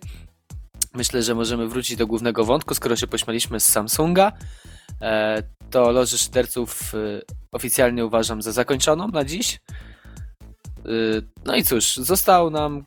Myślę, 0.94 1.24
że 1.24 1.36
możemy 1.36 1.68
wrócić 1.68 1.98
do 1.98 2.08
głównego 2.08 2.46
wątku, 2.46 2.74
skoro 2.74 2.96
się 2.96 3.08
pośmialiśmy 3.08 3.60
z 3.60 3.68
Samsunga. 3.68 4.32
E, 5.02 5.44
To 5.70 5.92
loży 5.92 6.18
szyderców 6.18 6.94
e, 6.96 6.98
oficjalnie 7.52 8.06
uważam 8.06 8.42
za 8.42 8.52
zakończoną 8.52 9.08
na 9.08 9.26
dziś. 9.26 9.60
No 11.46 11.56
i 11.56 11.64
cóż, 11.64 11.96
został 11.96 12.50
nam 12.50 12.86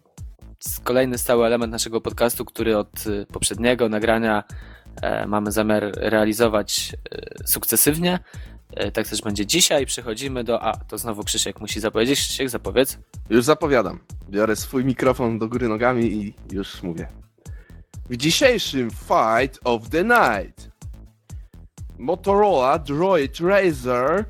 kolejny 0.84 1.18
stały 1.18 1.46
element 1.46 1.72
naszego 1.72 2.00
podcastu, 2.00 2.44
który 2.44 2.76
od 2.76 3.04
poprzedniego 3.32 3.88
nagrania 3.88 4.44
mamy 5.26 5.52
zamiar 5.52 5.92
realizować 5.96 6.96
e, 7.10 7.48
sukcesywnie. 7.48 8.18
E, 8.74 8.90
Tak 8.90 9.08
też 9.08 9.22
będzie 9.22 9.46
dzisiaj. 9.46 9.86
Przechodzimy 9.86 10.44
do. 10.44 10.62
A, 10.62 10.76
to 10.76 10.98
znowu 10.98 11.24
Krzysiek 11.24 11.60
musi 11.60 11.80
zapowiedzieć. 11.80 12.18
Krzysiek, 12.20 12.50
zapowiedz. 12.50 12.98
Już 13.30 13.44
zapowiadam. 13.44 14.00
Biorę 14.30 14.56
swój 14.56 14.84
mikrofon 14.84 15.38
do 15.38 15.48
góry 15.48 15.68
nogami 15.68 16.04
i 16.04 16.34
już 16.52 16.82
mówię. 16.82 17.08
W 18.10 18.16
dzisiejszym 18.16 18.90
Fight 18.90 19.58
of 19.64 19.88
the 19.88 20.04
Night 20.04 20.70
Motorola 21.98 22.78
Droid 22.78 23.40
Razer 23.40 24.24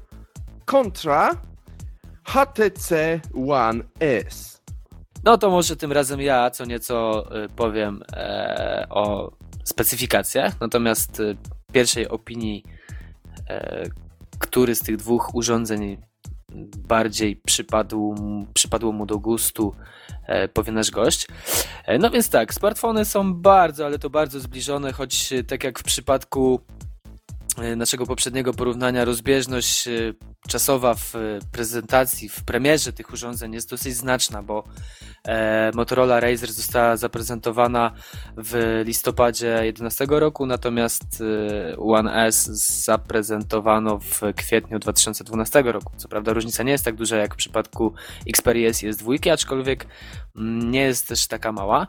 kontra 0.64 1.36
HTC 2.24 3.20
One 3.48 3.84
S. 4.00 4.62
No 5.24 5.38
to 5.38 5.50
może 5.50 5.76
tym 5.76 5.92
razem 5.92 6.20
ja 6.20 6.50
co 6.50 6.64
nieco 6.64 7.26
y, 7.44 7.48
powiem 7.48 8.02
e, 8.12 8.86
o 8.90 9.32
specyfikacjach. 9.66 10.60
Natomiast 10.60 11.20
y, 11.20 11.36
pierwszej 11.72 12.08
opinii, 12.08 12.64
e, 13.48 13.84
który 14.38 14.74
z 14.74 14.80
tych 14.80 14.96
dwóch 14.96 15.34
urządzeń 15.34 15.96
bardziej 16.78 17.36
przypadł, 17.36 18.14
przypadło 18.54 18.92
mu 18.92 19.06
do 19.06 19.18
gustu, 19.18 19.74
e, 20.26 20.48
powie 20.48 20.72
nasz 20.72 20.90
gość. 20.90 21.26
E, 21.84 21.98
no 21.98 22.10
więc 22.10 22.30
tak, 22.30 22.54
smartfony 22.54 23.04
są 23.04 23.34
bardzo, 23.34 23.86
ale 23.86 23.98
to 23.98 24.10
bardzo 24.10 24.40
zbliżone, 24.40 24.92
choć 24.92 25.30
tak 25.46 25.64
jak 25.64 25.78
w 25.78 25.82
przypadku 25.82 26.60
naszego 27.76 28.06
poprzedniego 28.06 28.54
porównania, 28.54 29.04
rozbieżność 29.04 29.88
czasowa 30.46 30.94
w 30.94 31.14
e, 31.14 31.18
prezentacji, 31.52 32.28
w 32.28 32.44
premierze 32.44 32.92
tych 32.92 33.12
urządzeń 33.12 33.54
jest 33.54 33.70
dosyć 33.70 33.94
znaczna, 33.94 34.42
bo 34.42 34.64
e, 35.28 35.70
Motorola 35.74 36.20
Razer 36.20 36.52
została 36.52 36.96
zaprezentowana 36.96 37.92
w 38.36 38.82
listopadzie 38.84 39.46
2011 39.56 40.06
roku, 40.08 40.46
natomiast 40.46 41.22
e, 41.72 41.76
One 41.76 42.26
S 42.26 42.46
zaprezentowano 42.84 43.98
w 43.98 44.20
kwietniu 44.36 44.78
2012 44.78 45.62
roku. 45.62 45.92
Co 45.96 46.08
prawda 46.08 46.32
różnica 46.32 46.62
nie 46.62 46.72
jest 46.72 46.84
tak 46.84 46.94
duża 46.94 47.16
jak 47.16 47.34
w 47.34 47.36
przypadku 47.36 47.94
Xperia 48.28 48.68
S 48.68 48.82
i 48.82 48.90
S2, 48.90 49.30
aczkolwiek 49.30 49.86
mm, 50.36 50.70
nie 50.70 50.80
jest 50.80 51.08
też 51.08 51.26
taka 51.26 51.52
mała. 51.52 51.86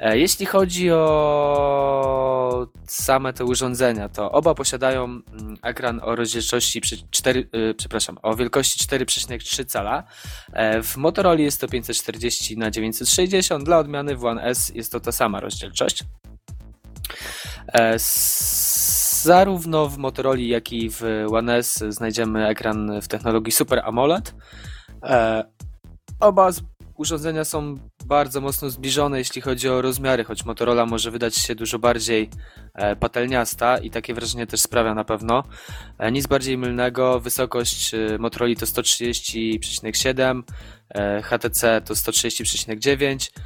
Jeśli 0.00 0.46
chodzi 0.46 0.90
o 0.90 2.66
same 2.86 3.32
te 3.32 3.44
urządzenia, 3.44 4.08
to 4.08 4.32
oba 4.32 4.54
posiadają 4.54 5.04
mm, 5.04 5.22
ekran 5.62 6.00
o 6.02 6.16
rozdzielczości 6.16 6.80
przy 6.80 6.96
4, 7.10 7.48
y, 7.54 7.74
przepraszam, 7.98 8.18
o 8.22 8.36
wielkości 8.36 8.84
4,3 8.84 9.64
cala. 9.64 10.04
E, 10.52 10.82
W 10.82 10.96
Motorola 10.96 11.40
jest 11.40 11.60
to 11.60 11.68
540 11.68 12.58
na 12.58 12.70
960, 12.70 13.64
dla 13.64 13.78
odmiany 13.78 14.16
w 14.16 14.24
One 14.24 14.42
S 14.42 14.72
jest 14.74 14.92
to 14.92 15.00
ta 15.00 15.12
sama 15.12 15.40
rozdzielczość. 15.40 16.04
E, 17.72 17.94
Zarówno 19.22 19.88
w 19.88 19.98
Motorola, 19.98 20.40
jak 20.40 20.72
i 20.72 20.90
w 20.90 21.02
One 21.32 21.56
S 21.56 21.84
znajdziemy 21.88 22.48
ekran 22.48 23.00
w 23.00 23.08
technologii 23.08 23.52
Super 23.52 23.82
AMOLED. 23.84 24.34
E, 25.02 25.44
Oba 26.20 26.50
urządzenia 26.96 27.44
są 27.44 27.78
bardzo 28.04 28.40
mocno 28.40 28.70
zbliżone, 28.70 29.18
jeśli 29.18 29.42
chodzi 29.42 29.68
o 29.68 29.82
rozmiary, 29.82 30.24
choć 30.24 30.44
Motorola 30.44 30.86
może 30.86 31.10
wydać 31.10 31.36
się 31.36 31.54
dużo 31.54 31.78
bardziej 31.78 32.30
e, 32.74 32.96
patelniasta 32.96 33.78
i 33.78 33.90
takie 33.90 34.14
wrażenie 34.14 34.46
też 34.46 34.60
sprawia 34.60 34.94
na 34.94 35.04
pewno. 35.04 35.44
E, 35.98 36.12
Nic 36.12 36.26
bardziej 36.26 36.58
mylnego, 36.58 37.20
wysokość 37.20 37.94
e, 37.94 38.18
Motorola 38.18 38.54
to 38.54 38.66
130,7, 38.66 40.42
e, 40.94 41.22
HTC 41.22 41.80
to 41.84 41.94
130,9, 41.94 43.30
e, 43.36 43.40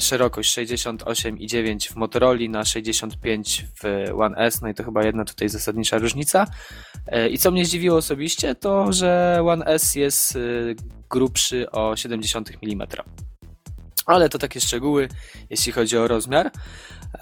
szerokość 0.00 0.58
68,9 0.58 1.92
w 1.92 1.96
Motorola 1.96 2.48
na 2.48 2.64
65 2.64 3.66
w 3.82 4.10
One 4.20 4.36
S, 4.36 4.62
no 4.62 4.68
i 4.68 4.74
to 4.74 4.84
chyba 4.84 5.04
jedna 5.04 5.24
tutaj 5.24 5.48
zasadnicza 5.48 5.98
różnica. 5.98 6.46
E, 7.06 7.28
I 7.28 7.38
co 7.38 7.50
mnie 7.50 7.64
zdziwiło 7.64 7.96
osobiście, 7.96 8.54
to 8.54 8.92
że 8.92 9.40
One 9.46 9.64
S 9.64 9.94
jest 9.94 10.36
y, 10.36 10.76
grubszy 11.10 11.70
o 11.70 11.96
70 11.96 12.50
mm. 12.62 12.88
Ale 14.06 14.28
to 14.28 14.38
takie 14.38 14.60
szczegóły, 14.60 15.08
jeśli 15.50 15.72
chodzi 15.72 15.98
o 15.98 16.08
rozmiar. 16.08 16.50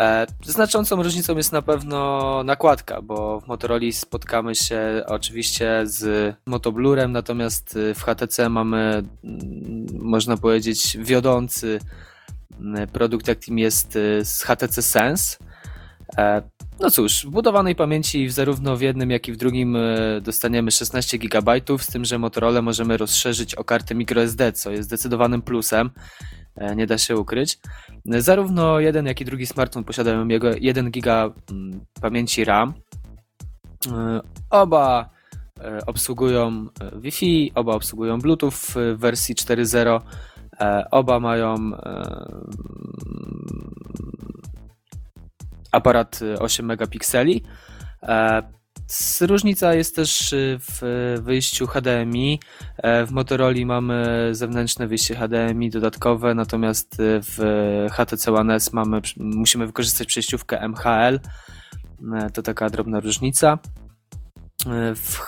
E, 0.01 0.27
Znaczącą 0.45 1.03
różnicą 1.03 1.37
jest 1.37 1.53
na 1.53 1.63
pewno 1.63 2.43
nakładka, 2.45 3.03
bo 3.03 3.41
w 3.41 3.47
Motorola 3.47 3.93
spotkamy 3.93 4.55
się 4.55 5.03
oczywiście 5.07 5.83
z 5.85 6.35
Motoblurem, 6.47 7.13
natomiast 7.13 7.79
w 7.95 8.03
HTC 8.03 8.49
mamy, 8.49 9.03
mm, 9.25 9.87
można 10.01 10.37
powiedzieć, 10.37 10.97
wiodący 11.01 11.79
produkt, 12.93 13.29
jakim 13.29 13.59
jest 13.59 13.97
y, 13.97 14.25
z 14.25 14.43
HTC 14.43 14.83
Sense. 14.83 15.37
E, 16.19 16.43
no 16.81 16.91
cóż, 16.91 17.27
budowanej 17.27 17.75
pamięci 17.75 18.31
zarówno 18.31 18.77
w 18.77 18.81
jednym, 18.81 19.11
jak 19.11 19.29
i 19.29 19.33
w 19.33 19.37
drugim 19.37 19.77
e, 19.77 20.21
dostaniemy 20.21 20.71
16 20.71 21.19
GB, 21.19 21.61
z 21.79 21.87
tym, 21.87 22.05
że 22.05 22.19
Motorola 22.19 22.63
możemy 22.63 22.97
rozszerzyć 22.97 23.55
o 23.55 23.65
kartę 23.65 23.95
microSD, 23.95 24.53
co 24.53 24.71
jest 24.71 24.89
zdecydowanym 24.89 25.43
plusem, 25.43 25.91
e, 26.57 26.77
nie 26.77 26.87
da 26.87 26.99
się 26.99 27.17
ukryć. 27.17 27.59
E, 28.13 28.23
Zarówno 28.23 28.81
jeden, 28.81 29.07
jak 29.07 29.21
i 29.21 29.25
drugi 29.25 29.47
smartfon 29.47 29.85
posiadają 29.85 30.29
jego 30.29 30.51
1 30.61 30.91
GB 30.91 31.31
mm, 31.51 31.81
pamięci 32.01 32.45
RAM. 32.45 32.75
Oba 34.51 35.11
obsługują 35.87 36.67
Wi-Fi, 36.97 37.53
oba 37.55 37.75
obsługują 37.75 38.19
Bluetooth 38.19 38.51
w 38.51 38.75
wersji 38.97 39.35
4.0. 39.35 40.01
E, 40.61 40.91
Oba 40.91 41.21
mają 41.21 41.55
e, 41.55 42.03
aparat 45.73 46.23
y, 46.23 46.39
8 46.39 46.67
megapikseli. 46.67 47.43
E, 48.03 48.43
Różnica 49.21 49.75
jest 49.75 49.97
też 49.97 50.35
w 50.37 50.81
wyjściu 51.23 51.67
HDMI. 51.67 52.41
W 53.07 53.11
Motorola 53.11 53.67
mamy 53.67 54.29
zewnętrzne 54.33 54.87
wyjście 54.87 55.15
HDMI 55.15 55.71
dodatkowe, 55.71 56.35
natomiast 56.35 56.97
w 56.99 57.39
HTC 57.93 58.33
One 58.33 58.55
S 58.55 58.73
mamy, 58.73 59.01
musimy 59.17 59.67
wykorzystać 59.67 60.07
przejściówkę 60.07 60.69
MHL. 60.69 61.21
To 62.35 62.43
taka 62.43 62.71
drobna 62.71 63.01
różnica. 63.01 63.59
E, 64.67 64.95
w 64.95 65.21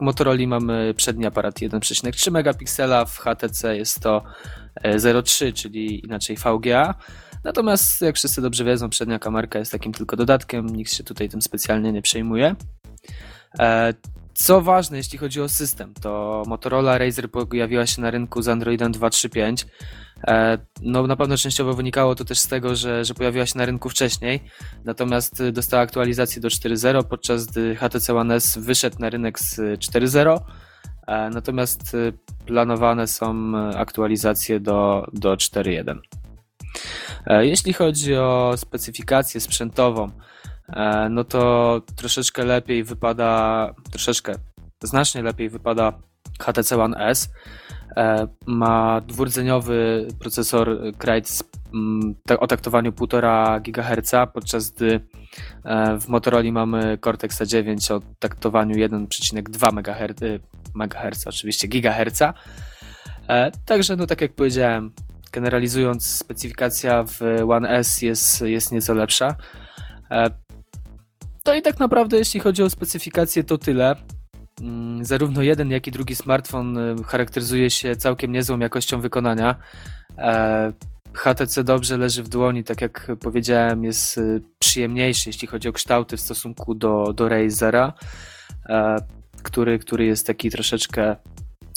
Motorola 0.00 0.46
mamy 0.46 0.94
przedni 0.94 1.26
aparat 1.26 1.54
1,3 1.54 2.30
megapiksela, 2.30 3.04
w 3.04 3.18
HTC 3.18 3.76
jest 3.76 4.00
to 4.00 4.22
0,3, 4.84 5.52
czyli 5.52 6.04
inaczej 6.04 6.36
VGA. 6.36 6.94
Natomiast 7.44 8.00
jak 8.00 8.16
wszyscy 8.16 8.42
dobrze 8.42 8.64
wiedzą, 8.64 8.90
przednia 8.90 9.18
kamerka 9.18 9.58
jest 9.58 9.72
takim 9.72 9.92
tylko 9.92 10.16
dodatkiem, 10.16 10.66
nikt 10.66 10.92
się 10.92 11.04
tutaj 11.04 11.28
tym 11.28 11.42
specjalnie 11.42 11.92
nie 11.92 12.02
przejmuje. 12.02 12.56
E, 13.58 13.94
co 14.34 14.60
ważne, 14.60 14.96
jeśli 14.96 15.18
chodzi 15.18 15.40
o 15.40 15.48
system, 15.48 15.94
to 15.94 16.42
Motorola 16.46 16.98
Razer 16.98 17.30
pojawiła 17.30 17.86
się 17.86 18.02
na 18.02 18.10
rynku 18.10 18.42
z 18.42 18.48
Androidem 18.48 18.92
2.3.5. 18.92 19.66
E, 20.26 20.58
no, 20.82 21.06
na 21.06 21.16
pewno 21.16 21.36
częściowo 21.36 21.74
wynikało 21.74 22.14
to 22.14 22.24
też 22.24 22.38
z 22.38 22.48
tego, 22.48 22.76
że, 22.76 23.04
że 23.04 23.14
pojawiła 23.14 23.46
się 23.46 23.58
na 23.58 23.66
rynku 23.66 23.88
wcześniej, 23.88 24.40
natomiast 24.84 25.42
dostała 25.52 25.82
aktualizację 25.82 26.42
do 26.42 26.48
4.0, 26.48 27.04
podczas 27.04 27.46
gdy 27.46 27.76
HTC 27.76 28.14
One 28.14 28.34
S 28.34 28.58
wyszedł 28.58 28.96
na 28.98 29.10
rynek 29.10 29.40
z 29.40 29.56
4.0. 29.56 30.40
E, 31.06 31.30
natomiast 31.30 31.96
planowane 32.46 33.06
są 33.06 33.52
aktualizacje 33.76 34.60
do, 34.60 35.06
do 35.12 35.34
4.1. 35.34 35.98
Jeśli 37.40 37.72
chodzi 37.72 38.14
o 38.14 38.54
specyfikację 38.56 39.40
sprzętową, 39.40 40.10
E, 40.72 41.08
no 41.08 41.24
to 41.24 41.82
troszeczkę 41.96 42.44
lepiej 42.44 42.84
wypada, 42.84 43.74
troszeczkę, 43.90 44.34
znacznie 44.82 45.22
lepiej 45.22 45.50
wypada 45.50 45.92
HTC 46.40 46.82
One 46.82 46.96
S. 47.08 47.28
E, 47.96 48.26
ma 48.46 49.00
dwurdzeniowy 49.00 50.08
procesor 50.18 50.78
Krait 50.98 51.42
mm, 51.74 52.14
o 52.38 52.46
taktowaniu 52.46 52.90
1,5 52.90 53.60
GHz, 53.60 54.32
podczas 54.34 54.70
gdy 54.70 55.00
e, 55.64 55.98
w 55.98 56.08
Motorola 56.08 56.52
mamy 56.52 56.98
Cortex 56.98 57.40
A9 57.40 57.94
o 57.94 58.00
taktowaniu 58.18 58.76
1,2 58.76 59.72
MHz, 59.72 60.40
MHz, 60.74 61.26
oczywiście 61.26 61.68
GHz. 61.68 62.22
Także, 63.64 63.96
no 63.96 64.06
tak 64.06 64.20
jak 64.20 64.32
powiedziałem, 64.32 64.92
generalizując, 65.32 66.06
specyfikacja 66.06 67.04
w 67.04 67.20
One 67.48 67.68
S 67.68 68.02
jest, 68.02 68.40
jest 68.40 68.72
nieco 68.72 68.94
lepsza. 68.94 69.36
To 71.42 71.54
i 71.54 71.62
tak 71.62 71.78
naprawdę, 71.78 72.16
jeśli 72.16 72.40
chodzi 72.40 72.62
o 72.62 72.70
specyfikację, 72.70 73.44
to 73.44 73.58
tyle. 73.58 73.96
Mm, 74.60 75.04
zarówno 75.04 75.42
jeden, 75.42 75.70
jak 75.70 75.86
i 75.86 75.90
drugi 75.90 76.16
smartfon 76.16 76.78
y, 76.78 77.04
charakteryzuje 77.04 77.70
się 77.70 77.96
całkiem 77.96 78.32
niezłą 78.32 78.58
jakością 78.58 79.00
wykonania. 79.00 79.56
E, 80.18 80.72
HTC 81.14 81.64
dobrze 81.64 81.96
leży 81.96 82.22
w 82.22 82.28
dłoni, 82.28 82.64
tak 82.64 82.80
jak 82.80 83.12
powiedziałem, 83.20 83.84
jest 83.84 84.18
y, 84.18 84.42
przyjemniejszy, 84.58 85.28
jeśli 85.28 85.48
chodzi 85.48 85.68
o 85.68 85.72
kształty 85.72 86.16
w 86.16 86.20
stosunku 86.20 86.74
do, 86.74 87.12
do 87.12 87.28
Razera, 87.28 87.92
e, 88.68 88.96
który, 89.42 89.78
który 89.78 90.06
jest 90.06 90.26
taki 90.26 90.50
troszeczkę 90.50 91.16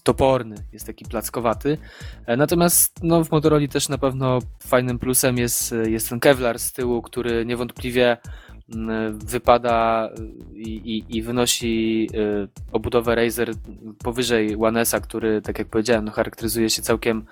toporny, 0.03 0.55
jest 0.73 0.87
taki 0.87 1.05
plackowaty. 1.05 1.77
E, 2.25 2.37
natomiast 2.37 3.03
no, 3.03 3.23
w 3.23 3.31
Motorola 3.31 3.67
też 3.67 3.89
na 3.89 3.97
pewno 3.97 4.39
fajnym 4.67 4.99
plusem 4.99 5.37
jest, 5.37 5.75
jest 5.87 6.09
ten 6.09 6.19
Kevlar 6.19 6.59
z 6.59 6.73
tyłu, 6.73 7.01
który 7.01 7.45
niewątpliwie 7.45 8.17
wypada 9.11 10.09
i, 10.53 10.69
i, 10.69 11.17
i, 11.17 11.21
wynosi 11.21 12.07
y, 12.13 12.47
obudowę 12.71 13.15
Razer 13.15 13.51
powyżej 14.03 14.55
One 14.59 14.81
S, 14.81 14.95
który, 15.03 15.41
tak 15.41 15.59
jak 15.59 15.67
powiedziałem, 15.67 16.05
no, 16.05 16.11
charakteryzuje 16.11 16.69
się 16.69 16.81
całkiem 16.81 17.25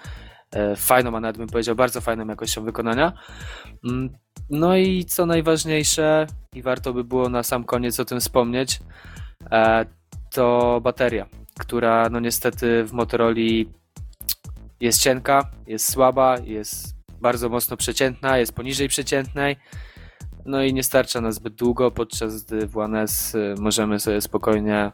fajną, 0.77 1.17
a 1.17 1.19
nawet 1.19 1.37
bym 1.37 1.47
powiedział 1.47 1.75
bardzo 1.75 2.01
fajną 2.01 2.27
jakością 2.27 2.63
wykonania. 2.63 3.13
Mm, 3.89 4.09
no 4.49 4.77
i 4.77 5.05
co 5.05 5.25
najważniejsze, 5.25 6.27
i 6.53 6.61
warto 6.61 6.93
by 6.93 7.03
było 7.03 7.29
na 7.29 7.43
sam 7.43 7.63
koniec 7.63 7.99
o 7.99 8.05
tym 8.05 8.19
wspomnieć, 8.19 8.79
e, 9.51 9.85
to 10.33 10.79
bateria, 10.83 11.25
która 11.59 12.09
no 12.09 12.19
niestety 12.19 12.83
w 12.83 12.93
Motorola 12.93 13.35
jest 14.79 15.01
cienka, 15.01 15.51
jest 15.67 15.91
słaba, 15.91 16.35
jest 16.43 16.95
bardzo 17.21 17.49
mocno 17.49 17.77
przeciętna, 17.77 18.37
jest 18.37 18.53
poniżej 18.53 18.87
przeciętnej. 18.87 19.55
No 20.45 20.63
i 20.63 20.73
nie 20.73 20.83
starcza 20.83 21.21
nas 21.21 21.35
zbyt 21.35 21.55
długo, 21.55 21.91
podczas 21.91 22.43
gdy 22.43 22.67
w 22.67 22.77
One 22.77 23.01
S 23.01 23.35
y, 23.35 23.55
możemy 23.59 23.99
sobie 23.99 24.21
spokojnie 24.21 24.91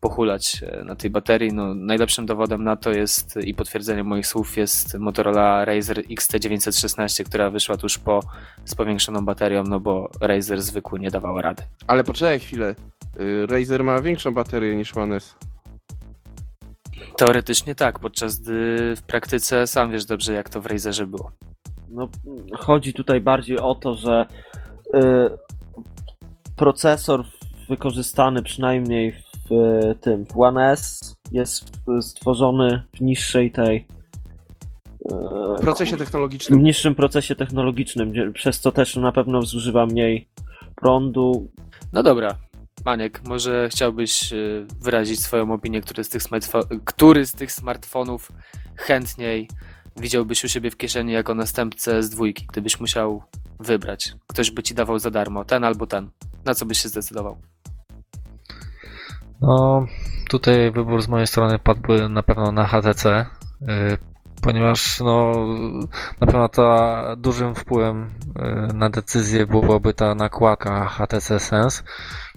pochulać 0.00 0.62
y, 0.62 0.84
na 0.84 0.96
tej 0.96 1.10
baterii. 1.10 1.52
No, 1.52 1.74
najlepszym 1.74 2.26
dowodem 2.26 2.64
na 2.64 2.76
to 2.76 2.90
jest 2.90 3.36
i 3.36 3.54
potwierdzeniem 3.54 4.06
moich 4.06 4.26
słów 4.26 4.56
jest 4.56 4.98
Motorola 4.98 5.64
Razer 5.64 5.98
XT916, 5.98 7.24
która 7.24 7.50
wyszła 7.50 7.76
tuż 7.76 7.98
po 7.98 8.20
z 8.64 8.74
powiększoną 8.74 9.24
baterią, 9.24 9.64
no 9.64 9.80
bo 9.80 10.10
Razer 10.20 10.62
zwykły 10.62 10.98
nie 10.98 11.10
dawał 11.10 11.40
rady. 11.40 11.62
Ale 11.86 12.04
poczekaj 12.04 12.40
chwilę. 12.40 12.74
Y, 13.20 13.46
Razer 13.46 13.84
ma 13.84 14.02
większą 14.02 14.34
baterię 14.34 14.76
niż 14.76 14.96
One 14.96 15.16
S. 15.16 15.36
Teoretycznie 17.16 17.74
tak, 17.74 17.98
podczas 17.98 18.40
gdy 18.40 18.52
w 18.96 19.02
praktyce 19.02 19.66
sam 19.66 19.90
wiesz 19.90 20.04
dobrze, 20.04 20.32
jak 20.32 20.48
to 20.48 20.60
w 20.60 20.66
Razerze 20.66 21.06
było. 21.06 21.32
No, 21.90 22.08
chodzi 22.58 22.92
tutaj 22.92 23.20
bardziej 23.20 23.58
o 23.58 23.74
to, 23.74 23.94
że 23.94 24.26
procesor 26.56 27.24
wykorzystany 27.68 28.42
przynajmniej 28.42 29.12
w 29.12 29.52
y, 29.52 29.94
tym 30.00 30.26
w 30.26 30.40
One 30.40 30.70
S 30.70 31.14
jest 31.32 31.72
stworzony 32.00 32.82
w 32.96 33.00
niższej 33.00 33.52
tej 33.52 33.86
w 35.58 35.60
procesie 35.60 35.96
technologicznym. 35.96 36.60
W 36.60 36.62
niższym 36.62 36.94
procesie 36.94 37.34
technologicznym, 37.34 38.32
przez 38.32 38.60
co 38.60 38.72
też 38.72 38.96
na 38.96 39.12
pewno 39.12 39.42
zużywa 39.42 39.86
mniej 39.86 40.28
prądu. 40.76 41.50
No 41.92 42.02
dobra, 42.02 42.38
Maniek, 42.84 43.22
może 43.28 43.68
chciałbyś 43.68 44.32
y, 44.32 44.66
wyrazić 44.80 45.20
swoją 45.20 45.52
opinię, 45.52 45.80
który 45.80 46.04
z 46.04 46.08
tych, 46.08 46.22
który 46.84 47.26
z 47.26 47.32
tych 47.32 47.52
smartfonów 47.52 48.32
chętniej 48.76 49.48
widziałbyś 49.96 50.44
u 50.44 50.48
siebie 50.48 50.70
w 50.70 50.76
kieszeni 50.76 51.12
jako 51.12 51.34
następcę 51.34 52.02
z 52.02 52.10
dwójki, 52.10 52.46
gdybyś 52.46 52.80
musiał 52.80 53.22
wybrać. 53.60 54.14
Ktoś 54.26 54.50
by 54.50 54.62
ci 54.62 54.74
dawał 54.74 54.98
za 54.98 55.10
darmo, 55.10 55.44
ten 55.44 55.64
albo 55.64 55.86
ten. 55.86 56.10
Na 56.44 56.54
co 56.54 56.66
byś 56.66 56.78
się 56.78 56.88
zdecydował? 56.88 57.38
No, 59.40 59.86
tutaj 60.28 60.72
wybór 60.72 61.02
z 61.02 61.08
mojej 61.08 61.26
strony 61.26 61.58
padłby 61.58 62.08
na 62.08 62.22
pewno 62.22 62.52
na 62.52 62.66
HTC, 62.66 63.26
y, 63.62 63.66
ponieważ 64.42 65.00
no, 65.00 65.32
na 66.20 66.26
pewno 66.26 66.48
ta 66.48 67.16
dużym 67.16 67.54
wpływem 67.54 68.10
y, 68.70 68.74
na 68.74 68.90
decyzję 68.90 69.46
byłaby 69.46 69.94
ta 69.94 70.14
nakładka 70.14 70.88
HTC 70.88 71.40
Sense, 71.40 71.82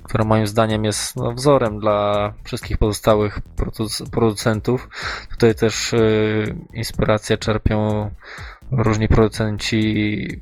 która 0.03 0.23
moim 0.23 0.47
zdaniem 0.47 0.85
jest 0.85 1.15
no, 1.15 1.31
wzorem 1.31 1.79
dla 1.79 2.33
wszystkich 2.43 2.77
pozostałych 2.77 3.39
producentów. 4.11 4.89
Tutaj 5.29 5.55
też 5.55 5.93
y, 5.93 6.55
inspirację 6.73 7.37
czerpią 7.37 8.09
różni 8.71 9.07
producenci 9.07 10.41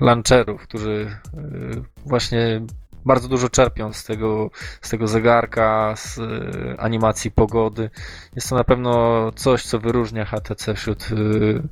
launcherów, 0.00 0.62
którzy 0.62 1.16
y, 1.34 1.82
właśnie 2.06 2.60
bardzo 3.04 3.28
dużo 3.28 3.48
czerpią 3.48 3.92
z 3.92 4.04
tego, 4.04 4.50
z 4.80 4.90
tego 4.90 5.06
zegarka, 5.06 5.94
z 5.96 6.18
y, 6.18 6.76
animacji 6.78 7.30
pogody. 7.30 7.90
Jest 8.36 8.48
to 8.48 8.56
na 8.56 8.64
pewno 8.64 9.32
coś, 9.32 9.62
co 9.62 9.78
wyróżnia 9.78 10.24
HTC 10.24 10.74
wśród 10.74 11.08
y, 11.12 11.62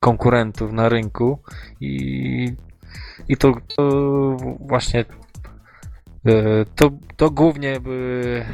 konkurentów 0.00 0.72
na 0.72 0.88
rynku 0.88 1.38
i, 1.80 2.54
i 3.28 3.36
to, 3.36 3.52
to 3.76 3.82
właśnie 4.60 5.04
to, 6.74 6.90
to 7.16 7.30
głównie 7.30 7.80
by 7.80 8.46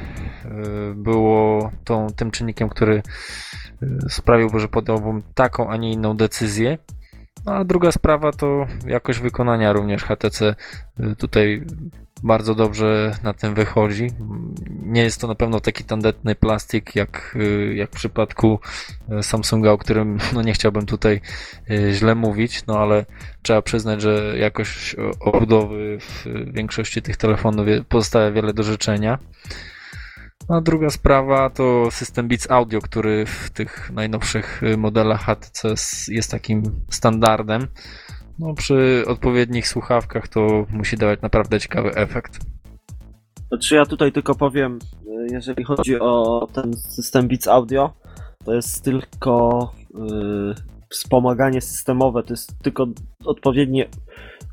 było 0.94 1.70
tą, 1.84 2.06
tym 2.16 2.30
czynnikiem, 2.30 2.68
który 2.68 3.02
sprawiłby, 4.08 4.60
że 4.60 4.68
podjąłbym 4.68 5.22
taką, 5.34 5.70
a 5.70 5.76
nie 5.76 5.92
inną 5.92 6.16
decyzję. 6.16 6.78
No 7.46 7.52
a 7.52 7.64
druga 7.64 7.92
sprawa 7.92 8.32
to 8.32 8.66
jakość 8.86 9.18
wykonania 9.18 9.72
również 9.72 10.04
HTC 10.04 10.54
y, 11.00 11.16
tutaj 11.16 11.64
bardzo 12.22 12.54
dobrze 12.54 13.16
na 13.22 13.32
tym 13.32 13.54
wychodzi. 13.54 14.06
Nie 14.82 15.02
jest 15.02 15.20
to 15.20 15.26
na 15.26 15.34
pewno 15.34 15.60
taki 15.60 15.84
tandetny 15.84 16.34
plastik 16.34 16.96
jak, 16.96 17.36
y, 17.40 17.74
jak 17.74 17.90
w 17.90 17.94
przypadku 17.94 18.60
y, 19.18 19.22
Samsunga, 19.22 19.70
o 19.70 19.78
którym 19.78 20.18
no 20.34 20.42
nie 20.42 20.52
chciałbym 20.52 20.86
tutaj 20.86 21.20
źle 21.92 22.14
mówić, 22.14 22.66
no 22.66 22.78
ale 22.78 23.06
trzeba 23.42 23.62
przyznać, 23.62 24.02
że 24.02 24.34
jakość 24.38 24.96
obudowy 25.20 25.98
w 26.00 26.24
większości 26.52 27.02
tych 27.02 27.16
telefonów 27.16 27.66
pozostawia 27.88 28.30
wiele 28.30 28.52
do 28.52 28.62
życzenia. 28.62 29.18
A 30.50 30.60
druga 30.60 30.90
sprawa 30.90 31.50
to 31.50 31.90
system 31.90 32.28
Beats 32.28 32.50
Audio, 32.50 32.80
który 32.80 33.26
w 33.26 33.50
tych 33.50 33.90
najnowszych 33.94 34.62
y, 34.62 34.76
modelach 34.76 35.20
HTC 35.20 35.74
jest 36.08 36.30
takim 36.30 36.62
standardem. 36.88 37.66
No, 38.38 38.54
przy 38.54 39.04
odpowiednich 39.06 39.68
słuchawkach 39.68 40.28
to 40.28 40.66
musi 40.70 40.96
dawać 40.96 41.22
naprawdę 41.22 41.60
ciekawy 41.60 41.94
efekt. 41.94 42.40
Znaczy 43.48 43.74
ja 43.74 43.86
tutaj 43.86 44.12
tylko 44.12 44.34
powiem, 44.34 44.78
y, 45.06 45.32
jeżeli 45.32 45.64
chodzi 45.64 46.00
o 46.00 46.48
ten 46.52 46.76
system 46.76 47.28
Beats 47.28 47.48
Audio, 47.48 47.92
to 48.44 48.54
jest 48.54 48.84
tylko 48.84 49.72
yy, 49.94 50.54
wspomaganie 50.88 51.60
systemowe, 51.60 52.22
to 52.22 52.32
jest 52.32 52.62
tylko 52.62 52.86
odpowiednie 53.24 53.88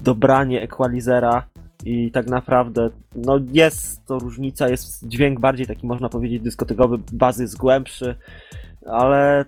dobranie 0.02 0.62
equalizera 0.62 1.48
i 1.86 2.12
tak 2.12 2.28
naprawdę 2.28 2.90
no 3.16 3.40
jest 3.52 4.06
to 4.06 4.20
różnica, 4.20 4.70
jest 4.70 5.08
dźwięk 5.08 5.40
bardziej 5.40 5.68
taki 5.68 5.88
można 5.88 6.10
powiedzieć 6.10 6.42
dyskotekowy, 6.42 6.98
bazy 7.14 7.44
jest 7.44 7.58
głębszy, 7.58 8.16
ale 8.86 9.46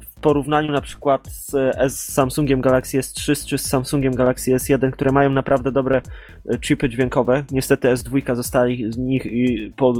w 0.00 0.20
porównaniu 0.20 0.72
na 0.72 0.80
przykład 0.80 1.28
z, 1.28 1.54
S, 1.76 2.04
z 2.04 2.12
Samsungiem 2.12 2.60
Galaxy 2.60 2.98
S3 2.98 3.48
czy 3.48 3.58
z 3.58 3.66
Samsungiem 3.66 4.14
Galaxy 4.14 4.50
S1, 4.50 4.90
które 4.90 5.12
mają 5.12 5.30
naprawdę 5.30 5.72
dobre 5.72 6.02
e, 6.50 6.58
chipy 6.58 6.88
dźwiękowe, 6.88 7.44
niestety 7.50 7.88
S2 7.88 8.34
została 8.34 8.66
z 8.88 8.98
nich 8.98 9.26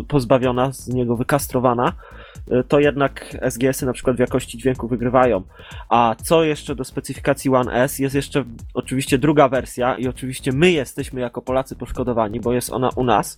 pozbawiona, 0.09 0.73
z 0.73 0.89
niego 0.89 1.16
wykastrowana, 1.16 1.89
e, 1.89 2.24
to 2.69 2.81
jednak 2.81 3.36
SGS-y 3.51 3.86
na 3.86 3.93
przykład 3.93 4.16
w 4.16 4.20
jakości 4.20 4.59
dźwięku 4.59 4.89
wygrywają. 4.89 5.43
A 5.89 6.15
co 6.23 6.44
jeszcze 6.44 6.74
do 6.74 6.85
specyfikacji 6.85 7.51
One 7.51 7.73
S, 7.73 7.98
jest 7.98 8.15
jeszcze 8.15 8.44
oczywiście 8.74 9.19
druga 9.19 9.48
wersja 9.48 9.97
i 9.98 10.09
oczywiście 10.09 10.52
my 10.52 10.70
jesteśmy 10.70 11.20
jako 11.20 11.43
Polacy 11.43 11.77
poszkodowani, 11.77 12.40
bo 12.40 12.52
jest 12.52 12.73
ona 12.73 12.90
u 12.97 13.05
nas 13.05 13.36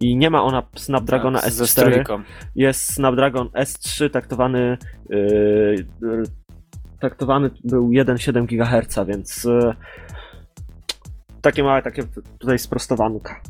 i 0.00 0.16
nie 0.16 0.30
ma 0.30 0.42
ona 0.42 0.62
Snapdragona 0.76 1.40
Tak, 1.40 1.50
ze 1.50 1.64
S4 1.64 1.68
strójką. 1.68 2.22
jest 2.54 2.94
Snapdragon 2.94 3.48
S3 3.48 4.10
taktowany 4.10 4.78
yy, 5.08 5.86
taktowany 7.00 7.50
był 7.64 7.88
1,7 7.88 8.46
GHz, 8.46 9.06
więc 9.08 9.44
yy, 9.44 9.74
takie 11.40 11.62
małe 11.62 11.82
takie 11.82 12.02
tutaj 12.38 12.58
sprostowanka. 12.58 13.40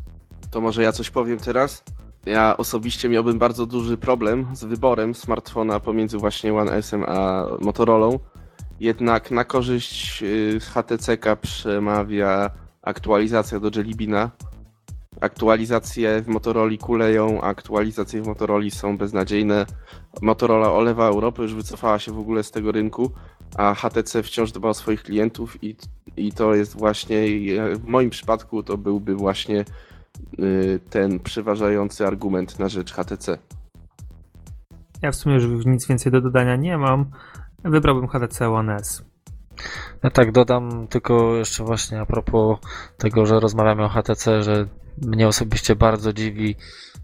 To 0.50 0.60
może 0.60 0.82
ja 0.82 0.92
coś 0.92 1.10
powiem 1.10 1.38
teraz? 1.38 1.84
Ja 2.28 2.56
osobiście 2.56 3.08
miałbym 3.08 3.38
bardzo 3.38 3.66
duży 3.66 3.96
problem 3.96 4.46
z 4.52 4.64
wyborem 4.64 5.14
smartfona 5.14 5.80
pomiędzy 5.80 6.18
właśnie 6.18 6.54
One 6.54 6.72
S 6.72 6.94
a 6.94 7.46
Motorola. 7.60 8.18
Jednak 8.80 9.30
na 9.30 9.44
korzyść 9.44 10.22
y, 10.22 10.60
HTC 10.60 11.18
przemawia 11.40 12.50
aktualizacja 12.82 13.60
do 13.60 13.70
Jelly. 13.76 14.30
Aktualizacje 15.20 16.22
w 16.22 16.28
Motorola 16.28 16.76
kuleją, 16.80 17.40
aktualizacje 17.40 18.22
w 18.22 18.26
Motorola 18.26 18.70
są 18.70 18.98
beznadziejne. 18.98 19.66
Motorola 20.22 20.72
olewa 20.72 21.06
Europę, 21.06 21.42
już 21.42 21.54
wycofała 21.54 21.98
się 21.98 22.12
w 22.12 22.18
ogóle 22.18 22.42
z 22.42 22.50
tego 22.50 22.72
rynku, 22.72 23.10
a 23.56 23.74
HTC 23.74 24.22
wciąż 24.22 24.52
dba 24.52 24.68
o 24.68 24.74
swoich 24.74 25.02
klientów 25.02 25.64
i, 25.64 25.76
i 26.16 26.32
to 26.32 26.54
jest 26.54 26.78
właśnie, 26.78 27.16
w 27.74 27.84
moim 27.84 28.10
przypadku 28.10 28.62
to 28.62 28.78
byłby 28.78 29.14
właśnie 29.14 29.60
y, 29.60 29.87
ten 30.90 31.20
przeważający 31.20 32.06
argument 32.06 32.58
na 32.58 32.68
rzecz 32.68 32.92
HTC. 32.92 33.38
Ja 35.02 35.10
w 35.12 35.16
sumie 35.16 35.34
już 35.34 35.66
nic 35.66 35.86
więcej 35.86 36.12
do 36.12 36.20
dodania 36.20 36.56
nie 36.56 36.78
mam. 36.78 37.10
Wybrałbym 37.64 38.08
HTC 38.08 38.50
One 38.50 38.74
S. 38.74 39.04
Ja 40.02 40.10
tak 40.10 40.32
dodam 40.32 40.86
tylko 40.88 41.36
jeszcze 41.36 41.64
właśnie 41.64 42.00
a 42.00 42.06
propos 42.06 42.58
tego, 42.98 43.26
że 43.26 43.40
rozmawiamy 43.40 43.84
o 43.84 43.88
HTC, 43.88 44.42
że 44.42 44.66
mnie 45.06 45.28
osobiście 45.28 45.76
bardzo 45.76 46.12
dziwi 46.12 46.56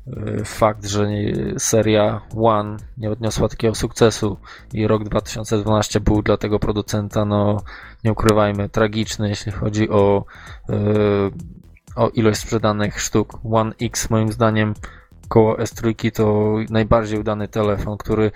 y, 0.06 0.44
fakt, 0.44 0.86
że 0.86 1.08
seria 1.58 2.20
One 2.36 2.76
nie 2.96 3.10
odniosła 3.10 3.48
takiego 3.48 3.74
sukcesu 3.74 4.36
i 4.72 4.86
rok 4.86 5.04
2012 5.04 6.00
był 6.00 6.22
dla 6.22 6.36
tego 6.36 6.58
producenta, 6.58 7.24
no 7.24 7.62
nie 8.04 8.12
ukrywajmy, 8.12 8.68
tragiczny, 8.68 9.28
jeśli 9.28 9.52
chodzi 9.52 9.90
o, 9.90 10.24
y, 10.70 10.74
o 11.96 12.08
ilość 12.08 12.40
sprzedanych 12.40 13.00
sztuk. 13.00 13.38
One 13.52 13.72
X 13.80 14.10
moim 14.10 14.32
zdaniem 14.32 14.74
koło 15.28 15.56
S3 15.56 16.10
to 16.12 16.56
najbardziej 16.70 17.18
udany 17.18 17.48
telefon, 17.48 17.98
który 17.98 18.30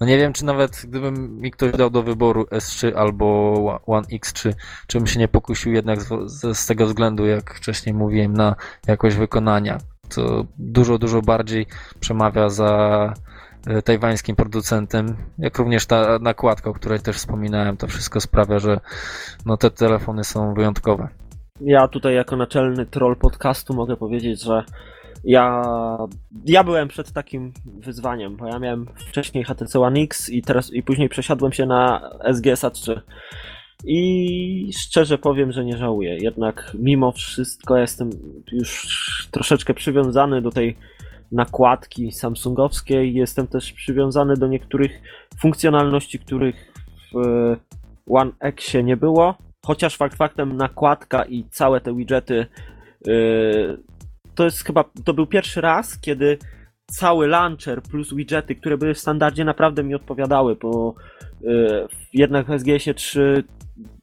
no 0.00 0.06
nie 0.06 0.18
wiem, 0.18 0.32
czy 0.32 0.44
nawet 0.44 0.82
gdybym 0.84 1.40
mi 1.40 1.50
ktoś 1.50 1.72
dał 1.72 1.90
do 1.90 2.02
wyboru 2.02 2.42
S3 2.42 2.94
albo 2.96 3.80
One 3.86 4.06
X, 4.12 4.32
czy, 4.32 4.54
czy 4.86 4.98
bym 4.98 5.06
się 5.06 5.18
nie 5.18 5.28
pokusił 5.28 5.72
jednak 5.72 6.02
z, 6.02 6.30
z, 6.30 6.58
z 6.58 6.66
tego 6.66 6.86
względu, 6.86 7.26
jak 7.26 7.54
wcześniej 7.54 7.94
mówiłem, 7.94 8.32
na 8.32 8.54
jakość 8.86 9.16
wykonania. 9.16 9.78
To 10.14 10.46
dużo, 10.58 10.98
dużo 10.98 11.22
bardziej 11.22 11.66
przemawia 12.00 12.48
za 12.48 13.14
e, 13.66 13.82
tajwańskim 13.82 14.36
producentem, 14.36 15.16
jak 15.38 15.58
również 15.58 15.86
ta 15.86 16.18
nakładka, 16.18 16.70
o 16.70 16.74
której 16.74 17.00
też 17.00 17.16
wspominałem, 17.16 17.76
to 17.76 17.86
wszystko 17.86 18.20
sprawia, 18.20 18.58
że 18.58 18.80
no 19.46 19.56
te 19.56 19.70
telefony 19.70 20.24
są 20.24 20.54
wyjątkowe. 20.54 21.08
Ja 21.60 21.88
tutaj 21.88 22.14
jako 22.14 22.36
naczelny 22.36 22.86
troll 22.86 23.16
podcastu 23.16 23.74
mogę 23.74 23.96
powiedzieć, 23.96 24.42
że 24.42 24.64
ja, 25.24 25.62
ja 26.44 26.64
byłem 26.64 26.88
przed 26.88 27.12
takim 27.12 27.52
wyzwaniem, 27.64 28.36
bo 28.36 28.46
ja 28.46 28.58
miałem 28.58 28.86
wcześniej 28.96 29.44
HTC 29.44 29.80
One 29.80 30.00
X 30.00 30.30
i 30.30 30.42
teraz 30.42 30.72
i 30.72 30.82
później 30.82 31.08
przesiadłem 31.08 31.52
się 31.52 31.66
na 31.66 32.10
SGS-A 32.32 32.70
3. 32.70 33.00
I 33.84 34.70
szczerze 34.78 35.18
powiem, 35.18 35.52
że 35.52 35.64
nie 35.64 35.76
żałuję. 35.76 36.16
Jednak 36.16 36.72
mimo 36.78 37.12
wszystko 37.12 37.78
jestem 37.78 38.10
już 38.52 38.88
troszeczkę 39.30 39.74
przywiązany 39.74 40.42
do 40.42 40.50
tej 40.50 40.76
nakładki 41.32 42.12
samsungowskiej. 42.12 43.14
Jestem 43.14 43.46
też 43.46 43.72
przywiązany 43.72 44.36
do 44.36 44.46
niektórych 44.46 45.02
funkcjonalności, 45.40 46.18
których 46.18 46.72
w 47.12 47.56
One 48.10 48.30
Xie 48.40 48.82
nie 48.82 48.96
było. 48.96 49.34
Chociaż 49.66 49.96
fakt 49.96 50.16
faktem 50.16 50.56
nakładka 50.56 51.24
i 51.24 51.44
całe 51.50 51.80
te 51.80 51.96
widgety 51.96 52.46
yy, 53.06 53.78
to 54.34 54.44
jest 54.44 54.64
chyba, 54.64 54.84
to 55.04 55.14
był 55.14 55.26
pierwszy 55.26 55.60
raz, 55.60 55.98
kiedy 56.00 56.38
cały 56.86 57.26
launcher 57.26 57.82
plus 57.82 58.14
widgety, 58.14 58.54
które 58.54 58.78
były 58.78 58.94
w 58.94 58.98
standardzie 58.98 59.44
naprawdę 59.44 59.84
mi 59.84 59.94
odpowiadały, 59.94 60.56
bo 60.56 60.94
yy, 61.40 61.88
jednak 62.12 62.46
w 62.46 62.58
SGS-ie 62.58 62.94
3 62.94 63.44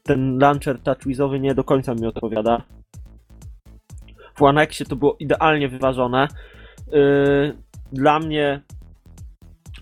ten 0.04 0.40
launcher 0.40 0.80
touchwizowy 0.80 1.40
nie 1.40 1.56
do 1.56 1.64
końca 1.64 1.94
mi 1.94 2.06
odpowiada. 2.06 2.62
W 4.36 4.42
One 4.42 4.62
Xie 4.62 4.86
to 4.86 4.96
było 4.96 5.16
idealnie 5.20 5.70
wyważone. 5.70 6.28
Yy, 6.92 7.58
dla 7.92 8.20
mnie 8.20 8.62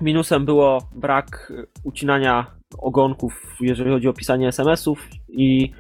minusem 0.02 0.46
było 0.46 0.90
brak 0.96 1.54
ucinania 1.84 2.46
ogonków, 2.78 3.58
jeżeli 3.62 3.92
chodzi 3.92 4.08
o 4.08 4.14
pisanie 4.14 4.48
SMS-ów 4.48 5.08
i 5.32 5.72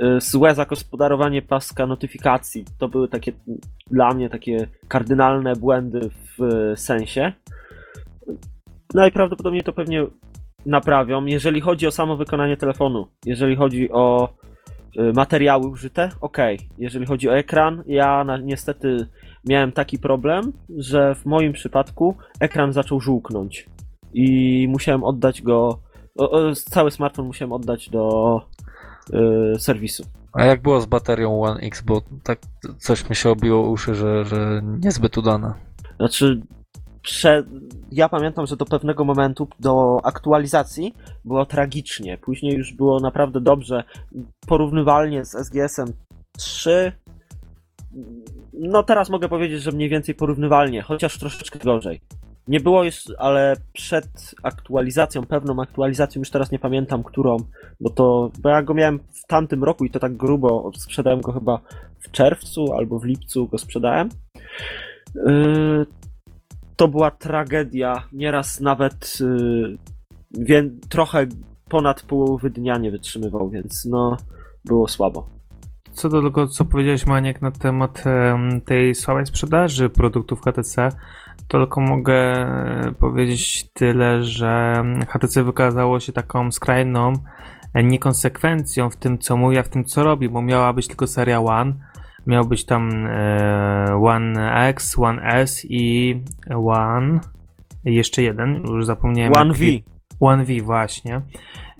y, 0.00 0.20
złe 0.20 0.54
zagospodarowanie 0.54 1.42
paska 1.42 1.86
notyfikacji. 1.86 2.64
To 2.78 2.88
były 2.88 3.08
takie 3.08 3.32
dla 3.90 4.14
mnie 4.14 4.30
takie 4.30 4.66
kardynalne 4.88 5.56
błędy 5.56 6.10
w 6.38 6.42
y, 6.42 6.76
sensie. 6.76 7.32
Najprawdopodobniej 8.94 9.62
to 9.62 9.72
pewnie 9.72 10.06
naprawią. 10.66 11.24
Jeżeli 11.24 11.60
chodzi 11.60 11.86
o 11.86 11.90
samo 11.90 12.16
wykonanie 12.16 12.56
telefonu, 12.56 13.06
jeżeli 13.26 13.56
chodzi 13.56 13.92
o 13.92 14.28
y, 14.96 15.12
materiały 15.12 15.66
użyte, 15.66 16.10
ok. 16.20 16.38
Jeżeli 16.78 17.06
chodzi 17.06 17.28
o 17.28 17.36
ekran, 17.36 17.82
ja 17.86 18.24
na, 18.24 18.36
niestety 18.36 19.06
miałem 19.48 19.72
taki 19.72 19.98
problem, 19.98 20.52
że 20.78 21.14
w 21.14 21.26
moim 21.26 21.52
przypadku 21.52 22.16
ekran 22.40 22.72
zaczął 22.72 23.00
żółknąć 23.00 23.66
i 24.14 24.66
musiałem 24.70 25.04
oddać 25.04 25.42
go, 25.42 25.78
o, 26.18 26.30
o, 26.30 26.54
cały 26.54 26.90
smartfon 26.90 27.26
musiałem 27.26 27.52
oddać 27.52 27.90
do 27.90 28.40
y, 29.54 29.58
serwisu. 29.58 30.04
A 30.32 30.44
jak 30.44 30.62
było 30.62 30.80
z 30.80 30.86
baterią 30.86 31.42
One 31.42 31.60
X, 31.60 31.82
bo 31.82 32.02
tak 32.22 32.38
coś 32.78 33.10
mi 33.10 33.16
się 33.16 33.30
obiło 33.30 33.70
uszy, 33.70 33.94
że, 33.94 34.24
że 34.24 34.62
niezbyt 34.84 35.18
udana. 35.18 35.54
Znaczy, 35.96 36.42
prze... 37.02 37.44
ja 37.92 38.08
pamiętam, 38.08 38.46
że 38.46 38.56
do 38.56 38.64
pewnego 38.64 39.04
momentu, 39.04 39.48
do 39.60 40.00
aktualizacji 40.04 40.94
było 41.24 41.46
tragicznie. 41.46 42.18
Później 42.18 42.56
już 42.56 42.72
było 42.72 43.00
naprawdę 43.00 43.40
dobrze. 43.40 43.84
Porównywalnie 44.46 45.24
z 45.24 45.34
SGS-em 45.34 45.92
3. 46.36 46.92
No 48.52 48.82
teraz 48.82 49.10
mogę 49.10 49.28
powiedzieć, 49.28 49.62
że 49.62 49.72
mniej 49.72 49.88
więcej 49.88 50.14
porównywalnie, 50.14 50.82
chociaż 50.82 51.18
troszeczkę 51.18 51.58
gorzej. 51.58 52.00
Nie 52.48 52.60
było 52.60 52.84
już, 52.84 53.04
ale 53.18 53.56
przed 53.72 54.34
aktualizacją, 54.42 55.26
pewną 55.26 55.62
aktualizacją, 55.62 56.20
już 56.20 56.30
teraz 56.30 56.50
nie 56.50 56.58
pamiętam 56.58 57.02
którą, 57.02 57.36
bo 57.80 57.90
to, 57.90 58.30
bo 58.42 58.48
ja 58.48 58.62
go 58.62 58.74
miałem 58.74 58.98
w 58.98 59.26
tamtym 59.26 59.64
roku 59.64 59.84
i 59.84 59.90
to 59.90 60.00
tak 60.00 60.16
grubo, 60.16 60.70
sprzedałem 60.76 61.20
go 61.20 61.32
chyba 61.32 61.60
w 62.00 62.10
czerwcu 62.10 62.72
albo 62.72 62.98
w 62.98 63.04
lipcu 63.04 63.46
go 63.46 63.58
sprzedałem. 63.58 64.08
Yy, 65.14 65.86
to 66.76 66.88
była 66.88 67.10
tragedia. 67.10 68.08
Nieraz 68.12 68.60
nawet 68.60 69.18
yy, 70.48 70.70
trochę 70.88 71.26
ponad 71.68 72.02
połowy 72.02 72.50
dnia 72.50 72.78
nie 72.78 72.90
wytrzymywał, 72.90 73.50
więc 73.50 73.84
no, 73.84 74.16
było 74.64 74.88
słabo. 74.88 75.26
Co 75.92 76.08
do 76.08 76.22
tego, 76.22 76.46
co 76.46 76.64
powiedziałeś 76.64 77.06
Maniek 77.06 77.42
na 77.42 77.50
temat 77.50 78.06
em, 78.06 78.60
tej 78.60 78.94
słabej 78.94 79.26
sprzedaży 79.26 79.88
produktów 79.88 80.40
HTC, 80.40 80.88
tylko 81.58 81.80
mogę 81.80 82.46
powiedzieć 83.00 83.70
tyle, 83.72 84.22
że 84.22 84.82
HTC 85.08 85.44
wykazało 85.44 86.00
się 86.00 86.12
taką 86.12 86.52
skrajną 86.52 87.12
e, 87.74 87.82
niekonsekwencją 87.82 88.90
w 88.90 88.96
tym, 88.96 89.18
co 89.18 89.36
mówi, 89.36 89.58
a 89.58 89.62
w 89.62 89.68
tym, 89.68 89.84
co 89.84 90.02
robi, 90.02 90.28
bo 90.28 90.42
miała 90.42 90.72
być 90.72 90.88
tylko 90.88 91.06
seria 91.06 91.40
One, 91.40 91.74
Miał 92.26 92.44
być 92.44 92.64
tam 92.64 93.06
e, 93.06 94.00
One 94.02 94.68
X, 94.68 94.98
One 94.98 95.22
S 95.22 95.66
i 95.68 96.16
One. 96.66 97.20
Jeszcze 97.84 98.22
jeden, 98.22 98.62
już 98.66 98.86
zapomniałem. 98.86 99.32
One 99.36 99.52
V. 99.52 99.64
One 100.20 100.44
V 100.44 100.52
właśnie. 100.62 101.20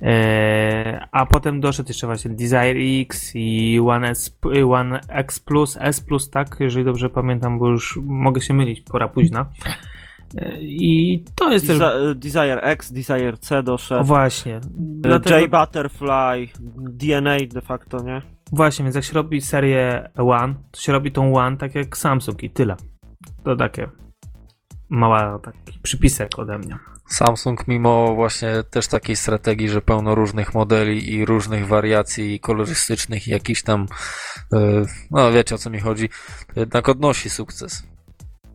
E, 0.03 1.07
a 1.13 1.27
potem 1.27 1.61
doszedł 1.61 1.89
jeszcze 1.89 2.07
właśnie 2.07 2.31
Desire 2.31 2.77
X 3.03 3.33
i 3.35 3.81
One, 3.87 4.09
S, 4.11 4.39
One 4.69 5.01
X 5.09 5.41
Plus, 5.41 5.77
S 5.81 6.01
Plus, 6.01 6.31
tak, 6.31 6.57
jeżeli 6.61 6.85
dobrze 6.85 7.11
pamiętam, 7.11 7.59
bo 7.59 7.69
już 7.69 7.99
mogę 8.03 8.41
się 8.41 8.55
mylić, 8.55 8.81
pora 8.81 9.09
późna. 9.09 9.47
E, 10.37 10.57
I 10.61 11.25
to 11.35 11.53
jest 11.53 11.67
też... 11.67 11.79
Desi- 11.79 12.15
Desire 12.15 12.61
X, 12.63 12.93
Desire 12.93 13.39
C 13.39 13.59
O, 13.59 13.63
doszedł. 13.63 14.05
właśnie. 14.05 14.57
E, 14.57 14.61
Dlatego, 14.79 15.39
J 15.39 15.51
Butterfly, 15.51 16.49
DNA 16.77 17.37
de 17.55 17.61
facto, 17.61 18.03
nie? 18.03 18.23
właśnie, 18.53 18.83
więc 18.83 18.95
jak 18.95 19.05
się 19.05 19.13
robi 19.15 19.41
serię 19.41 20.11
One, 20.17 20.55
to 20.71 20.81
się 20.81 20.93
robi 20.93 21.13
tą 21.13 21.35
One 21.37 21.57
tak 21.57 21.75
jak 21.75 21.97
Samsung 21.97 22.43
i 22.43 22.51
tyle. 22.51 22.77
To 23.45 23.57
takie 23.57 23.89
mała 24.89 25.39
taki 25.39 25.79
przypisek 25.83 26.39
ode 26.39 26.59
mnie. 26.59 26.79
Samsung 27.13 27.69
mimo 27.69 28.15
właśnie 28.15 28.63
też 28.71 28.89
takiej 28.89 29.17
strategii, 29.17 29.69
że 29.69 29.83
pełno 29.83 30.15
różnych 30.15 30.55
modeli 30.55 31.13
i 31.15 31.25
różnych 31.25 31.67
wariacji 31.67 32.41
kolorystycznych 32.41 33.29
i 33.29 33.31
jakichś 33.31 33.63
tam, 33.63 33.87
e, 34.53 34.85
no 35.11 35.33
wiecie 35.33 35.55
o 35.55 35.59
co 35.59 35.71
mi 35.71 35.81
chodzi, 35.81 36.09
to 36.55 36.61
jednak 36.61 36.89
odnosi 36.89 37.31
sukces. 37.31 37.83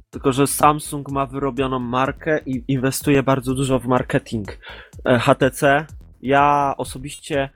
Tylko, 0.09 0.31
że 0.31 0.47
Samsung 0.47 1.11
ma 1.11 1.25
wyrobioną 1.25 1.79
markę 1.79 2.39
i 2.45 2.63
inwestuje 2.67 3.23
bardzo 3.23 3.53
dużo 3.53 3.79
w 3.79 3.87
marketing. 3.87 4.57
E, 5.05 5.19
HTC, 5.19 5.85
ja 6.21 6.73
osobiście 6.77 7.49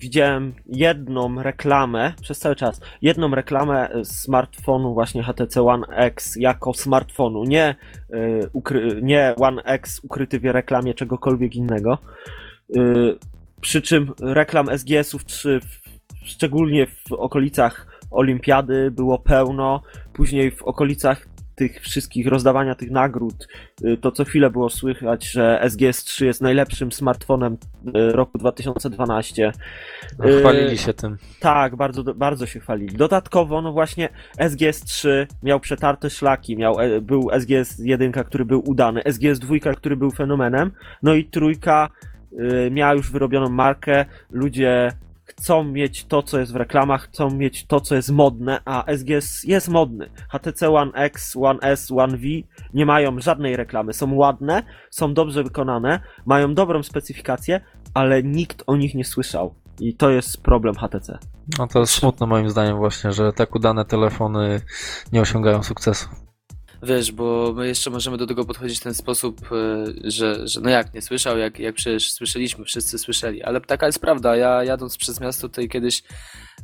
widziałem 0.00 0.54
jedną 0.66 1.42
reklamę 1.42 2.12
przez 2.22 2.38
cały 2.38 2.56
czas, 2.56 2.80
jedną 3.02 3.34
reklamę 3.34 3.90
e, 3.90 4.04
smartfonu 4.04 4.94
właśnie 4.94 5.22
HTC 5.22 5.62
One 5.62 5.86
X 5.86 6.36
jako 6.36 6.74
smartfonu, 6.74 7.44
nie, 7.44 7.64
e, 7.64 7.76
ukry- 8.54 9.02
nie 9.02 9.34
One 9.38 9.62
X 9.62 10.00
ukryty 10.04 10.40
w 10.40 10.44
reklamie 10.44 10.94
czegokolwiek 10.94 11.56
innego. 11.56 11.98
E, 12.76 12.80
Przy 13.60 13.82
czym 13.82 14.12
reklam 14.20 14.68
SGS-ów, 14.78 15.24
czy 15.24 15.60
szczególnie 16.24 16.86
w 16.86 17.12
okolicach 17.12 18.00
Olimpiady 18.10 18.90
było 18.90 19.18
pełno, 19.18 19.82
później 20.12 20.50
w 20.50 20.62
okolicach 20.62 21.26
tych 21.54 21.80
wszystkich 21.80 22.26
rozdawania 22.26 22.74
tych 22.74 22.90
nagród, 22.90 23.48
y, 23.84 23.96
to 23.96 24.12
co 24.12 24.24
chwilę 24.24 24.50
było 24.50 24.70
słychać, 24.70 25.30
że 25.30 25.60
SGS3 25.64 26.24
jest 26.24 26.40
najlepszym 26.40 26.92
smartfonem 26.92 27.52
y, 27.86 28.12
roku 28.12 28.38
2012. 28.38 29.52
No, 30.18 30.28
Y, 30.28 30.40
Chwalili 30.40 30.78
się 30.78 30.94
tym. 30.94 31.16
Tak, 31.40 31.76
bardzo, 31.76 32.14
bardzo 32.14 32.46
się 32.46 32.60
chwalili. 32.60 32.96
Dodatkowo, 32.96 33.62
no 33.62 33.72
właśnie, 33.72 34.08
SGS3 34.38 35.26
miał 35.42 35.60
przetarte 35.60 36.10
szlaki, 36.10 36.56
miał, 36.56 36.80
e, 36.80 37.00
był 37.00 37.22
SGS1, 37.22 38.24
który 38.24 38.44
był 38.44 38.70
udany, 38.70 39.00
SGS2, 39.00 39.76
który 39.76 39.96
był 39.96 40.10
fenomenem, 40.10 40.70
no 41.02 41.14
i 41.14 41.24
trójka 41.24 41.88
miała 42.70 42.94
już 42.94 43.10
wyrobioną 43.10 43.48
markę, 43.48 44.04
ludzie 44.30 44.92
chcą 45.24 45.64
mieć 45.64 46.04
to, 46.04 46.22
co 46.22 46.38
jest 46.38 46.52
w 46.52 46.56
reklamach, 46.56 47.08
chcą 47.08 47.30
mieć 47.30 47.66
to, 47.66 47.80
co 47.80 47.94
jest 47.94 48.10
modne, 48.10 48.60
a 48.64 48.84
SGS 48.96 49.44
jest 49.44 49.68
modny. 49.68 50.10
HTC 50.28 50.70
One 50.70 50.92
X, 50.92 51.36
One 51.36 51.60
S, 51.60 51.90
One 51.90 52.16
V 52.16 52.24
nie 52.74 52.86
mają 52.86 53.20
żadnej 53.20 53.56
reklamy, 53.56 53.92
są 53.92 54.14
ładne, 54.14 54.62
są 54.90 55.14
dobrze 55.14 55.42
wykonane, 55.42 56.00
mają 56.26 56.54
dobrą 56.54 56.82
specyfikację, 56.82 57.60
ale 57.94 58.22
nikt 58.22 58.62
o 58.66 58.76
nich 58.76 58.94
nie 58.94 59.04
słyszał. 59.04 59.54
I 59.80 59.94
to 59.94 60.10
jest 60.10 60.42
problem 60.42 60.74
HTC. 60.74 61.18
No 61.58 61.66
to 61.66 61.80
jest 61.80 61.92
smutne 61.92 62.26
moim 62.26 62.50
zdaniem 62.50 62.76
właśnie, 62.76 63.12
że 63.12 63.32
tak 63.32 63.54
udane 63.54 63.84
telefony 63.84 64.60
nie 65.12 65.20
osiągają 65.20 65.62
sukcesu. 65.62 66.08
Wiesz, 66.84 67.12
bo 67.12 67.52
my 67.56 67.66
jeszcze 67.66 67.90
możemy 67.90 68.16
do 68.16 68.26
tego 68.26 68.44
podchodzić 68.44 68.80
w 68.80 68.82
ten 68.82 68.94
sposób, 68.94 69.40
e, 69.52 70.10
że, 70.10 70.48
że 70.48 70.60
no 70.60 70.70
jak 70.70 70.94
nie 70.94 71.02
słyszał, 71.02 71.38
jak, 71.38 71.58
jak 71.58 71.74
przecież 71.74 72.12
słyszeliśmy, 72.12 72.64
wszyscy 72.64 72.98
słyszeli, 72.98 73.42
ale 73.42 73.60
taka 73.60 73.86
jest 73.86 73.98
prawda. 73.98 74.36
Ja 74.36 74.64
jadąc 74.64 74.96
przez 74.96 75.20
miasto 75.20 75.48
tutaj 75.48 75.68
kiedyś 75.68 76.02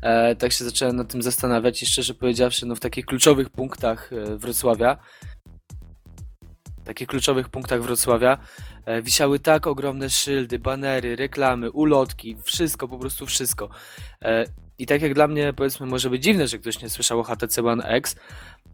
e, 0.02 0.36
tak 0.36 0.52
się 0.52 0.64
zacząłem 0.64 0.96
nad 0.96 1.12
tym 1.12 1.22
zastanawiać 1.22 1.82
i 1.82 1.86
szczerze 1.86 2.14
powiedziawszy, 2.14 2.66
no 2.66 2.74
w 2.74 2.80
takich 2.80 3.06
kluczowych 3.06 3.50
punktach 3.50 4.12
e, 4.12 4.36
Wrocławia, 4.36 4.98
takich 6.84 7.08
kluczowych 7.08 7.48
punktach 7.48 7.82
Wrocławia 7.82 8.38
e, 8.84 9.02
wisiały 9.02 9.38
tak 9.38 9.66
ogromne 9.66 10.10
szyldy, 10.10 10.58
banery, 10.58 11.16
reklamy, 11.16 11.70
ulotki, 11.70 12.36
wszystko, 12.42 12.88
po 12.88 12.98
prostu 12.98 13.26
wszystko. 13.26 13.68
E, 14.22 14.44
I 14.80 14.86
tak 14.86 15.02
jak 15.02 15.14
dla 15.14 15.28
mnie, 15.28 15.52
powiedzmy, 15.52 15.86
może 15.86 16.10
być 16.10 16.22
dziwne, 16.22 16.48
że 16.48 16.58
ktoś 16.58 16.82
nie 16.82 16.90
słyszał 16.90 17.20
o 17.20 17.22
HTC 17.22 17.62
One 17.62 17.84
X, 17.84 18.16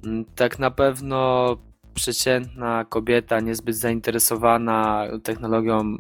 mm, 0.05 0.25
tak 0.35 0.59
na 0.59 0.71
pewno 0.71 1.57
przeciętna 1.95 2.85
kobieta 2.85 3.41
niezbyt 3.41 3.77
zainteresowana 3.77 5.07
technologią, 5.23 5.97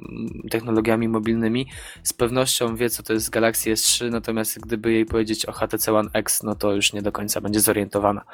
technologiami 0.51 1.09
mobilnymi 1.09 1.67
z 2.03 2.13
pewnością 2.13 2.77
wie, 2.77 2.91
co 2.91 3.03
to 3.03 3.13
jest 3.13 3.31
Galaxy 3.31 3.73
S3, 3.73 4.11
natomiast 4.11 4.61
gdyby 4.61 4.93
jej 4.93 5.07
powiedzieć 5.07 5.47
o 5.47 5.53
HTC 5.53 5.93
One 5.93 6.11
X, 6.13 6.43
no 6.43 6.55
to 6.55 6.73
już 6.73 6.93
nie 6.93 7.03
do 7.03 7.13
końca 7.13 7.41
będzie 7.41 7.61
zorientowana. 7.61 8.25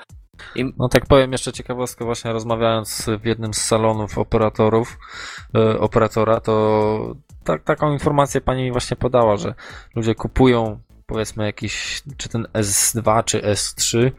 I 0.54 0.72
No 0.78 0.88
tak 0.88 1.06
powiem 1.06 1.32
jeszcze 1.32 1.52
ciekawostkę, 1.52 2.04
właśnie 2.04 2.32
rozmawiając 2.32 3.06
w 3.22 3.24
jednym 3.26 3.54
z 3.54 3.60
salonów 3.60 4.18
operatorów, 4.18 4.98
e, 5.54 5.78
operatora, 5.78 6.40
to 6.40 7.16
tak, 7.44 7.62
taką 7.64 7.92
informację 7.92 8.40
pani 8.40 8.62
mi 8.62 8.72
właśnie 8.72 8.96
podała, 8.96 9.36
że 9.36 9.54
ludzie 9.96 10.14
kupują 10.14 10.80
powiedzmy 11.06 11.44
jakiś, 11.44 12.02
czy 12.16 12.28
ten 12.28 12.46
S2, 12.54 13.24
czy 13.24 13.40
S3, 13.40 14.10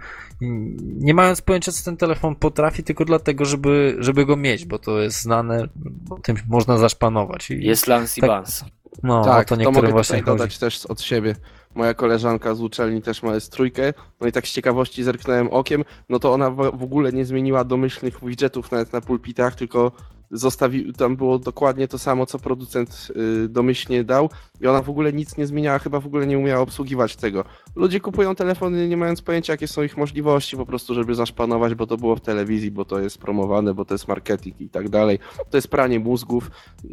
i 0.41 0.49
nie 0.79 1.13
mając 1.13 1.41
pojęcia, 1.41 1.71
co 1.71 1.85
ten 1.85 1.97
telefon 1.97 2.35
potrafi, 2.35 2.83
tylko 2.83 3.05
dlatego, 3.05 3.45
żeby, 3.45 3.95
żeby 3.99 4.25
go 4.25 4.35
mieć, 4.35 4.65
bo 4.65 4.79
to 4.79 4.99
jest 4.99 5.21
znane, 5.21 5.67
bo 5.75 6.19
tym 6.19 6.37
można 6.47 6.77
zaszpanować. 6.77 7.51
I, 7.51 7.63
jest 7.63 7.87
Lance 7.87 8.13
i 8.17 8.21
Tak. 8.21 8.29
Vance. 8.29 8.65
no, 9.03 9.23
tak, 9.23 9.47
to 9.47 9.57
to 9.57 9.71
mogę 9.71 9.87
właśnie 9.87 10.23
dodać 10.23 10.57
też 10.57 10.85
od 10.85 11.01
siebie. 11.01 11.35
Moja 11.75 11.93
koleżanka 11.93 12.55
z 12.55 12.61
uczelni 12.61 13.01
też 13.01 13.23
ma 13.23 13.31
S3, 13.31 13.93
no 14.21 14.27
i 14.27 14.31
tak 14.31 14.47
z 14.47 14.51
ciekawości 14.51 15.03
zerknąłem 15.03 15.47
okiem, 15.47 15.83
no 16.09 16.19
to 16.19 16.33
ona 16.33 16.49
w 16.51 16.83
ogóle 16.83 17.11
nie 17.11 17.25
zmieniła 17.25 17.63
domyślnych 17.63 18.25
widgetów 18.25 18.71
nawet 18.71 18.93
na 18.93 19.01
pulpitach, 19.01 19.55
tylko 19.55 19.91
zostawił, 20.33 20.93
tam 20.93 21.15
było 21.15 21.39
dokładnie 21.39 21.87
to 21.87 21.99
samo, 21.99 22.25
co 22.25 22.39
producent 22.39 23.11
y, 23.45 23.49
domyślnie 23.49 24.03
dał 24.03 24.29
i 24.61 24.67
ona 24.67 24.81
w 24.81 24.89
ogóle 24.89 25.13
nic 25.13 25.37
nie 25.37 25.47
zmieniała, 25.47 25.79
chyba 25.79 25.99
w 25.99 26.05
ogóle 26.05 26.27
nie 26.27 26.37
umiała 26.37 26.61
obsługiwać 26.61 27.15
tego. 27.15 27.43
Ludzie 27.75 27.99
kupują 27.99 28.35
telefony 28.35 28.87
nie 28.87 28.97
mając 28.97 29.21
pojęcia, 29.21 29.53
jakie 29.53 29.67
są 29.67 29.83
ich 29.83 29.97
możliwości, 29.97 30.57
po 30.57 30.65
prostu, 30.65 30.93
żeby 30.93 31.15
zaszpanować, 31.15 31.75
bo 31.75 31.87
to 31.87 31.97
było 31.97 32.15
w 32.15 32.21
telewizji, 32.21 32.71
bo 32.71 32.85
to 32.85 32.99
jest 32.99 33.17
promowane, 33.17 33.73
bo 33.73 33.85
to 33.85 33.93
jest 33.93 34.07
marketing 34.07 34.61
i 34.61 34.69
tak 34.69 34.89
dalej. 34.89 35.19
To 35.49 35.57
jest 35.57 35.67
pranie 35.67 35.99
mózgów. 35.99 36.51
Y, 36.85 36.89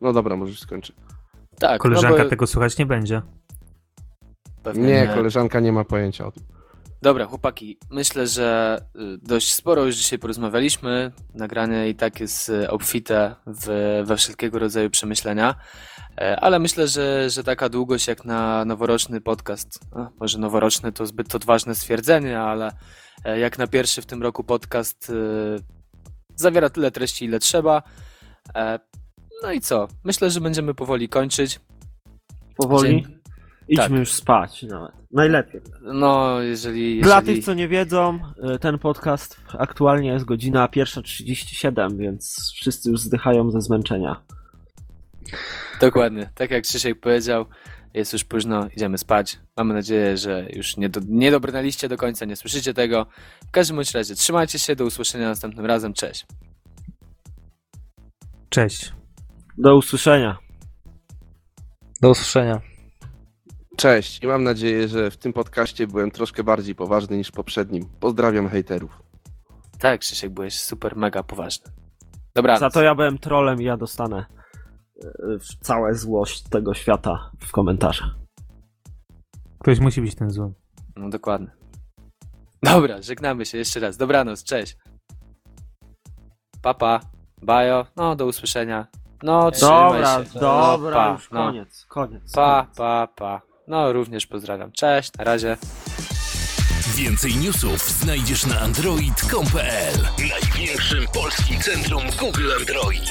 no 0.00 0.12
dobra, 0.12 0.36
możesz 0.36 0.60
skończyć. 0.60 0.96
Tak, 1.58 1.80
Koleżanka 1.80 2.18
no 2.18 2.24
bo 2.24 2.30
tego 2.30 2.46
słuchać 2.46 2.78
nie 2.78 2.86
będzie. 2.86 3.22
Pewnie 4.62 4.82
Nie, 4.82 5.10
koleżanka 5.14 5.60
nie 5.60 5.72
ma 5.72 5.84
pojęcia 5.84 6.26
o 6.26 6.32
tym. 6.32 6.42
Dobra, 7.02 7.26
chłopaki, 7.26 7.78
myślę, 7.90 8.26
że 8.26 8.78
y, 8.96 9.18
dość 9.22 9.54
sporo 9.54 9.84
już 9.84 9.96
dzisiaj 9.96 10.18
porozmawialiśmy. 10.18 11.12
Nagranie 11.34 11.88
i 11.88 11.94
tak 11.94 12.20
jest 12.20 12.48
y, 12.48 12.70
obfite 12.70 13.34
w, 13.46 14.02
we 14.06 14.16
wszelkiego 14.16 14.58
rodzaju 14.58 14.90
przemyślenia, 14.90 15.54
E, 16.20 16.40
ale 16.40 16.58
myślę, 16.58 16.88
że, 16.88 17.30
że 17.30 17.44
taka 17.44 17.68
długość 17.68 18.08
jak 18.08 18.24
na 18.24 18.64
noworoczny 18.64 19.20
podcast, 19.20 19.80
może 20.20 20.38
noworoczny 20.38 20.92
to 20.92 21.06
zbyt 21.06 21.34
odważne 21.34 21.74
stwierdzenie, 21.74 22.40
ale 22.40 22.72
e, 23.24 23.38
jak 23.38 23.58
na 23.58 23.66
pierwszy 23.66 24.02
w 24.02 24.06
tym 24.06 24.22
roku 24.22 24.44
podcast 24.44 25.10
y, 25.10 25.14
zawiera 26.36 26.70
tyle 26.70 26.90
treści, 26.90 27.24
ile 27.24 27.38
trzeba. 27.38 27.82
E, 28.54 28.78
No 29.42 29.52
i 29.52 29.60
co? 29.60 29.88
Myślę, 30.04 30.30
że 30.30 30.40
będziemy 30.40 30.74
powoli 30.74 31.08
kończyć. 31.08 31.60
Powoli. 32.56 32.90
Dzień- 32.90 33.21
Idźmy 33.72 33.88
tak. 33.88 33.98
już 33.98 34.12
spać 34.12 34.62
nawet. 34.62 34.92
Najlepiej. 35.10 35.60
No, 35.82 36.40
jeżeli. 36.40 37.00
Dla 37.00 37.16
jeżeli... 37.16 37.36
tych, 37.36 37.44
co 37.44 37.54
nie 37.54 37.68
wiedzą, 37.68 38.18
y, 38.54 38.58
ten 38.58 38.78
podcast 38.78 39.40
aktualnie 39.58 40.08
jest 40.08 40.24
godzina 40.24 40.66
1.37, 40.68 41.96
więc 41.96 42.52
wszyscy 42.54 42.90
już 42.90 43.00
zdychają 43.00 43.50
ze 43.50 43.60
zmęczenia. 43.60 44.20
Dokładnie, 45.80 46.30
tak 46.34 46.50
jak 46.50 46.64
Krzysiek 46.64 47.00
powiedział, 47.00 47.46
jest 47.94 48.12
już 48.12 48.24
późno, 48.24 48.68
idziemy 48.76 48.98
spać. 48.98 49.38
Mamy 49.56 49.74
nadzieję, 49.74 50.16
że 50.16 50.46
już 50.52 50.76
nie, 50.76 50.88
do, 50.88 51.00
nie 51.08 51.30
dobrnęliście 51.30 51.88
do 51.88 51.96
końca, 51.96 52.24
nie 52.24 52.36
słyszycie 52.36 52.74
tego. 52.74 53.06
W 53.48 53.50
każdym 53.50 53.76
bądź 53.76 53.92
razie, 53.92 54.14
trzymajcie 54.14 54.58
się, 54.58 54.76
do 54.76 54.84
usłyszenia 54.84 55.28
następnym 55.28 55.66
razem, 55.66 55.92
cześć. 55.92 56.26
Cześć. 58.48 58.92
Do 59.58 59.76
usłyszenia. 59.76 60.38
Do 62.00 62.10
usłyszenia. 62.10 62.71
Cześć 63.82 64.22
i 64.22 64.26
mam 64.26 64.44
nadzieję, 64.44 64.88
że 64.88 65.10
w 65.10 65.16
tym 65.16 65.32
podcaście 65.32 65.86
byłem 65.86 66.10
troszkę 66.10 66.44
bardziej 66.44 66.74
poważny 66.74 67.16
niż 67.16 67.28
w 67.28 67.32
poprzednim. 67.32 67.88
Pozdrawiam 68.00 68.48
hejterów. 68.48 69.02
Tak, 69.78 70.00
Krzysiek, 70.00 70.32
byłeś 70.32 70.60
super, 70.60 70.96
mega 70.96 71.22
poważny. 71.22 71.72
Dobra, 72.34 72.58
Za 72.58 72.70
to 72.70 72.82
ja 72.82 72.94
byłem 72.94 73.18
trolem 73.18 73.62
i 73.62 73.64
ja 73.64 73.76
dostanę 73.76 74.26
y, 75.04 75.08
całe 75.60 75.94
złość 75.94 76.42
tego 76.42 76.74
świata 76.74 77.30
w 77.40 77.52
komentarzach. 77.52 78.08
Ktoś 79.58 79.80
musi 79.80 80.00
być 80.00 80.14
ten 80.14 80.30
zły. 80.30 80.52
no 80.96 81.08
dokładnie. 81.08 81.50
Dobra, 82.62 83.02
żegnamy 83.02 83.46
się 83.46 83.58
jeszcze 83.58 83.80
raz. 83.80 83.96
Dobranoc, 83.96 84.44
cześć. 84.44 84.76
Papa, 86.62 87.00
bajo, 87.42 87.86
no 87.96 88.16
do 88.16 88.26
usłyszenia. 88.26 88.86
No, 89.22 89.50
trzymaj 89.50 89.92
Dobra, 89.92 90.24
się. 90.24 90.40
dobra, 90.40 90.90
no, 90.90 91.06
pa, 91.06 91.12
już 91.12 91.30
no. 91.30 91.46
koniec, 91.46 91.86
koniec. 91.88 92.32
Pa, 92.32 92.62
koniec. 92.62 92.76
pa, 92.76 93.08
pa. 93.16 93.51
No, 93.72 93.92
również 93.92 94.26
pozdrawiam. 94.26 94.72
Cześć, 94.72 95.10
na 95.18 95.24
razie. 95.24 95.56
Więcej 96.96 97.36
newsów 97.36 97.90
znajdziesz 97.90 98.46
na 98.46 98.60
android.com.pl 98.60 99.94
Największym 100.18 101.04
polskim 101.14 101.60
centrum 101.60 102.02
Google 102.20 102.52
Android. 102.60 103.10